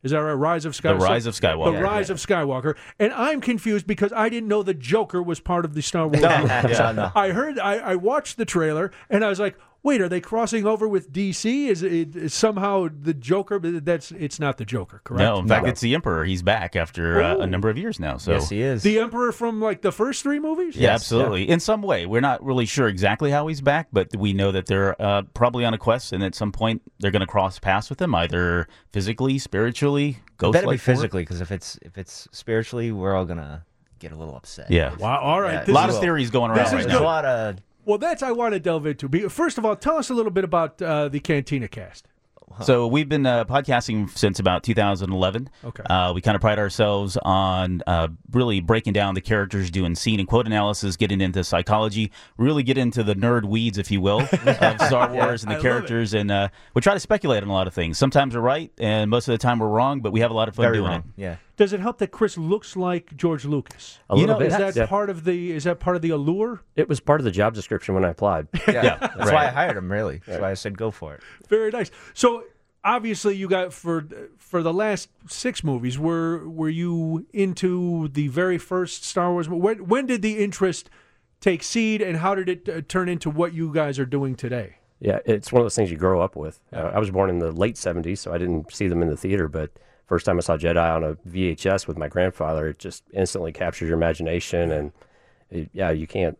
Is 0.02 0.10
that 0.10 0.18
right? 0.18 0.32
Rise 0.32 0.64
of 0.64 0.72
Skywalker. 0.72 0.98
The 0.98 1.04
Rise 1.04 1.26
of 1.26 1.34
Skywalker. 1.34 1.76
The 1.76 1.82
Rise 1.82 2.10
of 2.10 2.16
Skywalker. 2.18 2.76
And 2.98 3.12
I'm 3.12 3.40
confused 3.40 3.86
because 3.86 4.12
I 4.12 4.28
didn't 4.28 4.48
know 4.48 4.62
the 4.62 4.74
Joker 4.74 5.22
was 5.22 5.38
part 5.40 5.64
of 5.64 5.74
the 5.74 5.82
Star 5.82 6.08
Wars. 6.08 6.20
Yeah, 6.22 6.92
no. 6.94 7.12
I 7.14 7.30
heard, 7.30 7.58
I, 7.58 7.76
I 7.78 7.96
watched 7.96 8.36
the 8.36 8.44
trailer, 8.44 8.90
and 9.08 9.24
I 9.24 9.28
was 9.28 9.38
like, 9.38 9.56
wait, 9.82 10.00
are 10.00 10.08
they 10.08 10.20
crossing 10.20 10.66
over 10.66 10.86
with 10.86 11.12
DC? 11.12 11.66
Is 11.68 11.82
it 11.82 12.14
is 12.16 12.34
somehow 12.34 12.88
the 12.88 13.14
Joker? 13.14 13.58
But 13.58 13.84
That's 13.84 14.10
it's 14.12 14.38
not 14.38 14.58
the 14.58 14.64
Joker, 14.64 15.00
correct? 15.04 15.20
No, 15.20 15.38
in 15.38 15.48
fact, 15.48 15.66
it's 15.66 15.80
the 15.80 15.94
Emperor. 15.94 16.24
He's 16.24 16.42
back 16.42 16.76
after 16.76 17.22
uh, 17.22 17.38
a 17.38 17.46
number 17.46 17.68
of 17.68 17.76
years 17.76 17.98
now. 17.98 18.16
So 18.16 18.32
Yes, 18.32 18.48
he 18.48 18.62
is. 18.62 18.82
The 18.82 18.98
Emperor 19.00 19.32
from 19.32 19.60
like 19.60 19.82
the 19.82 19.92
first 19.92 20.22
three 20.22 20.38
movies. 20.38 20.76
Yeah, 20.76 20.94
absolutely. 20.94 21.48
In 21.48 21.60
some 21.60 21.82
way, 21.82 22.06
we're 22.06 22.20
not 22.20 22.42
really 22.44 22.66
sure 22.66 22.88
exactly 22.88 23.30
how 23.30 23.46
he's 23.46 23.60
back, 23.60 23.88
but 23.92 24.14
we 24.16 24.32
know 24.32 24.52
that 24.52 24.66
they're 24.66 25.00
uh, 25.00 25.22
probably 25.34 25.64
on 25.64 25.74
a 25.74 25.78
quest, 25.78 26.12
and 26.12 26.22
at 26.22 26.34
some 26.34 26.52
point 26.52 26.82
they're 27.00 27.10
going 27.10 27.20
to 27.20 27.26
cross 27.26 27.58
paths 27.58 27.90
with 27.90 28.00
him, 28.00 28.14
either 28.14 28.68
physically, 28.92 29.38
spiritually, 29.38 30.18
ghost 30.36 30.54
Better 30.54 30.68
be 30.68 30.76
physically, 30.76 31.22
because 31.22 31.40
if 31.40 31.50
it's 31.50 31.78
if 31.82 31.98
it's 31.98 32.28
spiritually, 32.32 32.92
we're 32.92 33.14
all 33.14 33.24
gonna 33.24 33.64
get 33.98 34.12
a 34.12 34.16
little 34.16 34.36
upset. 34.36 34.70
Yeah. 34.70 34.94
Wow. 34.96 35.20
All 35.20 35.40
right. 35.40 35.66
Yeah, 35.66 35.72
a 35.72 35.74
lot 35.74 35.88
is- 35.88 35.96
of 35.96 36.00
theories 36.00 36.30
going 36.30 36.52
this 36.52 36.58
around 36.58 36.66
is 36.66 36.72
right 36.72 36.88
There's 36.88 37.00
a 37.00 37.04
lot 37.04 37.24
of 37.24 37.56
Well, 37.84 37.98
that's 37.98 38.22
I 38.22 38.32
want 38.32 38.54
to 38.54 38.60
delve 38.60 38.86
into. 38.86 39.28
First 39.28 39.58
of 39.58 39.64
all, 39.64 39.76
tell 39.76 39.96
us 39.96 40.10
a 40.10 40.14
little 40.14 40.30
bit 40.30 40.44
about 40.44 40.80
uh, 40.80 41.08
the 41.08 41.20
Cantina 41.20 41.68
cast. 41.68 42.06
So 42.60 42.86
we've 42.86 43.08
been 43.08 43.26
uh, 43.26 43.44
podcasting 43.44 44.10
since 44.16 44.38
about 44.38 44.62
2011. 44.62 45.48
Okay. 45.64 45.82
Uh, 45.84 46.12
we 46.12 46.20
kind 46.20 46.34
of 46.34 46.40
pride 46.40 46.58
ourselves 46.58 47.16
on 47.22 47.82
uh, 47.86 48.08
really 48.30 48.60
breaking 48.60 48.92
down 48.92 49.14
the 49.14 49.20
characters, 49.20 49.70
doing 49.70 49.94
scene 49.94 50.20
and 50.20 50.28
quote 50.28 50.46
analysis, 50.46 50.96
getting 50.96 51.20
into 51.20 51.42
psychology, 51.44 52.12
really 52.36 52.62
get 52.62 52.78
into 52.78 53.02
the 53.02 53.14
nerd 53.14 53.44
weeds, 53.44 53.78
if 53.78 53.90
you 53.90 54.00
will, 54.00 54.20
of 54.46 54.80
Star 54.82 55.10
Wars 55.12 55.42
and 55.42 55.50
the 55.50 55.56
love 55.56 55.62
characters. 55.62 56.14
And 56.14 56.30
uh, 56.30 56.48
we 56.74 56.82
try 56.82 56.94
to 56.94 57.00
speculate 57.00 57.42
on 57.42 57.48
a 57.48 57.52
lot 57.52 57.66
of 57.66 57.74
things. 57.74 57.98
Sometimes 57.98 58.34
we're 58.34 58.42
right, 58.42 58.70
and 58.78 59.10
most 59.10 59.28
of 59.28 59.32
the 59.32 59.38
time 59.38 59.58
we're 59.58 59.68
wrong, 59.68 60.00
but 60.00 60.12
we 60.12 60.20
have 60.20 60.30
a 60.30 60.34
lot 60.34 60.48
of 60.48 60.54
fun 60.54 60.64
very 60.64 60.76
doing 60.76 60.90
wrong. 60.90 61.12
Yeah. 61.16 61.36
Does 61.62 61.72
it 61.72 61.78
help 61.78 61.98
that 61.98 62.10
Chris 62.10 62.36
looks 62.36 62.74
like 62.74 63.16
George 63.16 63.44
Lucas? 63.44 64.00
A 64.10 64.16
You 64.16 64.22
little 64.22 64.34
know, 64.34 64.38
bit. 64.40 64.48
Is 64.48 64.58
that 64.58 64.74
yeah. 64.74 64.86
part 64.86 65.10
of 65.10 65.22
the 65.22 65.52
is 65.52 65.62
that 65.62 65.78
part 65.78 65.94
of 65.94 66.02
the 66.02 66.10
allure? 66.10 66.60
It 66.74 66.88
was 66.88 66.98
part 66.98 67.20
of 67.20 67.24
the 67.24 67.30
job 67.30 67.54
description 67.54 67.94
when 67.94 68.04
I 68.04 68.08
applied. 68.08 68.48
Yeah. 68.66 68.96
That's 68.96 69.30
why 69.30 69.46
I 69.46 69.50
hired 69.50 69.76
him, 69.76 69.92
really. 69.92 70.22
That's 70.26 70.40
why 70.40 70.50
I 70.50 70.54
said 70.54 70.76
go 70.76 70.90
for 70.90 71.14
it. 71.14 71.20
Very 71.48 71.70
nice. 71.70 71.92
So 72.14 72.42
obviously, 72.82 73.36
you 73.36 73.48
got 73.48 73.72
for 73.72 74.08
for 74.38 74.64
the 74.64 74.72
last 74.72 75.08
six 75.28 75.62
movies. 75.62 76.00
Were 76.00 76.48
were 76.48 76.68
you 76.68 77.26
into 77.32 78.08
the 78.08 78.26
very 78.26 78.58
first 78.58 79.04
Star 79.04 79.30
Wars? 79.30 79.48
When 79.48 79.86
when 79.86 80.06
did 80.06 80.20
the 80.20 80.42
interest 80.42 80.90
take 81.40 81.62
seed, 81.62 82.02
and 82.02 82.16
how 82.16 82.34
did 82.34 82.48
it 82.48 82.68
uh, 82.68 82.80
turn 82.88 83.08
into 83.08 83.30
what 83.30 83.54
you 83.54 83.72
guys 83.72 84.00
are 84.00 84.06
doing 84.06 84.34
today? 84.34 84.78
Yeah, 84.98 85.20
it's 85.24 85.52
one 85.52 85.60
of 85.60 85.64
those 85.64 85.76
things 85.76 85.92
you 85.92 85.96
grow 85.96 86.20
up 86.20 86.34
with. 86.34 86.58
Uh, 86.72 86.90
I 86.92 86.98
was 86.98 87.12
born 87.12 87.30
in 87.30 87.38
the 87.38 87.52
late 87.52 87.76
70s, 87.76 88.18
so 88.18 88.32
I 88.32 88.38
didn't 88.38 88.72
see 88.72 88.88
them 88.88 89.00
in 89.00 89.08
the 89.08 89.16
theater, 89.16 89.46
but 89.48 89.70
first 90.12 90.26
time 90.26 90.36
I 90.36 90.42
saw 90.42 90.58
Jedi 90.58 90.94
on 90.94 91.02
a 91.02 91.14
VHS 91.26 91.86
with 91.86 91.96
my 91.96 92.06
grandfather, 92.06 92.68
it 92.68 92.78
just 92.78 93.02
instantly 93.14 93.50
captures 93.50 93.88
your 93.88 93.96
imagination. 93.96 94.70
And 94.70 94.92
it, 95.48 95.70
yeah, 95.72 95.90
you 95.90 96.06
can't, 96.06 96.38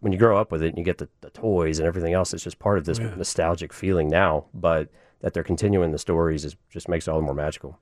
when 0.00 0.12
you 0.12 0.18
grow 0.18 0.36
up 0.38 0.52
with 0.52 0.62
it 0.62 0.68
and 0.68 0.76
you 0.76 0.84
get 0.84 0.98
the, 0.98 1.08
the 1.22 1.30
toys 1.30 1.78
and 1.78 1.88
everything 1.88 2.12
else, 2.12 2.34
it's 2.34 2.44
just 2.44 2.58
part 2.58 2.76
of 2.76 2.84
this 2.84 2.98
nostalgic 2.98 3.72
feeling 3.72 4.08
now. 4.08 4.44
But 4.52 4.90
that 5.22 5.32
they're 5.32 5.42
continuing 5.42 5.92
the 5.92 5.98
stories 5.98 6.44
is 6.44 6.56
just 6.68 6.90
makes 6.90 7.08
it 7.08 7.10
all 7.10 7.16
the 7.16 7.24
more 7.24 7.34
magical. 7.34 7.78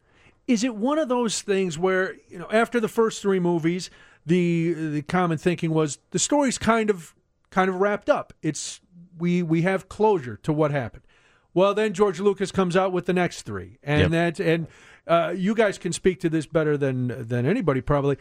Is 0.46 0.62
it 0.62 0.76
one 0.76 1.00
of 1.00 1.08
those 1.08 1.42
things 1.42 1.76
where 1.76 2.14
you 2.28 2.38
know 2.38 2.48
after 2.52 2.78
the 2.78 2.86
first 2.86 3.20
three 3.20 3.40
movies, 3.40 3.90
the 4.24 4.72
the 4.72 5.02
common 5.02 5.36
thinking 5.36 5.72
was 5.72 5.98
the 6.12 6.20
story's 6.20 6.58
kind 6.58 6.90
of 6.90 7.16
kind 7.50 7.68
of 7.68 7.80
wrapped 7.80 8.08
up. 8.08 8.32
It's 8.40 8.80
we 9.18 9.42
we 9.42 9.62
have 9.62 9.88
closure 9.88 10.36
to 10.44 10.52
what 10.52 10.70
happened. 10.70 11.02
Well, 11.54 11.74
then 11.74 11.92
George 11.92 12.20
Lucas 12.20 12.52
comes 12.52 12.76
out 12.76 12.92
with 12.92 13.06
the 13.06 13.12
next 13.12 13.42
three, 13.42 13.78
and 13.82 14.12
that 14.12 14.38
and 14.38 14.68
uh, 15.08 15.34
you 15.36 15.54
guys 15.54 15.78
can 15.78 15.92
speak 15.92 16.20
to 16.20 16.28
this 16.28 16.46
better 16.46 16.76
than 16.76 17.26
than 17.28 17.46
anybody 17.46 17.80
probably. 17.80 18.16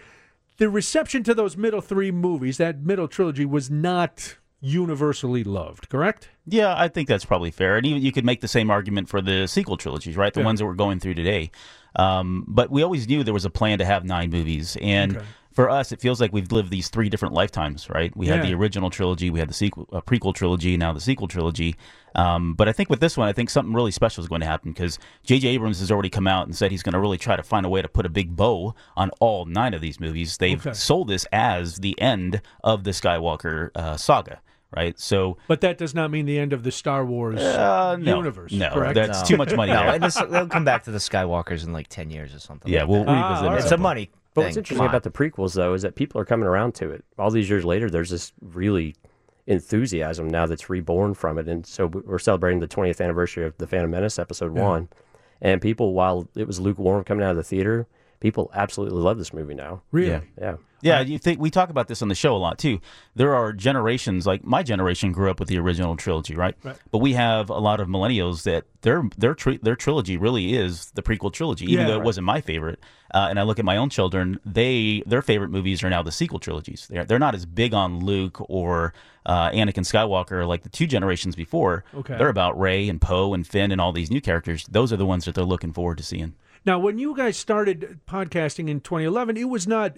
The 0.57 0.69
reception 0.69 1.23
to 1.23 1.35
those 1.35 1.55
middle 1.55 1.81
three 1.81 2.09
movies, 2.11 2.57
that 2.57 2.81
middle 2.81 3.07
trilogy, 3.07 3.45
was 3.45 3.69
not 3.69 4.37
universally 4.59 5.43
loved. 5.43 5.87
Correct? 5.89 6.29
Yeah, 6.47 6.73
I 6.75 6.87
think 6.87 7.07
that's 7.07 7.25
probably 7.25 7.51
fair. 7.51 7.77
And 7.77 7.85
even 7.85 8.01
you 8.01 8.11
could 8.11 8.25
make 8.25 8.41
the 8.41 8.47
same 8.47 8.71
argument 8.71 9.07
for 9.07 9.21
the 9.21 9.47
sequel 9.47 9.77
trilogies, 9.77 10.17
right? 10.17 10.33
The 10.33 10.39
Yeah. 10.39 10.45
ones 10.47 10.59
that 10.59 10.65
we're 10.65 10.73
going 10.73 10.99
through 10.99 11.13
today. 11.13 11.51
Um, 11.95 12.43
but 12.47 12.71
we 12.71 12.81
always 12.81 13.07
knew 13.07 13.23
there 13.23 13.33
was 13.35 13.45
a 13.45 13.49
plan 13.51 13.77
to 13.77 13.85
have 13.85 14.03
nine 14.03 14.29
movies. 14.31 14.75
And 14.81 15.17
Okay. 15.17 15.25
For 15.57 15.71
us, 15.71 15.91
it 15.91 15.99
feels 15.99 16.21
like 16.21 16.31
we've 16.31 16.51
lived 16.51 16.69
these 16.69 16.87
three 16.87 17.09
different 17.09 17.33
lifetimes, 17.33 17.89
right? 17.89 18.15
We 18.15 18.27
had 18.27 18.43
the 18.43 18.53
original 18.53 18.91
trilogy, 18.91 19.31
we 19.31 19.39
had 19.39 19.49
the 19.49 19.55
sequel, 19.55 19.89
uh, 19.91 20.01
prequel 20.01 20.31
trilogy, 20.35 20.77
now 20.77 20.93
the 20.93 21.01
sequel 21.01 21.27
trilogy. 21.27 21.75
Um, 22.13 22.53
but 22.53 22.69
I 22.69 22.73
think 22.73 22.91
with 22.91 22.99
this 22.99 23.17
one, 23.17 23.27
I 23.27 23.33
think 23.33 23.49
something 23.49 23.73
really 23.73 23.89
special 23.89 24.23
is 24.23 24.27
going 24.29 24.41
to 24.41 24.47
happen 24.47 24.71
because 24.71 24.99
J.J. 25.23 25.47
Abrams 25.47 25.79
has 25.79 25.89
already 25.91 26.09
come 26.11 26.27
out 26.27 26.45
and 26.45 26.55
said 26.55 26.69
he's 26.69 26.83
going 26.83 26.93
to 26.93 26.99
really 26.99 27.17
try 27.17 27.35
to 27.35 27.41
find 27.41 27.65
a 27.65 27.69
way 27.69 27.81
to 27.81 27.87
put 27.87 28.05
a 28.05 28.09
big 28.09 28.35
bow 28.35 28.75
on 28.95 29.09
all 29.19 29.45
nine 29.45 29.73
of 29.73 29.81
these 29.81 29.99
movies. 29.99 30.37
They've 30.37 30.59
Okay. 30.63 30.73
sold 30.75 31.07
this 31.07 31.25
as 31.31 31.77
the 31.77 31.99
end 31.99 32.41
of 32.63 32.83
the 32.83 32.91
Skywalker 32.91 33.71
uh, 33.73 33.97
saga, 33.97 34.41
right? 34.75 34.99
So 34.99 35.37
But 35.47 35.61
that 35.61 35.79
does 35.79 35.95
not 35.95 36.11
mean 36.11 36.27
the 36.27 36.37
end 36.37 36.53
of 36.53 36.61
the 36.61 36.71
Star 36.71 37.03
Wars 37.03 37.39
uh, 37.41 37.97
no, 37.99 38.17
universe. 38.17 38.51
No, 38.51 38.69
correct? 38.69 38.93
that's 38.93 39.21
No. 39.21 39.25
too 39.27 39.37
much 39.37 39.55
money. 39.55 39.71
No, 39.73 39.81
and 39.81 40.03
this, 40.03 40.15
they'll 40.29 40.47
come 40.47 40.65
back 40.65 40.83
to 40.83 40.91
the 40.91 40.99
Skywalkers 40.99 41.63
in 41.65 41.73
like 41.73 41.87
ten 41.87 42.11
years 42.11 42.35
or 42.35 42.39
something. 42.39 42.71
Yeah, 42.71 42.81
like 42.81 42.89
we'll 42.89 43.03
that. 43.05 43.09
Ah, 43.09 43.27
revisit 43.29 43.45
it. 43.45 43.49
right. 43.49 43.61
It's 43.63 43.71
a 43.71 43.77
money. 43.77 44.11
But 44.37 44.41
thing. 44.41 44.47
what's 44.49 44.57
interesting 44.57 44.85
about 44.85 45.03
the 45.03 45.11
prequels, 45.11 45.55
though, 45.55 45.73
is 45.73 45.81
that 45.81 45.95
people 45.95 46.21
are 46.21 46.25
coming 46.25 46.47
around 46.47 46.75
to 46.75 46.91
it. 46.91 47.03
All 47.17 47.31
these 47.31 47.49
years 47.49 47.65
later, 47.65 47.89
there's 47.89 48.11
this 48.11 48.33
really 48.39 48.95
enthusiasm 49.47 50.27
now 50.27 50.45
that's 50.45 50.69
reborn 50.69 51.15
from 51.15 51.39
it. 51.39 51.47
And 51.47 51.65
so 51.65 51.87
we're 51.87 52.19
celebrating 52.19 52.59
the 52.59 52.67
20th 52.67 53.01
anniversary 53.01 53.45
of 53.45 53.57
The 53.57 53.65
Phantom 53.65 53.89
Menace, 53.89 54.19
Episode 54.19 54.51
1. 54.51 54.89
And 55.41 55.59
people, 55.59 55.93
while 55.93 56.27
it 56.35 56.45
was 56.45 56.59
lukewarm 56.59 57.03
coming 57.03 57.23
out 57.23 57.31
of 57.31 57.37
the 57.37 57.43
theater, 57.43 57.87
people 58.19 58.49
absolutely 58.53 58.99
love 58.99 59.17
this 59.17 59.33
movie 59.33 59.53
now. 59.55 59.81
really. 59.91 60.09
Yeah. 60.09 60.21
Yeah. 60.39 60.55
Yeah, 60.79 60.99
you 61.01 61.17
think 61.17 61.39
we 61.39 61.49
talk 61.49 61.71
about 61.71 61.87
this 61.87 62.03
on 62.03 62.07
the 62.07 62.13
show 62.13 62.35
a 62.35 62.37
lot 62.37 62.59
too. 62.59 62.79
There 63.15 63.33
are 63.33 63.51
generations 63.51 64.27
like 64.27 64.43
my 64.43 64.61
generation 64.61 65.11
grew 65.11 65.31
up 65.31 65.39
with 65.39 65.49
the 65.49 65.57
original 65.57 65.95
trilogy, 65.97 66.35
right? 66.35 66.53
Right. 66.63 66.75
But 66.91 66.99
we 66.99 67.13
have 67.13 67.49
a 67.49 67.57
lot 67.57 67.79
of 67.79 67.87
millennials 67.87 68.43
that 68.43 68.65
their 68.81 69.01
their 69.17 69.33
tri- 69.33 69.57
their 69.59 69.75
trilogy 69.75 70.17
really 70.17 70.53
is 70.53 70.91
the 70.91 71.01
prequel 71.01 71.33
trilogy, 71.33 71.65
even 71.65 71.79
Yeah, 71.79 71.87
though 71.87 71.93
it 71.95 71.97
right. 71.97 72.05
wasn't 72.05 72.25
my 72.25 72.41
favorite. 72.41 72.79
Uh, 73.11 73.25
and 73.27 73.39
I 73.39 73.43
look 73.43 73.57
at 73.57 73.65
my 73.65 73.75
own 73.77 73.89
children; 73.89 74.39
they 74.45 75.01
their 75.07 75.23
favorite 75.23 75.49
movies 75.49 75.83
are 75.83 75.89
now 75.89 76.03
the 76.03 76.11
sequel 76.11 76.37
trilogies. 76.37 76.85
They're 76.91 77.05
they're 77.05 77.17
not 77.17 77.33
as 77.33 77.47
big 77.47 77.73
on 77.73 78.05
Luke 78.05 78.37
or 78.47 78.93
uh, 79.25 79.49
Anakin 79.49 79.83
Skywalker 79.83 80.47
like 80.47 80.61
the 80.61 80.69
two 80.69 80.85
generations 80.85 81.35
before. 81.35 81.85
Okay. 81.95 82.15
They're 82.19 82.29
about 82.29 82.57
Rey 82.59 82.87
and 82.87 83.01
Poe 83.01 83.33
and 83.33 83.47
Finn 83.47 83.71
and 83.71 83.81
all 83.81 83.93
these 83.93 84.11
new 84.11 84.21
characters. 84.21 84.63
Those 84.69 84.93
are 84.93 84.97
the 84.97 85.07
ones 85.07 85.25
that 85.25 85.33
they're 85.33 85.43
looking 85.43 85.73
forward 85.73 85.97
to 85.97 86.03
seeing. 86.03 86.35
Now, 86.67 86.77
when 86.79 86.99
you 86.99 87.15
guys 87.15 87.37
started 87.37 88.01
podcasting 88.05 88.69
in 88.69 88.81
2011, 88.81 89.37
it 89.37 89.45
was 89.45 89.67
not 89.67 89.95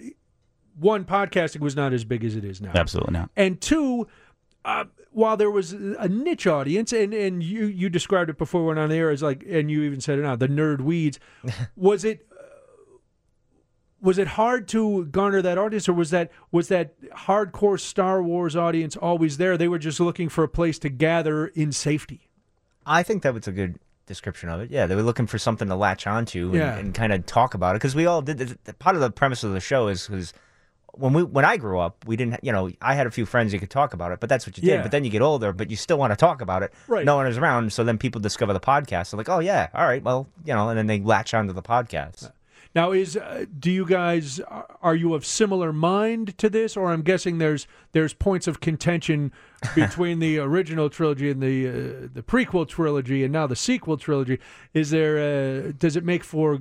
one 0.78 1.04
podcasting 1.04 1.58
was 1.58 1.74
not 1.74 1.92
as 1.92 2.04
big 2.04 2.24
as 2.24 2.36
it 2.36 2.44
is 2.44 2.60
now. 2.60 2.70
Absolutely 2.76 3.12
not. 3.12 3.28
And 3.34 3.60
two, 3.60 4.06
uh, 4.64 4.84
while 5.10 5.36
there 5.36 5.50
was 5.50 5.72
a 5.72 6.08
niche 6.08 6.46
audience, 6.46 6.92
and, 6.92 7.12
and 7.12 7.42
you 7.42 7.66
you 7.66 7.90
described 7.90 8.30
it 8.30 8.38
before 8.38 8.60
we 8.60 8.68
went 8.68 8.78
on 8.78 8.88
the 8.88 8.94
air 8.94 9.10
as 9.10 9.20
like, 9.20 9.44
and 9.48 9.68
you 9.68 9.82
even 9.82 10.00
said 10.00 10.20
it 10.20 10.22
now, 10.22 10.36
the 10.36 10.46
nerd 10.46 10.80
weeds. 10.80 11.18
was 11.76 12.04
it 12.04 12.24
uh, 12.30 12.44
was 14.00 14.18
it 14.18 14.28
hard 14.28 14.68
to 14.68 15.06
garner 15.06 15.42
that 15.42 15.58
audience, 15.58 15.88
or 15.88 15.92
was 15.92 16.10
that 16.10 16.30
was 16.52 16.68
that 16.68 16.94
hardcore 17.10 17.80
Star 17.80 18.22
Wars 18.22 18.54
audience 18.54 18.96
always 18.96 19.38
there? 19.38 19.58
They 19.58 19.66
were 19.66 19.80
just 19.80 19.98
looking 19.98 20.28
for 20.28 20.44
a 20.44 20.48
place 20.48 20.78
to 20.78 20.88
gather 20.88 21.48
in 21.48 21.72
safety. 21.72 22.28
I 22.86 23.02
think 23.02 23.24
that 23.24 23.34
was 23.34 23.48
a 23.48 23.52
good 23.52 23.80
description 24.10 24.48
of 24.50 24.60
it. 24.60 24.70
Yeah, 24.70 24.86
they 24.86 24.94
were 24.96 25.02
looking 25.02 25.26
for 25.26 25.38
something 25.38 25.68
to 25.68 25.74
latch 25.74 26.06
onto 26.06 26.46
and, 26.48 26.54
Yeah. 26.54 26.76
and 26.76 26.92
kind 26.92 27.12
of 27.14 27.24
talk 27.24 27.54
about 27.54 27.74
it 27.74 27.78
because 27.78 27.94
we 27.94 28.04
all 28.06 28.20
did. 28.20 28.36
The, 28.38 28.58
the- 28.64 28.74
part 28.74 28.96
of 28.96 29.00
the 29.00 29.10
premise 29.10 29.42
of 29.44 29.52
the 29.54 29.60
show 29.60 29.88
is 29.88 30.06
because 30.06 30.34
when 30.94 31.12
we 31.12 31.22
when 31.22 31.44
I 31.44 31.56
grew 31.56 31.78
up, 31.78 32.04
we 32.06 32.16
didn't. 32.16 32.42
You 32.42 32.50
know, 32.52 32.68
I 32.82 32.94
had 32.94 33.06
a 33.06 33.10
few 33.12 33.24
friends 33.24 33.52
you 33.52 33.60
could 33.60 33.70
talk 33.70 33.94
about 33.94 34.10
it, 34.12 34.18
but 34.20 34.28
that's 34.28 34.44
what 34.46 34.58
you 34.58 34.62
did. 34.62 34.70
Yeah. 34.70 34.82
But 34.82 34.90
then 34.90 35.04
you 35.04 35.10
get 35.10 35.22
older, 35.22 35.52
but 35.52 35.70
you 35.70 35.76
still 35.76 35.98
want 35.98 36.10
to 36.10 36.16
talk 36.16 36.42
about 36.42 36.62
it. 36.64 36.72
Right. 36.88 37.04
No 37.06 37.14
one 37.16 37.28
is 37.28 37.38
around, 37.38 37.72
so 37.72 37.84
then 37.84 37.96
people 37.96 38.20
discover 38.20 38.52
the 38.52 38.60
podcast. 38.60 39.10
They're 39.12 39.18
like, 39.18 39.28
oh 39.28 39.38
yeah, 39.38 39.68
all 39.72 39.86
right, 39.86 40.02
well, 40.02 40.26
you 40.44 40.52
know, 40.52 40.68
and 40.68 40.76
then 40.76 40.88
they 40.88 40.98
latch 41.00 41.32
onto 41.32 41.52
the 41.52 41.62
podcast. 41.62 42.26
Uh, 42.26 42.30
Now, 42.74 42.92
is 42.92 43.16
uh, 43.16 43.46
do 43.58 43.70
you 43.70 43.84
guys 43.84 44.38
are- 44.40 44.66
are 44.80 44.94
you 44.94 45.14
of 45.14 45.26
similar 45.26 45.72
mind 45.72 46.38
to 46.38 46.48
this, 46.48 46.76
or 46.76 46.92
I'm 46.92 47.02
guessing 47.02 47.38
there's 47.38 47.66
there's 47.92 48.14
points 48.14 48.46
of 48.46 48.60
contention 48.60 49.32
between 49.74 50.20
the 50.20 50.38
original 50.38 50.88
trilogy 50.88 51.30
and 51.30 51.42
the 51.42 51.68
uh, 51.68 52.08
the 52.14 52.22
prequel 52.22 52.66
trilogy, 52.68 53.24
and 53.24 53.32
now 53.32 53.46
the 53.46 53.56
sequel 53.56 53.96
trilogy. 53.96 54.38
Is 54.72 54.90
there 54.90 55.18
uh, 55.18 55.72
does 55.78 55.96
it 55.96 56.04
make 56.04 56.22
for 56.22 56.60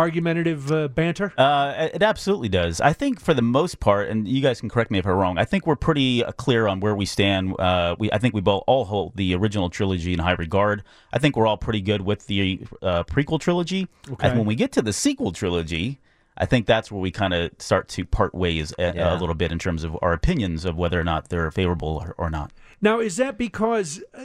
argumentative 0.00 0.72
uh, 0.72 0.88
banter? 0.88 1.32
Uh, 1.38 1.88
it 1.94 2.02
absolutely 2.02 2.48
does. 2.48 2.80
I 2.80 2.92
think 2.92 3.20
for 3.20 3.34
the 3.34 3.42
most 3.42 3.80
part, 3.80 4.08
and 4.08 4.26
you 4.26 4.40
guys 4.40 4.60
can 4.60 4.68
correct 4.68 4.90
me 4.90 4.98
if 4.98 5.06
I'm 5.06 5.12
wrong. 5.12 5.38
I 5.38 5.44
think 5.44 5.66
we're 5.66 5.76
pretty 5.76 6.24
uh, 6.24 6.32
clear 6.32 6.66
on 6.66 6.80
where 6.80 6.94
we 6.94 7.06
stand. 7.06 7.58
Uh, 7.60 7.94
we, 7.98 8.10
I 8.10 8.18
think 8.18 8.34
we 8.34 8.40
both 8.40 8.64
all 8.66 8.84
hold 8.84 9.16
the 9.16 9.34
original 9.34 9.70
trilogy 9.70 10.12
in 10.12 10.18
high 10.18 10.32
regard. 10.32 10.82
I 11.12 11.18
think 11.18 11.36
we're 11.36 11.46
all 11.46 11.56
pretty 11.58 11.80
good 11.80 12.02
with 12.02 12.26
the 12.26 12.66
uh, 12.82 13.04
prequel 13.04 13.38
trilogy. 13.40 13.86
Okay. 14.10 14.28
And 14.28 14.38
when 14.38 14.46
we 14.46 14.54
get 14.54 14.72
to 14.72 14.82
the 14.82 14.92
sequel 14.92 15.32
trilogy, 15.32 16.00
I 16.36 16.46
think 16.46 16.66
that's 16.66 16.90
where 16.90 17.00
we 17.00 17.10
kind 17.10 17.34
of 17.34 17.50
start 17.58 17.88
to 17.88 18.04
part 18.04 18.34
ways 18.34 18.72
a, 18.78 18.92
Yeah. 18.94 19.14
a 19.14 19.20
little 19.20 19.34
bit 19.34 19.52
in 19.52 19.58
terms 19.58 19.84
of 19.84 19.96
our 20.02 20.12
opinions 20.12 20.64
of 20.64 20.76
whether 20.76 20.98
or 20.98 21.04
not 21.04 21.28
they're 21.28 21.50
favorable 21.50 22.02
or, 22.04 22.14
or 22.16 22.30
not. 22.30 22.50
Now, 22.80 22.98
is 23.00 23.16
that 23.16 23.36
because 23.36 24.02
uh, 24.14 24.24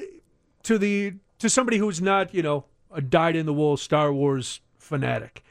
to 0.63 0.77
the 0.77 1.15
to 1.39 1.49
somebody 1.49 1.77
who's 1.77 2.01
not 2.01 2.33
you 2.33 2.41
know 2.41 2.63
a 2.91 3.01
dyed 3.01 3.35
in 3.35 3.45
the 3.45 3.53
wool 3.53 3.75
Star 3.75 4.13
Wars 4.13 4.61
fanatic, 4.77 5.43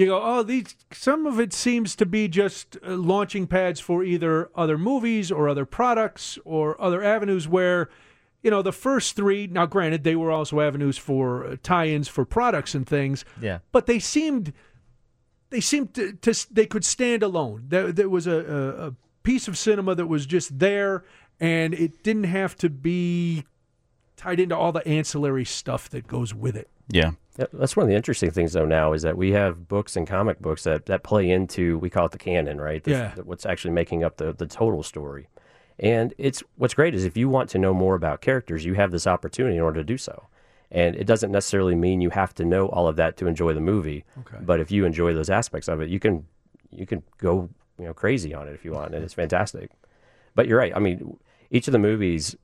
you 0.00 0.06
go, 0.06 0.20
oh, 0.22 0.42
these 0.42 0.74
some 0.92 1.26
of 1.26 1.38
it 1.38 1.52
seems 1.52 1.94
to 1.96 2.06
be 2.06 2.26
just 2.28 2.76
uh, 2.84 2.96
launching 2.96 3.46
pads 3.46 3.78
for 3.80 4.02
either 4.02 4.50
other 4.56 4.76
movies 4.78 5.30
or 5.30 5.48
other 5.48 5.64
products 5.66 6.38
or 6.44 6.80
other 6.80 7.02
avenues 7.02 7.46
where. 7.46 7.88
You 8.42 8.50
know, 8.50 8.62
the 8.62 8.72
first 8.72 9.16
three, 9.16 9.46
now 9.48 9.66
granted, 9.66 10.02
they 10.02 10.16
were 10.16 10.30
also 10.30 10.60
avenues 10.60 10.96
for 10.96 11.44
uh, 11.46 11.56
tie 11.62 11.88
ins 11.88 12.08
for 12.08 12.24
products 12.24 12.74
and 12.74 12.86
things, 12.86 13.22
Yeah. 13.38 13.58
but 13.70 13.84
they 13.84 13.98
seemed 13.98 14.54
they 15.50 15.60
seemed 15.60 15.92
to, 15.92 16.14
to 16.14 16.46
they 16.50 16.64
could 16.64 16.82
stand 16.86 17.22
alone. 17.22 17.66
There, 17.68 17.92
there 17.92 18.08
was 18.08 18.26
a, 18.26 18.38
a, 18.38 18.86
a 18.86 18.94
piece 19.24 19.46
of 19.46 19.58
cinema 19.58 19.94
that 19.94 20.06
was 20.06 20.24
just 20.24 20.58
there, 20.58 21.04
and 21.38 21.74
it 21.74 22.02
didn't 22.02 22.24
have 22.24 22.56
to 22.56 22.70
be 22.70 23.44
tied 24.16 24.40
into 24.40 24.56
all 24.56 24.72
the 24.72 24.88
ancillary 24.88 25.44
stuff 25.44 25.90
that 25.90 26.06
goes 26.06 26.32
with 26.32 26.56
it. 26.56 26.70
Yeah. 26.88 27.10
That's 27.36 27.76
one 27.76 27.84
of 27.84 27.88
the 27.88 27.94
interesting 27.96 28.30
things 28.30 28.52
though 28.52 28.66
now 28.66 28.92
is 28.92 29.02
that 29.02 29.16
we 29.16 29.32
have 29.32 29.68
books 29.68 29.96
and 29.96 30.06
comic 30.06 30.40
books 30.40 30.64
that, 30.64 30.86
that 30.86 31.02
play 31.02 31.30
into 31.30 31.78
we 31.78 31.88
call 31.88 32.06
it 32.06 32.12
the 32.12 32.18
canon, 32.18 32.60
right? 32.60 32.82
The- 32.82 32.90
Yeah. 32.90 33.14
what's 33.24 33.46
actually 33.46 33.72
making 33.72 34.04
up 34.04 34.16
the, 34.16 34.32
the 34.32 34.46
total 34.46 34.82
story. 34.82 35.28
And 35.78 36.12
it's 36.18 36.42
what's 36.56 36.74
great 36.74 36.94
is 36.94 37.04
if 37.04 37.16
you 37.16 37.28
want 37.28 37.48
to 37.50 37.58
know 37.58 37.72
more 37.72 37.94
about 37.94 38.20
characters, 38.20 38.64
you 38.64 38.74
have 38.74 38.90
this 38.90 39.06
opportunity 39.06 39.56
in 39.56 39.62
order 39.62 39.80
to 39.80 39.84
do 39.84 39.96
so. 39.96 40.26
And 40.70 40.94
it 40.94 41.04
doesn't 41.04 41.32
necessarily 41.32 41.74
mean 41.74 42.00
you 42.00 42.10
have 42.10 42.34
to 42.34 42.44
know 42.44 42.68
all 42.68 42.86
of 42.86 42.96
that 42.96 43.16
to 43.18 43.26
enjoy 43.26 43.54
the 43.54 43.60
movie. 43.60 44.04
Okay. 44.20 44.36
But 44.40 44.60
if 44.60 44.70
you 44.70 44.84
enjoy 44.84 45.14
those 45.14 45.30
aspects 45.30 45.68
of 45.68 45.80
it, 45.80 45.88
you 45.88 45.98
can 45.98 46.26
you 46.70 46.86
can 46.86 47.02
go 47.18 47.48
you 47.78 47.86
know 47.86 47.94
crazy 47.94 48.34
on 48.34 48.46
it 48.46 48.52
if 48.54 48.64
you 48.64 48.72
want, 48.72 48.94
and 48.94 49.02
it's 49.02 49.14
fantastic. 49.14 49.70
But 50.34 50.46
you're 50.46 50.58
right. 50.58 50.72
I 50.76 50.78
mean, 50.78 51.16
each 51.50 51.66
of 51.66 51.72
the 51.72 51.78
movies 51.80 52.36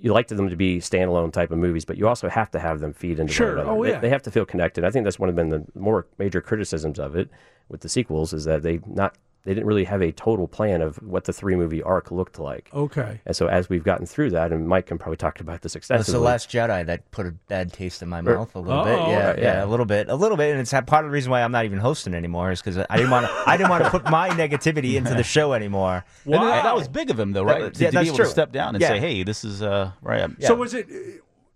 you 0.00 0.12
like 0.12 0.28
them 0.34 0.48
to 0.48 0.56
be 0.56 0.78
standalone 0.78 1.32
type 1.32 1.50
of 1.50 1.58
movies, 1.58 1.84
but 1.84 1.96
you 1.98 2.08
also 2.08 2.28
have 2.28 2.50
to 2.52 2.58
have 2.58 2.80
them 2.80 2.92
feed 2.92 3.20
into 3.20 3.32
Sure. 3.32 3.48
one 3.48 3.58
another. 3.58 3.70
Oh, 3.78 3.82
They- 3.84 3.90
yeah. 3.90 3.98
they, 4.00 4.08
have 4.08 4.22
to 4.22 4.30
feel 4.30 4.46
connected. 4.46 4.82
I 4.84 4.90
think 4.90 5.04
that's 5.04 5.18
one 5.18 5.28
of 5.28 5.36
been 5.36 5.50
the 5.50 5.64
more 5.74 6.06
major 6.18 6.40
criticisms 6.40 6.98
of 6.98 7.14
it 7.16 7.28
with 7.68 7.82
the 7.82 7.88
sequels 7.88 8.32
is 8.32 8.44
that 8.46 8.62
they 8.62 8.80
not 8.86 9.16
they 9.44 9.54
didn't 9.54 9.66
really 9.66 9.84
have 9.84 10.02
a 10.02 10.12
total 10.12 10.46
plan 10.46 10.82
of 10.82 10.96
what 10.96 11.24
the 11.24 11.32
three 11.32 11.56
movie 11.56 11.82
arc 11.82 12.10
looked 12.10 12.38
like. 12.38 12.68
Okay. 12.74 13.20
And 13.24 13.34
so 13.34 13.46
as 13.46 13.68
we've 13.70 13.82
gotten 13.84 14.04
through 14.06 14.30
that, 14.30 14.52
and 14.52 14.68
Mike 14.68 14.86
can 14.86 14.98
probably 14.98 15.16
talk 15.16 15.40
about 15.40 15.62
this 15.62 15.74
extensively. 15.76 16.00
It's 16.10 16.12
the 16.12 16.18
Last 16.20 16.50
Jedi 16.50 16.84
that 16.86 17.10
put 17.10 17.26
a 17.26 17.30
bad 17.48 17.72
taste 17.72 18.02
in 18.02 18.08
my 18.08 18.18
Er- 18.20 18.22
mouth 18.22 18.54
a 18.54 18.60
little 18.60 18.84
bit. 18.84 18.98
Uh-oh. 18.98 19.10
Yeah, 19.10 19.28
Right, 19.30 19.38
yeah, 19.38 19.44
yeah. 19.58 19.64
a 19.64 19.66
little 19.66 19.86
bit, 19.86 20.08
a 20.08 20.14
little 20.14 20.36
bit, 20.36 20.50
and 20.52 20.60
it's 20.60 20.70
part 20.72 21.04
of 21.04 21.04
the 21.04 21.10
reason 21.10 21.30
why 21.30 21.42
I'm 21.42 21.52
not 21.52 21.64
even 21.64 21.78
hosting 21.78 22.14
anymore 22.14 22.50
is 22.52 22.60
because 22.60 22.76
I 22.90 22.96
didn't 22.96 23.10
want 23.10 23.26
to. 23.26 23.32
I 23.46 23.56
didn't 23.56 23.70
want 23.70 23.84
to 23.84 23.90
put 23.90 24.04
my 24.10 24.28
negativity 24.30 24.94
into 24.96 25.14
the 25.14 25.22
show 25.24 25.52
anymore. 25.54 26.04
And 26.26 26.34
that- 26.34 26.62
that 26.64 26.76
was 26.76 26.88
big 26.88 27.10
of 27.10 27.18
him, 27.18 27.32
though, 27.32 27.42
right? 27.44 27.62
That- 27.62 27.74
to, 27.74 27.82
yeah, 27.84 27.90
to 27.90 27.94
that's 27.94 28.04
be 28.04 28.08
able 28.08 28.16
true. 28.16 28.24
to 28.26 28.30
step 28.30 28.52
down 28.52 28.74
and 28.74 28.82
Yeah. 28.82 28.88
say, 28.88 28.98
"Hey, 29.00 29.22
this 29.22 29.42
is 29.44 29.62
uh, 29.62 29.92
right." 30.02 30.20
I'm- 30.20 30.36
So 30.40 30.54
was 30.54 30.74
it 30.74 30.86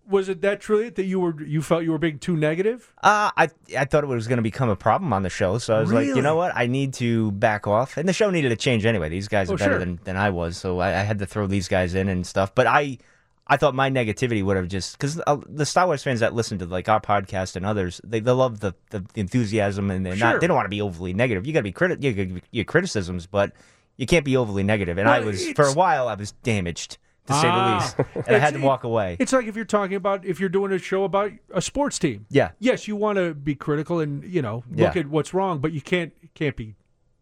was 0.09 0.29
it 0.29 0.41
that 0.43 0.61
truly 0.61 0.89
that 0.91 1.05
you 1.05 1.19
were 1.21 1.43
you 1.45 1.63
felt 1.63 1.83
you 1.85 1.91
were 1.93 1.99
being 1.99 2.19
too 2.19 2.37
negative? 2.37 2.93
Uh, 3.03 3.31
I 3.37 3.49
I 3.77 3.85
thought 3.85 4.05
it 4.05 4.09
was 4.09 4.29
going 4.29 4.37
to 4.39 4.43
become 4.43 4.69
a 4.69 4.77
problem 4.77 5.13
on 5.13 5.23
the 5.23 5.31
show, 5.31 5.59
so 5.59 5.77
I 5.77 5.81
was 5.81 5.93
like, 5.93 6.07
you 6.07 6.21
know 6.23 6.37
what, 6.37 6.53
I 6.55 6.67
need 6.67 6.93
to 6.95 7.31
back 7.33 7.67
off. 7.67 7.97
And 7.97 8.09
the 8.09 8.13
show 8.13 8.31
needed 8.31 8.51
to 8.51 8.57
change 8.57 8.85
anyway. 8.85 9.09
These 9.09 9.29
guys 9.29 9.51
are 9.51 9.55
Oh, 9.55 9.57
better 9.57 9.73
sure. 9.73 9.79
than, 9.79 10.01
than 10.05 10.17
I 10.17 10.31
was, 10.31 10.57
so 10.57 10.79
I, 10.79 10.89
I 10.89 11.03
had 11.03 11.19
to 11.21 11.27
throw 11.27 11.47
these 11.47 11.69
guys 11.69 11.95
in 11.95 12.09
and 12.09 12.27
stuff. 12.27 12.55
But 12.55 12.67
I 12.67 12.99
I 13.47 13.57
thought 13.57 13.75
my 13.75 13.91
negativity 13.91 14.43
would 14.43 14.57
have 14.57 14.69
just 14.69 14.97
because 14.99 15.21
uh, 15.27 15.37
the 15.49 15.67
Star 15.67 15.87
Wars 15.87 16.03
fans 16.03 16.21
that 16.21 16.35
listen 16.35 16.59
to 16.59 16.67
like 16.67 16.89
our 16.89 17.01
podcast 17.01 17.57
and 17.57 17.67
others, 17.67 18.01
they, 18.05 18.21
they 18.21 18.31
love 18.31 18.61
the, 18.61 18.73
the, 18.91 19.05
enthusiasm 19.15 19.91
and 19.91 20.05
they're 20.05 20.17
Sure. 20.17 20.33
not 20.33 20.41
they 20.41 20.47
don't 20.47 20.57
want 20.57 20.67
to 20.67 20.71
be 20.71 20.81
overly 20.81 21.13
negative. 21.13 21.47
You 21.47 21.53
got 21.53 21.61
to 21.61 21.65
be 21.65 21.73
criti- 21.73 22.03
you 22.03 22.41
your 22.53 22.65
criticisms, 22.65 23.27
but 23.27 23.53
you 23.97 24.07
can't 24.07 24.25
be 24.25 24.37
overly 24.37 24.63
negative. 24.63 24.99
And 24.99 25.09
I 25.09 25.21
was 25.21 25.51
for 25.53 25.65
a 25.67 25.73
while 25.73 26.09
I 26.09 26.15
was 26.15 26.33
damaged 26.43 26.99
to 27.27 27.33
say 27.33 27.49
Ah. 27.51 27.79
the 27.97 28.03
least, 28.05 28.11
and 28.29 28.37
I 28.37 28.39
had 28.39 28.55
to 28.55 28.61
walk 28.61 28.85
away. 28.85 29.17
It's 29.19 29.33
like 29.33 29.47
if 29.47 29.57
you're 29.57 29.65
talking 29.65 29.97
about 29.97 30.25
if 30.25 30.39
you're 30.41 30.49
doing 30.49 30.73
a 30.73 30.79
show 30.79 31.05
about 31.05 31.33
a 31.53 31.63
sports 31.63 31.99
team. 31.99 32.27
Yeah. 32.31 32.51
Yes, 32.59 32.87
you 32.89 32.97
want 32.97 33.17
to 33.19 33.35
be 33.35 33.55
critical 33.55 34.01
and 34.01 34.23
you 34.25 34.43
know 34.43 34.65
look 34.71 34.95
Yeah. 34.95 35.01
at 35.01 35.09
what's 35.09 35.33
wrong, 35.35 35.59
but 35.61 35.73
you 35.73 35.81
can't 35.81 36.13
can't 36.35 36.57
be 36.57 36.75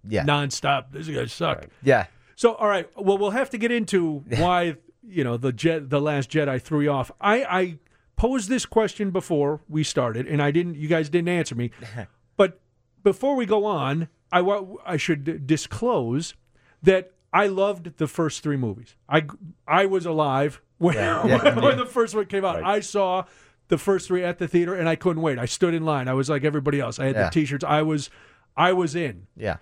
Yeah, 0.08 0.24
nonstop. 0.24 0.86
This 0.92 1.08
guy 1.08 1.26
suck. 1.26 1.66
yeah. 1.82 2.06
So 2.36 2.54
all 2.54 2.68
right, 2.68 2.88
well 2.96 3.18
we'll 3.18 3.30
have 3.30 3.50
to 3.50 3.58
get 3.58 3.70
into 3.70 4.24
why 4.38 4.76
you 5.06 5.22
know 5.24 5.36
the 5.36 5.52
jet 5.52 5.90
the 5.90 6.00
last 6.00 6.30
Jedi 6.30 6.60
threw 6.60 6.80
you 6.80 6.90
off. 6.90 7.10
I 7.20 7.44
I 7.44 7.78
posed 8.16 8.48
this 8.48 8.66
question 8.66 9.10
before 9.10 9.60
we 9.68 9.82
started, 9.84 10.26
and 10.26 10.40
I 10.42 10.50
didn't. 10.50 10.76
You 10.76 10.88
guys 10.88 11.08
didn't 11.08 11.28
answer 11.28 11.54
me. 11.54 11.70
but 12.36 12.60
before 13.04 13.34
we 13.36 13.46
go 13.46 13.64
on, 13.64 14.08
I 14.32 14.40
I 14.84 14.96
should 14.96 15.46
disclose 15.46 16.34
that 16.82 17.11
I 17.32 17.46
loved 17.46 17.96
the 17.96 18.06
first 18.06 18.42
three 18.42 18.56
movies. 18.56 18.94
I 19.08 19.26
I 19.66 19.86
was 19.86 20.04
alive 20.06 20.60
when, 20.78 20.94
yeah, 20.96 21.54
when 21.60 21.78
the 21.78 21.86
first 21.86 22.14
one 22.14 22.26
came 22.26 22.44
out. 22.44 22.62
I 22.62 22.80
saw 22.80 23.24
the 23.68 23.78
first 23.78 24.08
three 24.08 24.22
at 24.22 24.38
the 24.38 24.46
theater, 24.48 24.74
and 24.74 24.88
I 24.88 24.96
couldn't 24.96 25.22
wait. 25.22 25.38
I 25.38 25.46
stood 25.46 25.72
in 25.74 25.84
line. 25.84 26.08
I 26.08 26.12
was 26.14 26.28
like 26.28 26.44
everybody 26.44 26.78
else. 26.80 26.98
I 26.98 27.06
had 27.06 27.14
Yeah. 27.16 27.24
the 27.24 27.30
T-shirts. 27.30 27.64
I 27.64 27.82
was 27.82 28.10
I 28.56 28.72
was 28.72 28.94
in. 28.94 29.26
Yeah. 29.36 29.56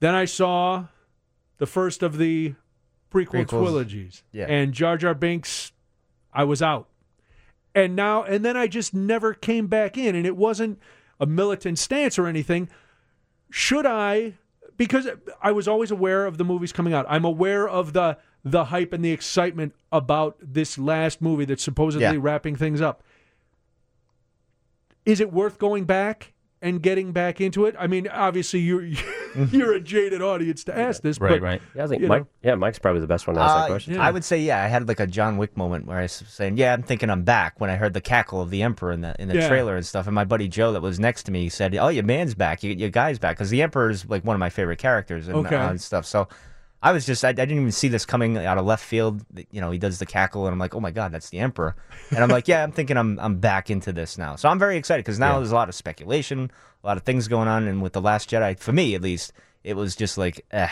Then 0.00 0.14
I 0.14 0.26
saw 0.26 0.86
the 1.56 1.66
first 1.66 2.02
of 2.02 2.18
the 2.18 2.54
prequel 3.10 3.46
Prequels. 3.46 3.48
trilogies. 3.48 4.22
Yeah. 4.32 4.44
And 4.48 4.74
Jar 4.74 4.96
Jar 4.98 5.14
Binks, 5.14 5.72
I 6.32 6.44
was 6.44 6.60
out. 6.60 6.88
And 7.74 7.96
now, 7.96 8.22
and 8.22 8.44
then 8.44 8.56
I 8.56 8.66
just 8.66 8.92
never 8.92 9.32
came 9.34 9.66
back 9.66 9.96
in. 9.96 10.14
And 10.14 10.26
it 10.26 10.36
wasn't 10.36 10.78
a 11.18 11.26
militant 11.26 11.78
stance 11.78 12.18
or 12.18 12.26
anything. 12.26 12.68
Should 13.50 13.86
I? 13.86 14.34
Because 14.78 15.06
I 15.42 15.52
was 15.52 15.68
always 15.68 15.90
aware 15.90 16.24
of 16.24 16.38
the 16.38 16.44
movies 16.44 16.72
coming 16.72 16.94
out. 16.94 17.04
I'm 17.08 17.24
aware 17.26 17.68
of 17.68 17.92
the 17.92 18.16
the 18.44 18.66
hype 18.66 18.92
and 18.94 19.04
the 19.04 19.10
excitement 19.10 19.74
about 19.92 20.36
this 20.40 20.78
last 20.78 21.20
movie 21.20 21.44
that's 21.44 21.62
supposedly 21.62 22.04
Yeah. 22.06 22.16
wrapping 22.18 22.56
things 22.56 22.80
up. 22.80 23.02
Is 25.04 25.20
it 25.20 25.32
worth 25.32 25.58
going 25.58 25.84
back 25.84 26.32
and 26.62 26.80
getting 26.82 27.12
back 27.12 27.40
into 27.40 27.66
it? 27.66 27.74
I 27.78 27.86
mean, 27.86 28.06
obviously 28.08 28.60
you're 28.60 28.88
you're 29.50 29.74
a 29.74 29.80
jaded 29.80 30.22
audience 30.22 30.64
to 30.64 30.76
ask 30.78 31.02
this, 31.02 31.20
Right, 31.20 31.30
but 31.32 31.42
right. 31.42 31.62
yeah, 31.74 31.84
I 31.84 31.86
think 31.86 32.02
Mike. 32.02 32.22
know. 32.22 32.28
Yeah, 32.42 32.54
Mike's 32.54 32.78
probably 32.78 33.00
the 33.00 33.06
best 33.06 33.26
one 33.26 33.36
to 33.36 33.42
ask 33.42 33.54
that 33.54 33.64
Uh, 33.64 33.66
question. 33.66 33.94
Yeah. 33.94 34.02
I 34.06 34.10
would 34.10 34.24
say, 34.24 34.38
yeah, 34.38 34.62
I 34.62 34.68
had 34.68 34.88
like 34.88 35.00
a 35.00 35.06
John 35.06 35.36
Wick 35.36 35.56
moment 35.56 35.86
where 35.86 35.98
I 35.98 36.02
was 36.02 36.12
saying, 36.28 36.56
yeah, 36.56 36.72
I'm 36.72 36.82
thinking 36.82 37.10
I'm 37.10 37.22
back 37.24 37.60
when 37.60 37.70
I 37.70 37.76
heard 37.76 37.94
the 37.94 38.00
cackle 38.00 38.40
of 38.40 38.50
the 38.50 38.62
Emperor 38.62 38.92
in 38.92 39.00
the 39.00 39.14
in 39.20 39.28
the 39.28 39.34
Yeah. 39.36 39.48
trailer 39.48 39.76
and 39.76 39.84
stuff. 39.86 40.06
And 40.06 40.14
my 40.14 40.24
buddy 40.24 40.48
Joe 40.48 40.72
that 40.72 40.82
was 40.82 40.98
next 41.00 41.24
to 41.24 41.32
me 41.32 41.48
said, 41.48 41.74
oh, 41.76 41.88
your 41.88 42.04
man's 42.04 42.34
back, 42.34 42.62
your, 42.62 42.72
your 42.74 42.90
guy's 42.90 43.18
back, 43.18 43.36
because 43.36 43.50
the 43.50 43.62
Emperor 43.62 43.90
is 43.90 44.08
like 44.08 44.24
one 44.24 44.34
of 44.34 44.40
my 44.40 44.50
favorite 44.50 44.78
characters 44.78 45.28
and, 45.28 45.36
Okay. 45.46 45.56
uh, 45.56 45.70
and 45.70 45.80
stuff. 45.80 46.04
So 46.06 46.28
I 46.80 46.92
was 46.92 47.04
just, 47.04 47.24
I, 47.24 47.30
I 47.30 47.32
didn't 47.32 47.58
even 47.58 47.72
see 47.72 47.88
this 47.88 48.04
coming 48.04 48.36
out 48.36 48.56
of 48.56 48.64
left 48.64 48.84
field. 48.84 49.24
You 49.50 49.60
know, 49.60 49.70
he 49.70 49.78
does 49.78 49.98
the 49.98 50.06
cackle, 50.06 50.46
and 50.46 50.52
I'm 50.52 50.58
like, 50.58 50.74
oh 50.74 50.80
my 50.80 50.92
god, 50.92 51.10
that's 51.10 51.30
the 51.30 51.38
Emperor. 51.38 51.74
And 52.10 52.22
I'm 52.22 52.28
like, 52.28 52.46
yeah, 52.46 52.62
I'm 52.62 52.72
thinking 52.72 52.96
I'm 52.96 53.18
I'm 53.18 53.38
back 53.38 53.70
into 53.70 53.92
this 53.92 54.16
now. 54.16 54.36
So 54.36 54.48
I'm 54.48 54.58
very 54.58 54.76
excited 54.76 55.04
because 55.04 55.18
now 55.18 55.38
there's 55.38 55.50
a 55.50 55.56
lot 55.56 55.68
of 55.68 55.74
speculation, 55.74 56.50
a 56.82 56.86
lot 56.86 56.96
of 56.96 57.02
things 57.02 57.26
going 57.26 57.48
on, 57.48 57.66
and 57.66 57.82
with 57.82 57.94
the 57.94 58.00
Last 58.00 58.30
Jedi, 58.30 58.58
for 58.58 58.72
me 58.72 58.94
at 58.94 59.02
least, 59.02 59.32
it 59.64 59.74
was 59.74 59.96
just 59.96 60.16
like, 60.18 60.44
eh, 60.52 60.68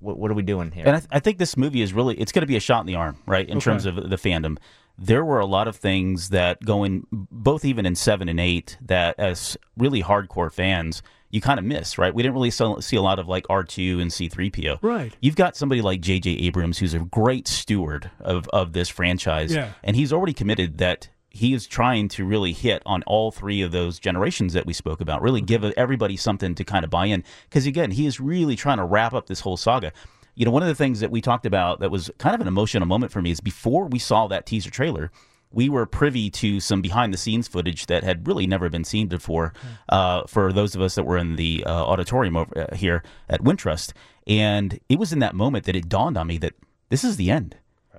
what, 0.00 0.18
what 0.18 0.30
are 0.30 0.34
we 0.34 0.42
doing 0.42 0.70
here? 0.70 0.84
And 0.86 0.96
I, 0.96 0.98
th- 1.00 1.10
I 1.12 1.20
think 1.20 1.38
this 1.38 1.56
movie 1.56 1.82
is 1.82 1.92
really 1.92 2.18
it's 2.18 2.32
going 2.32 2.42
to 2.42 2.46
be 2.46 2.56
a 2.56 2.60
shot 2.60 2.80
in 2.80 2.86
the 2.86 2.94
arm, 2.94 3.18
right? 3.26 3.48
In 3.48 3.60
terms 3.60 3.84
of 3.84 3.96
the 3.96 4.16
fandom, 4.16 4.56
there 4.96 5.24
were 5.24 5.40
a 5.40 5.46
lot 5.46 5.68
of 5.68 5.76
things 5.76 6.30
that 6.30 6.64
going 6.64 7.06
both 7.12 7.64
even 7.66 7.84
in 7.84 7.94
seven 7.94 8.28
and 8.28 8.40
eight, 8.40 8.78
that 8.80 9.14
as 9.18 9.58
really 9.76 10.02
hardcore 10.02 10.52
fans 10.52 11.02
you 11.30 11.40
kind 11.40 11.58
of 11.58 11.64
miss, 11.64 11.98
right? 11.98 12.14
We 12.14 12.22
didn't 12.22 12.34
really 12.34 12.50
see 12.50 12.96
a 12.96 13.02
lot 13.02 13.18
of 13.18 13.28
like 13.28 13.46
R 13.48 13.64
two 13.64 14.00
and 14.00 14.12
C 14.12 14.28
three 14.28 14.50
PO. 14.50 14.78
Right. 14.82 15.12
You've 15.20 15.36
got 15.36 15.56
somebody 15.56 15.80
like 15.80 16.00
J.J. 16.00 16.30
Abrams, 16.30 16.78
who's 16.78 16.94
a 16.94 17.00
great 17.00 17.48
steward 17.48 18.10
of 18.20 18.48
of 18.48 18.72
this 18.72 18.88
franchise, 18.88 19.54
Yeah. 19.54 19.72
and 19.82 19.96
he's 19.96 20.12
already 20.12 20.32
committed 20.32 20.78
that. 20.78 21.08
He 21.32 21.54
is 21.54 21.68
trying 21.68 22.08
to 22.08 22.24
really 22.24 22.52
hit 22.52 22.82
on 22.84 23.04
all 23.04 23.30
three 23.30 23.62
of 23.62 23.70
those 23.70 24.00
generations 24.00 24.52
that 24.54 24.66
we 24.66 24.72
spoke 24.72 25.00
about. 25.00 25.22
Really 25.22 25.40
give 25.40 25.62
mm-hmm. 25.62 25.78
everybody 25.78 26.16
something 26.16 26.56
to 26.56 26.64
kind 26.64 26.82
of 26.82 26.90
buy 26.90 27.06
in. 27.06 27.22
Because 27.44 27.66
again, 27.66 27.92
he 27.92 28.04
is 28.04 28.18
really 28.18 28.56
trying 28.56 28.78
to 28.78 28.84
wrap 28.84 29.14
up 29.14 29.28
this 29.28 29.38
whole 29.38 29.56
saga 29.56 29.92
you 30.34 30.46
know, 30.46 30.52
one 30.52 30.62
of 30.62 30.68
the 30.68 30.74
things 30.74 31.00
that 31.00 31.10
we 31.10 31.20
talked 31.20 31.44
about 31.44 31.80
that 31.80 31.90
was 31.90 32.10
kind 32.18 32.34
of 32.34 32.40
an 32.40 32.46
emotional 32.46 32.86
moment 32.86 33.12
for 33.12 33.20
me 33.20 33.30
is 33.30 33.40
before 33.40 33.86
we 33.86 33.98
saw 33.98 34.26
that 34.28 34.46
teaser 34.46 34.70
trailer, 34.70 35.10
we 35.52 35.68
were 35.68 35.86
privy 35.86 36.30
to 36.30 36.60
some 36.60 36.80
behind 36.80 37.12
the 37.12 37.18
scenes 37.18 37.48
footage 37.48 37.86
that 37.86 38.04
had 38.04 38.26
really 38.26 38.46
never 38.46 38.68
been 38.68 38.84
seen 38.84 39.08
before 39.08 39.52
uh, 39.88 40.22
for 40.26 40.52
those 40.52 40.74
of 40.74 40.80
us 40.80 40.94
that 40.94 41.04
were 41.04 41.18
in 41.18 41.36
the 41.36 41.64
uh, 41.66 41.70
auditorium 41.70 42.36
over 42.36 42.58
uh, 42.58 42.74
here 42.74 43.02
at 43.28 43.42
Wintrust. 43.42 43.92
And 44.26 44.78
it 44.88 44.98
was 44.98 45.12
in 45.12 45.18
that 45.18 45.34
moment 45.34 45.64
that 45.64 45.76
it 45.76 45.88
dawned 45.88 46.16
on 46.16 46.26
me 46.26 46.38
that 46.38 46.54
this 46.88 47.04
is 47.04 47.16
the 47.16 47.30
end. 47.30 47.56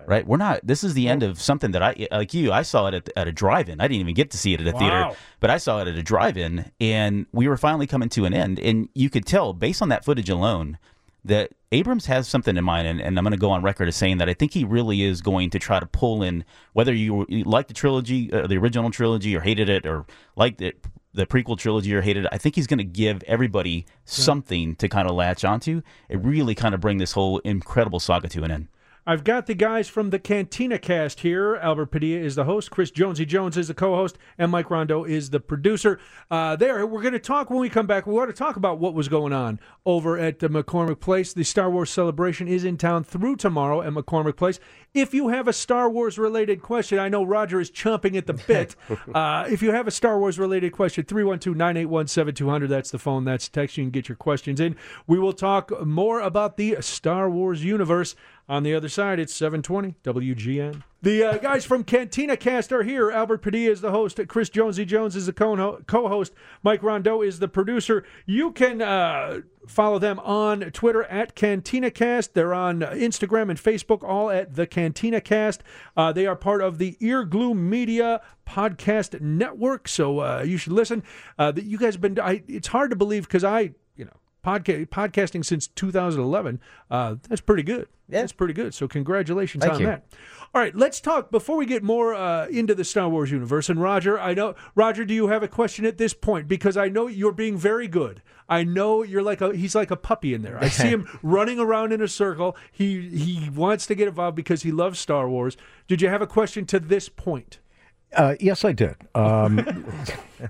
Right, 0.08 0.26
we're 0.26 0.38
not. 0.38 0.66
This 0.66 0.84
is 0.84 0.96
the 0.96 1.08
end 1.08 1.22
of 1.22 1.40
something 1.40 1.72
that 1.74 1.84
I 1.84 2.08
like. 2.12 2.34
You, 2.34 2.52
I 2.52 2.64
saw 2.64 2.88
it 2.88 2.96
at, 2.96 3.10
at 3.16 3.28
a 3.28 3.32
drive-in. 3.32 3.80
I 3.80 3.88
didn't 3.88 4.00
even 4.02 4.16
get 4.16 4.32
to 4.32 4.38
see 4.38 4.52
it 4.56 4.60
at 4.60 4.66
a 4.66 4.72
theater, 4.72 5.12
but 5.40 5.52
I 5.52 5.58
saw 5.58 5.80
it 5.80 5.88
at 5.88 5.96
a 5.96 6.02
drive-in, 6.02 6.72
and 6.82 7.28
we 7.32 7.48
were 7.48 7.56
finally 7.56 7.86
coming 7.86 8.10
to 8.10 8.26
an 8.26 8.34
end. 8.34 8.60
And 8.60 8.90
you 8.96 9.12
could 9.12 9.28
tell, 9.28 9.54
based 9.54 9.80
on 9.80 9.90
that 9.90 10.04
footage 10.04 10.28
alone, 10.28 10.80
that 11.24 11.52
Abrams 11.74 12.06
has 12.08 12.28
something 12.28 12.58
in 12.58 12.64
mind, 12.66 12.88
and, 12.88 13.00
and 13.00 13.18
I'm 13.18 13.24
going 13.24 13.32
to 13.32 13.38
go 13.38 13.52
on 13.52 13.64
record 13.64 13.88
as 13.88 13.96
saying 13.96 14.18
that 14.18 14.28
I 14.28 14.34
think 14.34 14.54
he 14.54 14.66
really 14.66 15.04
is 15.04 15.22
going 15.22 15.50
to 15.52 15.60
try 15.60 15.80
to 15.80 15.86
pull 15.86 16.22
in 16.22 16.44
whether 16.74 16.94
you, 16.94 17.26
you 17.30 17.46
like 17.46 17.68
the 17.68 17.74
trilogy, 17.74 18.32
uh, 18.32 18.46
the 18.46 18.58
original 18.58 18.92
trilogy, 18.92 19.36
or 19.36 19.40
hated 19.40 19.70
it, 19.70 19.86
or 19.86 20.06
liked 20.36 20.62
it, 20.62 20.84
the 21.14 21.26
prequel 21.26 21.58
trilogy, 21.58 21.96
or 21.96 22.02
hated 22.02 22.26
it. 22.26 22.30
I 22.34 22.38
think 22.38 22.56
he's 22.56 22.68
going 22.68 22.80
to 22.80 22.84
give 22.84 23.24
everybody 23.24 23.86
something 24.04 24.76
to 24.76 24.90
kind 24.90 25.10
of 25.10 25.16
latch 25.16 25.46
onto 25.46 25.82
and 26.10 26.26
really 26.26 26.56
kind 26.56 26.76
of 26.76 26.82
bring 26.82 26.98
this 26.98 27.14
whole 27.14 27.40
incredible 27.40 28.02
saga 28.02 28.28
to 28.28 28.44
an 28.44 28.52
end. 28.52 28.68
I've 29.06 29.24
got 29.24 29.48
the 29.48 29.56
guys 29.56 29.90
from 29.90 30.12
the 30.12 30.20
Cantina 30.20 30.78
cast 30.78 31.22
here. 31.22 31.56
Albert 31.56 31.88
Padilla 31.88 32.24
is 32.24 32.36
the 32.36 32.44
host. 32.44 32.70
Chris 32.70 32.92
Jonesy 32.92 33.26
Jones 33.26 33.58
is 33.58 33.68
the 33.68 33.74
co-host, 33.74 34.16
and 34.38 34.52
Mike 34.52 34.70
Rondo 34.70 35.04
is 35.04 35.32
the 35.32 35.40
producer. 35.40 36.00
Uh, 36.30 36.56
there, 36.56 36.86
we're 36.86 37.02
going 37.02 37.14
to 37.14 37.20
talk 37.20 37.50
when 37.50 37.60
we 37.60 37.70
come 37.70 37.88
back. 37.88 38.06
We 38.06 38.14
want 38.14 38.30
to 38.30 38.36
talk 38.36 38.58
about 38.58 38.78
what 38.78 38.94
was 38.94 39.10
going 39.10 39.34
on 39.34 39.60
over 39.88 40.20
at 40.20 40.38
the 40.38 40.50
McCormick 40.50 41.00
Place. 41.00 41.34
The 41.34 41.44
Star 41.44 41.72
Wars 41.72 41.90
celebration 41.90 42.48
is 42.48 42.64
in 42.64 42.78
town 42.78 43.04
through 43.04 43.38
tomorrow 43.38 43.82
at 43.82 43.92
McCormick 43.92 44.36
Place. 44.36 44.60
If 44.94 45.16
you 45.16 45.30
have 45.30 45.48
a 45.48 45.54
Star 45.54 45.90
Wars 45.90 46.20
related 46.20 46.62
question, 46.62 47.00
I 47.00 47.10
know 47.10 47.24
Roger 47.24 47.60
is 47.60 47.72
chomping 47.72 48.16
at 48.16 48.28
the 48.28 48.34
bit. 48.34 48.76
uh, 49.16 49.48
if 49.50 49.64
you 49.64 49.72
have 49.72 49.88
a 49.88 49.92
Star 49.92 50.20
Wars 50.20 50.38
related 50.38 50.74
question, 50.74 51.06
312 51.06 51.58
981 51.58 52.08
7200. 52.08 52.68
That's 52.68 52.92
the 52.92 53.00
phone. 53.00 53.26
That's 53.26 53.50
text. 53.50 53.78
You 53.78 53.84
can 53.86 53.92
get 53.92 54.10
your 54.10 54.16
questions 54.16 54.60
in. 54.60 54.76
We 55.08 55.18
will 55.18 55.34
talk 55.34 55.86
more 55.86 56.22
about 56.22 56.58
the 56.58 56.78
Star 56.82 57.32
Wars 57.32 57.64
universe 57.64 58.16
On 58.52 58.64
the 58.64 58.76
other 58.76 58.90
side, 58.90 59.18
it's 59.18 59.34
720 59.34 59.96
WGN. 60.04 60.84
The 61.02 61.24
uh, 61.24 61.38
guys 61.38 61.64
from 61.64 61.86
Cantina 61.86 62.36
Cast 62.36 62.74
are 62.74 62.84
here. 62.84 63.10
Albert 63.10 63.38
Padilla 63.38 63.72
is 63.72 63.80
the 63.80 63.92
host. 63.92 64.20
Chris 64.28 64.50
Jonesy 64.50 64.84
Jones 64.84 65.16
is 65.16 65.26
the 65.26 65.32
co 65.32 65.78
host. 65.88 66.34
Mike 66.62 66.82
Rondeau 66.82 67.26
is 67.26 67.40
the 67.40 67.48
producer. 67.48 68.04
You 68.26 68.52
can 68.52 68.82
uh, 68.82 69.40
follow 69.68 70.00
them 70.00 70.20
on 70.20 70.70
Twitter 70.72 71.04
at 71.04 71.34
Cantina 71.34 71.90
Cast. 71.90 72.34
They're 72.34 72.54
on 72.54 72.82
Instagram 72.82 73.50
and 73.50 73.58
Facebook, 73.58 74.04
all 74.04 74.30
at 74.30 74.56
the 74.56 74.68
Cantina 74.68 75.22
Cast. 75.22 75.64
Uh, 75.96 76.12
they 76.12 76.28
are 76.28 76.36
part 76.36 76.62
of 76.62 76.78
the 76.78 76.98
Ear 77.00 77.24
Glue 77.24 77.56
Media 77.56 78.20
podcast 78.46 79.22
network, 79.22 79.88
so 79.88 80.20
uh, 80.20 80.44
you 80.46 80.58
should 80.58 80.74
listen. 80.74 81.04
Uh, 81.40 81.54
you 81.56 81.78
guys 81.78 81.94
have 81.94 82.02
been. 82.02 82.20
I, 82.20 82.44
it's 82.50 82.68
hard 82.68 82.90
to 82.90 82.98
believe 82.98 83.24
because 83.24 83.46
I, 83.46 83.72
podca- 84.46 84.88
podcasting 84.88 85.44
since 85.46 85.68
2011. 85.68 86.60
Uh, 86.90 87.16
that's 87.28 87.42
pretty 87.42 87.64
good. 87.64 87.88
Yeah. 88.10 88.22
That's 88.22 88.34
pretty 88.34 88.54
good. 88.54 88.74
So 88.74 88.88
congratulations 88.88 89.62
Thank 89.64 89.76
on 89.76 89.80
you. 89.82 89.86
that. 89.88 90.04
All 90.54 90.62
right, 90.62 90.76
let's 90.76 91.00
talk 91.00 91.32
before 91.32 91.56
we 91.56 91.66
get 91.66 91.82
more 91.82 92.14
uh, 92.14 92.48
into 92.48 92.76
the 92.76 92.84
Star 92.84 93.08
Wars 93.08 93.32
universe. 93.32 93.70
And 93.70 93.82
Roger, 93.82 94.20
I 94.20 94.34
know 94.34 94.54
Roger, 94.76 95.06
do 95.06 95.14
you 95.14 95.28
have 95.30 95.44
a 95.44 95.48
question 95.48 95.86
at 95.86 95.98
this 95.98 96.14
point? 96.14 96.50
Because 96.50 96.76
I 96.76 96.90
know 96.90 97.08
you're 97.08 97.32
being 97.32 97.58
very 97.58 97.88
good. 97.88 98.22
I 98.50 98.66
know 98.66 99.02
you're 99.02 99.22
like 99.22 99.40
a 99.40 99.56
he's 99.56 99.76
like 99.76 99.92
a 99.92 99.96
puppy 99.96 100.34
in 100.34 100.42
there. 100.42 100.58
I 100.62 100.68
see 100.70 100.90
him 100.90 101.08
running 101.24 101.58
around 101.58 101.94
in 101.94 102.02
a 102.02 102.08
circle. 102.10 102.58
He 102.70 103.08
he 103.18 103.50
wants 103.50 103.86
to 103.88 103.96
get 103.96 104.10
involved 104.10 104.36
because 104.36 104.64
he 104.64 104.74
loves 104.74 105.00
Star 105.00 105.30
Wars. 105.30 105.56
Did 105.88 106.02
you 106.02 106.10
have 106.10 106.22
a 106.22 106.28
question 106.28 106.66
to 106.66 106.82
this 106.82 107.08
point? 107.08 107.60
Uh, 108.14 108.36
yes, 108.42 108.66
I 108.66 108.74
did. 108.74 108.96
Um, 109.16 109.86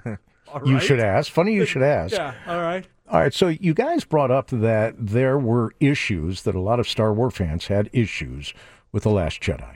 You 0.66 0.80
should 0.82 1.00
ask. 1.00 1.32
Funny 1.32 1.54
you 1.54 1.66
should 1.72 1.82
ask. 1.84 2.14
Yeah. 2.14 2.34
All 2.46 2.60
right. 2.62 2.86
All 3.12 3.20
right, 3.20 3.34
so 3.34 3.50
you 3.50 3.74
guys 3.74 4.06
brought 4.06 4.32
up 4.32 4.48
that 4.52 4.96
there 4.98 5.38
were 5.38 5.74
issues 5.82 6.44
that 6.44 6.56
a 6.56 6.62
lot 6.62 6.80
of 6.80 6.88
Star 6.88 7.14
Wars 7.14 7.34
fans 7.34 7.68
had 7.68 7.90
issues 7.92 8.54
with 8.94 9.04
The 9.04 9.10
Last 9.10 9.42
Jedi. 9.42 9.76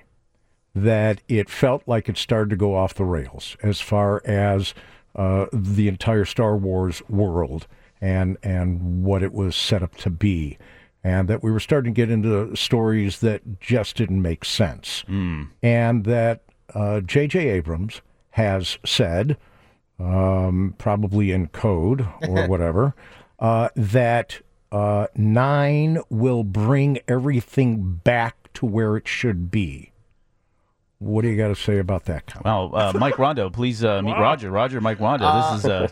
That 0.74 1.20
it 1.28 1.50
felt 1.50 1.84
like 1.86 2.08
it 2.08 2.18
started 2.18 2.50
to 2.52 2.56
go 2.56 2.76
off 2.76 2.94
the 2.94 3.04
rails 3.04 3.58
as 3.62 3.82
far 3.82 4.22
as 4.24 4.74
uh, 5.18 5.48
the 5.52 5.90
entire 5.90 6.24
Star 6.24 6.56
Wars 6.56 7.02
world 7.10 7.68
and 8.00 8.38
and 8.42 9.04
what 9.04 9.22
it 9.22 9.34
was 9.34 9.54
set 9.54 9.84
up 9.84 9.98
to 9.98 10.10
be, 10.10 10.58
and 11.04 11.28
that 11.28 11.44
we 11.44 11.52
were 11.52 11.60
starting 11.60 11.94
to 11.94 11.96
get 11.96 12.10
into 12.10 12.56
stories 12.56 13.20
that 13.20 13.60
just 13.60 13.98
didn't 13.98 14.22
make 14.22 14.46
sense, 14.46 15.04
and 15.62 16.06
that 16.06 16.44
uh, 16.74 17.02
J.J. 17.02 17.50
Abrams 17.50 18.00
has 18.32 18.78
said 18.86 19.36
um, 20.00 20.74
probably 20.78 21.32
in 21.32 21.48
code 21.48 22.08
or 22.28 22.48
whatever, 22.48 22.96
uh, 23.40 23.70
that 23.76 24.42
uh, 24.72 25.08
nine 25.16 26.00
will 26.10 26.44
bring 26.44 27.00
everything 27.08 28.00
back 28.04 28.52
to 28.54 28.66
where 28.66 28.98
it 28.98 29.08
should 29.08 29.50
be. 29.52 29.92
What 31.00 31.22
do 31.24 31.28
you 31.28 31.38
got 31.38 31.50
to 31.50 31.56
say 31.56 31.78
about 31.78 32.06
that? 32.06 32.26
Comment? 32.28 32.46
Well, 32.46 32.76
uh, 32.76 32.94
Mike 32.94 33.20
Rondo, 33.20 33.50
please 33.50 33.84
uh, 33.84 34.02
meet 34.02 34.14
Roger. 34.14 34.50
Roger, 34.50 34.80
Mike 34.82 35.00
Rondo. 35.00 35.52
This 35.54 35.60
is 35.60 35.66
uh, 35.70 35.88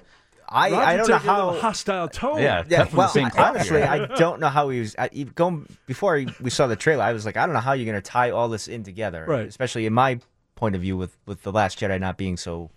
I, 0.48 0.70
Roger 0.72 0.82
I 0.86 0.98
don't 0.98 1.07
know 1.10 1.18
taking 1.18 1.30
a 1.30 1.34
how. 1.34 1.60
hostile 1.60 2.07
tone. 2.07 2.41
yeah, 2.41 2.64
Yeah, 2.68 2.86
cut 2.86 2.94
well, 2.94 3.07
the 3.07 3.14
same 3.14 3.30
cloth 3.30 3.56
honestly, 3.56 3.78
here. 3.80 3.88
I 3.90 4.06
don't 4.15 4.40
know 4.40 4.48
how 4.49 4.70
he 4.70 4.80
was. 4.80 4.95
I, 4.98 5.10
going 5.10 5.68
before 5.88 6.24
we 6.40 6.49
saw 6.49 6.68
the 6.68 6.76
trailer, 6.78 7.03
I 7.03 7.11
was 7.14 7.26
like, 7.26 7.36
I 7.38 7.45
don't 7.45 7.53
know 7.53 7.60
how 7.61 7.74
you're 7.74 7.86
going 7.91 8.02
to 8.02 8.10
tie 8.10 8.32
all 8.32 8.48
this 8.49 8.68
in 8.68 8.84
together, 8.84 9.26
Right. 9.28 9.48
Especially 9.48 9.86
in 9.86 9.94
my 9.94 10.20
point 10.56 10.76
of 10.76 10.82
view, 10.82 10.95
with 10.95 11.18
with 11.26 11.44
the 11.44 11.52
Last 11.52 11.80
Jedi 11.80 11.99
not 11.99 12.18
being 12.18 12.38
so 12.38 12.72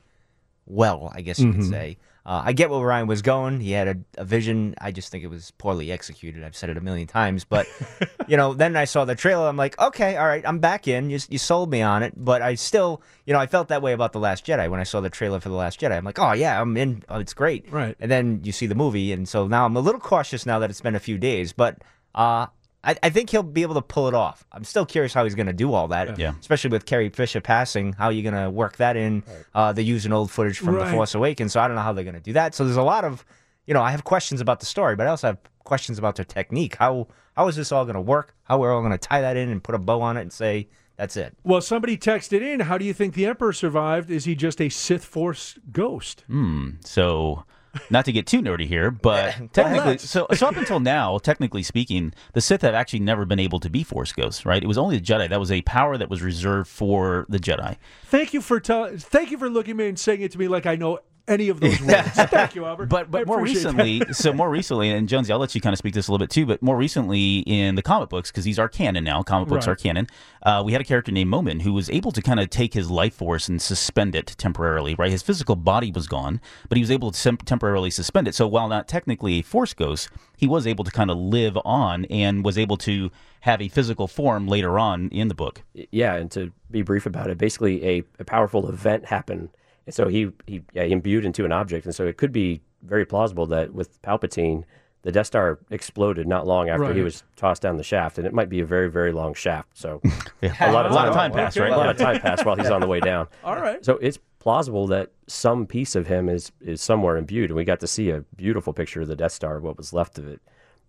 well, 0.67 1.13
I 1.15 1.21
guess 1.23 1.39
you 1.39 1.49
Mm-hmm. 1.49 1.61
could 1.61 1.71
say. 1.71 1.97
Uh, 2.27 2.43
I 2.47 2.53
get 2.55 2.71
where 2.71 2.81
Rian 2.81 3.07
was 3.07 3.23
going. 3.23 3.61
He 3.61 3.71
had 3.71 3.87
a, 3.87 3.97
a 4.19 4.25
vision. 4.25 4.75
I 4.81 4.91
just 4.91 5.13
think 5.13 5.23
it 5.23 5.29
was 5.29 5.53
poorly 5.53 5.93
executed. 5.93 6.43
I've 6.43 6.57
said 6.57 6.71
it 6.71 6.77
a 6.77 6.81
million 6.81 7.07
times, 7.07 7.45
but 7.45 7.69
you 8.27 8.37
know, 8.37 8.53
then 8.53 8.75
I 8.75 8.85
saw 8.85 9.05
the 9.05 9.15
trailer. 9.15 9.47
I'm 9.47 9.57
like, 9.57 9.79
okay, 9.81 10.17
all 10.17 10.27
right, 10.27 10.43
I'm 10.45 10.59
back 10.59 10.89
in. 10.89 11.09
You, 11.09 11.21
you 11.29 11.39
sold 11.39 11.71
me 11.71 11.83
on 11.83 12.03
it, 12.03 12.15
but 12.17 12.43
I 12.43 12.57
still, 12.57 13.01
you 13.27 13.33
know, 13.33 13.39
I 13.39 13.47
felt 13.47 13.69
that 13.69 13.81
way 13.81 13.93
about 13.93 14.13
the 14.13 14.19
Last 14.19 14.45
Jedi 14.45 14.69
when 14.69 14.81
I 14.81 14.83
saw 14.83 15.01
the 15.01 15.09
trailer 15.09 15.39
for 15.39 15.51
the 15.51 15.55
Last 15.55 15.79
Jedi. 15.79 15.97
I'm 15.97 16.05
like, 16.05 16.19
oh 16.19 16.33
yeah, 16.33 16.61
I'm 16.61 16.77
in. 16.77 17.05
Oh, 17.09 17.21
it's 17.21 17.33
great. 17.33 17.71
Right. 17.71 17.97
And 18.01 18.11
then 18.11 18.41
you 18.43 18.51
see 18.51 18.67
the 18.67 18.75
movie, 18.75 19.13
and 19.13 19.29
so 19.29 19.47
now 19.47 19.65
I'm 19.65 19.77
a 19.77 19.81
little 19.81 20.01
cautious 20.01 20.45
now 20.45 20.59
that 20.59 20.69
it's 20.69 20.81
been 20.81 20.97
a 20.97 21.01
few 21.01 21.19
days, 21.19 21.53
but 21.53 21.79
uh, 22.17 22.47
I, 22.87 22.97
I 23.03 23.11
think 23.11 23.31
he'll 23.31 23.43
be 23.43 23.63
able 23.63 23.75
to 23.75 23.83
pull 23.83 24.09
it 24.09 24.15
off. 24.15 24.47
I'm 24.53 24.65
still 24.65 24.87
curious 24.87 25.13
how 25.13 25.25
he's 25.25 25.35
going 25.35 25.49
to 25.49 25.53
do 25.53 25.75
all 25.75 25.89
that, 25.89 26.19
Yeah. 26.19 26.35
especially 26.41 26.71
with 26.71 26.87
Carrie 26.87 27.09
Fisher 27.11 27.41
passing. 27.41 27.93
How 27.95 28.07
are 28.07 28.13
you 28.13 28.23
going 28.23 28.43
to 28.43 28.49
work 28.49 28.77
that 28.77 28.97
in? 28.97 29.23
Uh, 29.55 29.73
they're 29.73 29.85
using 29.85 30.13
old 30.13 30.31
footage 30.31 30.59
from 30.59 30.77
Right. 30.77 30.87
The 30.87 30.93
Force 30.93 31.15
Awakens, 31.15 31.53
so 31.53 31.61
I 31.61 31.67
don't 31.67 31.77
know 31.77 31.83
how 31.83 31.93
they're 31.93 32.05
going 32.05 32.15
to 32.15 32.21
do 32.21 32.33
that. 32.35 32.55
So 32.55 32.65
there's 32.65 32.77
a 32.77 32.83
lot 32.83 33.05
of, 33.05 33.25
you 33.67 33.75
know, 33.75 33.83
I 33.83 33.91
have 33.91 34.05
questions 34.05 34.41
about 34.41 34.61
the 34.61 34.67
story, 34.67 34.95
but 34.97 35.07
I 35.07 35.11
also 35.11 35.27
have 35.27 35.39
questions 35.65 35.99
about 35.99 36.15
their 36.17 36.25
technique. 36.25 36.77
How 36.77 37.09
how 37.37 37.49
is 37.49 37.57
this 37.57 37.73
all 37.73 37.85
going 37.85 37.97
to 37.97 38.01
work? 38.01 38.35
How 38.45 38.57
are 38.57 38.61
we're 38.61 38.73
all 38.75 38.81
going 38.81 38.93
to 38.93 38.99
tie 38.99 39.21
that 39.21 39.37
in 39.37 39.51
and 39.51 39.63
put 39.63 39.75
a 39.75 39.79
bow 39.79 40.01
on 40.01 40.17
it 40.17 40.23
and 40.23 40.33
say 40.33 40.69
that's 40.97 41.17
it? 41.19 41.37
Well, 41.45 41.61
somebody 41.61 41.99
texted 41.99 42.41
in, 42.41 42.61
how 42.61 42.79
do 42.79 42.85
you 42.87 42.95
think 42.95 43.13
the 43.15 43.27
Emperor 43.27 43.53
survived? 43.53 44.11
Is 44.11 44.25
he 44.25 44.35
just 44.35 44.61
a 44.61 44.69
Sith 44.71 45.05
Force 45.05 45.59
ghost? 45.73 46.23
Hmm. 46.29 46.71
So, 46.83 47.45
not 47.91 48.05
to 48.07 48.13
get 48.13 48.27
too 48.27 48.41
nerdy 48.41 48.67
here, 48.67 48.91
but 48.91 49.35
technically, 49.53 49.99
so 49.99 50.27
so 50.35 50.47
up 50.47 50.57
until 50.57 50.81
now, 50.81 51.19
technically 51.19 51.63
speaking, 51.63 52.13
the 52.33 52.41
Sith 52.41 52.63
have 52.63 52.75
actually 52.75 53.01
never 53.01 53.25
been 53.25 53.39
able 53.39 53.61
to 53.61 53.71
be 53.71 53.83
Force 53.83 54.13
ghosts, 54.13 54.45
right? 54.47 54.63
It 54.63 54.67
was 54.67 54.79
only 54.79 54.99
the 54.99 55.05
Jedi 55.05 55.29
that 55.29 55.41
was 55.41 55.53
a 55.53 55.63
power 55.63 55.97
that 55.97 56.11
was 56.11 56.23
reserved 56.23 56.69
for 56.69 57.27
the 57.29 57.39
Jedi. 57.39 57.77
Thank 58.05 58.35
you 58.35 58.41
for 58.41 58.61
tell- 58.61 58.97
thank 58.97 59.31
you 59.31 59.39
for 59.39 59.49
looking 59.49 59.73
at 59.73 59.77
me 59.77 59.89
and 59.89 59.99
saying 59.99 60.23
it 60.23 60.33
to 60.33 60.39
me 60.39 60.49
like 60.49 60.67
I 60.67 60.77
know 60.77 61.01
any 61.29 61.49
of 61.49 61.61
those 61.61 61.81
words. 61.83 62.09
Thank 62.11 62.55
you, 62.55 62.65
Albert. 62.65 62.87
But 62.87 63.01
I 63.01 63.05
but 63.05 63.27
more 63.27 63.39
appreciate 63.39 63.63
that. 63.65 63.75
recently, 63.77 64.15
so 64.15 64.33
more 64.33 64.49
recently, 64.51 64.91
and 64.91 65.09
Jonesy, 65.09 65.33
I'll 65.33 65.39
let 65.39 65.55
you 65.55 65.61
kind 65.61 65.73
of 65.73 65.79
speak 65.79 65.93
to 65.95 65.99
this 65.99 66.09
a 66.09 66.13
little 66.13 66.25
bit 66.25 66.31
too. 66.31 66.47
But 66.47 66.63
more 66.63 66.77
recently, 66.77 67.39
in 67.41 67.75
the 67.75 67.83
comic 67.83 68.09
books, 68.09 68.31
because 68.31 68.45
these 68.45 68.59
are 68.59 68.69
canon 68.69 69.05
now, 69.05 69.23
comic 69.23 69.49
books 69.49 69.67
Right. 69.67 69.73
are 69.73 69.77
canon. 69.77 70.07
Uh, 70.43 70.63
we 70.65 70.73
had 70.73 70.81
a 70.81 70.85
character 70.85 71.11
named 71.13 71.31
Momin 71.31 71.61
who 71.61 71.73
was 71.73 71.91
able 71.91 72.13
to 72.13 72.23
kind 72.23 72.39
of 72.41 72.51
take 72.51 72.75
his 72.75 72.91
life 72.91 73.15
force 73.15 73.49
and 73.49 73.61
suspend 73.61 74.15
it 74.15 74.35
temporarily. 74.39 74.95
Right, 74.95 75.11
his 75.11 75.23
physical 75.23 75.57
body 75.57 75.91
was 75.91 76.07
gone, 76.07 76.41
but 76.69 76.77
he 76.79 76.83
was 76.83 76.91
able 76.91 77.11
to 77.11 77.19
sem- 77.19 77.37
temporarily 77.39 77.91
suspend 77.91 78.29
it. 78.29 78.35
So 78.35 78.47
while 78.47 78.69
not 78.69 78.87
technically 78.89 79.41
a 79.41 79.43
Force 79.43 79.75
ghost, 79.75 80.09
he 80.37 80.47
was 80.47 80.67
able 80.67 80.85
to 80.85 80.91
kind 80.91 81.11
of 81.11 81.17
live 81.17 81.57
on 81.65 82.05
and 82.07 82.45
was 82.45 82.59
able 82.59 82.77
to 82.79 83.11
have 83.41 83.61
a 83.63 83.69
physical 83.69 84.07
form 84.09 84.47
later 84.49 84.79
on 84.79 85.09
in 85.09 85.29
the 85.29 85.35
book. 85.35 85.63
yeah, 85.91 86.15
and 86.15 86.31
to 86.33 86.53
be 86.71 86.83
brief 86.83 87.07
about 87.07 87.31
it, 87.31 87.39
basically 87.39 87.85
a, 87.87 88.03
a 88.19 88.25
powerful 88.25 88.69
event 88.69 89.07
happened, 89.07 89.41
and 89.41 89.49
so 89.91 90.09
he 90.09 90.31
he, 90.47 90.63
yeah, 90.73 90.85
he 90.85 90.93
imbued 90.93 91.25
into 91.25 91.45
an 91.45 91.53
object, 91.53 91.87
and 91.87 91.95
so 91.95 92.07
it 92.07 92.17
could 92.17 92.33
be 92.33 92.61
very 92.83 93.05
plausible 93.05 93.47
that 93.47 93.73
with 93.73 94.01
Palpatine, 94.03 94.65
the 95.03 95.13
Death 95.13 95.27
Star 95.27 95.61
exploded 95.71 96.27
not 96.27 96.47
long 96.47 96.69
after 96.69 96.93
he 96.93 97.03
was 97.03 97.23
tossed 97.37 97.63
down 97.63 97.77
the 97.77 97.85
shaft, 97.85 98.19
and 98.19 98.27
it 98.27 98.33
might 98.33 98.49
be 98.49 98.61
a 98.61 98.67
very 98.67 98.91
very 98.91 99.13
long 99.13 99.35
shaft. 99.35 99.69
So 99.75 100.01
a 100.43 100.73
lot, 100.73 100.87
a 100.87 100.95
lot 100.95 101.09
of 101.09 101.15
time 101.15 101.33
passed, 101.33 101.57
right? 101.57 101.73
a 101.73 101.77
lot 101.77 101.89
of 101.89 101.97
time 101.97 102.21
passed 102.21 102.45
while 102.45 102.57
he's 102.57 102.71
on 102.71 102.81
the 102.81 102.87
way 102.89 103.01
down. 103.01 103.29
All 103.45 103.57
right. 103.57 103.85
So 103.85 103.99
it's 103.99 104.19
plausible 104.41 104.87
that 104.89 105.13
some 105.27 105.67
piece 105.67 105.95
of 105.95 106.07
him 106.09 106.29
is 106.29 106.51
is 106.61 106.81
somewhere 106.81 107.17
imbued, 107.17 107.51
and 107.51 107.57
we 107.57 107.65
got 107.65 107.81
to 107.81 107.87
see 107.87 108.11
a 108.11 108.23
beautiful 108.37 108.73
picture 108.73 109.01
of 109.03 109.09
the 109.09 109.17
Death 109.17 109.33
Star, 109.33 109.61
what 109.61 109.77
was 109.77 109.93
left 109.93 110.19
of 110.19 110.27
it, 110.27 110.41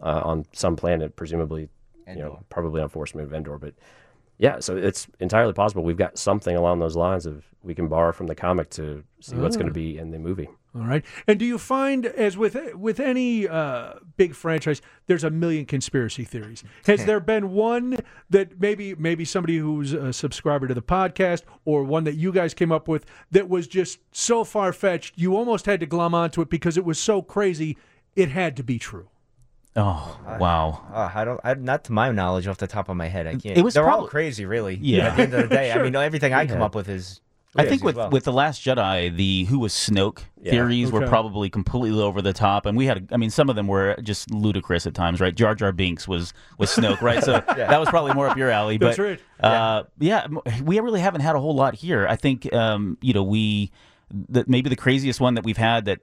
uh, 0.02 0.22
on 0.24 0.46
some 0.52 0.76
planet, 0.76 1.16
presumably, 1.16 1.70
you 2.08 2.16
know, 2.16 2.40
probably 2.50 2.82
on 2.82 2.90
Forest 2.90 3.14
Moon 3.14 3.32
Endor. 3.34 3.60
But 3.60 3.76
yeah, 4.40 4.60
so 4.60 4.78
it's 4.78 5.08
entirely 5.20 5.54
possible 5.54 5.84
we've 5.84 5.98
got 5.98 6.18
something 6.18 6.56
along 6.56 6.80
those 6.80 6.96
lines 6.96 7.26
of 7.26 7.44
we 7.64 7.74
can 7.74 7.88
borrow 7.88 8.12
from 8.14 8.28
the 8.28 8.36
comic 8.36 8.70
to 8.72 9.04
see 9.20 9.36
what's 9.36 9.56
Ah. 9.58 9.60
going 9.60 9.68
to 9.68 9.74
be 9.74 9.98
in 9.98 10.12
the 10.12 10.20
movie. 10.20 10.48
All 10.76 10.84
right. 10.86 11.04
And 11.28 11.40
do 11.40 11.46
you 11.46 11.58
find, 11.58 12.06
as 12.06 12.38
with 12.38 12.56
with 12.76 13.00
any 13.00 13.48
uh, 13.48 13.94
big 14.16 14.36
franchise, 14.36 14.80
there's 15.08 15.24
a 15.24 15.32
million 15.32 15.66
conspiracy 15.66 16.24
theories? 16.24 16.64
Has 16.86 17.04
there 17.10 17.20
been 17.20 17.52
one 17.52 17.98
that 18.30 18.62
maybe 18.62 18.94
maybe 18.94 19.26
somebody 19.26 19.58
who's 19.58 19.92
a 19.94 20.14
subscriber 20.14 20.68
to 20.68 20.74
the 20.76 20.84
podcast, 20.84 21.42
or 21.66 21.84
one 21.84 22.04
that 22.04 22.14
you 22.14 22.32
guys 22.32 22.54
came 22.54 22.72
up 22.72 22.88
with 22.88 23.06
that 23.32 23.50
was 23.50 23.68
just 23.68 24.00
so 24.12 24.44
far 24.44 24.72
fetched 24.72 25.18
you 25.18 25.36
almost 25.36 25.66
had 25.66 25.80
to 25.80 25.88
glom 25.88 26.14
onto 26.14 26.42
it 26.42 26.50
because 26.50 26.78
it 26.78 26.86
was 26.86 27.00
so 27.00 27.22
crazy 27.24 27.76
it 28.16 28.30
had 28.30 28.56
to 28.58 28.64
be 28.64 28.78
true? 28.78 29.10
Oh 29.78 30.20
wow. 30.40 30.84
Uh, 30.92 31.12
I 31.14 31.24
don't. 31.24 31.40
I, 31.44 31.54
not 31.54 31.84
to 31.86 31.92
my 31.92 32.12
knowledge, 32.12 32.48
off 32.48 32.58
the 32.58 32.68
top 32.68 32.90
of 32.90 32.98
my 32.98 33.08
head, 33.08 33.28
I 33.28 33.36
can't. 33.36 33.58
It 33.58 33.64
was 33.64 33.76
They're 33.76 33.90
all 33.90 34.08
crazy, 34.08 34.46
really. 34.46 34.76
Yeah. 34.82 35.10
At 35.10 35.16
the 35.16 35.24
end 35.24 35.34
of 35.36 35.42
the 35.50 35.56
day, 35.56 35.72
I 35.74 35.82
mean, 35.84 35.96
everything 35.96 36.34
I 36.34 36.48
come 36.48 36.62
up 36.62 36.74
with 36.76 36.90
is. 36.90 37.22
I 37.56 37.66
think 37.66 37.84
with 37.84 37.96
well. 37.96 38.10
with 38.10 38.24
the 38.24 38.34
Last 38.34 38.64
Jedi, 38.64 39.16
the 39.16 39.46
who 39.46 39.58
was 39.60 39.74
Snoke 39.74 40.20
Yeah. 40.42 40.52
theories 40.52 40.92
were 40.92 41.08
probably 41.08 41.50
completely 41.50 42.02
over 42.02 42.22
the 42.22 42.34
top, 42.34 42.66
and 42.66 42.78
we 42.78 42.86
had, 42.86 43.10
I 43.12 43.18
mean, 43.18 43.32
some 43.32 43.50
of 43.50 43.56
them 43.56 43.68
were 43.68 43.96
just 44.04 44.30
ludicrous 44.32 44.86
at 44.86 44.94
times, 44.94 45.20
right? 45.20 45.34
Jar 45.34 45.56
Jar 45.56 45.72
Binks 45.72 46.08
was 46.08 46.34
was 46.60 46.70
Snoke, 46.70 47.02
right? 47.02 47.24
So 47.24 47.34
yeah. 47.50 47.68
that 47.68 47.80
was 47.80 47.90
probably 47.90 48.14
more 48.14 48.28
up 48.28 48.38
your 48.38 48.52
alley. 48.52 48.78
But 48.78 48.96
That's 48.96 49.00
right. 49.00 49.20
uh, 49.40 49.84
yeah, 50.00 50.28
we 50.64 50.80
really 50.80 51.00
haven't 51.00 51.22
had 51.22 51.36
a 51.36 51.40
whole 51.40 51.56
lot 51.56 51.74
here. 51.74 52.06
I 52.08 52.16
think, 52.16 52.52
um, 52.54 52.98
you 53.02 53.14
know, 53.14 53.24
we 53.24 53.72
that 54.30 54.48
maybe 54.48 54.70
the 54.70 54.76
craziest 54.76 55.20
one 55.20 55.34
that 55.34 55.44
we've 55.44 55.58
had 55.58 55.86
that 55.86 56.00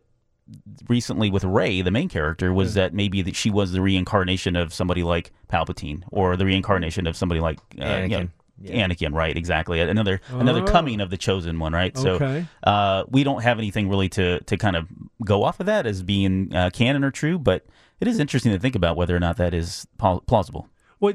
recently 0.89 1.31
with 1.31 1.45
Rey, 1.45 1.81
the 1.83 1.91
main 1.91 2.09
character, 2.09 2.53
was 2.53 2.75
that 2.75 2.93
maybe 2.95 3.23
that 3.23 3.37
she 3.37 3.51
was 3.51 3.73
the 3.73 3.81
reincarnation 3.81 4.57
of 4.57 4.73
somebody 4.75 5.03
like 5.03 5.33
Palpatine, 5.49 6.03
or 6.11 6.37
the 6.37 6.45
reincarnation 6.45 7.07
of 7.07 7.17
somebody 7.17 7.41
like 7.41 7.59
uh, 7.81 7.85
you 7.85 8.09
know, 8.09 8.19
Anakin. 8.19 8.31
Yeah. 8.61 8.87
Anakin, 8.87 9.13
right? 9.15 9.37
Exactly. 9.37 9.81
Another 9.81 10.21
another 10.29 10.63
Oh. 10.63 10.67
coming 10.67 11.01
of 11.01 11.11
the 11.11 11.17
chosen 11.17 11.59
one, 11.59 11.73
right? 11.73 11.97
Okay. 11.97 12.47
So 12.65 12.71
uh, 12.71 13.05
we 13.09 13.25
don't 13.25 13.43
have 13.43 13.59
anything 13.59 13.89
really 13.89 14.09
to 14.11 14.41
to 14.41 14.57
kind 14.57 14.77
of 14.77 14.87
go 15.25 15.43
off 15.43 15.59
of 15.61 15.67
that 15.67 15.87
as 15.87 16.03
being 16.03 16.55
uh, 16.55 16.71
canon 16.73 17.03
or 17.05 17.11
true, 17.11 17.39
but 17.39 17.67
it 18.01 18.07
is 18.09 18.19
interesting 18.21 18.53
to 18.53 18.59
think 18.59 18.77
about 18.77 18.97
whether 18.97 19.17
or 19.17 19.21
not 19.21 19.39
that 19.39 19.55
is 19.55 19.87
plausible. 19.99 20.69
Well, 21.01 21.15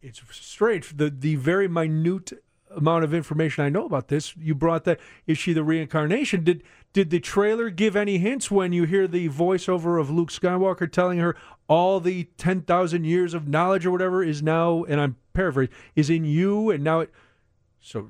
it's 0.00 0.20
strange. 0.32 0.96
The 0.96 1.10
the 1.10 1.36
very 1.36 1.68
minute 1.68 2.32
amount 2.76 3.04
of 3.04 3.14
information 3.14 3.64
I 3.64 3.68
know 3.68 3.86
about 3.86 4.08
this, 4.08 4.34
you 4.36 4.54
brought 4.54 4.84
that. 4.84 5.00
Is 5.26 5.38
she 5.38 5.52
the 5.52 5.64
reincarnation? 5.64 6.44
Did 6.44 6.62
did 6.92 7.10
the 7.10 7.20
trailer 7.20 7.70
give 7.70 7.96
any 7.96 8.18
hints 8.18 8.50
when 8.50 8.72
you 8.72 8.84
hear 8.84 9.08
the 9.08 9.28
voiceover 9.28 10.00
of 10.00 10.10
Luke 10.10 10.30
Skywalker 10.30 10.90
telling 10.90 11.18
her 11.18 11.36
all 11.68 12.00
the 12.00 12.24
ten 12.36 12.62
thousand 12.62 13.04
years 13.04 13.34
of 13.34 13.48
knowledge 13.48 13.86
or 13.86 13.90
whatever 13.90 14.22
is 14.22 14.42
now, 14.42 14.84
and 14.84 15.00
I'm 15.00 15.16
paraphrasing, 15.32 15.74
is 15.96 16.10
in 16.10 16.24
you, 16.24 16.70
and 16.70 16.84
now 16.84 17.00
it. 17.00 17.10
So 17.80 18.08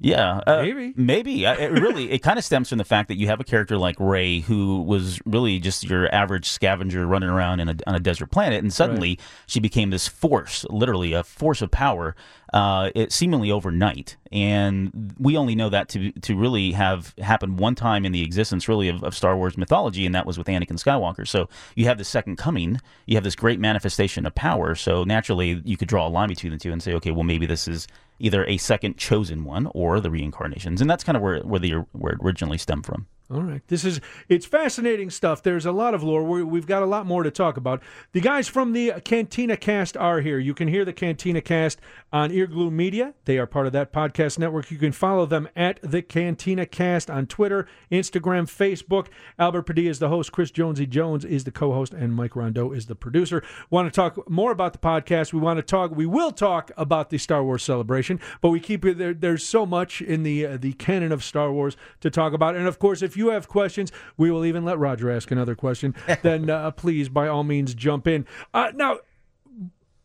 Yeah, 0.00 0.40
uh, 0.46 0.62
Maybe. 0.62 0.92
maybe. 0.96 1.44
Uh, 1.44 1.56
It 1.56 1.72
really, 1.72 2.12
it 2.12 2.20
kind 2.20 2.38
of 2.38 2.44
stems 2.44 2.68
from 2.68 2.78
the 2.78 2.84
fact 2.84 3.08
that 3.08 3.16
you 3.16 3.26
have 3.26 3.40
a 3.40 3.44
character 3.44 3.76
like 3.76 3.96
Rey, 3.98 4.40
who 4.40 4.82
was 4.82 5.20
really 5.26 5.58
just 5.58 5.82
your 5.82 6.12
average 6.14 6.48
scavenger 6.48 7.04
running 7.04 7.28
around 7.28 7.58
in 7.58 7.68
a, 7.68 7.74
on 7.84 7.96
a 7.96 7.98
desert 7.98 8.30
planet, 8.30 8.62
and 8.62 8.72
suddenly 8.72 9.18
she 9.48 9.58
became 9.58 9.90
this 9.90 10.06
force, 10.06 10.64
literally 10.70 11.14
a 11.14 11.24
force 11.24 11.62
of 11.62 11.72
power, 11.72 12.14
uh, 12.52 12.90
it 12.94 13.10
seemingly 13.10 13.50
overnight. 13.50 14.16
And 14.30 15.14
we 15.18 15.36
only 15.36 15.56
know 15.56 15.68
that 15.68 15.88
to 15.90 16.12
to 16.12 16.36
really 16.36 16.72
have 16.72 17.12
happened 17.18 17.58
one 17.58 17.74
time 17.74 18.04
in 18.04 18.12
the 18.12 18.22
existence, 18.22 18.68
really, 18.68 18.88
of, 18.88 19.02
of 19.02 19.16
Star 19.16 19.36
Wars 19.36 19.58
mythology, 19.58 20.06
and 20.06 20.14
that 20.14 20.26
was 20.26 20.38
with 20.38 20.46
Anakin 20.46 20.78
Skywalker. 20.78 21.26
So 21.26 21.48
you 21.74 21.86
have 21.86 21.98
the 21.98 22.04
second 22.04 22.36
coming, 22.36 22.80
you 23.06 23.16
have 23.16 23.24
this 23.24 23.34
great 23.34 23.58
manifestation 23.58 24.26
of 24.26 24.34
power. 24.36 24.76
So 24.76 25.02
naturally, 25.02 25.60
you 25.64 25.76
could 25.76 25.88
draw 25.88 26.06
a 26.06 26.08
line 26.08 26.28
between 26.28 26.52
the 26.52 26.58
two 26.58 26.70
and 26.70 26.80
say, 26.80 26.94
okay, 26.94 27.10
well, 27.10 27.24
maybe 27.24 27.46
this 27.46 27.66
is 27.66 27.88
either 28.18 28.44
a 28.46 28.56
second 28.56 28.96
chosen 28.96 29.44
one 29.44 29.68
or 29.74 30.00
the 30.00 30.10
reincarnations, 30.10 30.80
and 30.80 30.90
that's 30.90 31.04
kind 31.04 31.16
of 31.16 31.22
where 31.22 31.40
where 31.40 31.60
the 31.60 31.72
where 31.92 32.12
it 32.12 32.20
originally 32.22 32.58
stemmed 32.58 32.86
from. 32.86 33.06
All 33.30 33.42
right. 33.42 33.60
This 33.68 33.84
is 33.84 34.00
it's 34.30 34.46
fascinating 34.46 35.10
stuff. 35.10 35.42
There's 35.42 35.66
a 35.66 35.72
lot 35.72 35.92
of 35.92 36.02
lore. 36.02 36.24
we 36.24 36.42
we've 36.42 36.66
got 36.66 36.82
a 36.82 36.86
lot 36.86 37.04
more 37.04 37.22
to 37.22 37.30
talk 37.30 37.58
about. 37.58 37.82
The 38.12 38.22
guys 38.22 38.48
from 38.48 38.72
the 38.72 39.02
Cantina 39.04 39.58
Cast 39.58 39.98
are 39.98 40.22
here. 40.22 40.38
You 40.38 40.54
can 40.54 40.66
hear 40.66 40.82
the 40.86 40.94
Cantina 40.94 41.42
Cast 41.42 41.78
on 42.10 42.30
Earglue 42.30 42.72
Media. 42.72 43.12
They 43.26 43.36
are 43.36 43.46
part 43.46 43.66
of 43.66 43.74
that 43.74 43.92
podcast 43.92 44.38
network. 44.38 44.70
You 44.70 44.78
can 44.78 44.92
follow 44.92 45.26
them 45.26 45.46
at 45.54 45.78
the 45.82 46.00
Cantina 46.00 46.64
Cast 46.64 47.10
on 47.10 47.26
Twitter, 47.26 47.68
Instagram, 47.92 48.46
Facebook. 48.46 49.08
Albert 49.38 49.64
Padilla 49.64 49.90
is 49.90 49.98
the 49.98 50.08
host. 50.08 50.32
Chris 50.32 50.50
Jonesy 50.50 50.86
Jones 50.86 51.26
is 51.26 51.44
the 51.44 51.50
co-host, 51.50 51.92
and 51.92 52.14
Mike 52.14 52.32
Rondeau 52.32 52.74
is 52.74 52.86
the 52.86 52.94
producer. 52.94 53.42
Want 53.68 53.92
to 53.92 53.94
talk 53.94 54.30
more 54.30 54.52
about 54.52 54.72
the 54.72 54.78
podcast? 54.78 55.34
We 55.34 55.40
want 55.40 55.58
to 55.58 55.62
talk. 55.62 55.94
We 55.94 56.06
will 56.06 56.32
talk 56.32 56.70
about 56.78 57.10
the 57.10 57.18
Star 57.18 57.44
Wars 57.44 57.62
celebration, 57.62 58.20
but 58.40 58.48
we 58.48 58.58
keep 58.58 58.84
there. 58.84 59.12
There's 59.12 59.44
so 59.44 59.66
much 59.66 60.00
in 60.00 60.22
the 60.22 60.46
uh, 60.46 60.56
the 60.56 60.72
canon 60.72 61.12
of 61.12 61.22
Star 61.22 61.52
Wars 61.52 61.76
to 62.00 62.08
talk 62.08 62.32
about, 62.32 62.56
and 62.56 62.66
of 62.66 62.78
course, 62.78 63.02
if 63.02 63.17
you 63.18 63.28
have 63.30 63.48
questions, 63.48 63.92
we 64.16 64.30
will 64.30 64.44
even 64.44 64.64
let 64.64 64.78
Roger 64.78 65.10
ask 65.10 65.30
another 65.30 65.54
question. 65.54 65.94
then 66.22 66.48
uh, 66.48 66.70
please, 66.70 67.08
by 67.08 67.28
all 67.28 67.44
means, 67.44 67.74
jump 67.74 68.06
in. 68.06 68.26
Uh, 68.54 68.72
now, 68.74 68.98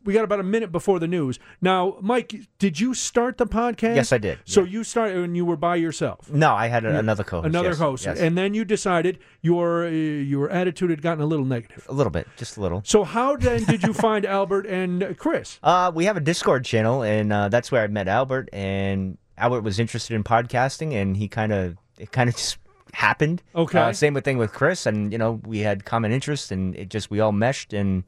we 0.03 0.13
got 0.13 0.23
about 0.23 0.39
a 0.39 0.43
minute 0.43 0.71
before 0.71 0.99
the 0.99 1.07
news. 1.07 1.39
Now, 1.61 1.97
Mike, 2.01 2.33
did 2.59 2.79
you 2.79 2.93
start 2.93 3.37
the 3.37 3.45
podcast? 3.45 3.95
Yes, 3.95 4.11
I 4.11 4.17
did, 4.17 4.39
So 4.45 4.63
you 4.63 4.83
started 4.83 5.17
and 5.17 5.35
you 5.35 5.45
were 5.45 5.55
by 5.55 5.77
yourself. 5.77 6.29
No, 6.29 6.53
I 6.53 6.67
had 6.67 6.85
a, 6.85 6.97
another 6.99 7.23
co-host. 7.23 7.47
Another 7.47 7.69
yes, 7.69 7.79
host, 7.79 8.05
yes. 8.05 8.19
and 8.19 8.37
then 8.37 8.53
you 8.53 8.65
decided 8.65 9.19
your 9.41 9.85
uh, 9.85 9.89
your 9.89 10.49
attitude 10.49 10.89
had 10.89 11.01
gotten 11.01 11.23
a 11.23 11.25
little 11.25 11.45
negative. 11.45 11.85
a 11.89 11.93
little 11.93 12.11
bit, 12.11 12.27
just 12.37 12.57
a 12.57 12.61
little. 12.61 12.81
So 12.85 13.03
how 13.03 13.35
then 13.35 13.63
did 13.63 13.83
you 13.83 13.93
find 13.93 14.25
Albert 14.25 14.65
and 14.67 15.17
Chris? 15.17 15.59
Uh, 15.73 15.91
we 15.93 16.05
have 16.05 16.17
a 16.17 16.19
Discord 16.19 16.65
channel, 16.65 17.03
and 17.03 17.31
uh, 17.31 17.49
that's 17.49 17.71
where 17.71 17.83
I 17.83 17.87
met 17.87 18.07
Albert. 18.07 18.49
And 18.53 19.17
Albert 19.37 19.61
was 19.61 19.79
interested 19.79 20.13
in 20.13 20.23
podcasting, 20.23 20.93
and 20.93 21.17
he 21.17 21.27
kind 21.27 21.51
of 21.51 21.77
it 21.97 22.11
kind 22.11 22.29
of 22.29 22.35
just 22.43 22.57
happened. 22.93 23.41
Okay. 23.55 23.79
Uh, 23.79 23.93
same 23.93 24.13
with 24.13 24.23
thing 24.23 24.37
with 24.37 24.53
Chris, 24.53 24.85
and 24.85 25.11
you 25.11 25.17
know 25.17 25.41
we 25.45 25.59
had 25.59 25.85
common 25.85 26.11
interests, 26.11 26.51
and 26.51 26.75
it 26.75 26.89
just 26.89 27.11
we 27.11 27.19
all 27.19 27.31
meshed, 27.31 27.73
and 27.73 28.03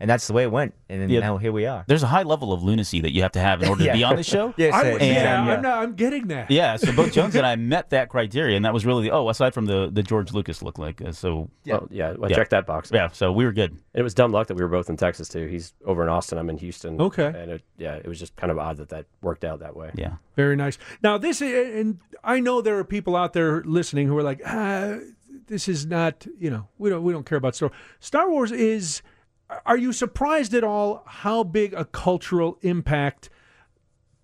and 0.00 0.08
that's 0.10 0.26
the 0.26 0.32
way 0.32 0.42
it 0.42 0.50
went. 0.50 0.74
And 0.88 1.00
then 1.02 1.10
Yeah. 1.10 1.20
now 1.20 1.36
here 1.36 1.52
we 1.52 1.66
are. 1.66 1.84
There's 1.86 2.02
a 2.02 2.06
high 2.08 2.22
level 2.24 2.52
of 2.52 2.62
lunacy 2.62 3.00
that 3.02 3.12
you 3.12 3.22
have 3.22 3.32
to 3.32 3.40
have 3.40 3.62
in 3.62 3.68
order 3.68 3.84
Yeah. 3.84 3.92
to 3.92 3.98
be 3.98 4.04
on 4.04 4.16
the 4.16 4.22
show. 4.22 4.52
Yes, 4.56 4.74
I, 4.74 4.92
uh, 4.92 4.98
yeah, 5.04 5.42
I'm, 5.42 5.62
not, 5.62 5.82
I'm 5.82 5.94
getting 5.94 6.28
that. 6.28 6.50
Yeah, 6.50 6.76
so 6.76 6.90
both 6.96 7.12
Jones 7.12 7.34
and 7.36 7.46
I 7.46 7.54
met 7.56 7.90
that 7.90 8.08
criteria, 8.08 8.56
and 8.56 8.64
that 8.64 8.72
was 8.74 8.84
really 8.86 9.04
the 9.04 9.10
oh, 9.12 9.28
aside 9.28 9.54
from 9.54 9.66
the 9.66 9.90
the 9.92 10.02
George 10.02 10.32
Lucas 10.32 10.62
look 10.62 10.78
like. 10.78 11.00
Uh, 11.00 11.12
so 11.12 11.50
Well, 11.66 11.86
yeah, 11.90 12.14
I 12.22 12.28
Yeah. 12.28 12.34
checked 12.36 12.50
that 12.50 12.66
box. 12.66 12.90
yeah, 12.92 13.08
so 13.12 13.30
we 13.30 13.44
were 13.44 13.52
good. 13.52 13.70
And 13.70 13.80
it 14.00 14.02
was 14.02 14.14
dumb 14.14 14.32
luck 14.32 14.46
that 14.48 14.54
we 14.56 14.62
were 14.62 14.68
both 14.68 14.88
in 14.90 14.96
Texas 14.96 15.28
too. 15.28 15.46
He's 15.46 15.74
over 15.84 16.02
in 16.02 16.08
Austin. 16.08 16.38
I'm 16.38 16.50
in 16.50 16.58
Houston. 16.58 17.00
Okay. 17.00 17.26
And 17.26 17.50
it, 17.52 17.62
yeah, 17.78 17.94
it 17.94 18.06
was 18.06 18.18
just 18.18 18.34
kind 18.36 18.50
of 18.50 18.58
odd 18.58 18.78
that 18.78 18.88
that 18.88 19.06
worked 19.22 19.44
out 19.44 19.60
that 19.60 19.76
way. 19.76 19.90
Yeah. 19.94 20.14
Very 20.36 20.56
nice. 20.56 20.78
Now, 21.02 21.18
this 21.18 21.40
and 21.42 21.98
I 22.24 22.40
know 22.40 22.60
there 22.62 22.78
are 22.78 22.84
people 22.84 23.14
out 23.16 23.32
there 23.34 23.62
listening 23.64 24.06
who 24.08 24.16
are 24.16 24.22
like, 24.22 24.40
ah, 24.46 24.96
"This 25.46 25.68
is 25.68 25.84
not, 25.86 26.26
you 26.38 26.50
know, 26.50 26.68
we 26.78 26.88
don't 26.90 27.02
we 27.02 27.12
don't 27.12 27.26
care 27.26 27.38
about 27.38 27.54
Star 27.56 27.68
Wars." 27.68 27.78
Star 28.00 28.30
Wars 28.30 28.52
is. 28.52 29.02
Are 29.66 29.76
you 29.76 29.92
surprised 29.92 30.54
at 30.54 30.64
all 30.64 31.02
how 31.06 31.42
big 31.42 31.74
a 31.74 31.84
cultural 31.84 32.58
impact 32.62 33.30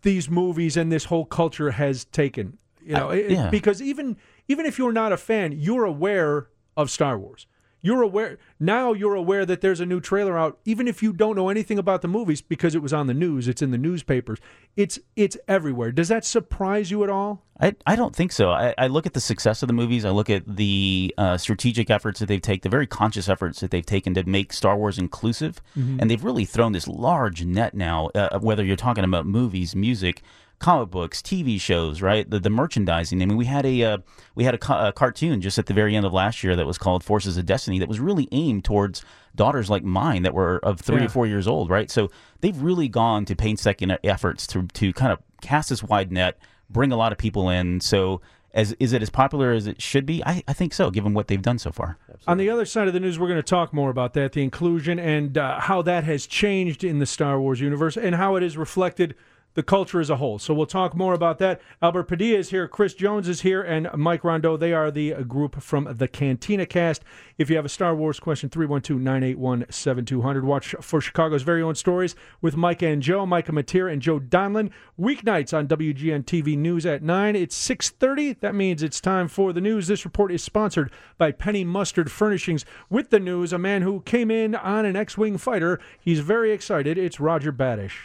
these 0.03 0.31
movies 0.31 0.77
and 0.77 0.91
this 0.93 1.07
whole 1.07 1.25
culture 1.25 1.73
has 1.73 2.05
taken? 2.05 2.59
You 2.81 2.95
know, 2.95 3.13
yeah. 3.13 3.51
because 3.51 3.83
even 3.83 4.17
even 4.49 4.67
if 4.67 4.79
you're 4.79 4.93
not 4.93 5.13
a 5.13 5.17
fan, 5.17 5.53
you're 5.53 5.85
aware 5.85 6.49
of 6.77 6.91
Star 6.91 7.19
Wars. 7.19 7.47
You're 7.87 8.03
aware 8.03 8.39
now. 8.59 8.93
You're 8.95 9.15
aware 9.15 9.47
that 9.47 9.61
there's 9.61 9.79
a 9.79 9.87
new 9.87 10.01
trailer 10.01 10.37
out, 10.37 10.59
even 10.65 10.89
if 10.89 11.05
you 11.05 11.13
don't 11.13 11.37
know 11.37 11.51
anything 11.51 11.79
about 11.79 12.03
the 12.03 12.09
movies 12.09 12.43
because 12.43 12.75
it 12.75 12.83
was 12.83 12.93
on 12.93 13.07
the 13.07 13.15
news. 13.15 13.47
It's 13.47 13.63
in 13.63 13.71
the 13.71 13.79
newspapers. 13.79 14.41
It's 14.77 14.99
it's 15.15 15.37
everywhere. 15.47 15.93
Does 15.93 16.09
that 16.09 16.25
surprise 16.25 16.91
you 16.91 17.05
at 17.05 17.11
all? 17.11 17.45
I, 17.61 17.77
I 17.87 17.95
don't 17.95 18.15
think 18.15 18.33
so. 18.33 18.51
I, 18.51 18.75
I 18.77 18.89
look 18.89 19.07
at 19.07 19.15
the 19.15 19.21
success 19.21 19.63
of 19.63 19.69
the 19.69 19.73
movies. 19.73 20.05
I 20.05 20.11
look 20.11 20.29
at 20.29 20.43
the 20.57 21.15
uh, 21.17 21.37
strategic 21.37 21.89
efforts 21.89 22.19
that 22.19 22.27
they've 22.27 22.43
taken, 22.43 22.69
the 22.69 22.75
very 22.75 22.89
conscious 22.89 23.29
efforts 23.29 23.61
that 23.61 23.71
they've 23.71 23.87
taken 23.87 24.15
to 24.15 24.25
make 24.25 24.53
Star 24.53 24.77
Wars 24.77 24.99
inclusive, 24.99 25.63
and 26.01 26.11
they've 26.11 26.25
really 26.25 26.45
thrown 26.45 26.73
this 26.73 26.89
large 26.89 27.45
net 27.45 27.73
now. 27.73 28.09
Uh, 28.17 28.41
whether 28.41 28.65
you're 28.65 28.77
talking 28.77 29.05
about 29.05 29.27
movies, 29.27 29.77
music, 29.77 30.23
comic 30.59 30.91
books, 30.91 31.21
TV 31.21 31.61
shows, 31.61 32.01
right? 32.03 32.29
The 32.29 32.39
the 32.41 32.51
merchandising. 32.51 33.21
I 33.23 33.27
mean, 33.27 33.37
we 33.37 33.45
had 33.45 33.67
a 33.67 33.83
uh, 33.83 33.99
we 34.35 34.45
had 34.45 34.55
a, 34.55 34.59
ca- 34.59 34.89
a 34.89 34.93
cartoon 34.93 35.41
just 35.41 35.59
at 35.59 35.67
the 35.67 35.75
very 35.75 35.95
end 35.97 36.07
of 36.07 36.13
last 36.13 36.43
year 36.43 36.57
that 36.57 36.67
was 36.67 36.79
called 36.79 37.05
Forces 37.05 37.37
of 37.37 37.47
Destiny 37.47 37.79
that 37.79 37.89
was 37.89 38.01
really 38.01 38.29
aimed 38.33 38.65
towards 38.65 39.05
daughters 39.35 39.69
like 39.69 39.85
mine 39.85 40.23
that 40.23 40.33
were 40.35 40.59
of 40.65 40.81
three 40.81 40.97
Yeah. 40.99 41.07
or 41.07 41.09
four 41.11 41.27
years 41.27 41.47
old, 41.47 41.69
right? 41.71 41.91
So 41.91 42.11
they've 42.41 42.57
really 42.61 42.89
gone 42.89 43.25
to 43.27 43.37
painstaking 43.37 43.95
efforts 44.03 44.47
to 44.49 44.67
to 44.75 44.93
kind 44.93 45.13
of 45.13 45.19
cast 45.43 45.69
this 45.69 45.83
wide 45.83 46.11
net, 46.11 46.39
bring 46.71 46.93
a 46.93 46.97
lot 46.97 47.13
of 47.13 47.19
people 47.19 47.49
in. 47.51 47.81
So. 47.81 48.21
As, 48.55 48.75
is 48.81 48.95
it 48.95 49.03
as 49.03 49.11
popular 49.11 49.53
as 49.53 49.67
it 49.67 49.83
should 49.83 50.07
be? 50.07 50.25
I, 50.25 50.43
I 50.49 50.55
think 50.55 50.73
so, 50.73 50.91
given 50.91 51.13
what 51.13 51.29
they've 51.29 51.43
done 51.43 51.59
so 51.59 51.71
far. 51.71 51.99
On 52.27 52.39
the 52.39 52.49
other 52.49 52.65
side 52.65 52.89
of 52.89 52.95
the 52.95 53.01
news, 53.01 53.19
we're 53.19 53.27
going 53.29 53.37
to 53.37 53.43
talk 53.43 53.75
more 53.75 53.91
about 53.91 54.15
that, 54.15 54.33
the 54.33 54.43
inclusion 54.43 54.99
and 54.99 55.37
uh, 55.37 55.61
how 55.61 55.83
that 55.83 56.05
has 56.05 56.27
changed 56.27 56.83
in 56.83 56.99
the 56.99 57.05
Star 57.05 57.39
Wars 57.39 57.61
universe 57.61 57.99
and 57.99 58.15
how 58.15 58.35
it 58.37 58.43
is 58.43 58.57
reflected 58.57 59.15
the 59.57 59.63
culture 59.63 60.01
as 60.01 60.11
a 60.11 60.17
whole. 60.17 60.39
So 60.39 60.55
we'll 60.55 60.67
talk 60.67 60.95
more 60.95 61.15
about 61.15 61.39
that. 61.39 61.61
Albert 61.83 62.05
Padilla 62.05 62.39
is 62.39 62.51
here, 62.51 62.69
Chris 62.69 62.95
Jones 62.95 63.27
is 63.27 63.41
here, 63.41 63.63
and 63.63 63.89
Mike 63.95 64.23
Rondeau. 64.23 64.59
They 64.59 64.75
are 64.75 64.91
the 64.91 65.15
group 65.25 65.61
from 65.63 65.89
the 65.97 66.07
Cantina 66.07 66.67
Cast. 66.67 67.03
If 67.39 67.51
you 67.51 67.57
have 67.57 67.67
a 67.67 67.69
Star 67.69 67.95
Wars 67.95 68.19
question, 68.19 68.49
312 68.49 68.99
981 68.99 69.67
7200. 69.69 70.45
Watch 70.45 70.75
for 70.81 71.03
Chicago's 71.03 71.43
very 71.43 71.61
own 71.61 71.75
stories 71.75 72.17
with 72.41 72.57
Mike 72.57 72.81
and 72.81 73.03
Joe, 73.03 73.27
Micah 73.27 73.53
Materre 73.53 73.89
and 73.89 74.01
Joe 74.01 74.19
Donlon. 74.19 74.71
Weeknights 74.99 75.53
on 75.53 75.69
WGN 75.69 76.25
TV 76.25 76.57
News 76.57 76.87
at 76.87 77.03
9. 77.03 77.37
It's 77.37 77.69
6.30. 77.69 78.41
That 78.41 78.55
means 78.55 78.83
it's 78.83 79.03
time 79.03 79.29
for 79.29 79.53
the 79.53 79.61
news. 79.61 79.87
This 79.87 80.07
report 80.07 80.33
is 80.33 80.43
sponsored 80.43 80.91
by 81.19 81.31
Penny 81.31 81.63
Mustard 81.63 82.11
Furnishings. 82.11 82.65
With 82.89 83.11
the 83.11 83.21
news, 83.21 83.53
a 83.53 83.59
man 83.59 83.83
who 83.83 84.01
came 84.01 84.31
in 84.31 84.55
on 84.55 84.87
an 84.87 84.97
X-Wing 84.97 85.37
fighter. 85.37 85.79
He's 86.01 86.21
very 86.21 86.53
excited. 86.53 86.97
It's 86.97 87.21
Roger 87.21 87.53
Badesch. 87.53 87.97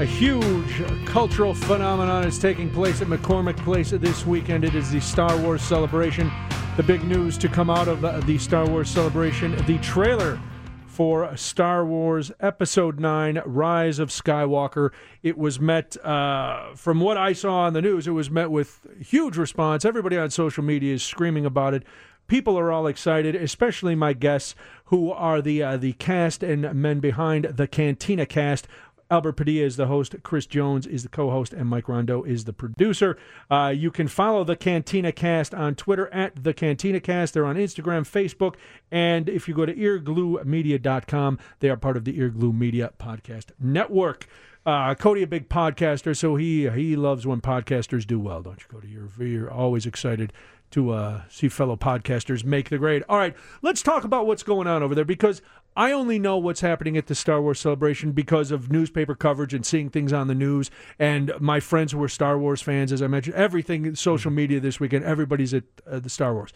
A 0.00 0.04
huge 0.04 1.06
cultural 1.06 1.54
phenomenon 1.54 2.24
is 2.24 2.36
taking 2.36 2.68
place 2.68 3.00
at 3.00 3.06
McCormick 3.06 3.58
Place 3.58 3.90
this 3.90 4.26
weekend. 4.26 4.64
It 4.64 4.74
is 4.74 4.90
the 4.90 5.00
Star 5.00 5.36
Wars 5.36 5.62
celebration. 5.62 6.32
The 6.74 6.82
big 6.82 7.04
news 7.04 7.36
to 7.36 7.48
come 7.50 7.68
out 7.68 7.86
of 7.86 8.00
the 8.26 8.38
Star 8.38 8.66
Wars 8.66 8.71
celebration, 8.80 9.54
the 9.66 9.78
trailer 9.78 10.40
for 10.86 11.36
Star 11.36 11.84
Wars 11.84 12.32
Episode 12.40 12.98
9 12.98 13.42
Rise 13.44 13.98
of 13.98 14.08
Skywalker. 14.08 14.90
It 15.22 15.36
was 15.36 15.60
met, 15.60 15.96
uh, 16.04 16.74
from 16.74 17.00
what 17.00 17.18
I 17.18 17.34
saw 17.34 17.60
on 17.60 17.74
the 17.74 17.82
news, 17.82 18.08
it 18.08 18.12
was 18.12 18.30
met 18.30 18.50
with 18.50 18.80
huge 18.98 19.36
response. 19.36 19.84
Everybody 19.84 20.16
on 20.16 20.30
social 20.30 20.64
media 20.64 20.94
is 20.94 21.02
screaming 21.02 21.44
about 21.44 21.74
it. 21.74 21.84
People 22.26 22.58
are 22.58 22.72
all 22.72 22.86
excited, 22.86 23.36
especially 23.36 23.94
my 23.94 24.14
guests, 24.14 24.54
who 24.86 25.12
are 25.12 25.42
the 25.42 25.62
uh, 25.62 25.76
the 25.76 25.92
cast 25.92 26.42
and 26.42 26.72
men 26.74 26.98
behind 26.98 27.44
the 27.44 27.66
Cantina 27.66 28.24
cast. 28.24 28.66
Albert 29.12 29.34
Padilla 29.34 29.66
is 29.66 29.76
the 29.76 29.88
host. 29.88 30.16
Chris 30.22 30.46
Jones 30.46 30.86
is 30.86 31.02
the 31.02 31.08
co-host, 31.10 31.52
and 31.52 31.68
Mike 31.68 31.86
Rondo 31.86 32.22
is 32.22 32.44
the 32.44 32.54
producer. 32.54 33.18
Uh, 33.50 33.70
you 33.76 33.90
can 33.90 34.08
follow 34.08 34.42
the 34.42 34.56
Cantina 34.56 35.12
Cast 35.12 35.52
on 35.52 35.74
Twitter 35.74 36.08
at 36.14 36.44
the 36.44 36.54
Cantina 36.54 36.98
Cast. 36.98 37.34
They're 37.34 37.44
on 37.44 37.56
Instagram, 37.56 38.08
Facebook, 38.08 38.54
and 38.90 39.28
if 39.28 39.46
you 39.46 39.54
go 39.54 39.66
to 39.66 39.74
eargluemedia.com, 39.74 41.38
they 41.60 41.68
are 41.68 41.76
part 41.76 41.98
of 41.98 42.06
the 42.06 42.18
Earglue 42.18 42.56
Media 42.56 42.90
Podcast 42.98 43.50
Network. 43.60 44.26
Uh, 44.64 44.94
Cody, 44.94 45.22
a 45.22 45.26
big 45.26 45.50
podcaster, 45.50 46.16
so 46.16 46.36
he 46.36 46.70
he 46.70 46.96
loves 46.96 47.26
when 47.26 47.42
podcasters 47.42 48.06
do 48.06 48.18
well, 48.18 48.40
don't 48.40 48.60
you, 48.62 48.66
Cody? 48.68 48.88
You're 48.88 49.26
you're 49.26 49.50
always 49.50 49.84
excited 49.84 50.32
to 50.70 50.90
uh, 50.90 51.22
see 51.28 51.48
fellow 51.48 51.76
podcasters 51.76 52.44
make 52.44 52.70
the 52.70 52.78
grade. 52.78 53.04
All 53.08 53.18
right, 53.18 53.36
let's 53.60 53.82
talk 53.82 54.04
about 54.04 54.26
what's 54.26 54.42
going 54.42 54.66
on 54.66 54.82
over 54.82 54.94
there 54.94 55.04
because 55.04 55.42
I 55.76 55.92
only 55.92 56.18
know 56.18 56.36
what's 56.36 56.60
happening 56.60 56.96
at 56.96 57.06
the 57.06 57.14
Star 57.14 57.40
Wars 57.40 57.60
celebration 57.60 58.12
because 58.12 58.50
of 58.50 58.70
newspaper 58.70 59.14
coverage 59.14 59.54
and 59.54 59.64
seeing 59.64 59.88
things 59.88 60.12
on 60.12 60.28
the 60.28 60.34
news. 60.34 60.70
And 60.98 61.32
my 61.40 61.60
friends 61.60 61.92
who 61.92 62.02
are 62.02 62.08
Star 62.08 62.38
Wars 62.38 62.60
fans, 62.60 62.92
as 62.92 63.00
I 63.00 63.06
mentioned, 63.06 63.36
everything 63.36 63.94
social 63.94 64.30
media 64.30 64.60
this 64.60 64.78
weekend, 64.78 65.04
everybody's 65.04 65.54
at 65.54 65.64
uh, 65.86 65.98
the 65.98 66.10
Star 66.10 66.34
Wars. 66.34 66.52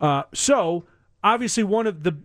Uh, 0.00 0.24
so 0.32 0.84
obviously, 1.24 1.64
one 1.64 1.86
of 1.86 2.02
the 2.04 2.16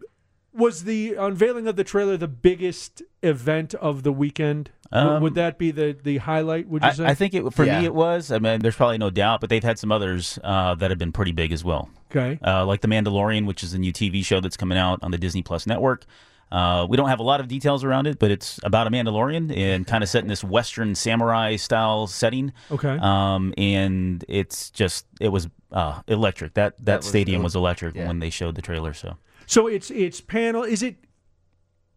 was 0.53 0.83
the 0.83 1.15
unveiling 1.15 1.65
of 1.67 1.77
the 1.77 1.83
trailer 1.83 2.17
the 2.17 2.27
biggest 2.27 3.01
event 3.23 3.73
of 3.75 4.03
the 4.03 4.11
weekend. 4.11 4.69
Um, 4.91 5.23
would 5.23 5.35
that 5.35 5.57
be 5.57 5.71
the 5.71 5.97
the 6.03 6.17
highlight? 6.17 6.67
Would 6.67 6.83
you 6.83 6.89
I, 6.89 6.91
say? 6.93 7.05
I 7.05 7.13
think 7.13 7.33
it 7.33 7.49
for 7.53 7.63
Yeah. 7.65 7.79
me 7.79 7.85
it 7.85 7.95
was. 7.95 8.31
I 8.31 8.39
mean, 8.39 8.59
there's 8.59 8.75
probably 8.75 8.97
no 8.97 9.09
doubt, 9.09 9.39
but 9.39 9.49
they've 9.49 9.63
had 9.63 9.79
some 9.79 9.91
others 9.91 10.37
uh, 10.43 10.75
that 10.75 10.91
have 10.91 10.99
been 10.99 11.13
pretty 11.13 11.31
big 11.31 11.51
as 11.53 11.63
well. 11.63 11.89
Okay. 12.11 12.37
Uh, 12.45 12.65
like 12.65 12.81
The 12.81 12.87
Mandalorian, 12.87 13.45
which 13.45 13.63
is 13.63 13.73
a 13.73 13.79
new 13.79 13.91
TV 13.93 14.23
show 14.23 14.39
that's 14.39 14.57
coming 14.57 14.77
out 14.77 14.99
on 15.01 15.11
the 15.11 15.17
Disney 15.17 15.41
Plus 15.41 15.65
network. 15.65 16.05
Uh, 16.51 16.85
we 16.89 16.97
don't 16.97 17.07
have 17.07 17.19
a 17.21 17.23
lot 17.23 17.39
of 17.39 17.47
details 17.47 17.81
around 17.85 18.07
it, 18.07 18.19
but 18.19 18.29
it's 18.29 18.59
about 18.63 18.85
a 18.85 18.89
Mandalorian 18.89 19.55
and 19.55 19.87
kind 19.87 20.03
of 20.03 20.09
set 20.09 20.21
in 20.21 20.27
this 20.27 20.43
Western 20.43 20.95
samurai 20.95 21.55
style 21.55 22.07
setting. 22.07 22.51
Okay. 22.69 22.97
Um, 23.01 23.53
and 23.57 24.25
it's 24.27 24.69
just 24.71 25.05
it 25.21 25.29
was 25.29 25.47
uh, 25.71 26.01
electric. 26.09 26.55
That 26.55 26.75
that, 26.79 26.85
That 26.85 26.97
was 26.97 27.07
stadium 27.07 27.37
cool. 27.39 27.43
was 27.45 27.55
electric 27.55 27.95
Yeah. 27.95 28.07
when 28.07 28.19
they 28.19 28.29
showed 28.29 28.55
the 28.55 28.61
trailer. 28.61 28.93
So 28.93 29.15
So 29.45 29.67
it's 29.67 29.89
it's 29.91 30.19
panel. 30.19 30.63
Is 30.63 30.83
it? 30.83 30.97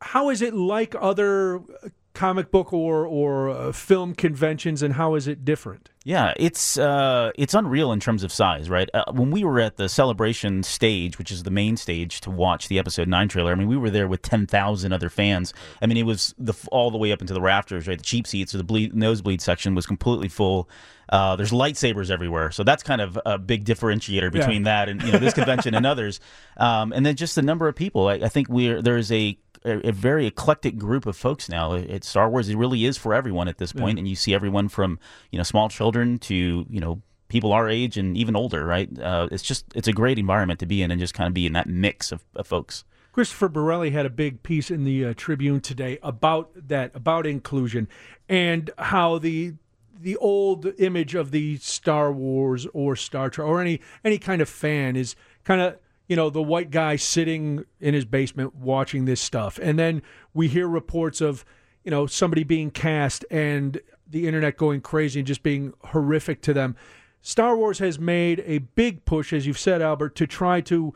How 0.00 0.30
is 0.30 0.40
it 0.40 0.54
like 0.54 0.94
other 1.00 1.56
uh, 1.58 1.88
comic 2.14 2.50
book 2.50 2.72
or 2.72 3.06
or 3.06 3.50
uh, 3.50 3.72
film 3.72 4.14
conventions, 4.14 4.82
and 4.82 4.94
how 4.94 5.14
is 5.14 5.26
it 5.26 5.44
different? 5.44 5.90
Yeah, 6.04 6.32
it's 6.36 6.78
uh, 6.78 7.32
it's 7.36 7.54
unreal 7.54 7.92
in 7.92 8.00
terms 8.00 8.24
of 8.24 8.32
size, 8.32 8.70
right? 8.70 8.88
Uh, 8.94 9.04
when 9.12 9.30
we 9.30 9.44
were 9.44 9.60
at 9.60 9.76
the 9.76 9.88
celebration 9.88 10.62
stage, 10.62 11.18
which 11.18 11.30
is 11.30 11.42
the 11.42 11.50
main 11.50 11.76
stage 11.76 12.20
to 12.22 12.30
watch 12.30 12.68
the 12.68 12.78
episode 12.78 13.08
nine 13.08 13.28
trailer, 13.28 13.52
I 13.52 13.54
mean, 13.54 13.68
we 13.68 13.76
were 13.76 13.90
there 13.90 14.08
with 14.08 14.22
ten 14.22 14.46
thousand 14.46 14.92
other 14.92 15.10
fans. 15.10 15.52
I 15.82 15.86
mean, 15.86 15.96
it 15.96 16.04
was 16.04 16.34
the 16.38 16.54
all 16.70 16.90
the 16.90 16.98
way 16.98 17.12
up 17.12 17.20
into 17.20 17.34
the 17.34 17.40
rafters, 17.40 17.88
right? 17.88 17.98
The 17.98 18.04
cheap 18.04 18.26
seats 18.26 18.54
or 18.54 18.58
the 18.58 18.64
bleed, 18.64 18.94
nosebleed 18.94 19.40
section 19.40 19.74
was 19.74 19.86
completely 19.86 20.28
full. 20.28 20.68
Uh, 21.08 21.36
there's 21.36 21.50
lightsabers 21.50 22.10
everywhere, 22.10 22.50
so 22.50 22.64
that's 22.64 22.82
kind 22.82 23.00
of 23.00 23.18
a 23.26 23.38
big 23.38 23.64
differentiator 23.64 24.32
between 24.32 24.64
that 24.64 24.88
and 24.88 25.02
you 25.02 25.12
know 25.12 25.18
this 25.18 25.34
convention 25.34 25.74
and 25.74 25.86
others. 25.94 26.20
Um, 26.56 26.92
and 26.92 27.04
then 27.04 27.16
just 27.16 27.34
the 27.34 27.42
number 27.42 27.68
of 27.68 27.74
people. 27.74 28.08
I, 28.08 28.14
I 28.14 28.28
think 28.28 28.48
we're 28.48 28.82
there's 28.82 29.10
a 29.12 29.38
a, 29.64 29.88
a 29.88 29.92
very 29.92 30.26
eclectic 30.26 30.78
group 30.78 31.06
of 31.06 31.16
folks 31.16 31.48
now. 31.48 31.72
It, 31.72 32.04
Star 32.04 32.28
Wars 32.28 32.48
it 32.48 32.56
really 32.56 32.84
is 32.84 32.96
for 32.96 33.14
everyone 33.14 33.48
at 33.48 33.58
this 33.58 33.72
point, 33.72 33.98
and 33.98 34.06
you 34.06 34.16
see 34.16 34.34
everyone 34.34 34.68
from 34.68 34.98
you 35.30 35.38
know 35.38 35.42
small 35.44 35.68
children 35.68 36.18
to 36.20 36.66
you 36.68 36.80
know 36.80 37.02
people 37.28 37.52
our 37.52 37.68
age 37.68 37.96
and 37.96 38.16
even 38.16 38.36
older. 38.36 38.64
Right? 38.64 38.88
Uh, 38.98 39.28
it's 39.30 39.42
just 39.42 39.66
it's 39.74 39.88
a 39.88 39.92
great 39.92 40.18
environment 40.18 40.60
to 40.60 40.66
be 40.66 40.82
in 40.82 40.90
and 40.90 41.00
just 41.00 41.14
kind 41.14 41.28
of 41.28 41.34
be 41.34 41.46
in 41.46 41.52
that 41.54 41.68
mix 41.68 42.12
of, 42.12 42.24
of 42.36 42.46
folks. 42.46 42.84
Christopher 43.12 43.48
Borrelli 43.48 43.92
had 43.92 44.06
a 44.06 44.10
big 44.10 44.42
piece 44.42 44.72
in 44.72 44.82
the 44.82 45.04
uh, 45.04 45.14
Tribune 45.16 45.60
today 45.60 45.98
about 46.02 46.50
that, 46.66 46.90
about 46.96 47.28
inclusion, 47.28 47.86
and 48.28 48.72
how 48.76 49.18
the 49.18 49.54
the 49.98 50.16
old 50.16 50.66
image 50.78 51.14
of 51.14 51.30
the 51.30 51.56
Star 51.58 52.12
Wars 52.12 52.66
or 52.72 52.96
Star 52.96 53.30
Trek 53.30 53.46
or 53.46 53.60
any 53.60 53.80
any 54.04 54.18
kind 54.18 54.40
of 54.40 54.48
fan 54.48 54.96
is 54.96 55.16
kind 55.44 55.60
of 55.60 55.76
you 56.08 56.16
know 56.16 56.30
the 56.30 56.42
white 56.42 56.70
guy 56.70 56.96
sitting 56.96 57.64
in 57.80 57.94
his 57.94 58.04
basement 58.04 58.54
watching 58.54 59.04
this 59.04 59.20
stuff, 59.20 59.58
and 59.62 59.78
then 59.78 60.02
we 60.32 60.48
hear 60.48 60.68
reports 60.68 61.20
of 61.20 61.44
you 61.84 61.90
know 61.90 62.06
somebody 62.06 62.44
being 62.44 62.70
cast 62.70 63.24
and 63.30 63.80
the 64.06 64.26
internet 64.26 64.56
going 64.56 64.80
crazy 64.80 65.20
and 65.20 65.26
just 65.26 65.42
being 65.42 65.72
horrific 65.84 66.40
to 66.42 66.52
them. 66.52 66.76
Star 67.22 67.56
Wars 67.56 67.78
has 67.78 67.98
made 67.98 68.42
a 68.46 68.58
big 68.58 69.06
push, 69.06 69.32
as 69.32 69.46
you've 69.46 69.58
said, 69.58 69.80
Albert, 69.80 70.14
to 70.16 70.26
try 70.26 70.60
to 70.60 70.92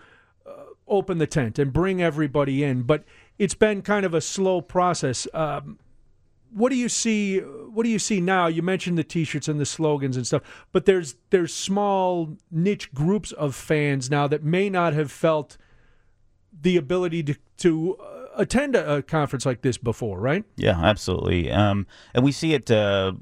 open 0.89 1.19
the 1.19 1.27
tent 1.27 1.59
and 1.59 1.73
bring 1.73 2.03
everybody 2.03 2.65
in. 2.65 2.83
But 2.83 3.05
it's 3.39 3.55
been 3.55 3.83
kind 3.83 4.05
of 4.05 4.15
a 4.15 4.21
slow 4.21 4.61
process. 4.61 5.29
Um, 5.33 5.79
what 6.53 6.71
do 6.71 6.77
you 6.77 6.89
see? 6.89 7.39
What 7.39 7.85
do 7.85 7.91
you 7.91 7.99
see 7.99 8.21
now? 8.21 8.47
You 8.47 8.63
mentioned 8.63 8.99
the 8.99 9.05
T-shirts 9.05 9.49
and 9.49 9.61
the 9.61 9.67
slogans 9.67 10.17
and 10.17 10.27
stuff, 10.27 10.43
but 10.73 10.87
there's 10.87 11.17
there's 11.31 11.55
small 11.55 12.37
niche 12.51 12.93
groups 12.93 13.33
of 13.33 13.55
fans 13.55 14.11
now 14.11 14.27
that 14.29 14.43
may 14.43 14.71
not 14.71 14.95
have 14.95 15.11
felt 15.11 15.57
the 16.61 16.77
ability 16.77 17.23
to 17.25 17.37
to 17.59 17.97
uh, 17.97 18.27
attend 18.37 18.77
a, 18.77 19.03
conference 19.03 19.45
like 19.45 19.63
this 19.63 19.79
before, 19.79 20.21
right? 20.21 20.45
Yeah, 20.57 20.79
absolutely. 20.81 21.51
Um, 21.51 21.87
and 22.15 22.25
we 22.25 22.33
see 22.33 22.55
it. 22.55 22.71
Uh, 22.71 23.13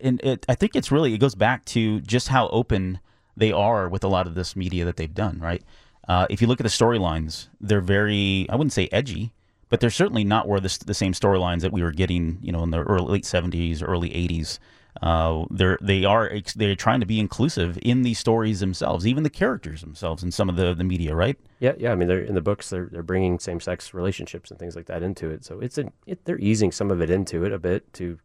and 0.00 0.20
it, 0.22 0.44
I 0.48 0.54
think 0.54 0.76
it's 0.76 0.90
really 0.90 1.14
it 1.14 1.18
goes 1.18 1.34
back 1.34 1.64
to 1.66 2.00
just 2.00 2.28
how 2.28 2.48
open 2.48 3.00
they 3.36 3.52
are 3.52 3.88
with 3.88 4.04
a 4.04 4.08
lot 4.08 4.26
of 4.26 4.34
this 4.34 4.56
media 4.56 4.84
that 4.84 4.96
they've 4.96 5.14
done. 5.14 5.38
Right. 5.40 5.62
Uh, 6.08 6.26
if 6.28 6.42
you 6.42 6.48
look 6.48 6.60
at 6.60 6.64
the 6.64 6.70
storylines, 6.70 7.48
they're 7.60 7.80
very 7.80 8.46
I 8.48 8.56
wouldn't 8.56 8.72
say 8.72 8.88
edgy, 8.92 9.32
but 9.70 9.80
they're 9.80 9.88
certainly 9.90 10.24
not 10.24 10.46
where 10.46 10.60
the, 10.60 10.78
the 10.84 10.94
same 10.94 11.12
storylines 11.14 11.62
that 11.62 11.72
we 11.72 11.82
were 11.82 11.92
getting, 11.92 12.38
you 12.42 12.52
know, 12.52 12.62
in 12.62 12.70
the 12.70 12.82
early 12.82 13.12
late 13.12 13.24
seventies, 13.24 13.82
early 13.82 14.14
eighties. 14.14 14.60
Uh, 15.02 15.44
they're 15.50 15.78
they 15.80 16.04
are 16.04 16.30
they're 16.56 16.74
trying 16.74 16.98
to 17.00 17.06
be 17.06 17.20
inclusive 17.20 17.78
in 17.80 18.02
these 18.02 18.18
stories 18.18 18.58
themselves, 18.60 19.06
even 19.06 19.22
the 19.22 19.30
characters 19.30 19.80
themselves 19.80 20.22
in 20.22 20.32
some 20.32 20.48
of 20.50 20.56
the, 20.56 20.74
the 20.74 20.84
media, 20.84 21.14
right? 21.14 21.38
Yeah, 21.60 21.74
yeah. 21.78 21.92
I 21.92 21.94
mean, 21.94 22.08
they're 22.08 22.22
in 22.22 22.34
the 22.34 22.42
books. 22.42 22.68
They're 22.70 22.88
they're 22.90 23.04
bringing 23.04 23.38
same 23.38 23.60
sex 23.60 23.94
relationships 23.94 24.50
and 24.50 24.58
things 24.58 24.74
like 24.74 24.86
that 24.86 25.02
into 25.02 25.30
it. 25.30 25.44
So 25.44 25.60
it's 25.60 25.78
a, 25.78 25.90
it, 26.06 26.24
they're 26.24 26.40
easing 26.40 26.72
some 26.72 26.90
of 26.90 27.00
it 27.00 27.08
into 27.08 27.44
it 27.44 27.52
a 27.52 27.58
bit 27.58 27.90
to, 27.94 28.18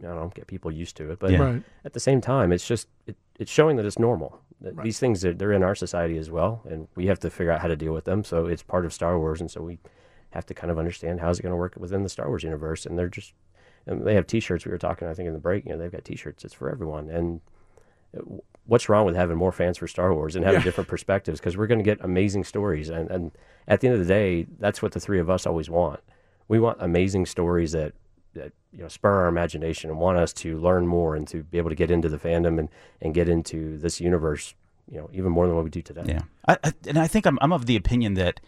I 0.00 0.02
don't 0.02 0.16
know, 0.16 0.32
get 0.34 0.46
people 0.46 0.70
used 0.70 0.96
to 0.98 1.10
it. 1.10 1.18
But 1.18 1.30
Yeah. 1.30 1.42
Right. 1.42 1.62
at 1.86 1.94
the 1.94 2.00
same 2.00 2.20
time, 2.20 2.52
it's 2.52 2.68
just 2.68 2.86
it, 3.06 3.16
it's 3.38 3.50
showing 3.50 3.76
that 3.76 3.86
it's 3.86 3.98
normal. 3.98 4.40
That 4.60 4.76
These 4.82 4.98
things 4.98 5.24
are, 5.24 5.32
they're 5.32 5.52
in 5.52 5.62
our 5.62 5.74
society 5.74 6.18
as 6.18 6.30
well, 6.30 6.60
and 6.68 6.86
we 6.94 7.06
have 7.06 7.18
to 7.20 7.30
figure 7.30 7.50
out 7.50 7.62
how 7.62 7.68
to 7.68 7.76
deal 7.76 7.94
with 7.94 8.04
them. 8.04 8.24
So 8.24 8.44
it's 8.44 8.62
part 8.62 8.84
of 8.84 8.92
Star 8.92 9.18
Wars, 9.18 9.40
and 9.40 9.50
so 9.50 9.62
we 9.62 9.78
have 10.30 10.46
to 10.46 10.54
kind 10.54 10.70
of 10.70 10.78
understand 10.78 11.20
how 11.20 11.30
is 11.30 11.38
it 11.38 11.42
going 11.42 11.52
to 11.52 11.56
work 11.56 11.74
within 11.76 12.02
the 12.02 12.08
Star 12.08 12.28
Wars 12.28 12.42
universe. 12.42 12.86
And 12.86 12.98
they're 12.98 13.08
just 13.08 13.32
and 13.86 14.06
they 14.06 14.14
have 14.14 14.26
T-shirts. 14.26 14.64
We 14.64 14.70
were 14.72 14.78
talking, 14.78 15.08
I 15.08 15.14
think, 15.14 15.26
in 15.26 15.32
the 15.32 15.40
break. 15.40 15.64
You 15.64 15.72
know, 15.72 15.78
they've 15.78 15.90
got 15.90 16.04
T-shirts. 16.04 16.44
It's 16.44 16.54
for 16.54 16.70
everyone. 16.70 17.08
And 17.08 17.40
uh, 18.16 18.20
what's 18.66 18.88
wrong 18.88 19.06
with 19.06 19.16
having 19.16 19.36
more 19.36 19.52
fans 19.52 19.78
for 19.78 19.88
Star 19.88 20.12
Wars 20.14 20.36
and 20.36 20.44
having 20.44 20.60
Yeah. 20.60 20.64
different 20.64 20.88
perspectives? 20.88 21.40
Because 21.40 21.56
we're 21.56 21.66
going 21.66 21.78
to 21.78 21.84
get 21.84 21.98
amazing 22.02 22.44
stories, 22.44 22.88
and 22.90 23.10
and 23.10 23.32
at 23.66 23.80
the 23.80 23.88
end 23.88 23.94
of 23.94 24.00
the 24.00 24.12
day, 24.12 24.46
that's 24.58 24.82
what 24.82 24.92
the 24.92 25.00
three 25.00 25.18
of 25.20 25.30
us 25.30 25.46
always 25.46 25.70
want. 25.70 26.00
We 26.48 26.58
want 26.60 26.78
amazing 26.80 27.26
stories 27.26 27.72
that 27.72 27.94
that 28.34 28.52
you 28.72 28.82
know 28.82 28.88
spur 28.88 29.22
our 29.22 29.28
imagination 29.28 29.90
and 29.90 29.98
want 29.98 30.18
us 30.18 30.32
to 30.34 30.58
learn 30.58 30.86
more 30.86 31.16
and 31.16 31.26
to 31.28 31.42
be 31.42 31.58
able 31.58 31.70
to 31.70 31.74
get 31.76 31.90
into 31.90 32.08
the 32.08 32.18
fandom 32.18 32.58
and 32.58 32.68
and 33.00 33.14
get 33.14 33.28
into 33.28 33.78
this 33.78 34.00
universe. 34.00 34.54
You 34.90 34.98
know, 34.98 35.10
even 35.12 35.30
more 35.32 35.46
than 35.46 35.54
what 35.54 35.64
we 35.64 35.70
do 35.70 35.82
today. 35.82 36.02
Yeah, 36.06 36.22
I, 36.48 36.58
I, 36.64 36.72
and 36.86 36.98
I 36.98 37.06
think 37.06 37.24
I'm 37.26 37.38
I'm 37.40 37.52
of 37.52 37.66
the 37.66 37.76
opinion 37.76 38.14
that 38.14 38.40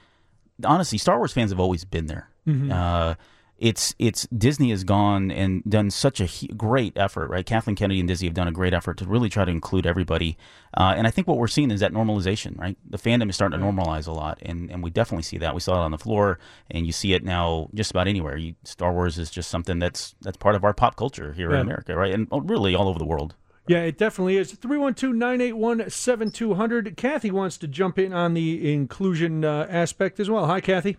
honestly, 0.64 0.98
Star 0.98 1.18
Wars 1.18 1.32
fans 1.32 1.50
have 1.50 1.60
always 1.60 1.84
been 1.84 2.06
there. 2.06 2.28
Uh, 2.48 3.14
it's 3.58 3.94
it's 4.00 4.26
Disney 4.36 4.70
has 4.70 4.82
gone 4.82 5.30
and 5.30 5.62
done 5.62 5.88
such 5.90 6.20
a 6.20 6.26
hu- 6.26 6.48
great 6.48 6.94
effort, 6.96 7.28
right? 7.30 7.46
Kathleen 7.46 7.76
Kennedy 7.76 8.00
and 8.00 8.08
Disney 8.08 8.26
have 8.26 8.34
done 8.34 8.48
a 8.48 8.52
great 8.52 8.74
effort 8.74 8.96
to 8.98 9.04
really 9.06 9.28
try 9.28 9.44
to 9.44 9.50
include 9.52 9.86
everybody, 9.86 10.36
uh, 10.76 10.94
and 10.96 11.06
I 11.06 11.10
think 11.12 11.28
what 11.28 11.38
we're 11.38 11.46
seeing 11.46 11.70
is 11.70 11.78
that 11.78 11.92
normalization, 11.92 12.58
right? 12.58 12.76
The 12.90 12.98
fandom 12.98 13.28
is 13.30 13.36
starting 13.36 13.60
to 13.60 13.64
normalize 13.64 14.08
a 14.08 14.12
lot, 14.12 14.38
and, 14.42 14.68
and 14.68 14.82
we 14.82 14.90
definitely 14.90 15.22
see 15.22 15.38
that. 15.38 15.54
We 15.54 15.60
saw 15.60 15.74
it 15.80 15.84
on 15.84 15.92
the 15.92 15.98
floor, 15.98 16.40
and 16.72 16.86
you 16.86 16.92
see 16.92 17.12
it 17.12 17.22
now 17.22 17.68
just 17.72 17.92
about 17.92 18.08
anywhere. 18.08 18.36
You, 18.36 18.56
Star 18.64 18.92
Wars 18.92 19.16
is 19.16 19.30
just 19.30 19.48
something 19.48 19.78
that's 19.78 20.16
that's 20.22 20.36
part 20.38 20.56
of 20.56 20.64
our 20.64 20.74
pop 20.74 20.96
culture 20.96 21.32
here 21.32 21.50
Yeah. 21.52 21.60
in 21.60 21.62
America, 21.62 21.94
right? 21.94 22.12
And 22.12 22.26
really 22.32 22.74
all 22.74 22.88
over 22.88 22.98
the 22.98 23.04
world. 23.04 23.36
Yeah, 23.68 23.82
it 23.82 23.96
definitely 23.96 24.36
is. 24.36 24.52
312 24.52 25.14
981 25.14 25.90
7200. 25.90 26.96
Kathy 26.96 27.30
wants 27.30 27.56
to 27.58 27.68
jump 27.68 27.98
in 27.98 28.12
on 28.12 28.34
the 28.34 28.72
inclusion 28.72 29.44
uh, 29.44 29.66
aspect 29.70 30.18
as 30.18 30.28
well. 30.28 30.46
Hi, 30.46 30.60
Kathy. 30.60 30.96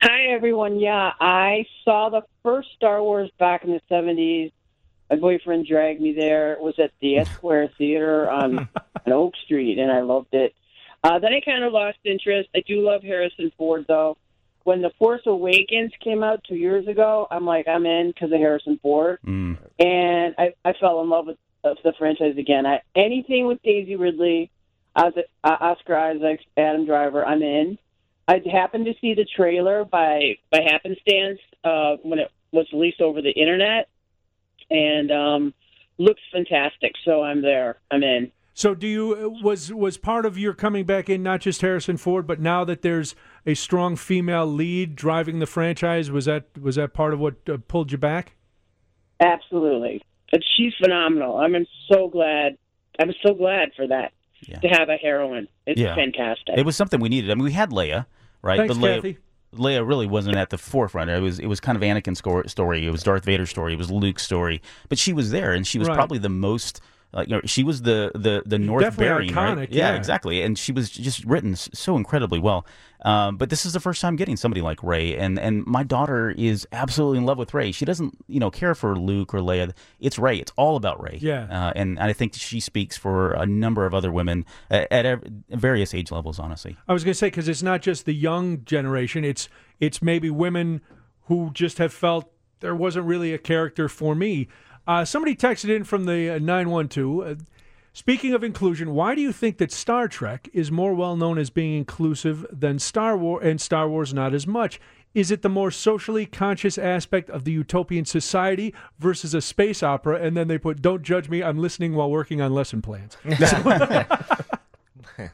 Hi, 0.00 0.26
everyone. 0.26 0.78
Yeah, 0.78 1.12
I 1.20 1.66
saw 1.84 2.10
the 2.10 2.22
first 2.42 2.68
Star 2.76 3.02
Wars 3.02 3.30
back 3.38 3.64
in 3.64 3.70
the 3.70 3.80
70s. 3.90 4.52
My 5.10 5.16
boyfriend 5.16 5.66
dragged 5.66 6.00
me 6.00 6.12
there. 6.12 6.52
It 6.52 6.60
was 6.60 6.74
at 6.78 6.92
the 7.00 7.16
Esquire 7.18 7.68
Theater 7.76 8.30
on, 8.30 8.68
on 9.06 9.12
Oak 9.12 9.34
Street, 9.44 9.78
and 9.78 9.90
I 9.90 10.02
loved 10.02 10.32
it. 10.32 10.54
Uh, 11.02 11.18
then 11.18 11.32
I 11.32 11.40
kind 11.40 11.64
of 11.64 11.72
lost 11.72 11.98
interest. 12.04 12.48
I 12.54 12.62
do 12.66 12.80
love 12.86 13.02
Harrison 13.02 13.52
Ford, 13.58 13.84
though. 13.88 14.16
When 14.62 14.80
The 14.80 14.90
Force 14.98 15.20
Awakens 15.26 15.92
came 16.02 16.22
out 16.22 16.42
two 16.48 16.56
years 16.56 16.88
ago, 16.88 17.26
I'm 17.30 17.44
like, 17.44 17.68
I'm 17.68 17.84
in 17.84 18.08
because 18.08 18.32
of 18.32 18.38
Harrison 18.38 18.78
Ford. 18.80 19.18
Mm. 19.26 19.58
And 19.78 20.34
I, 20.38 20.54
I 20.64 20.72
fell 20.80 21.02
in 21.02 21.10
love 21.10 21.26
with 21.26 21.36
uh, 21.64 21.74
the 21.82 21.92
franchise 21.98 22.36
again. 22.38 22.66
I, 22.66 22.80
anything 22.94 23.46
with 23.46 23.62
Daisy 23.62 23.96
Ridley, 23.96 24.50
uh, 24.94 25.10
Oscar 25.42 25.96
Isaac, 25.96 26.40
Adam 26.56 26.86
Driver, 26.86 27.24
I'm 27.24 27.42
in. 27.42 27.78
I 28.26 28.40
happened 28.50 28.86
to 28.86 28.94
see 29.00 29.14
the 29.14 29.26
trailer 29.36 29.84
by 29.84 30.36
by 30.50 30.60
happenstance 30.66 31.40
uh, 31.62 31.96
when 32.02 32.18
it 32.18 32.30
was 32.52 32.66
released 32.72 33.00
over 33.00 33.20
the 33.20 33.30
internet, 33.30 33.88
and 34.70 35.10
um, 35.10 35.54
looks 35.98 36.22
fantastic. 36.32 36.92
So 37.04 37.22
I'm 37.22 37.42
there. 37.42 37.78
I'm 37.90 38.02
in. 38.02 38.30
So, 38.56 38.72
do 38.72 38.86
you 38.86 39.36
was 39.42 39.72
was 39.72 39.98
part 39.98 40.24
of 40.24 40.38
your 40.38 40.54
coming 40.54 40.86
back 40.86 41.10
in 41.10 41.24
not 41.24 41.40
just 41.40 41.60
Harrison 41.60 41.96
Ford, 41.96 42.24
but 42.24 42.40
now 42.40 42.64
that 42.64 42.82
there's 42.82 43.16
a 43.44 43.54
strong 43.54 43.96
female 43.96 44.46
lead 44.46 44.94
driving 44.94 45.40
the 45.40 45.46
franchise, 45.46 46.10
was 46.10 46.26
that 46.26 46.46
was 46.58 46.76
that 46.76 46.94
part 46.94 47.12
of 47.12 47.18
what 47.18 47.34
uh, 47.48 47.58
pulled 47.66 47.90
you 47.90 47.98
back? 47.98 48.36
Absolutely. 49.18 50.02
But 50.34 50.42
she's 50.56 50.72
phenomenal. 50.82 51.36
I'm 51.38 51.54
so 51.88 52.08
glad. 52.08 52.58
I'm 52.98 53.12
so 53.24 53.34
glad 53.34 53.68
for 53.76 53.86
that 53.86 54.10
to 54.62 54.66
have 54.68 54.88
a 54.88 54.96
heroine. 54.96 55.46
It's 55.64 55.80
Yeah. 55.80 55.94
fantastic. 55.94 56.58
It 56.58 56.66
was 56.66 56.74
something 56.74 56.98
we 56.98 57.08
needed. 57.08 57.30
I 57.30 57.34
mean, 57.36 57.44
we 57.44 57.52
had 57.52 57.70
Leia, 57.70 58.06
right? 58.42 58.56
Thanks, 58.58 58.76
but 58.76 58.84
Leia, 58.84 58.94
Kathy. 58.96 59.18
Leia 59.54 59.86
really 59.86 60.08
wasn't 60.08 60.36
at 60.36 60.50
the 60.50 60.58
forefront. 60.58 61.08
It 61.08 61.20
was 61.22 61.38
it 61.38 61.46
was 61.46 61.60
kind 61.60 61.76
of 61.76 61.82
Anakin's 61.82 62.18
story. 62.50 62.84
It 62.84 62.90
was 62.90 63.04
Darth 63.04 63.24
Vader's 63.24 63.48
story. 63.50 63.74
It 63.74 63.78
was 63.78 63.92
Luke's 63.92 64.24
story. 64.24 64.60
But 64.88 64.98
she 64.98 65.12
was 65.12 65.30
there, 65.30 65.52
and 65.52 65.64
she 65.64 65.78
was 65.78 65.86
Right. 65.86 65.94
probably 65.94 66.18
the 66.18 66.28
most. 66.28 66.80
Like 67.14 67.28
you 67.28 67.36
know, 67.36 67.40
she 67.44 67.62
was 67.62 67.82
the 67.82 68.10
the 68.14 68.42
the 68.44 68.58
North 68.58 68.82
Definitely 68.82 69.30
bearing, 69.32 69.56
right? 69.56 69.70
Yeah, 69.70 69.90
yeah. 69.90 69.96
exactly. 69.96 70.42
And 70.42 70.58
she 70.58 70.72
was 70.72 70.90
just 70.90 71.24
written 71.24 71.54
so 71.54 71.96
incredibly 71.96 72.40
well. 72.40 72.66
Um, 73.02 73.36
but 73.36 73.50
this 73.50 73.64
is 73.64 73.72
the 73.72 73.80
first 73.80 74.00
time 74.00 74.16
getting 74.16 74.36
somebody 74.36 74.60
like 74.60 74.82
Rey, 74.82 75.16
and 75.16 75.38
and 75.38 75.64
my 75.64 75.84
daughter 75.84 76.30
is 76.36 76.66
absolutely 76.72 77.18
in 77.18 77.26
love 77.26 77.38
with 77.38 77.54
Rey. 77.54 77.70
She 77.70 77.84
doesn't 77.84 78.18
you 78.26 78.40
know 78.40 78.50
care 78.50 78.74
for 78.74 78.96
Luke 78.98 79.32
or 79.32 79.38
Leia. 79.38 79.72
It's 80.00 80.18
Rey. 80.18 80.38
It's 80.38 80.52
all 80.56 80.76
about 80.76 81.00
Rey. 81.00 81.18
Yeah. 81.20 81.44
Uh, 81.44 81.72
and 81.76 82.00
I 82.00 82.12
think 82.12 82.34
she 82.34 82.58
speaks 82.58 82.96
for 82.96 83.32
a 83.32 83.46
number 83.46 83.86
of 83.86 83.94
other 83.94 84.10
women 84.10 84.44
at, 84.70 84.90
at 84.90 85.22
various 85.50 85.94
age 85.94 86.10
levels. 86.10 86.40
Honestly. 86.40 86.76
I 86.88 86.92
was 86.92 87.04
going 87.04 87.12
to 87.12 87.18
say 87.18 87.28
because 87.28 87.48
it's 87.48 87.62
not 87.62 87.80
just 87.80 88.06
the 88.06 88.14
young 88.14 88.64
generation; 88.64 89.24
it's 89.24 89.48
it's 89.78 90.02
maybe 90.02 90.30
women 90.30 90.80
who 91.26 91.50
just 91.52 91.78
have 91.78 91.92
felt 91.92 92.30
there 92.60 92.74
wasn't 92.74 93.06
really 93.06 93.32
a 93.32 93.38
character 93.38 93.88
for 93.88 94.14
me. 94.14 94.48
Uh, 94.86 95.04
somebody 95.04 95.34
texted 95.34 95.74
in 95.74 95.84
from 95.84 96.04
the 96.04 96.38
nine 96.40 96.70
one 96.70 96.88
two. 96.88 97.36
Speaking 97.92 98.34
of 98.34 98.42
inclusion, 98.42 98.92
why 98.92 99.14
do 99.14 99.20
you 99.20 99.32
think 99.32 99.58
that 99.58 99.70
Star 99.70 100.08
Trek 100.08 100.48
is 100.52 100.72
more 100.72 100.94
well 100.94 101.16
known 101.16 101.38
as 101.38 101.48
being 101.48 101.76
inclusive 101.76 102.44
than 102.50 102.80
Star 102.80 103.16
Wars, 103.16 103.44
and 103.46 103.60
Star 103.60 103.88
Wars 103.88 104.12
not 104.12 104.34
as 104.34 104.46
much? 104.48 104.80
Is 105.14 105.30
it 105.30 105.42
the 105.42 105.48
more 105.48 105.70
socially 105.70 106.26
conscious 106.26 106.76
aspect 106.76 107.30
of 107.30 107.44
the 107.44 107.52
utopian 107.52 108.04
society 108.04 108.74
versus 108.98 109.32
a 109.32 109.40
space 109.40 109.80
opera? 109.80 110.20
And 110.20 110.36
then 110.36 110.48
they 110.48 110.58
put, 110.58 110.82
"Don't 110.82 111.04
judge 111.04 111.28
me. 111.28 111.40
I'm 111.40 111.58
listening 111.58 111.94
while 111.94 112.10
working 112.10 112.40
on 112.40 112.52
lesson 112.52 112.82
plans." 112.82 113.16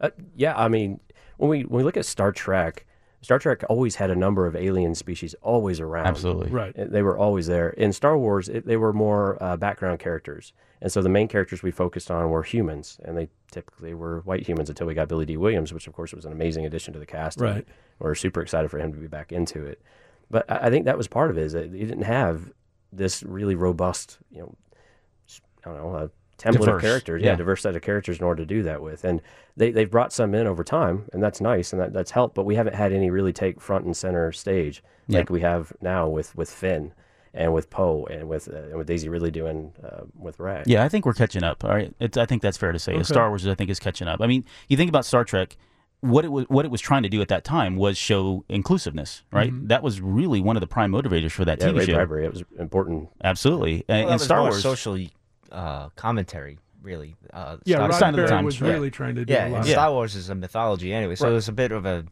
Uh, 0.00 0.08
yeah, 0.34 0.56
I 0.56 0.68
mean, 0.68 0.98
when 1.36 1.50
we 1.50 1.60
when 1.64 1.78
we 1.78 1.82
look 1.82 1.98
at 1.98 2.06
Star 2.06 2.32
Trek, 2.32 2.86
Star 3.22 3.38
Trek 3.38 3.62
always 3.68 3.96
had 3.96 4.10
a 4.10 4.16
number 4.16 4.46
of 4.46 4.56
alien 4.56 4.94
species 4.94 5.34
always 5.42 5.78
around. 5.78 6.06
Absolutely. 6.06 6.50
Right. 6.50 6.72
They 6.74 7.02
were 7.02 7.18
always 7.18 7.46
there. 7.46 7.68
In 7.70 7.92
Star 7.92 8.16
Wars, 8.16 8.48
it, 8.48 8.64
they 8.66 8.76
were 8.78 8.92
more 8.94 9.36
uh, 9.42 9.56
background 9.58 9.98
characters, 9.98 10.52
and 10.80 10.90
so 10.90 11.02
the 11.02 11.08
main 11.10 11.28
characters 11.28 11.62
we 11.62 11.70
focused 11.70 12.10
on 12.10 12.30
were 12.30 12.42
humans, 12.42 12.98
and 13.04 13.16
they 13.18 13.28
typically 13.52 13.92
were 13.92 14.20
white 14.20 14.46
humans 14.46 14.70
until 14.70 14.86
we 14.86 14.94
got 14.94 15.08
Billy 15.08 15.26
Dee 15.26 15.36
Williams, 15.36 15.72
which 15.72 15.86
of 15.86 15.92
course 15.92 16.14
was 16.14 16.24
an 16.24 16.32
amazing 16.32 16.64
addition 16.64 16.94
to 16.94 16.98
the 16.98 17.06
cast. 17.06 17.38
and 17.40 17.50
Right. 17.56 17.68
We're 17.98 18.14
super 18.14 18.40
excited 18.40 18.70
for 18.70 18.78
him 18.78 18.92
to 18.94 18.98
be 18.98 19.06
back 19.06 19.32
into 19.32 19.66
it. 19.66 19.82
But 20.30 20.50
I 20.50 20.68
I 20.68 20.70
think 20.70 20.86
that 20.86 20.96
was 20.96 21.06
part 21.08 21.30
of 21.30 21.36
it. 21.36 21.42
Is 21.44 21.52
that 21.52 21.70
you 21.70 21.86
didn't 21.86 22.04
have 22.04 22.50
this 22.92 23.22
really 23.22 23.54
robust, 23.54 24.18
you 24.30 24.40
know, 24.40 24.54
s- 25.28 25.42
I 25.64 25.68
don't 25.68 25.76
know, 25.78 25.94
a 25.96 26.10
template 26.40 26.52
Diverse, 26.64 26.68
of 26.76 26.80
characters, 26.80 27.22
yeah. 27.22 27.30
yeah. 27.30 27.36
diverse 27.36 27.62
set 27.62 27.76
of 27.76 27.82
characters 27.82 28.18
in 28.18 28.24
order 28.24 28.42
to 28.42 28.46
do 28.46 28.62
that 28.62 28.80
with. 28.82 29.04
And 29.04 29.20
they 29.56 29.70
they've 29.70 29.90
brought 29.90 30.12
some 30.12 30.34
in 30.34 30.46
over 30.46 30.64
time, 30.64 31.04
and 31.12 31.22
that's 31.22 31.40
nice, 31.40 31.72
and 31.72 31.80
that, 31.82 31.92
that's 31.92 32.10
helped. 32.10 32.34
But 32.34 32.44
we 32.44 32.54
haven't 32.54 32.74
had 32.74 32.92
any 32.92 33.10
really 33.10 33.32
take 33.32 33.60
front 33.60 33.84
and 33.84 33.96
center 33.96 34.32
stage 34.32 34.82
Yeah. 35.08 35.18
like 35.18 35.30
we 35.30 35.40
have 35.42 35.72
now 35.80 36.08
with 36.08 36.34
with 36.36 36.50
Finn 36.50 36.92
and 37.32 37.52
with 37.54 37.70
Poe 37.70 38.06
and 38.10 38.28
with 38.28 38.48
uh, 38.48 38.56
and 38.56 38.76
with 38.76 38.86
Daisy 38.86 39.08
Ridley 39.08 39.30
doing 39.30 39.72
uh, 39.84 40.02
with 40.18 40.40
Rey. 40.40 40.62
Yeah, 40.66 40.82
I 40.82 40.88
think 40.88 41.04
we're 41.06 41.12
catching 41.14 41.44
up. 41.44 41.62
All 41.64 41.70
right, 41.70 41.94
it's, 42.00 42.16
I 42.16 42.26
think 42.26 42.42
that's 42.42 42.56
fair 42.56 42.72
to 42.72 42.78
say. 42.78 42.94
Okay. 42.94 43.02
Star 43.04 43.28
Wars, 43.28 43.46
I 43.46 43.54
think, 43.54 43.70
is 43.70 43.78
catching 43.78 44.08
up. 44.08 44.20
I 44.20 44.26
mean, 44.26 44.44
you 44.68 44.76
think 44.76 44.88
about 44.88 45.04
Star 45.04 45.24
Trek. 45.24 45.56
What 46.02 46.24
it 46.24 46.28
was, 46.32 46.46
what 46.48 46.64
it 46.64 46.70
was 46.70 46.80
trying 46.80 47.02
to 47.02 47.10
do 47.10 47.20
at 47.20 47.28
that 47.28 47.44
time 47.44 47.76
was 47.76 47.98
show 47.98 48.42
inclusiveness, 48.48 49.22
right? 49.30 49.52
Mhm. 49.52 49.68
That 49.68 49.82
was 49.82 50.00
really 50.00 50.40
one 50.40 50.56
of 50.56 50.62
the 50.62 50.66
prime 50.66 50.90
motivators 50.92 51.30
for 51.32 51.44
that 51.44 51.60
Yeah, 51.60 51.66
TV 51.68 51.78
Ray 51.80 51.84
show. 51.84 51.92
Bradbury, 51.92 52.24
it 52.24 52.32
was 52.32 52.42
important. 52.58 53.10
Absolutely, 53.22 53.84
Well, 53.86 53.98
and, 54.00 54.10
and 54.12 54.20
Star 54.20 54.40
Wars. 54.40 54.62
social 54.62 54.96
uh, 55.52 55.88
commentary, 55.96 56.58
really. 56.82 57.16
Uh, 57.32 57.56
Yeah, 57.64 57.76
Star- 57.76 57.92
Sign 57.92 58.10
of 58.10 58.16
the 58.16 58.22
Roddenberry 58.22 58.28
times, 58.28 58.44
was 58.46 58.60
right. 58.62 58.72
really 58.72 58.90
trying 58.90 59.14
to 59.16 59.24
do 59.24 59.32
yeah, 59.32 59.42
a 59.42 59.44
and 59.46 59.52
lot. 59.54 59.66
Yeah. 59.66 59.72
Star 59.72 59.90
Wars 59.92 60.14
is 60.14 60.28
a 60.30 60.34
mythology 60.34 60.92
anyway, 60.92 61.14
so 61.16 61.26
Right. 61.26 61.32
it 61.32 61.34
was 61.34 61.48
a 61.48 61.52
bit 61.52 61.72
of 61.72 61.84
a 61.86 62.04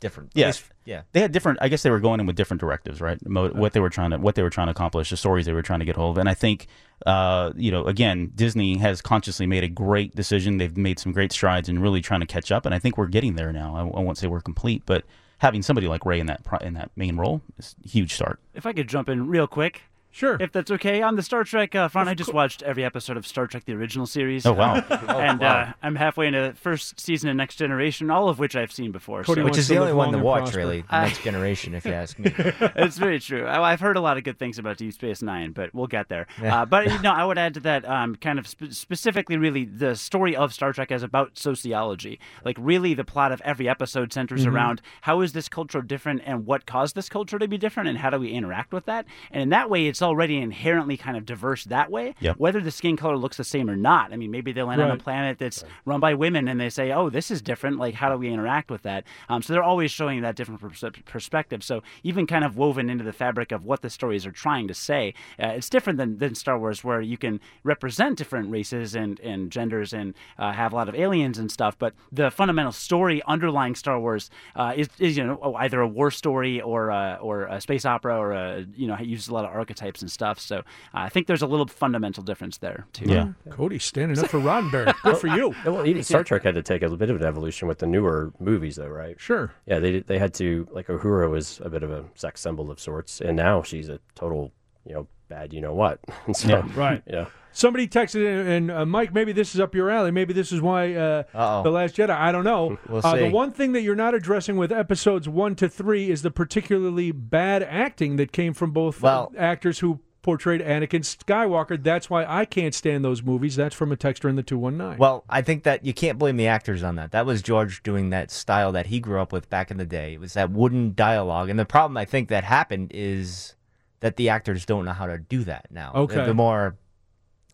different. 0.00 0.30
at 0.30 0.36
Yeah. 0.36 0.46
least- 0.46 0.64
yeah. 0.86 1.02
they 1.12 1.20
had 1.20 1.30
different. 1.30 1.58
I 1.60 1.68
guess 1.68 1.82
they 1.82 1.90
were 1.90 2.00
going 2.00 2.20
in 2.20 2.26
with 2.26 2.34
different 2.36 2.60
directives, 2.60 3.00
right? 3.02 3.18
Mo- 3.28 3.50
What 3.50 3.72
they 3.74 3.80
were 3.80 3.90
trying 3.90 4.10
to 4.12 4.18
what 4.18 4.34
they 4.34 4.42
were 4.42 4.48
trying 4.50 4.68
to 4.68 4.70
accomplish, 4.72 5.10
the 5.10 5.16
stories 5.16 5.44
they 5.46 5.52
were 5.52 5.62
trying 5.62 5.80
to 5.80 5.84
get 5.84 5.96
hold 5.96 6.16
of, 6.16 6.20
and 6.20 6.28
I 6.28 6.32
think, 6.34 6.68
uh, 7.06 7.52
you 7.54 7.70
know, 7.70 7.84
again, 7.84 8.32
Disney 8.34 8.78
has 8.78 9.02
consciously 9.02 9.46
made 9.46 9.62
a 9.62 9.68
great 9.68 10.14
decision. 10.16 10.56
They've 10.56 10.76
made 10.76 10.98
some 10.98 11.12
great 11.12 11.32
strides 11.32 11.68
in 11.68 11.80
really 11.80 12.00
trying 12.00 12.20
to 12.20 12.26
catch 12.26 12.50
up, 12.50 12.64
and 12.64 12.74
I 12.74 12.78
think 12.78 12.96
we're 12.96 13.08
getting 13.08 13.34
there 13.36 13.52
now. 13.52 13.76
I, 13.76 13.80
I 13.80 14.02
won't 14.02 14.16
say 14.16 14.26
we're 14.26 14.40
complete, 14.40 14.82
but 14.86 15.04
having 15.38 15.60
somebody 15.62 15.86
like 15.86 16.04
Rey 16.06 16.18
in 16.20 16.26
that 16.26 16.44
pri- 16.44 16.60
in 16.62 16.72
that 16.74 16.90
main 16.96 17.16
role 17.18 17.42
is 17.58 17.74
a 17.84 17.88
huge 17.88 18.14
start. 18.14 18.40
If 18.54 18.64
I 18.66 18.72
could 18.72 18.88
jump 18.88 19.08
in 19.10 19.26
real 19.26 19.46
quick. 19.46 19.82
Sure. 20.12 20.36
If 20.40 20.50
that's 20.52 20.70
okay. 20.72 21.02
On 21.02 21.14
the 21.16 21.22
Star 21.22 21.44
Trek 21.44 21.74
uh, 21.74 21.88
front, 21.88 22.08
I 22.08 22.14
just 22.14 22.34
watched 22.34 22.62
every 22.64 22.84
episode 22.84 23.16
of 23.16 23.26
Star 23.26 23.46
Trek 23.46 23.64
the 23.64 23.74
original 23.74 24.06
series. 24.06 24.44
Oh, 24.44 24.52
wow. 24.52 24.74
and 24.90 25.40
wow. 25.40 25.46
uh, 25.60 25.72
I'm 25.82 25.94
halfway 25.94 26.26
into 26.26 26.40
the 26.40 26.52
first 26.58 26.98
season 26.98 27.30
of 27.30 27.36
Next 27.36 27.56
Generation, 27.56 28.10
all 28.10 28.28
of 28.28 28.38
which 28.38 28.56
I've 28.56 28.72
seen 28.72 28.90
before. 28.90 29.22
Cody 29.22 29.42
so- 29.42 29.44
Which 29.44 29.58
is 29.58 29.68
the 29.68 29.76
only 29.78 29.92
one 29.92 30.10
to 30.12 30.18
watch, 30.18 30.40
prosper. 30.42 30.58
really. 30.58 30.80
The 30.90 31.02
next 31.02 31.22
generation, 31.22 31.74
if 31.74 31.84
you 31.84 31.92
ask 31.92 32.18
me. 32.18 32.32
it's 32.36 32.98
very 32.98 33.20
true. 33.20 33.46
I, 33.46 33.72
I've 33.72 33.80
heard 33.80 33.96
a 33.96 34.00
lot 34.00 34.16
of 34.18 34.24
good 34.24 34.38
things 34.38 34.58
about 34.58 34.78
Deep 34.78 34.92
Space 34.94 35.22
Nine, 35.22 35.52
but 35.52 35.72
we'll 35.74 35.86
get 35.86 36.08
there. 36.08 36.26
Yeah. 36.42 36.62
Uh, 36.62 36.66
but 36.66 36.86
you 36.90 37.00
know, 37.02 37.12
I 37.12 37.24
would 37.24 37.38
add 37.38 37.54
to 37.54 37.60
that, 37.60 37.84
um, 37.88 38.16
kind 38.16 38.38
of 38.38 38.48
spe- 38.48 38.70
specifically, 38.72 39.36
really, 39.36 39.64
the 39.64 39.94
story 39.94 40.34
of 40.34 40.52
Star 40.52 40.72
Trek 40.72 40.90
is 40.90 41.02
about 41.04 41.38
sociology. 41.38 42.18
Like, 42.44 42.56
really, 42.58 42.94
the 42.94 43.04
plot 43.04 43.30
of 43.32 43.40
every 43.42 43.68
episode 43.68 44.12
centers 44.12 44.40
Mm-hmm. 44.40 44.54
around 44.56 44.82
how 45.02 45.20
is 45.20 45.32
this 45.34 45.48
culture 45.48 45.82
different, 45.82 46.22
and 46.24 46.46
what 46.46 46.64
caused 46.66 46.94
this 46.94 47.08
culture 47.08 47.38
to 47.38 47.46
be 47.48 47.58
different, 47.58 47.88
and 47.88 47.98
how 47.98 48.10
do 48.10 48.18
we 48.18 48.30
interact 48.30 48.72
with 48.72 48.86
that. 48.86 49.04
And 49.30 49.42
in 49.42 49.48
that 49.50 49.68
way, 49.68 49.86
it's 49.86 49.99
already 50.02 50.38
inherently 50.38 50.96
kind 50.96 51.16
of 51.16 51.26
diverse 51.26 51.64
that 51.64 51.90
way. 51.90 52.14
Yep. 52.20 52.36
Whether 52.38 52.60
the 52.60 52.70
skin 52.70 52.96
color 52.96 53.16
looks 53.16 53.36
the 53.36 53.44
same 53.44 53.68
or 53.70 53.76
not. 53.76 54.12
I 54.12 54.16
mean, 54.16 54.30
maybe 54.30 54.52
they 54.52 54.62
land 54.62 54.80
on 54.80 54.90
a 54.90 54.96
planet 54.96 55.38
that's 55.38 55.64
run 55.84 56.00
by 56.00 56.14
women, 56.14 56.48
and 56.48 56.60
they 56.60 56.70
say, 56.70 56.92
"Oh, 56.92 57.10
this 57.10 57.30
is 57.30 57.42
different. 57.42 57.78
Like, 57.78 57.94
how 57.94 58.10
do 58.10 58.16
we 58.16 58.28
interact 58.28 58.70
with 58.70 58.82
that?" 58.82 59.04
Um, 59.28 59.42
so 59.42 59.52
they're 59.52 59.62
always 59.62 59.90
showing 59.90 60.22
that 60.22 60.36
different 60.36 60.60
pers- 60.60 60.84
perspective. 61.04 61.62
So 61.64 61.82
even 62.02 62.26
kind 62.26 62.44
of 62.44 62.56
woven 62.56 62.90
into 62.90 63.04
the 63.04 63.12
fabric 63.12 63.52
of 63.52 63.64
what 63.64 63.82
the 63.82 63.90
stories 63.90 64.26
are 64.26 64.32
trying 64.32 64.68
to 64.68 64.74
say, 64.74 65.14
uh, 65.42 65.48
it's 65.48 65.68
different 65.68 65.98
than, 65.98 66.18
than 66.18 66.34
Star 66.34 66.58
Wars, 66.58 66.84
where 66.84 67.00
you 67.00 67.16
can 67.16 67.40
represent 67.64 68.18
different 68.18 68.50
races 68.50 68.94
and, 68.94 69.18
and 69.20 69.50
genders 69.50 69.92
and 69.92 70.14
uh, 70.38 70.52
have 70.52 70.72
a 70.72 70.76
lot 70.76 70.88
of 70.88 70.94
aliens 70.94 71.38
and 71.38 71.50
stuff. 71.50 71.78
But 71.78 71.94
the 72.12 72.30
fundamental 72.30 72.72
story 72.72 73.22
underlying 73.26 73.74
Star 73.74 73.98
Wars 73.98 74.30
uh, 74.54 74.74
is, 74.76 74.88
is 74.98 75.16
you 75.16 75.24
know 75.24 75.54
either 75.58 75.80
a 75.80 75.88
war 75.88 76.10
story 76.10 76.60
or 76.60 76.90
a, 76.90 77.18
or 77.20 77.46
a 77.46 77.60
space 77.60 77.84
opera 77.84 78.16
or 78.16 78.32
a 78.32 78.66
you 78.76 78.86
know 78.86 78.94
it 78.94 79.06
uses 79.06 79.28
a 79.28 79.34
lot 79.34 79.44
of 79.44 79.50
archetypes 79.50 79.89
and 80.00 80.10
stuff. 80.10 80.38
So 80.38 80.58
uh, 80.58 80.62
I 80.94 81.08
think 81.08 81.26
there's 81.26 81.42
a 81.42 81.46
little 81.46 81.66
fundamental 81.66 82.22
difference 82.22 82.58
there 82.58 82.86
too. 82.92 83.06
Yeah. 83.06 83.32
Cody 83.50 83.78
standing 83.78 84.18
up 84.18 84.28
for 84.28 84.38
Roddenberry. 84.38 84.94
Good 85.02 85.16
for 85.18 85.26
you. 85.26 85.54
Well, 85.64 85.86
even 85.86 86.02
Star 86.02 86.22
Trek 86.24 86.44
had 86.44 86.54
to 86.54 86.62
take 86.62 86.82
a 86.82 86.88
bit 86.96 87.10
of 87.10 87.16
an 87.16 87.26
evolution 87.26 87.66
with 87.68 87.78
the 87.78 87.86
newer 87.86 88.32
movies, 88.38 88.76
though, 88.76 88.88
right? 88.88 89.20
Sure. 89.20 89.52
Yeah, 89.66 89.78
they 89.80 90.00
they 90.00 90.18
had 90.18 90.34
to 90.34 90.68
like 90.70 90.86
Uhura 90.86 91.30
was 91.30 91.60
a 91.64 91.68
bit 91.68 91.82
of 91.82 91.90
a 91.90 92.04
sex 92.14 92.40
symbol 92.40 92.70
of 92.70 92.78
sorts, 92.80 93.20
and 93.20 93.36
now 93.36 93.62
she's 93.62 93.88
a 93.88 93.98
total, 94.14 94.52
you 94.86 94.94
know, 94.94 95.06
bad, 95.30 95.54
you 95.54 95.62
know 95.62 95.72
what? 95.72 96.00
So, 96.34 96.48
Yeah. 96.48 96.68
Right. 96.74 97.02
Yeah. 97.06 97.26
Somebody 97.52 97.88
texted 97.88 98.24
in, 98.24 98.46
and 98.46 98.70
uh, 98.70 98.86
Mike, 98.86 99.12
maybe 99.12 99.32
this 99.32 99.54
is 99.56 99.60
up 99.60 99.74
your 99.74 99.90
alley. 99.90 100.12
Maybe 100.12 100.32
this 100.32 100.52
is 100.52 100.60
why 100.60 100.94
uh, 100.94 101.62
The 101.62 101.70
Last 101.70 101.96
Jedi. 101.96 102.10
I 102.10 102.30
don't 102.30 102.44
know. 102.44 102.78
We'll 102.88 103.04
uh, 103.04 103.16
the 103.16 103.30
one 103.30 103.50
thing 103.50 103.72
that 103.72 103.80
you're 103.82 103.96
not 103.96 104.14
addressing 104.14 104.56
with 104.56 104.70
episodes 104.70 105.28
one 105.28 105.56
to 105.56 105.68
three 105.68 106.10
is 106.10 106.22
the 106.22 106.30
particularly 106.30 107.10
bad 107.10 107.62
acting 107.64 108.16
that 108.16 108.30
came 108.30 108.52
from 108.54 108.70
both 108.70 109.00
Well- 109.02 109.32
actors 109.36 109.80
who 109.80 109.98
portrayed 110.22 110.60
Anakin 110.60 111.00
Skywalker. 111.00 111.82
That's 111.82 112.10
why 112.10 112.24
I 112.26 112.44
can't 112.44 112.74
stand 112.74 113.04
those 113.04 113.22
movies. 113.22 113.56
That's 113.56 113.74
from 113.74 113.90
a 113.90 113.96
texter 113.96 114.28
in 114.28 114.36
the 114.36 114.42
219. 114.42 114.98
Well, 114.98 115.24
I 115.30 115.40
think 115.42 115.62
that 115.64 115.84
you 115.84 115.94
can't 115.94 116.18
blame 116.18 116.36
the 116.36 116.46
actors 116.46 116.82
on 116.82 116.96
that. 116.96 117.10
That 117.12 117.24
was 117.26 117.40
George 117.42 117.82
doing 117.82 118.10
that 118.10 118.30
style 118.30 118.70
that 118.72 118.86
he 118.86 119.00
grew 119.00 119.20
up 119.20 119.32
with 119.32 119.48
back 119.50 119.70
in 119.70 119.78
the 119.78 119.86
day. 119.86 120.12
It 120.14 120.20
was 120.20 120.34
that 120.34 120.50
wooden 120.50 120.94
dialogue. 120.94 121.48
And 121.48 121.58
the 121.58 121.64
problem 121.64 121.96
I 121.96 122.04
think 122.04 122.28
that 122.28 122.44
happened 122.44 122.90
is 122.94 123.54
that 124.00 124.16
the 124.16 124.28
actors 124.28 124.64
don't 124.64 124.84
know 124.84 124.92
how 124.92 125.06
to 125.06 125.18
do 125.18 125.44
that 125.44 125.66
now. 125.70 125.92
Okay. 125.94 126.26
The 126.26 126.34
more 126.34 126.76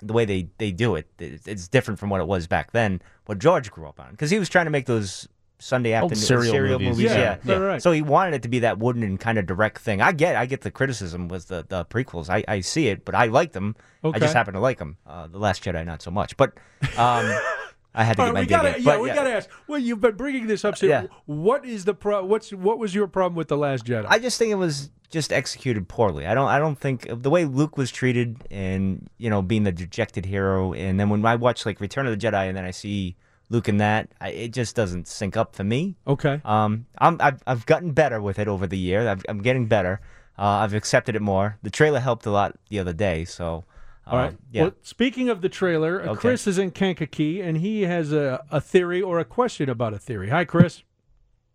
the 0.03 0.13
way 0.13 0.25
they, 0.25 0.49
they 0.59 0.73
do 0.73 0.95
it, 0.95 1.09
it's 1.19 1.47
it's 1.47 1.69
different 1.69 1.99
from 1.99 2.11
what 2.11 2.21
it 2.21 2.27
was 2.27 2.47
back 2.47 2.73
then, 2.73 3.01
what 3.27 3.39
George 3.39 3.71
grew 3.71 3.89
up 3.89 4.01
on. 4.01 4.11
Because 4.11 4.31
he 4.31 4.39
was 4.39 4.49
trying 4.49 4.67
to 4.67 4.71
make 4.71 4.87
those 4.87 5.29
Sunday 5.59 5.99
Old 5.99 6.13
afternoon 6.13 6.43
serial 6.45 6.79
movies. 6.79 7.01
Yeah, 7.01 7.39
yeah. 7.45 7.53
right, 7.53 7.67
right. 7.67 7.83
So 7.83 7.93
he 7.93 8.03
wanted 8.03 8.35
it 8.35 8.43
to 8.43 8.49
be 8.49 8.61
that 8.61 8.79
wooden 8.79 9.03
and 9.03 9.19
kind 9.19 9.39
of 9.39 9.47
direct 9.47 9.79
thing. 9.79 10.01
I 10.01 10.13
get, 10.13 10.37
I 10.37 10.47
get 10.47 10.61
the 10.61 10.71
criticism 10.71 11.29
with 11.29 11.49
the, 11.49 11.65
the 11.67 11.85
prequels. 11.87 12.29
I, 12.29 12.45
I 12.47 12.61
see 12.61 12.89
it, 12.89 13.05
but 13.05 13.15
I 13.15 13.27
like 13.27 13.53
them. 13.53 13.75
Okay. 14.05 14.17
I 14.17 14.19
just 14.21 14.35
happen 14.35 14.55
to 14.55 14.61
like 14.61 14.79
them. 14.79 14.99
Uh, 15.07 15.27
the 15.27 15.39
Last 15.39 15.65
Jedi, 15.65 15.85
not 15.85 16.03
so 16.03 16.11
much. 16.11 16.37
But 16.37 16.53
um, 16.99 17.27
I 17.97 18.05
had 18.05 18.17
to 18.19 18.23
All 18.23 18.29
get 18.29 18.35
right, 18.35 18.35
my 18.35 18.41
we 18.43 18.47
gotta, 18.47 18.77
in. 18.77 18.83
yeah, 18.85 18.99
we 19.01 19.09
gotta 19.09 19.33
ask. 19.33 19.49
Well, 19.67 19.79
you've 19.79 20.01
been 20.01 20.17
bringing 20.17 20.47
this 20.47 20.65
up. 20.65 20.77
So 20.77 20.87
Yeah. 20.87 21.07
What 21.25 21.65
is 21.65 21.85
the 21.87 21.95
pro? 21.95 22.25
What's 22.25 22.51
what 22.53 22.79
was 22.79 22.95
your 22.95 23.07
problem 23.09 23.35
with 23.37 23.49
the 23.49 23.57
Last 23.57 23.87
Jedi? 23.87 24.05
I 24.09 24.19
just 24.19 24.39
think 24.39 24.51
it 24.53 24.57
was 24.57 24.91
just 25.11 25.33
executed 25.33 25.89
poorly. 25.89 26.27
I 26.27 26.35
don't. 26.35 26.49
I 26.49 26.59
don't 26.59 26.79
think 26.79 27.07
the 27.11 27.31
way 27.31 27.45
Luke 27.47 27.77
was 27.79 27.91
treated, 27.91 28.37
and 28.51 29.09
you 29.19 29.31
know, 29.31 29.41
being 29.43 29.65
the 29.65 29.73
dejected 29.73 30.27
hero, 30.27 30.73
and 30.75 31.01
then 31.01 31.09
when 31.09 31.25
I 31.25 31.37
watch 31.37 31.65
like 31.65 31.81
Return 31.81 32.07
of 32.07 32.19
the 32.19 32.27
Jedi, 32.27 32.47
and 32.49 32.57
then 32.57 32.65
I 32.65 32.71
see 32.71 33.17
Luke 33.49 33.69
in 33.69 33.79
that, 33.79 34.09
I, 34.21 34.29
it 34.31 34.53
just 34.53 34.77
doesn't 34.77 35.09
sync 35.09 35.37
up 35.37 35.57
for 35.57 35.65
me. 35.65 35.97
okay. 36.07 36.41
Um, 36.45 36.87
I'm, 36.99 37.17
I've 37.21 37.41
I've 37.47 37.65
gotten 37.67 37.93
better 37.93 38.21
with 38.21 38.39
it 38.39 38.47
over 38.49 38.67
the 38.67 38.77
year. 38.79 39.09
I've, 39.09 39.25
I'm 39.29 39.41
getting 39.41 39.67
better. 39.67 40.01
uh, 40.39 40.43
I've 40.43 40.75
accepted 40.75 41.17
it 41.17 41.23
more. 41.23 41.57
The 41.63 41.71
trailer 41.71 42.01
helped 42.01 42.27
a 42.27 42.31
lot 42.31 42.57
the 42.69 42.79
other 42.79 42.93
day, 42.93 43.25
so. 43.25 43.65
All 44.07 44.19
right. 44.19 44.37
Yeah. 44.53 44.63
Well, 44.63 44.73
speaking 44.83 45.29
of 45.29 45.41
the 45.41 45.49
trailer, 45.49 46.01
uh, 46.01 46.13
Okay. 46.13 46.21
Chris 46.21 46.47
is 46.47 46.59
in 46.59 46.71
Kankakee, 46.71 47.41
and 47.41 47.57
he 47.57 47.83
has 47.83 48.13
a, 48.13 48.45
a 48.51 48.61
theory 48.61 49.03
or 49.03 49.19
a 49.19 49.25
question 49.25 49.69
about 49.69 49.95
a 49.95 49.99
theory. 49.99 50.29
Hi, 50.31 50.45
Chris. 50.45 50.83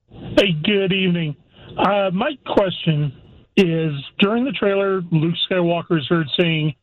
Hey, 0.09 0.51
good 0.63 0.91
evening. 0.91 1.35
Uh, 1.77 2.09
my 2.13 2.31
question 2.45 3.13
is 3.55 3.93
during 4.19 4.43
the 4.43 4.51
trailer, 4.51 5.01
Luke 5.11 5.35
Skywalker 5.49 5.97
is 5.97 6.07
heard 6.07 6.27
saying, 6.37 6.75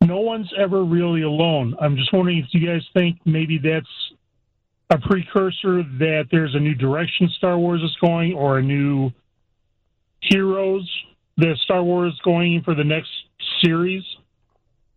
No 0.00 0.18
one's 0.20 0.52
ever 0.58 0.82
really 0.84 1.22
alone. 1.22 1.76
I'm 1.80 1.96
just 1.96 2.12
wondering 2.12 2.38
if 2.38 2.46
you 2.52 2.66
guys 2.66 2.82
think 2.92 3.18
maybe 3.24 3.58
that's 3.58 3.86
a 4.90 4.98
precursor 4.98 5.84
that 5.98 6.24
there's 6.32 6.54
a 6.56 6.60
new 6.60 6.74
direction 6.74 7.28
Star 7.38 7.56
Wars 7.56 7.80
is 7.82 7.96
going 8.00 8.32
or 8.34 8.58
a 8.58 8.62
new 8.62 9.12
heroes 10.20 10.88
that 11.36 11.56
Star 11.64 11.82
Wars 11.82 12.12
is 12.12 12.20
going 12.24 12.62
for 12.64 12.74
the 12.74 12.84
next 12.84 13.10
series. 13.64 14.02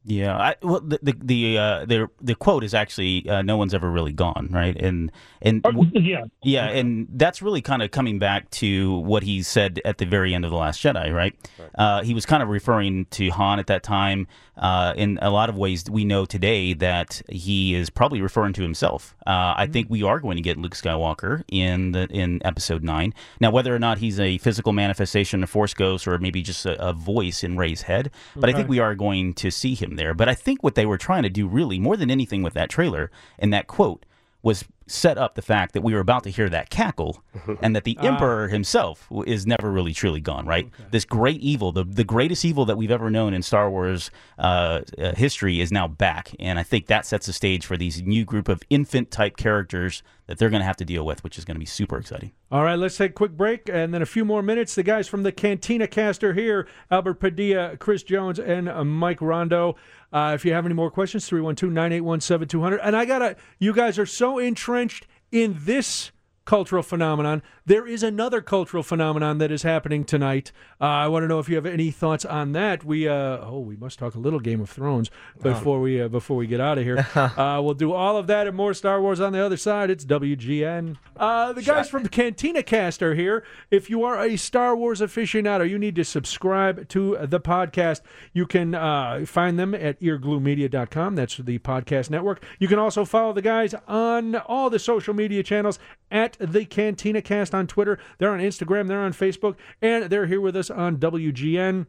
Yeah, 0.08 0.38
I, 0.38 0.56
well, 0.62 0.82
the 0.82 1.00
the 1.02 1.16
the, 1.20 1.58
uh, 1.58 1.86
the 1.86 2.08
the 2.22 2.36
quote 2.36 2.64
is 2.64 2.76
actually 2.76 3.28
uh, 3.28 3.42
"No 3.42 3.58
one's 3.58 3.74
ever 3.74 3.90
really 3.90 4.14
gone," 4.14 4.50
right? 4.52 4.76
And 4.80 5.12
and 5.42 5.64
w- 5.64 5.90
yeah, 6.00 6.26
yeah, 6.44 6.66
and 6.70 7.08
that's 7.10 7.42
really 7.42 7.62
kind 7.62 7.82
of 7.82 7.90
coming 7.90 8.20
back 8.20 8.50
to 8.52 9.00
what 9.00 9.24
he 9.24 9.42
said 9.42 9.82
at 9.84 9.98
the 9.98 10.06
very 10.06 10.36
end 10.36 10.46
of 10.46 10.52
the 10.52 10.58
Last 10.58 10.80
Jedi, 10.84 11.12
right? 11.12 11.34
Uh, 11.74 12.04
he 12.04 12.14
was 12.14 12.24
kind 12.26 12.44
of 12.44 12.50
referring 12.50 13.06
to 13.12 13.30
Han 13.30 13.58
at 13.58 13.66
that 13.68 13.82
time. 13.82 14.28
Uh, 14.58 14.94
in 14.96 15.20
a 15.22 15.30
lot 15.32 15.50
of 15.50 15.58
ways, 15.58 15.90
we 15.90 16.06
know 16.06 16.24
today 16.24 16.74
that 16.74 17.22
he 17.28 17.74
is 17.76 17.90
probably 17.90 18.22
referring 18.22 18.54
to 18.54 18.62
himself. 18.62 19.16
Uh, 19.28 19.54
I 19.58 19.68
think 19.68 19.90
we 19.90 20.04
are 20.04 20.20
going 20.20 20.38
to 20.38 20.42
get 20.42 20.56
Luke 20.58 20.76
Skywalker 20.76 21.44
in 21.52 21.92
the 21.92 22.08
in 22.12 22.42
Episode 22.46 22.84
Nine. 22.84 23.14
Now, 23.42 23.50
whether 23.52 23.76
or 23.76 23.80
not 23.80 23.98
he's 23.98 24.20
a 24.20 24.38
physical 24.38 24.72
manifestation, 24.72 25.44
a 25.44 25.48
Force 25.48 25.74
ghost, 25.74 26.08
or 26.08 26.18
maybe 26.20 26.42
just 26.42 26.66
a, 26.66 26.80
a 26.82 26.94
voice 26.94 27.44
in 27.44 27.58
Rey's 27.58 27.82
head, 27.82 28.12
but 28.36 28.50
I 28.50 28.54
think 28.54 28.70
we 28.70 28.80
are 28.80 28.96
going 28.96 29.34
to 29.34 29.50
see 29.52 29.74
him 29.76 29.95
there. 29.96 30.14
But 30.14 30.30
I 30.30 30.36
think 30.36 30.64
what 30.64 30.76
they 30.76 30.86
were 30.86 30.98
trying 30.98 31.24
to 31.24 31.30
do, 31.30 31.48
really, 31.48 31.80
more 31.80 31.98
than 31.98 32.12
anything 32.12 32.44
with 32.44 32.54
that 32.54 32.70
trailer 32.70 33.12
and 33.40 33.54
that 33.54 33.68
quote, 33.68 34.06
was 34.46 34.64
set 34.88 35.18
up 35.18 35.34
the 35.34 35.42
fact 35.42 35.74
that 35.74 35.82
we 35.82 35.92
were 35.96 36.00
about 36.00 36.24
to 36.24 36.30
hear 36.30 36.48
that 36.48 36.70
cackle 36.70 37.24
and 37.64 37.76
that 37.76 37.84
the 37.84 37.98
Ah. 38.00 38.06
emperor 38.06 38.48
himself 38.50 39.08
is 39.26 39.48
never 39.48 39.72
really 39.72 39.92
truly 39.94 40.22
gone 40.22 40.46
right 40.46 40.70
this 40.92 41.04
great 41.06 41.42
evil 41.42 41.72
the, 41.72 41.84
the 41.84 42.04
greatest 42.04 42.46
evil 42.46 42.64
that 42.66 42.78
we've 42.78 42.92
ever 42.92 43.10
known 43.10 43.34
in 43.34 43.42
star 43.42 43.68
wars 43.72 44.12
uh, 44.38 44.82
uh, 45.00 45.16
history 45.16 45.60
is 45.60 45.72
now 45.72 45.88
back 45.88 46.30
and 46.40 46.60
i 46.60 46.64
think 46.64 46.86
that 46.86 47.04
sets 47.08 47.26
the 47.26 47.34
stage 47.34 47.66
for 47.66 47.76
these 47.76 48.04
new 48.04 48.24
group 48.24 48.48
of 48.48 48.62
infant 48.70 49.10
type 49.10 49.36
characters 49.38 50.04
that 50.28 50.38
they're 50.38 50.52
going 50.52 50.62
to 50.62 50.66
have 50.68 50.78
to 50.78 50.86
deal 50.86 51.04
with 51.06 51.24
which 51.24 51.40
is 51.40 51.46
going 51.46 51.56
to 51.56 51.60
be 51.60 51.66
super 51.66 51.98
exciting 51.98 52.32
All 52.52 52.64
right, 52.64 52.78
let's 52.78 52.96
take 52.96 53.10
a 53.12 53.14
quick 53.14 53.32
break 53.36 53.68
and 53.74 53.92
then 53.92 54.02
a 54.04 54.06
few 54.06 54.24
more 54.24 54.42
minutes. 54.44 54.76
The 54.76 54.84
guys 54.84 55.08
from 55.08 55.24
the 55.24 55.32
Cantina 55.32 55.88
Cast 55.88 56.24
are 56.24 56.34
here 56.34 56.68
Albert 56.92 57.16
Padilla, 57.16 57.76
Chris 57.78 58.04
Jones, 58.04 58.40
and 58.40 58.70
uh, 58.70 58.84
Mike 58.86 59.20
Rondo. 59.20 59.76
Uh, 60.16 60.32
if 60.34 60.46
you 60.46 60.54
have 60.54 60.66
any 60.66 60.74
more 60.74 60.90
questions, 60.90 61.28
312 61.28 61.74
981 61.74 62.22
7200. 62.22 62.80
And 62.80 62.96
I 62.96 63.04
got 63.04 63.20
to, 63.20 63.36
you 63.60 63.74
guys 63.74 64.00
are 64.00 64.06
so 64.06 64.40
entrenched 64.40 65.08
in 65.30 65.58
this 65.60 66.12
cultural 66.46 66.84
phenomenon. 66.84 67.44
There 67.68 67.88
is 67.88 68.04
another 68.04 68.42
cultural 68.42 68.84
phenomenon 68.84 69.40
that 69.40 69.52
is 69.52 69.64
happening 69.64 70.04
tonight. 70.04 70.52
Uh, 70.80 70.84
I 70.84 71.08
want 71.08 71.24
to 71.24 71.28
know 71.28 71.40
if 71.40 71.50
you 71.50 71.56
have 71.56 71.66
any 71.66 71.90
thoughts 71.90 72.24
on 72.24 72.52
that. 72.52 72.84
We, 72.84 73.08
uh, 73.08 73.40
oh, 73.42 73.62
we 73.62 73.76
must 73.76 73.98
talk 73.98 74.14
a 74.14 74.20
little 74.20 74.40
Game 74.40 74.62
of 74.62 74.70
Thrones 74.70 75.10
before 75.42 75.82
we 75.82 76.00
uh, 76.00 76.08
before 76.08 76.38
we 76.38 76.46
get 76.46 76.62
out 76.62 76.78
of 76.78 76.84
here. 76.84 77.08
uh, 77.16 77.60
we'll 77.64 77.74
do 77.74 77.92
all 77.92 78.18
of 78.18 78.28
that 78.28 78.46
and 78.46 78.56
more 78.56 78.76
Star 78.76 79.02
Wars 79.02 79.20
on 79.20 79.34
the 79.34 79.44
other 79.44 79.58
side. 79.58 79.90
It's 79.90 80.06
WGN. 80.06 80.98
Uh, 81.18 81.54
the 81.54 81.64
guys 81.64 81.90
from 81.90 82.04
the 82.04 82.10
Cantina 82.10 82.62
Cast 82.62 83.02
are 83.02 83.16
here. 83.16 83.44
If 83.72 83.90
you 83.90 84.04
are 84.04 84.24
a 84.24 84.36
Star 84.36 84.76
Wars 84.76 85.02
aficionado, 85.02 85.68
you 85.68 85.80
need 85.80 85.96
to 85.96 86.06
subscribe 86.06 86.88
to 86.90 87.18
the 87.20 87.40
podcast. 87.40 88.02
You 88.32 88.46
can 88.46 88.76
uh, 88.76 89.26
find 89.26 89.58
them 89.58 89.74
at 89.74 90.00
eargluemedia.com. 90.02 91.16
That's 91.16 91.38
the 91.38 91.58
podcast 91.58 92.12
network. 92.12 92.44
You 92.60 92.68
can 92.68 92.78
also 92.78 93.06
follow 93.06 93.34
the 93.34 93.42
guys 93.42 93.74
on 93.88 94.36
all 94.36 94.70
the 94.70 94.78
social 94.78 95.16
media 95.16 95.42
channels 95.42 95.80
at 96.12 96.38
the 96.40 96.66
Cantina 96.66 97.24
Cast 97.24 97.55
on 97.56 97.68
Twitter. 97.68 97.98
They're 98.18 98.32
on 98.32 98.40
Instagram, 98.40 98.88
they're 98.88 99.02
on 99.02 99.14
Facebook, 99.14 99.56
and 99.82 100.06
they're 100.06 100.28
here 100.28 100.42
with 100.42 100.56
us 100.56 100.70
on 100.70 100.98
WGN. 100.98 101.88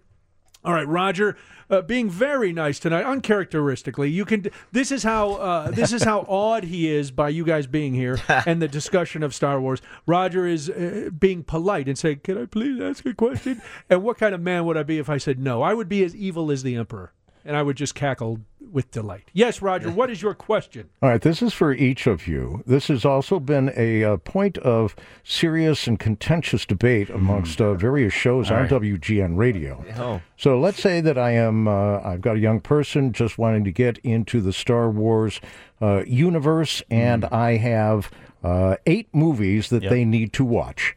All 0.64 0.72
right, 0.72 0.88
Roger, 0.88 1.36
uh, 1.70 1.82
being 1.82 2.10
very 2.10 2.52
nice 2.52 2.80
tonight, 2.80 3.05
uncharacteristically. 3.05 4.10
You 4.10 4.24
can. 4.24 4.47
This 4.72 4.90
is 4.90 5.05
how. 5.05 5.34
Uh, 5.34 5.70
this 5.70 5.93
is 5.93 6.02
how 6.02 6.20
awed 6.28 6.64
he 6.64 6.90
is 6.90 7.12
by 7.12 7.28
you 7.28 7.44
guys 7.44 7.68
being 7.68 7.94
here 7.94 8.18
and 8.28 8.60
the 8.60 8.66
discussion 8.66 9.22
of 9.22 9.32
Star 9.32 9.60
Wars. 9.60 9.80
Roger 10.06 10.44
is 10.44 10.68
uh, 10.68 11.10
being 11.16 11.44
polite 11.44 11.86
and 11.86 11.97
saying, 11.97 12.20
"Can 12.24 12.43
I 12.43 12.47
please 12.47 12.80
ask 12.80 13.06
a 13.06 13.14
question?" 13.14 13.62
and 13.88 14.02
what 14.02 14.18
kind 14.18 14.34
of 14.34 14.40
man 14.40 14.64
would 14.66 14.76
I 14.76 14.82
be 14.82 14.98
if 14.98 15.09
I 15.09 15.18
said 15.18 15.38
no? 15.38 15.62
I 15.62 15.72
would 15.72 15.88
be 15.88 16.02
as 16.02 16.16
evil 16.16 16.51
as 16.51 16.64
the 16.64 16.74
Emperor, 16.74 17.12
and 17.44 17.56
I 17.56 17.62
would 17.62 17.76
just 17.76 17.94
cackle 17.94 18.40
with 18.72 18.90
delight. 18.90 19.30
Yes, 19.32 19.62
Roger. 19.62 19.90
What 19.90 20.10
is 20.10 20.20
your 20.22 20.34
question? 20.34 20.88
All 21.02 21.09
right, 21.09 21.20
this 21.20 21.43
is 21.43 21.52
for 21.52 21.72
each 21.72 22.06
of 22.06 22.26
you. 22.26 22.62
This 22.66 22.88
has 22.88 23.05
also 23.05 23.38
been 23.40 23.72
a, 23.76 24.05
uh 24.05 24.16
point 24.18 24.59
of 24.59 24.94
serious 25.24 25.86
and 25.86 25.98
contentious 25.98 26.64
debate 26.66 27.09
amongst 27.10 27.60
uh, 27.60 27.74
various 27.74 28.12
shows 28.12 28.51
All 28.51 28.56
on 28.59 28.62
right. 28.62 28.70
WGN 28.70 29.36
Radio. 29.36 29.84
Oh. 29.98 30.20
So 30.36 30.59
let's 30.59 30.80
say 30.80 31.01
that 31.01 31.16
I 31.18 31.30
am, 31.32 31.66
uh, 31.68 32.01
I've 32.01 32.20
got 32.20 32.36
a 32.36 32.40
young 32.40 32.60
person 32.60 33.12
just 33.12 33.38
wanting 33.38 33.64
to 33.64 33.72
get 33.72 33.98
into 33.98 34.40
the 34.40 34.52
Star 34.52 34.90
Wars 34.90 35.40
uh, 35.80 36.02
universe, 36.06 36.82
and 36.90 37.24
I 37.26 37.56
have 37.56 38.10
uh, 38.44 38.76
eight 38.86 39.09
movies 39.14 39.70
that 39.70 39.82
Yep. 39.82 39.90
they 39.90 40.05
need 40.05 40.32
to 40.34 40.44
watch. 40.44 40.97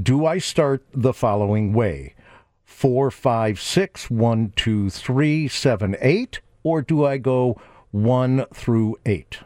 Do 0.00 0.24
I 0.26 0.38
start 0.38 0.84
the 0.94 1.12
following 1.12 1.72
way? 1.72 2.14
Four, 2.64 3.10
five, 3.10 3.60
six, 3.60 4.10
one, 4.10 4.52
two, 4.56 4.90
three, 4.90 5.46
seven, 5.48 5.94
eight, 6.00 6.40
or 6.62 6.82
do 6.82 7.04
I 7.04 7.18
go 7.18 7.60
one 7.90 8.46
through 8.54 8.96
eight? 9.06 9.38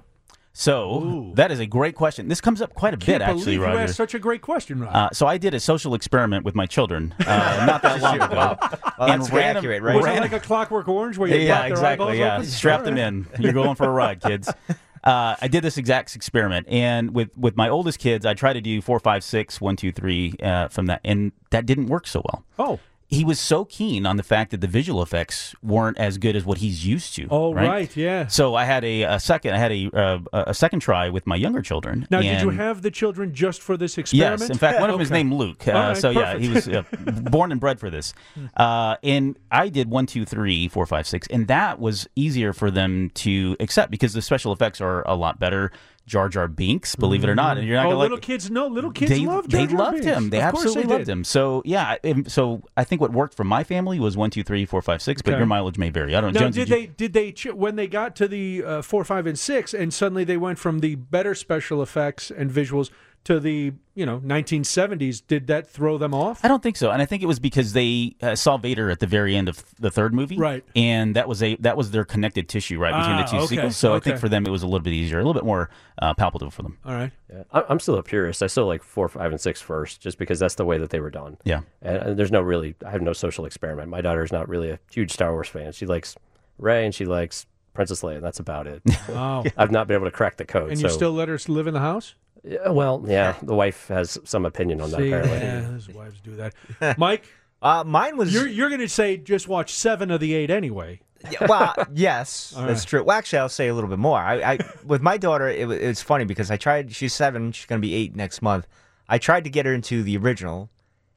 so 0.59 1.33
that 1.35 1.53
is 1.53 1.61
a 1.61 1.67
great 1.67 1.95
question 1.95 2.29
this 2.29 2.41
comes 2.41 2.63
up 2.63 2.73
quite 2.73 2.95
a 2.95 2.97
bit 2.97 3.05
Can't 3.05 3.23
actually 3.23 3.45
believe 3.45 3.59
you 3.59 3.65
roger 3.67 3.79
asked 3.81 3.97
such 3.97 4.15
a 4.15 4.19
great 4.19 4.41
question, 4.41 4.81
Roger. 4.81 4.97
Uh, 4.97 5.11
so 5.13 5.27
I 5.27 5.37
did 5.37 5.53
a 5.53 5.61
social 5.61 5.93
experiment 5.93 6.47
with 6.47 6.55
my 6.55 6.65
children 6.65 7.15
uh, 7.27 7.65
not 7.67 7.83
that 7.83 8.01
long 8.01 8.23
ago. 8.23 8.35
Wow. 8.35 8.59
Well, 8.99 9.09
that's 9.09 9.29
very 9.29 9.43
accurate, 9.43 9.83
right? 9.83 9.97
was 9.97 10.07
it 10.07 10.19
like 10.19 10.33
a 10.33 10.41
Clockwork 10.41 10.89
Orange 10.89 11.19
where 11.19 11.29
you 11.29 11.37
yeah, 11.37 11.57
pop 11.57 11.63
their 11.65 11.73
exactly. 11.73 12.05
eyeballs 12.07 12.19
Yeah, 12.19 12.35
open? 12.37 12.47
strap 12.47 12.85
them 12.85 12.97
in. 12.97 13.27
You're 13.39 13.53
going 13.53 13.75
for 13.75 13.85
a 13.85 13.91
ride, 13.91 14.23
kids. 14.23 14.51
Uh, 15.05 15.37
I 15.41 15.47
did 15.47 15.63
this 15.63 15.79
exact 15.79 16.17
experiment, 16.17 16.67
and 16.69 17.15
with 17.15 17.31
with 17.37 17.57
my 17.57 17.69
oldest 17.69 18.01
kids, 18.01 18.27
I 18.27 18.35
tried 18.35 18.55
to 18.55 18.61
do 18.61 18.81
four, 18.81 18.99
five, 18.99 19.23
six, 19.23 19.61
one, 19.61 19.77
two, 19.77 19.93
three 19.93 20.35
uh, 20.43 20.67
from 20.67 20.87
that, 20.87 21.01
and 21.05 21.31
that 21.51 21.65
didn't 21.65 21.87
work 21.87 22.09
so 22.09 22.23
well. 22.25 22.45
Oh. 22.59 22.81
He 23.09 23.25
was 23.25 23.39
so 23.39 23.65
keen 23.65 24.05
on 24.05 24.17
the 24.17 24.23
fact 24.23 24.51
that 24.51 24.61
the 24.61 24.67
visual 24.67 25.01
effects 25.03 25.55
weren't 25.63 25.97
as 25.99 26.19
good 26.19 26.35
as 26.35 26.45
what 26.45 26.59
he's 26.59 26.85
used 26.85 27.15
to. 27.17 27.29
Oh, 27.31 27.55
right, 27.55 27.69
right, 27.69 27.97
yeah. 27.97 28.27
So 28.27 28.55
I 28.57 28.65
had 28.65 28.85
a, 28.85 29.03
a 29.03 29.21
second. 29.21 29.55
I 29.55 29.59
had 29.59 29.73
a 29.73 29.91
uh, 29.93 30.19
a 30.33 30.55
second 30.55 30.81
try 30.81 31.09
with 31.09 31.27
my 31.27 31.37
younger 31.37 31.63
children. 31.63 32.07
Now, 32.11 32.21
did 32.21 32.43
you 32.43 32.51
have 32.51 32.83
the 32.83 32.91
children 32.91 33.33
just 33.33 33.63
for 33.63 33.77
this 33.77 33.97
experiment? 33.97 34.41
Yes, 34.41 34.51
in 34.51 34.59
fact, 34.59 34.81
one 34.81 34.91
of 34.91 34.95
them 34.95 35.03
is 35.03 35.11
named 35.11 35.33
Luke. 35.33 35.67
Uh, 35.69 35.73
right, 35.73 35.97
so 35.97 36.11
yeah, 36.11 36.37
he 36.37 36.49
was 36.49 36.69
uh, 36.69 36.83
born 37.31 37.53
and 37.53 37.61
bred 37.61 37.79
for 37.81 37.91
this. 37.91 38.13
Uh, 38.57 38.97
and 39.03 39.39
I 39.51 39.69
did 39.69 39.91
one, 39.91 40.07
two, 40.07 40.25
three, 40.25 40.69
four, 40.69 40.87
five, 40.87 41.07
six, 41.07 41.27
and 41.29 41.47
that 41.49 41.79
was 41.79 42.09
easier 42.17 42.53
for 42.53 42.71
them 42.71 43.11
to 43.15 43.57
accept 43.61 43.91
because 43.91 44.13
the 44.15 44.23
special 44.23 44.53
effects 44.53 44.81
are 44.81 45.07
a 45.07 45.15
lot 45.15 45.39
better. 45.39 45.73
Jar 46.07 46.29
Jar 46.29 46.47
Binks, 46.47 46.95
believe 46.95 47.25
it 47.25 47.29
or 47.29 47.35
not, 47.35 47.59
and 47.59 47.67
you're 47.67 47.77
not 47.77 47.87
oh, 47.87 47.91
gonna 47.91 47.99
little 48.01 48.17
like. 48.17 48.23
kids, 48.23 48.49
no, 48.51 48.69
little 48.69 48.93
kids 48.93 49.11
they 49.11 49.27
love 49.27 49.49
they 49.49 49.59
Jar 49.59 49.67
Jar 49.67 49.79
loved 49.79 49.93
Binks. 49.95 50.07
him. 50.07 50.31
They 50.31 50.39
Of 50.39 50.45
absolutely 50.45 50.83
they 50.85 50.89
loved 50.89 51.09
him. 51.09 51.25
So 51.25 51.63
yeah, 51.65 51.97
so 52.29 52.63
I 52.77 52.85
think 52.85 53.01
what 53.01 53.13
worked 53.13 53.35
for 53.35 53.43
my 53.45 53.65
family 53.65 53.99
was 53.99 54.17
one, 54.17 54.31
two, 54.31 54.45
three, 54.45 54.65
four, 54.67 54.81
five, 54.83 55.03
six. 55.03 55.21
But 55.21 55.37
your 55.37 55.47
mileage 55.47 55.79
may 55.79 55.91
vary. 55.91 56.15
I 56.15 56.21
don't 56.21 56.33
know. 56.33 56.39
Now, 56.41 56.47
Jones, 56.47 56.55
did 56.57 56.69
you- 56.69 56.75
they 56.77 56.87
did 56.87 57.13
they 57.13 57.51
when 57.51 57.75
they 57.77 57.89
got 57.89 58.15
to 58.17 58.29
the 58.29 58.63
uh, 58.63 58.83
four, 58.83 59.05
five, 59.05 59.27
and 59.27 59.39
six, 59.39 59.75
and 59.75 59.93
suddenly 59.93 60.23
they 60.23 60.37
went 60.37 60.59
from 60.59 60.79
the 60.79 60.95
better 60.95 61.35
special 61.35 61.83
effects 61.83 62.31
and 62.31 62.51
visuals 62.51 62.91
to 63.27 63.41
the 63.41 63.73
you 63.97 64.07
know 64.07 64.19
1970s? 64.21 65.21
Did 65.27 65.49
that 65.49 65.69
throw 65.69 65.99
them 65.99 66.15
off? 66.15 66.45
I 66.45 66.49
don't 66.49 66.63
think 66.63 66.77
so, 66.77 66.91
and 66.91 67.03
I 67.03 67.07
think 67.07 67.23
it 67.23 67.27
was 67.27 67.39
because 67.41 67.73
they 67.73 68.15
uh, 68.23 68.35
saw 68.37 68.57
Vader 68.57 68.89
at 68.89 69.01
the 69.01 69.07
very 69.07 69.37
end 69.37 69.49
of 69.49 69.65
the 69.81 69.91
third 69.91 70.15
movie, 70.15 70.37
Right. 70.37 70.65
And 70.77 71.17
that 71.17 71.29
was 71.29 71.43
a 71.43 71.57
that 71.57 71.77
was 71.77 71.91
their 71.91 72.05
connected 72.05 72.49
tissue 72.49 72.79
right 72.79 72.93
between 72.93 73.17
Ah, 73.17 73.23
the 73.25 73.31
two 73.31 73.37
okay, 73.39 73.47
sequels. 73.57 73.77
So 73.77 73.95
I 73.95 74.01
think 74.01 74.19
for 74.19 74.29
them 74.29 74.47
it 74.47 74.51
was 74.51 74.63
a 74.63 74.67
little 74.67 74.81
bit 74.81 74.93
easier, 74.93 75.19
a 75.19 75.23
little 75.23 75.35
bit 75.35 75.45
more 75.45 75.71
uh, 76.01 76.15
palpable 76.15 76.51
for 76.51 76.63
them. 76.63 76.79
All 76.85 76.95
right. 76.95 77.11
Yeah. 77.29 77.43
I- 77.53 77.65
I'm 77.69 77.81
still 77.81 77.97
a 77.97 78.03
purist. 78.03 78.43
I 78.43 78.47
still 78.47 78.67
like 78.67 78.83
four, 78.83 79.09
five, 79.09 79.33
and 79.33 79.41
six 79.41 79.61
first, 79.61 80.01
just 80.01 80.19
because 80.19 80.39
that's 80.39 80.55
the 80.55 80.65
way 80.65 80.79
that 80.79 80.91
they 80.91 81.01
were 81.01 81.11
done. 81.11 81.37
Yeah. 81.45 81.63
And, 81.83 81.97
and 81.97 82.19
there's 82.19 82.31
no 82.33 82.41
really, 82.41 82.77
I 82.87 82.91
have 82.91 83.03
no 83.03 83.13
social 83.13 83.45
experiment. 83.45 83.89
My 83.89 84.01
daughter's 84.03 84.31
not 84.33 84.49
really 84.49 84.71
a 84.71 84.79
huge 84.93 85.11
Star 85.13 85.33
Wars 85.33 85.49
fan. 85.49 85.73
She 85.73 85.85
likes 85.87 86.17
Rey 86.59 86.85
and 86.85 86.95
she 86.95 87.05
likes 87.07 87.47
Princess 87.75 88.03
Leia. 88.03 88.21
That's 88.21 88.39
about 88.39 88.67
it. 88.69 88.83
Wow. 89.09 89.43
I've 89.57 89.73
not 89.73 89.89
been 89.89 89.97
able 89.97 90.07
to 90.07 90.11
crack 90.13 90.37
the 90.37 90.45
code. 90.45 90.71
And 90.71 90.79
so. 90.79 90.87
you 90.87 90.93
still 90.93 91.13
let 91.13 91.29
her 91.29 91.39
live 91.49 91.67
in 91.67 91.75
the 91.75 91.81
house? 91.81 92.15
Yeah, 92.47 92.69
well, 92.69 93.03
yeah. 93.07 93.31
Eh, 93.31 93.35
the 93.43 93.55
wife 93.55 93.89
has 93.89 94.19
some 94.25 94.47
opinion 94.47 94.81
on 94.81 94.91
that. 94.93 94.99
See, 94.99 95.09
apparently. 95.09 95.39
yeah, 95.39 95.73
his 95.73 95.89
wives 95.89 96.21
do 96.21 96.37
that. 96.37 96.99
Mike, 96.99 97.25
uh, 97.61 97.83
mine 97.85 98.17
was. 98.17 98.33
You're 98.33 98.47
you're 98.47 98.69
going 98.69 98.81
to 98.81 98.89
say 98.89 99.17
just 99.17 99.49
watch 99.49 99.75
seven 99.75 100.11
of 100.11 100.21
the 100.21 100.35
eight 100.35 100.51
anyway. 100.51 101.01
Yeah, 101.31 101.47
well, 101.49 101.75
uh, 101.77 101.85
yes, 101.95 102.55
All 102.57 102.65
that's 102.67 102.83
right. 102.83 102.89
true. 102.89 103.03
Well, 103.05 103.17
actually, 103.19 103.41
I'll 103.41 103.49
say 103.49 103.67
a 103.69 103.75
little 103.75 103.91
bit 103.91 103.99
more. 103.99 104.19
I, 104.19 104.53
I 104.53 104.59
with 104.85 105.03
my 105.03 105.17
daughter, 105.17 105.49
it, 105.49 105.67
wa- 105.67 105.75
it's 105.75 106.03
funny 106.03 106.25
because 106.25 106.51
I 106.51 106.57
tried. 106.57 106.95
She's 106.95 107.13
seven. 107.15 107.51
She's 107.53 107.67
going 107.67 107.81
to 107.81 107.87
be 107.87 107.95
eight 107.95 108.15
next 108.15 108.43
month. 108.43 108.67
I 109.09 109.19
tried 109.19 109.45
to 109.45 109.51
get 109.51 109.67
her 109.67 109.75
into 109.75 110.03
the 110.05 110.17
original, 110.17 110.71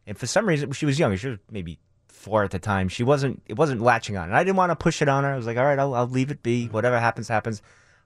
and 0.08 0.18
for 0.18 0.26
some 0.26 0.48
reason, 0.48 0.72
she 0.72 0.86
was 0.88 0.98
young. 0.98 1.16
She 1.16 1.28
was 1.30 1.40
maybe 1.52 1.78
four 2.08 2.44
at 2.44 2.52
the 2.52 2.60
time. 2.60 2.90
She 2.90 3.04
wasn't 3.04 3.44
it 3.46 3.56
wasn't 3.58 3.82
latching 3.82 4.18
on, 4.18 4.30
and 4.30 4.36
I 4.36 4.44
didn't 4.44 4.58
want 4.58 4.72
to 4.72 4.76
push 4.76 5.02
it 5.04 5.10
on 5.10 5.26
her. 5.26 5.34
I 5.34 5.36
was 5.36 5.46
like, 5.46 5.58
all 5.58 5.66
right, 5.66 5.78
I'll, 5.78 5.94
I'll 5.94 6.08
leave 6.08 6.32
it 6.32 6.42
be. 6.42 6.64
Mm-hmm. 6.66 6.74
Whatever 6.74 7.00
happens, 7.00 7.28
happens. 7.28 7.62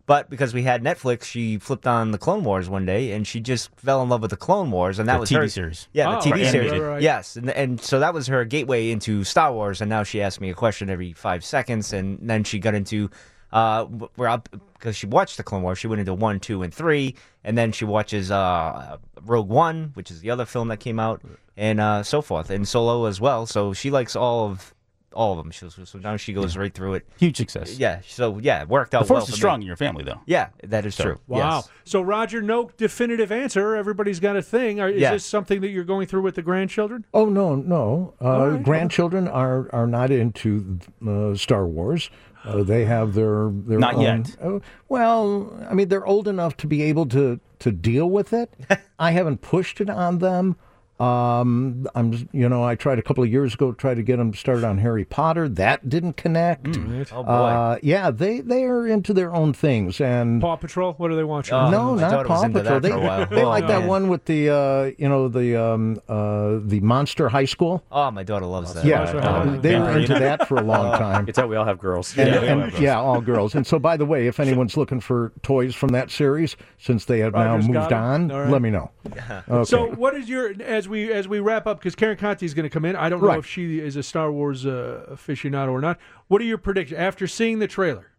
But 0.05 0.29
because 0.29 0.53
we 0.53 0.63
had 0.63 0.83
Netflix, 0.83 1.23
she 1.23 1.57
flipped 1.57 1.87
on 1.87 2.11
the 2.11 2.17
Clone 2.17 2.43
Wars 2.43 2.67
one 2.69 2.85
day, 2.85 3.13
and 3.13 3.25
she 3.25 3.39
just 3.39 3.69
fell 3.77 4.01
in 4.03 4.09
love 4.09 4.21
with 4.21 4.31
the 4.31 4.37
Clone 4.37 4.69
Wars, 4.69 4.99
and 4.99 5.07
that 5.07 5.13
The 5.13 5.19
was 5.21 5.29
TV 5.29 5.35
her 5.37 5.47
series. 5.47 5.87
Yeah, 5.93 6.09
Oh, 6.17 6.21
the 6.21 6.29
TV 6.29 6.31
right, 6.43 6.51
series. 6.51 6.71
right, 6.73 6.81
right. 6.81 7.01
Yes, 7.01 7.37
and, 7.37 7.49
and 7.51 7.79
so 7.79 7.99
that 8.01 8.13
was 8.13 8.27
her 8.27 8.43
gateway 8.43 8.91
into 8.91 9.23
Star 9.23 9.53
Wars, 9.53 9.79
and 9.79 9.89
now 9.89 10.03
she 10.03 10.21
asks 10.21 10.41
me 10.41 10.49
a 10.49 10.53
question 10.53 10.89
every 10.89 11.13
five 11.13 11.45
seconds, 11.45 11.93
and 11.93 12.19
then 12.21 12.43
she 12.43 12.59
got 12.59 12.75
into 12.75 13.09
uh, 13.53 13.85
where 13.85 14.27
up 14.27 14.49
because 14.73 14.97
she 14.97 15.05
watched 15.05 15.37
the 15.37 15.43
Clone 15.43 15.61
Wars, 15.61 15.77
she 15.79 15.87
went 15.87 16.01
into 16.01 16.13
one, 16.13 16.39
two, 16.41 16.63
and 16.63 16.73
three, 16.73 17.15
and 17.45 17.57
then 17.57 17.71
she 17.71 17.85
watches 17.85 18.29
uh, 18.29 18.97
Rogue 19.21 19.47
One, 19.47 19.91
which 19.93 20.11
is 20.11 20.19
the 20.19 20.31
other 20.31 20.45
film 20.45 20.67
that 20.67 20.81
came 20.81 20.99
out, 20.99 21.21
and 21.55 21.79
uh, 21.79 22.03
so 22.03 22.21
forth, 22.21 22.49
and 22.49 22.67
Solo 22.67 23.05
as 23.05 23.21
well. 23.21 23.45
So 23.45 23.71
she 23.71 23.89
likes 23.89 24.17
all 24.17 24.47
of 24.49 24.73
all 25.13 25.31
of 25.37 25.43
them. 25.43 25.51
So, 25.51 25.69
so 25.69 25.99
now 25.99 26.17
she 26.17 26.33
goes 26.33 26.57
right 26.57 26.73
through 26.73 26.95
it. 26.95 27.07
Huge 27.17 27.37
success. 27.37 27.77
Yeah. 27.79 28.01
So 28.07 28.39
yeah, 28.39 28.61
it 28.63 28.67
worked 28.67 28.93
out. 28.93 29.01
The 29.03 29.07
force 29.07 29.15
well 29.17 29.23
is 29.23 29.29
for 29.29 29.31
me. 29.33 29.37
strong 29.37 29.61
in 29.61 29.67
your 29.67 29.75
family, 29.77 30.03
though. 30.03 30.19
Yeah, 30.25 30.49
that 30.63 30.85
is 30.85 30.95
So- 30.95 31.03
true. 31.03 31.19
Wow. 31.27 31.57
Yes. 31.57 31.69
So, 31.85 32.01
Roger, 32.01 32.41
no 32.41 32.69
definitive 32.77 33.31
answer. 33.31 33.75
Everybody's 33.75 34.19
got 34.19 34.35
a 34.35 34.41
thing. 34.41 34.79
Are, 34.79 34.89
is 34.89 35.01
Yeah. 35.01 35.11
this 35.11 35.25
something 35.25 35.61
that 35.61 35.69
you're 35.69 35.83
going 35.83 36.07
through 36.07 36.21
with 36.23 36.35
the 36.35 36.41
grandchildren? 36.41 37.05
Oh 37.13 37.25
no, 37.25 37.55
no. 37.55 38.13
Uh, 38.21 38.25
All 38.25 38.49
right. 38.51 38.63
grandchildren 38.63 39.27
are 39.27 39.69
are 39.73 39.87
not 39.87 40.11
into 40.11 40.79
uh, 41.07 41.35
Star 41.35 41.65
Wars. 41.67 42.09
Uh, 42.45 42.61
they 42.61 42.83
have 42.83 43.13
their 43.13 43.49
their 43.51 43.79
Not 43.79 43.95
own, 43.95 44.01
yet. 44.01 44.35
Uh, 44.41 44.59
well, 44.89 45.57
I 45.69 45.73
mean, 45.73 45.87
they're 45.87 46.05
old 46.05 46.27
enough 46.27 46.57
to 46.57 46.67
be 46.67 46.81
able 46.83 47.05
to 47.07 47.39
to 47.59 47.71
deal 47.71 48.09
with 48.09 48.33
it. 48.33 48.53
I 48.99 49.11
haven't 49.11 49.41
pushed 49.41 49.79
it 49.81 49.89
on 49.89 50.19
them. 50.19 50.57
Um, 50.99 51.87
I'm, 51.95 52.29
you 52.31 52.47
know, 52.47 52.63
I 52.63 52.75
tried 52.75 52.99
a 52.99 53.01
couple 53.01 53.23
of 53.23 53.29
years 53.29 53.53
ago 53.55 53.71
to 53.71 53.77
try 53.77 53.93
to 53.93 54.03
get 54.03 54.17
them 54.17 54.33
started 54.33 54.63
on 54.63 54.77
Harry 54.77 55.03
Potter. 55.05 55.49
That 55.49 55.89
didn't 55.89 56.13
connect. 56.17 56.67
Oh 57.11 57.23
boy. 57.23 57.29
Uh, 57.31 57.77
yeah, 57.81 58.11
they 58.11 58.39
they 58.41 58.63
are 58.63 58.87
into 58.87 59.13
their 59.13 59.33
own 59.33 59.53
things, 59.53 59.99
and 59.99 60.41
Paw 60.41 60.55
Patrol? 60.55 60.93
What 60.93 61.11
are 61.11 61.15
they 61.15 61.23
watching? 61.23 61.55
Oh, 61.55 61.69
no, 61.69 61.95
my 61.95 62.01
not 62.01 62.11
daughter 62.11 62.29
was 62.29 62.39
Paw 62.39 62.45
into 62.45 62.59
Patrol. 62.59 62.79
that 62.79 62.81
They, 62.83 62.89
for 62.91 62.97
a 62.97 63.01
while. 63.01 63.25
they 63.27 63.43
Oh, 63.43 63.49
like 63.49 63.67
that 63.67 63.87
one 63.87 64.07
with 64.07 64.25
the, 64.25 64.49
uh, 64.49 64.91
you 64.97 65.09
know, 65.09 65.27
the 65.27 65.55
um, 65.61 65.99
uh, 66.07 66.59
the 66.63 66.79
Monster 66.81 67.29
High 67.29 67.45
School. 67.45 67.83
Oh, 67.91 68.11
my 68.11 68.23
daughter 68.23 68.45
loves 68.45 68.73
that. 68.73 68.85
Yeah, 68.85 68.99
Monster 68.99 69.19
uh, 69.21 69.57
they 69.61 69.79
were 69.79 69.97
into 69.97 70.13
that 70.13 70.47
for 70.47 70.57
a 70.57 70.63
long 70.63 70.97
time. 70.97 71.25
It's 71.27 71.35
that 71.37 71.49
we 71.49 71.55
all 71.55 71.65
have 71.65 71.79
girls. 71.79 72.15
And, 72.17 72.29
Yeah, 72.29 72.41
and- 72.41 72.61
all 72.63 72.69
have 72.69 72.81
yeah, 72.81 72.99
all 72.99 73.21
girls. 73.21 73.55
And 73.55 73.65
so, 73.67 73.79
by 73.79 73.97
the 73.97 74.05
way, 74.05 74.27
if 74.27 74.39
anyone's 74.39 74.77
looking 74.77 74.99
for 74.99 75.31
toys 75.41 75.75
from 75.75 75.89
that 75.89 76.11
series, 76.11 76.55
since 76.77 77.05
they 77.05 77.19
have 77.19 77.33
Roger's 77.33 77.67
now 77.67 77.81
moved 77.81 77.93
on, 77.93 78.31
All 78.31 78.41
right. 78.41 78.49
let 78.49 78.61
me 78.61 78.69
know. 78.69 78.91
Okay. 79.49 79.63
So, 79.65 79.91
what 79.95 80.15
is 80.15 80.29
your 80.29 80.53
as 80.61 80.82
we 80.87 81.11
as 81.11 81.27
we 81.27 81.39
wrap 81.39 81.67
up? 81.67 81.79
Because 81.79 81.95
Karen 81.95 82.17
Conti 82.17 82.45
is 82.45 82.53
going 82.53 82.63
to 82.63 82.69
come 82.69 82.85
in. 82.85 82.95
I 82.95 83.09
don't 83.09 83.21
know 83.21 83.27
Right. 83.27 83.39
if 83.39 83.45
she 83.45 83.79
is 83.79 83.95
a 83.95 84.03
Star 84.03 84.31
Wars 84.31 84.65
uh, 84.65 85.05
aficionado 85.11 85.71
or 85.71 85.81
not. 85.81 85.99
What 86.27 86.41
are 86.41 86.45
your 86.45 86.57
predictions 86.57 86.99
after 86.99 87.27
seeing 87.27 87.59
the 87.59 87.67
trailer? 87.67 88.11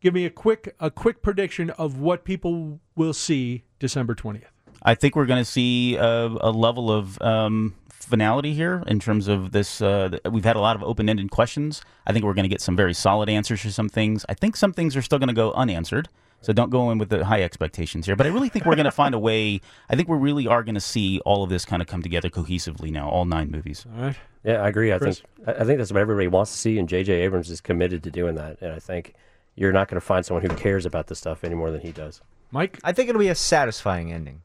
Give 0.00 0.14
me 0.14 0.24
a 0.24 0.30
quick 0.30 0.74
a 0.78 0.90
quick 0.90 1.22
prediction 1.22 1.70
of 1.70 1.98
what 1.98 2.24
people 2.24 2.80
will 2.94 3.12
see 3.14 3.64
December 3.80 4.14
twentieth. 4.14 4.50
I 4.82 4.94
think 4.94 5.16
we're 5.16 5.26
going 5.26 5.40
to 5.40 5.50
see 5.50 5.96
a, 5.96 6.26
a 6.40 6.52
level 6.52 6.92
of 6.92 7.20
um, 7.20 7.74
finality 7.90 8.54
here 8.54 8.84
in 8.86 9.00
terms 9.00 9.26
of 9.26 9.50
this. 9.50 9.82
Uh, 9.82 10.18
we've 10.30 10.44
had 10.44 10.54
a 10.54 10.60
lot 10.60 10.76
of 10.76 10.84
open 10.84 11.08
ended 11.08 11.32
questions. 11.32 11.82
I 12.06 12.12
think 12.12 12.24
we're 12.24 12.34
going 12.34 12.44
to 12.44 12.48
get 12.48 12.60
some 12.60 12.76
very 12.76 12.94
solid 12.94 13.28
answers 13.28 13.62
to 13.62 13.72
some 13.72 13.88
things. 13.88 14.24
I 14.28 14.34
think 14.34 14.54
some 14.56 14.72
things 14.72 14.96
are 14.96 15.02
still 15.02 15.18
going 15.18 15.28
to 15.30 15.34
go 15.34 15.52
unanswered. 15.52 16.08
So 16.40 16.52
don't 16.52 16.70
go 16.70 16.90
in 16.90 16.98
with 16.98 17.08
the 17.08 17.24
high 17.24 17.42
expectations 17.42 18.06
here. 18.06 18.14
But 18.14 18.26
I 18.26 18.30
really 18.30 18.48
think 18.48 18.64
we're 18.64 18.76
going 18.76 18.84
to 18.84 18.92
find 18.92 19.14
a 19.14 19.18
way. 19.18 19.60
I 19.90 19.96
think 19.96 20.08
we 20.08 20.16
really 20.16 20.46
are 20.46 20.62
going 20.62 20.76
to 20.76 20.80
see 20.80 21.20
all 21.20 21.42
of 21.42 21.50
this 21.50 21.64
kind 21.64 21.82
of 21.82 21.88
come 21.88 22.02
together 22.02 22.28
cohesively 22.30 22.90
now, 22.92 23.08
all 23.08 23.24
nine 23.24 23.50
movies. 23.50 23.84
All 23.96 24.02
right. 24.02 24.16
Yeah, 24.44 24.62
I 24.62 24.68
agree. 24.68 24.92
I 24.92 24.98
Chris? 24.98 25.20
think 25.20 25.48
I 25.58 25.62
I 25.62 25.64
think 25.64 25.78
that's 25.78 25.90
what 25.92 26.00
everybody 26.00 26.28
wants 26.28 26.52
to 26.52 26.58
see, 26.58 26.78
and 26.78 26.88
J.J. 26.88 27.12
Abrams 27.12 27.50
is 27.50 27.60
committed 27.60 28.04
to 28.04 28.10
doing 28.10 28.36
that. 28.36 28.62
And 28.62 28.72
I 28.72 28.78
think 28.78 29.14
you're 29.56 29.72
not 29.72 29.88
going 29.88 30.00
to 30.00 30.06
find 30.06 30.24
someone 30.24 30.48
who 30.48 30.54
cares 30.56 30.86
about 30.86 31.08
this 31.08 31.18
stuff 31.18 31.42
any 31.42 31.56
more 31.56 31.70
than 31.72 31.80
he 31.80 31.90
does. 31.90 32.20
Mike, 32.52 32.78
I 32.84 32.92
think 32.92 33.08
it'll 33.08 33.18
be 33.18 33.28
a 33.28 33.34
satisfying 33.34 34.12
ending 34.12 34.42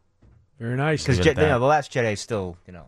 very 0.60 0.76
nice. 0.76 1.03
because 1.03 1.20
Je- 1.20 1.30
you 1.30 1.36
know, 1.36 1.60
the 1.60 1.65
Last 1.65 1.91
Jedi 1.91 2.14
is 2.14 2.22
still, 2.22 2.57
you 2.65 2.74
know, 2.74 2.86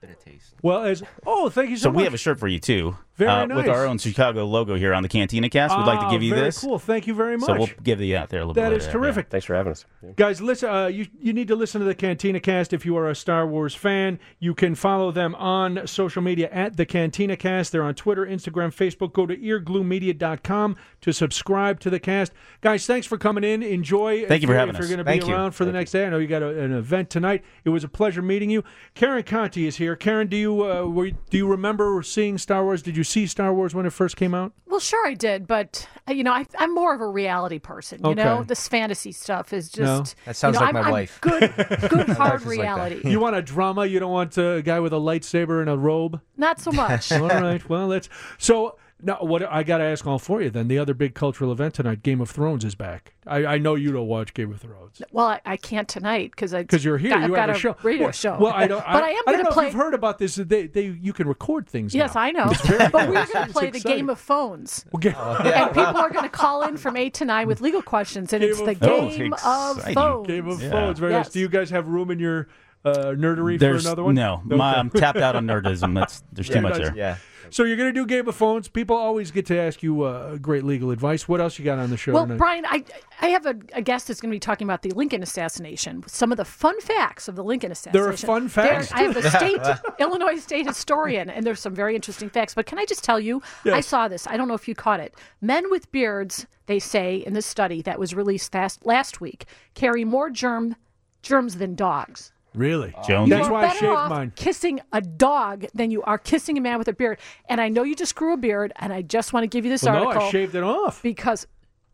bit 0.00 0.10
of 0.10 0.24
taste. 0.24 0.54
Well, 0.62 0.84
as 0.84 1.02
oh, 1.26 1.48
thank 1.48 1.70
you 1.70 1.76
so, 1.76 1.88
much. 1.88 1.92
So 1.92 1.92
much. 1.92 1.96
we 1.96 2.04
have 2.04 2.14
a 2.14 2.18
shirt 2.18 2.38
for 2.38 2.48
you 2.48 2.58
too, 2.58 2.96
Very 3.16 3.30
uh, 3.30 3.46
nice. 3.46 3.56
with 3.58 3.68
our 3.68 3.86
own 3.86 3.98
Chicago 3.98 4.44
logo 4.44 4.74
here 4.74 4.92
on 4.92 5.02
the 5.04 5.08
Cantina 5.08 5.48
Cast. 5.48 5.76
We'd 5.76 5.84
like 5.84 6.00
to 6.00 6.06
Ah, 6.06 6.10
give 6.10 6.22
you 6.22 6.30
very 6.34 6.46
this. 6.46 6.60
Cool. 6.60 6.78
Thank 6.80 7.06
you 7.06 7.14
very 7.14 7.36
much. 7.36 7.46
So 7.46 7.54
we'll 7.56 7.68
give 7.82 8.00
you 8.00 8.16
out 8.16 8.28
there 8.28 8.40
a 8.40 8.44
little 8.44 8.54
That 8.54 8.70
bit. 8.70 8.78
is 8.78 8.86
later, 8.86 8.98
yeah. 8.98 9.02
terrific. 9.04 9.28
Thanks 9.30 9.46
for 9.46 9.54
having 9.54 9.70
us. 9.72 9.84
Guys, 10.16 10.40
listen. 10.40 10.68
Uh, 10.68 10.86
you 10.86 11.06
you 11.20 11.32
need 11.32 11.46
to 11.48 11.54
listen 11.56 11.80
to 11.80 11.86
the 11.86 11.94
Cantina 11.94 12.40
Cast 12.40 12.72
if 12.72 12.84
you 12.84 12.96
are 12.96 13.08
a 13.08 13.14
Star 13.14 13.46
Wars 13.46 13.74
fan. 13.74 14.18
You 14.40 14.52
can 14.54 14.74
follow 14.74 15.12
them 15.12 15.34
on 15.36 15.86
social 15.86 16.22
media 16.22 16.48
at 16.50 16.76
the 16.76 16.84
Cantina 16.84 17.36
Cast. 17.36 17.70
They're 17.72 17.84
on 17.84 17.94
Twitter, 17.94 18.26
Instagram, 18.26 18.74
Facebook. 18.74 19.12
Go 19.12 19.26
to 19.26 19.36
eargluemedia.com 19.36 20.76
to 21.00 21.12
subscribe 21.12 21.80
to 21.80 21.90
the 21.90 22.00
cast. 22.00 22.32
Guys, 22.60 22.86
thanks 22.86 23.06
for 23.06 23.18
coming 23.18 23.44
in. 23.44 23.62
Enjoy. 23.62 24.26
Thank 24.26 24.42
you 24.42 24.48
for 24.48 24.52
you're- 24.54 24.58
having 24.60 24.74
If 24.74 24.80
you're 24.80 24.88
going 24.88 24.98
to 24.98 25.04
be 25.04 25.10
Thank 25.12 25.26
you. 25.28 25.34
around 25.34 25.52
for 25.52 25.64
the 25.64 25.72
next 25.72 25.92
day, 25.92 26.06
I 26.06 26.10
know 26.10 26.18
you 26.18 26.26
got 26.26 26.42
a, 26.42 26.48
an 26.62 26.72
event 26.72 27.10
tonight. 27.10 27.44
It 27.64 27.68
was 27.70 27.84
a 27.84 27.88
pleasure 27.88 28.22
meeting 28.22 28.50
you. 28.50 28.64
Karen 28.94 29.22
Conti 29.22 29.66
is 29.66 29.76
here. 29.76 29.94
Karen, 29.96 30.26
do 30.26 30.36
you 30.36 30.64
uh, 30.64 30.84
were, 30.86 31.10
do 31.10 31.36
you 31.36 31.46
remember 31.46 32.02
seeing 32.02 32.38
Star 32.38 32.64
Wars? 32.64 32.82
Did 32.82 32.96
you 32.96 33.03
see 33.04 33.26
Star 33.26 33.52
Wars 33.54 33.74
when 33.74 33.86
it 33.86 33.92
first 33.92 34.16
came 34.16 34.34
out? 34.34 34.52
Well, 34.66 34.80
sure 34.80 35.06
I 35.06 35.14
did, 35.14 35.46
but 35.46 35.86
uh, 36.08 36.12
you 36.12 36.24
know, 36.24 36.32
I, 36.32 36.46
I'm 36.58 36.74
more 36.74 36.94
of 36.94 37.00
a 37.00 37.06
reality 37.06 37.58
person. 37.58 38.04
You 38.04 38.14
know, 38.14 38.42
this 38.42 38.66
fantasy 38.66 39.12
stuff 39.12 39.52
is 39.52 39.76
No. 39.78 40.00
just 40.00 40.16
That 40.26 40.36
sounds 40.36 40.54
you 40.54 40.60
know, 40.60 40.66
like 40.66 40.74
I'm, 40.74 40.80
my 40.82 40.86
I'm 40.88 40.92
wife. 40.92 41.18
Good, 41.20 41.40
good 41.88 42.08
hard 42.08 42.40
is 42.40 42.46
like 42.46 42.58
reality. 42.58 43.08
You 43.08 43.20
want 43.20 43.36
a 43.36 43.42
drama? 43.42 43.86
You 43.86 44.00
don't 44.00 44.12
want 44.12 44.36
a 44.38 44.62
guy 44.64 44.80
with 44.80 44.92
a 44.92 44.96
lightsaber 44.98 45.60
and 45.60 45.70
a 45.70 45.76
robe? 45.76 46.20
Not 46.36 46.60
so 46.60 46.72
much. 46.72 47.12
All 47.12 47.28
right. 47.28 47.66
Well, 47.68 47.88
that's 47.88 48.08
so. 48.38 48.76
Now, 49.02 49.18
what 49.20 49.42
I 49.42 49.64
got 49.64 49.78
to 49.78 49.84
ask 49.84 50.06
all 50.06 50.18
for 50.18 50.40
you 50.40 50.48
then. 50.48 50.68
The 50.68 50.78
other 50.78 50.94
big 50.94 51.14
cultural 51.14 51.52
event 51.52 51.74
tonight, 51.74 52.02
Game 52.02 52.20
of 52.22 52.30
Thrones, 52.30 52.64
is 52.64 52.74
back. 52.74 53.12
I, 53.26 53.44
I 53.44 53.58
know 53.58 53.74
you 53.74 53.92
don't 53.92 54.06
watch 54.06 54.32
Game 54.34 54.50
of 54.52 54.60
Thrones 54.60 55.02
well, 55.12 55.26
I, 55.26 55.40
I 55.44 55.56
can't 55.56 55.88
tonight 55.88 56.30
because 56.30 56.54
I 56.54 56.62
because 56.62 56.84
you're 56.84 56.96
here. 56.96 57.10
Got, 57.10 57.18
you 57.18 57.24
I've 57.24 57.30
have 57.40 57.48
got 57.48 57.50
a 57.50 57.58
show. 57.58 57.76
radio 57.82 58.04
well, 58.04 58.12
show. 58.12 58.38
Well, 58.38 58.52
I 58.52 58.66
don't. 58.66 58.78
but 58.86 59.02
I, 59.02 59.10
am 59.10 59.16
I 59.26 59.32
going 59.32 59.36
don't 59.38 59.42
know 59.44 59.50
to 59.50 59.54
play. 59.54 59.66
if 59.66 59.72
you've 59.72 59.80
heard 59.82 59.94
about 59.94 60.18
this. 60.18 60.36
They, 60.36 60.68
they 60.68 60.86
you 60.86 61.12
can 61.12 61.26
record 61.28 61.66
things. 61.68 61.94
Yes, 61.94 62.14
now. 62.14 62.20
I 62.22 62.30
know. 62.30 62.46
But 62.92 63.08
we're 63.08 63.14
going 63.14 63.26
to 63.26 63.42
It's 63.42 63.52
play 63.52 63.70
the 63.70 63.76
exciting. 63.78 63.98
game 63.98 64.08
of 64.10 64.18
phones. 64.20 64.84
Well, 64.92 65.00
ga- 65.00 65.10
And 65.42 65.68
people 65.74 65.96
are 65.96 66.10
going 66.10 66.24
to 66.24 66.28
call 66.30 66.62
in 66.62 66.76
from 66.76 66.96
8 66.96 67.12
to 67.14 67.24
9 67.24 67.46
with 67.46 67.60
legal 67.60 67.82
questions, 67.82 68.32
and 68.32 68.40
Game 68.42 68.50
it's 68.50 68.60
the 68.62 68.74
game 68.74 69.34
Oh, 69.44 69.72
of 69.72 69.76
exciting. 69.78 69.94
phones. 69.94 70.26
Game 70.28 70.48
of 70.48 70.62
Yeah. 70.62 70.70
Phones. 70.70 70.98
Very 70.98 71.12
nice. 71.12 71.28
Do 71.28 71.40
you 71.40 71.48
guys 71.48 71.68
have 71.70 71.88
room 71.88 72.10
in 72.10 72.18
your 72.20 72.48
uh, 72.84 72.92
nerdery 73.16 73.58
There's 73.58 73.82
for 73.82 73.88
another 73.88 74.04
one? 74.04 74.14
no. 74.14 74.40
My, 74.44 74.76
I'm 74.76 74.88
tapped 74.90 75.18
out 75.18 75.34
on 75.36 75.46
nerdism. 75.46 75.94
That's 75.94 76.22
there's 76.32 76.48
too 76.48 76.60
much 76.60 76.76
there. 76.76 76.94
Yeah. 76.96 77.16
So 77.54 77.62
you're 77.62 77.76
going 77.76 77.88
to 77.88 77.92
do 77.92 78.04
Game 78.04 78.26
of 78.26 78.34
Phones. 78.34 78.66
People 78.66 78.96
always 78.96 79.30
get 79.30 79.46
to 79.46 79.56
ask 79.56 79.80
you 79.80 80.02
uh, 80.02 80.38
great 80.38 80.64
legal 80.64 80.90
advice. 80.90 81.28
What 81.28 81.40
else 81.40 81.56
you 81.56 81.64
got 81.64 81.78
on 81.78 81.88
the 81.88 81.96
show 81.96 82.12
Well, 82.12 82.24
tonight? 82.24 82.38
Brian, 82.38 82.66
I 82.66 82.82
I 83.20 83.28
have 83.28 83.46
a, 83.46 83.54
a 83.74 83.80
guest 83.80 84.08
that's 84.08 84.20
going 84.20 84.32
to 84.32 84.34
be 84.34 84.40
talking 84.40 84.66
about 84.66 84.82
the 84.82 84.90
Lincoln 84.90 85.22
assassination, 85.22 86.02
some 86.08 86.32
of 86.32 86.36
the 86.36 86.44
fun 86.44 86.80
facts 86.80 87.28
of 87.28 87.36
the 87.36 87.44
Lincoln 87.44 87.70
assassination. 87.70 88.02
There 88.02 88.10
assassination. 88.10 88.34
are 88.34 88.40
fun 88.40 88.48
facts? 88.48 88.88
There- 88.88 88.98
I 88.98 89.02
have 89.02 89.16
a 89.16 89.30
state 89.30 89.94
Illinois 90.00 90.40
state 90.40 90.66
historian, 90.66 91.30
and 91.30 91.46
there's 91.46 91.60
some 91.60 91.76
very 91.76 91.94
interesting 91.94 92.28
facts. 92.28 92.54
But 92.54 92.66
can 92.66 92.80
I 92.80 92.86
just 92.86 93.04
tell 93.04 93.20
you, 93.20 93.40
I 93.64 93.82
saw 93.82 94.08
this. 94.08 94.26
I 94.26 94.36
don't 94.36 94.48
know 94.48 94.54
if 94.54 94.66
you 94.66 94.74
caught 94.74 94.98
it. 94.98 95.14
Men 95.40 95.70
with 95.70 95.92
beards, 95.92 96.48
they 96.66 96.80
say 96.80 97.18
in 97.18 97.34
this 97.34 97.46
study 97.46 97.82
that 97.82 98.00
was 98.00 98.16
released 98.16 98.50
fast, 98.50 98.84
last 98.84 99.20
week, 99.20 99.44
carry 99.74 100.04
more 100.04 100.28
germ 100.28 100.74
germs 101.22 101.58
than 101.58 101.76
dogs. 101.76 102.32
Really? 102.54 102.94
Jones. 103.06 103.30
That's 103.30 103.48
why 103.48 103.62
I 103.64 103.66
better 103.68 103.78
shaved 103.80 103.92
off 103.96 104.10
mine. 104.10 104.32
kissing 104.36 104.80
a 104.92 105.00
dog 105.00 105.66
than 105.74 105.90
you 105.90 106.02
are 106.02 106.18
kissing 106.18 106.56
a 106.56 106.60
man 106.60 106.78
with 106.78 106.88
a 106.88 106.92
beard. 106.92 107.18
And 107.48 107.60
I 107.60 107.68
know 107.68 107.82
you 107.82 107.94
just 107.96 108.14
grew 108.14 108.32
a 108.32 108.36
beard, 108.36 108.72
and 108.76 108.92
I 108.92 109.02
just 109.02 109.32
want 109.32 109.42
to 109.44 109.48
give 109.48 109.64
you 109.64 109.70
this 109.70 109.82
Well, 109.82 109.94
no, 109.94 110.06
article 110.06 110.28
I 110.28 110.30
shaved 110.30 110.54
it 110.54 110.62
off. 110.62 111.02
because, 111.02 111.46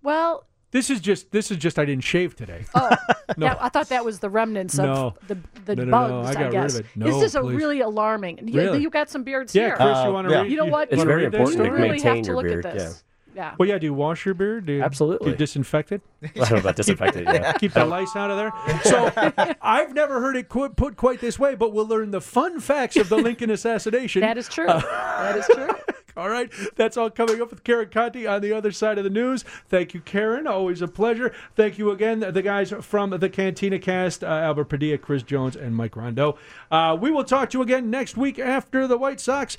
well, 0.02 0.44
This 0.72 0.88
is 0.90 1.00
just 1.00 1.32
this 1.32 1.50
is 1.50 1.56
just 1.56 1.78
I 1.78 1.84
didn't 1.84 2.04
shave 2.04 2.36
today. 2.36 2.64
Oh, 2.74 2.88
No. 3.36 3.46
that- 3.48 3.58
I 3.62 3.68
thought 3.70 3.88
that 3.88 4.04
was 4.04 4.20
the 4.20 4.30
remnants 4.30 4.78
of 4.78 5.18
the 5.26 5.36
the 5.64 5.74
No, 5.76 5.84
no, 5.84 5.90
bugs. 5.90 6.10
no, 6.12 6.20
I 6.20 6.30
I, 6.30 6.34
got 6.34 6.38
rid 6.38 6.46
of 6.46 6.52
guess. 6.52 6.74
it. 6.76 6.86
this 6.96 7.22
is 7.22 7.34
a 7.34 7.40
please. 7.40 7.54
really 7.56 7.80
alarming. 7.80 8.46
You, 8.46 8.60
Really? 8.60 8.80
you 8.82 8.90
got 8.90 9.08
some 9.10 9.24
beards 9.24 9.54
yeah, 9.54 9.62
here. 9.68 9.76
Chris, 9.76 9.88
Uh, 9.98 10.04
you 10.06 10.12
want 10.12 10.28
to 10.28 10.34
yeah. 10.34 10.42
read? 10.42 10.50
You 10.52 10.56
know 10.58 10.66
what? 10.66 10.88
It's 10.92 10.98
wanna 10.98 11.08
very 11.08 11.22
read 11.24 11.32
that 11.32 11.38
important 11.40 11.56
You 11.58 11.64
to 11.64 11.68
story? 11.68 11.80
really 11.80 11.88
maintain 11.96 12.16
have 12.16 12.22
to 12.24 12.26
your 12.28 12.36
look 12.36 12.44
beard, 12.46 12.66
at 12.66 12.74
this. 12.74 13.04
Yeah. 13.34 13.54
Well, 13.58 13.68
yeah. 13.68 13.78
Do 13.78 13.86
you 13.86 13.94
wash 13.94 14.24
your 14.24 14.34
beard? 14.34 14.66
Do 14.66 14.72
you, 14.74 14.82
Absolutely. 14.82 15.26
Do 15.26 15.30
you 15.32 15.36
disinfect 15.36 15.92
it? 15.92 16.02
I 16.24 16.28
don't 16.34 16.50
know 16.52 16.56
about 16.58 16.76
disinfectant. 16.76 17.26
Yeah. 17.26 17.52
Keep 17.54 17.72
the 17.74 17.84
lice 17.84 18.14
out 18.16 18.30
of 18.30 18.36
there. 18.36 18.52
So 18.84 19.54
I've 19.62 19.94
never 19.94 20.20
heard 20.20 20.36
it 20.36 20.48
qu- 20.48 20.70
put 20.70 20.96
quite 20.96 21.20
this 21.20 21.38
way, 21.38 21.54
but 21.54 21.72
we'll 21.72 21.86
learn 21.86 22.10
the 22.10 22.20
fun 22.20 22.60
facts 22.60 22.96
of 22.96 23.08
the 23.08 23.16
Lincoln 23.18 23.50
assassination. 23.50 24.20
That 24.22 24.36
is 24.38 24.48
true. 24.48 24.66
that 24.66 25.36
is 25.36 25.46
true. 25.46 25.68
All 26.16 26.28
right, 26.28 26.52
that's 26.74 26.96
all 26.96 27.08
coming 27.08 27.40
up 27.40 27.50
with 27.50 27.62
Karen 27.62 27.88
Conti 27.88 28.26
on 28.26 28.42
the 28.42 28.52
other 28.52 28.72
side 28.72 28.98
of 28.98 29.04
the 29.04 29.10
news. 29.10 29.44
Thank 29.68 29.94
you, 29.94 30.00
Karen. 30.00 30.46
Always 30.46 30.82
a 30.82 30.88
pleasure. 30.88 31.32
Thank 31.54 31.78
you 31.78 31.92
again, 31.92 32.18
the 32.18 32.42
guys 32.42 32.74
from 32.80 33.10
the 33.10 33.28
Cantina 33.30 33.78
Cast, 33.78 34.24
uh, 34.24 34.26
Albert 34.26 34.64
Padilla, 34.64 34.98
Chris 34.98 35.22
Jones, 35.22 35.54
and 35.54 35.74
Mike 35.74 35.94
Rondo. 35.96 36.36
Uh, 36.70 36.98
we 37.00 37.12
will 37.12 37.24
talk 37.24 37.50
to 37.50 37.58
you 37.58 37.62
again 37.62 37.90
next 37.90 38.16
week 38.16 38.40
after 38.40 38.88
the 38.88 38.98
White 38.98 39.20
Sox. 39.20 39.56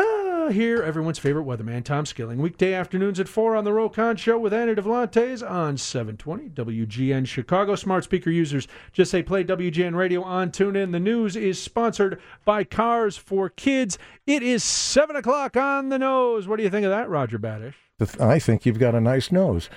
Ah, 0.00 0.48
here, 0.52 0.80
everyone's 0.80 1.18
favorite 1.18 1.44
weatherman, 1.44 1.82
Tom 1.84 2.06
Skilling. 2.06 2.38
Weekday 2.38 2.72
afternoons 2.72 3.18
at 3.18 3.28
4 3.28 3.56
on 3.56 3.64
the 3.64 3.72
Roe 3.72 3.88
Conn 3.88 4.16
Show 4.16 4.38
with 4.38 4.54
Anna 4.54 4.76
Davlantes 4.76 5.42
on 5.48 5.76
720 5.76 6.50
WGN 6.50 7.26
Chicago. 7.26 7.74
Smart 7.74 8.04
speaker 8.04 8.30
users 8.30 8.68
just 8.92 9.10
say 9.10 9.22
play 9.22 9.42
WGN 9.42 9.96
Radio 9.96 10.22
on 10.22 10.50
TuneIn. 10.50 10.92
The 10.92 11.00
news 11.00 11.34
is 11.34 11.60
sponsored 11.60 12.20
by 12.44 12.62
Cars 12.62 13.16
for 13.16 13.48
Kids. 13.48 13.98
It 14.26 14.42
is 14.44 14.62
7 14.62 15.16
o'clock 15.16 15.56
on 15.56 15.88
the 15.88 15.98
nose. 15.98 16.46
What 16.46 16.58
do 16.58 16.62
you 16.62 16.70
think 16.70 16.84
of 16.84 16.90
that, 16.90 17.08
Roger 17.08 17.38
Badesch? 17.38 17.74
I 18.20 18.38
think 18.38 18.64
you've 18.64 18.78
got 18.78 18.94
a 18.94 19.00
nice 19.00 19.32
nose. 19.32 19.68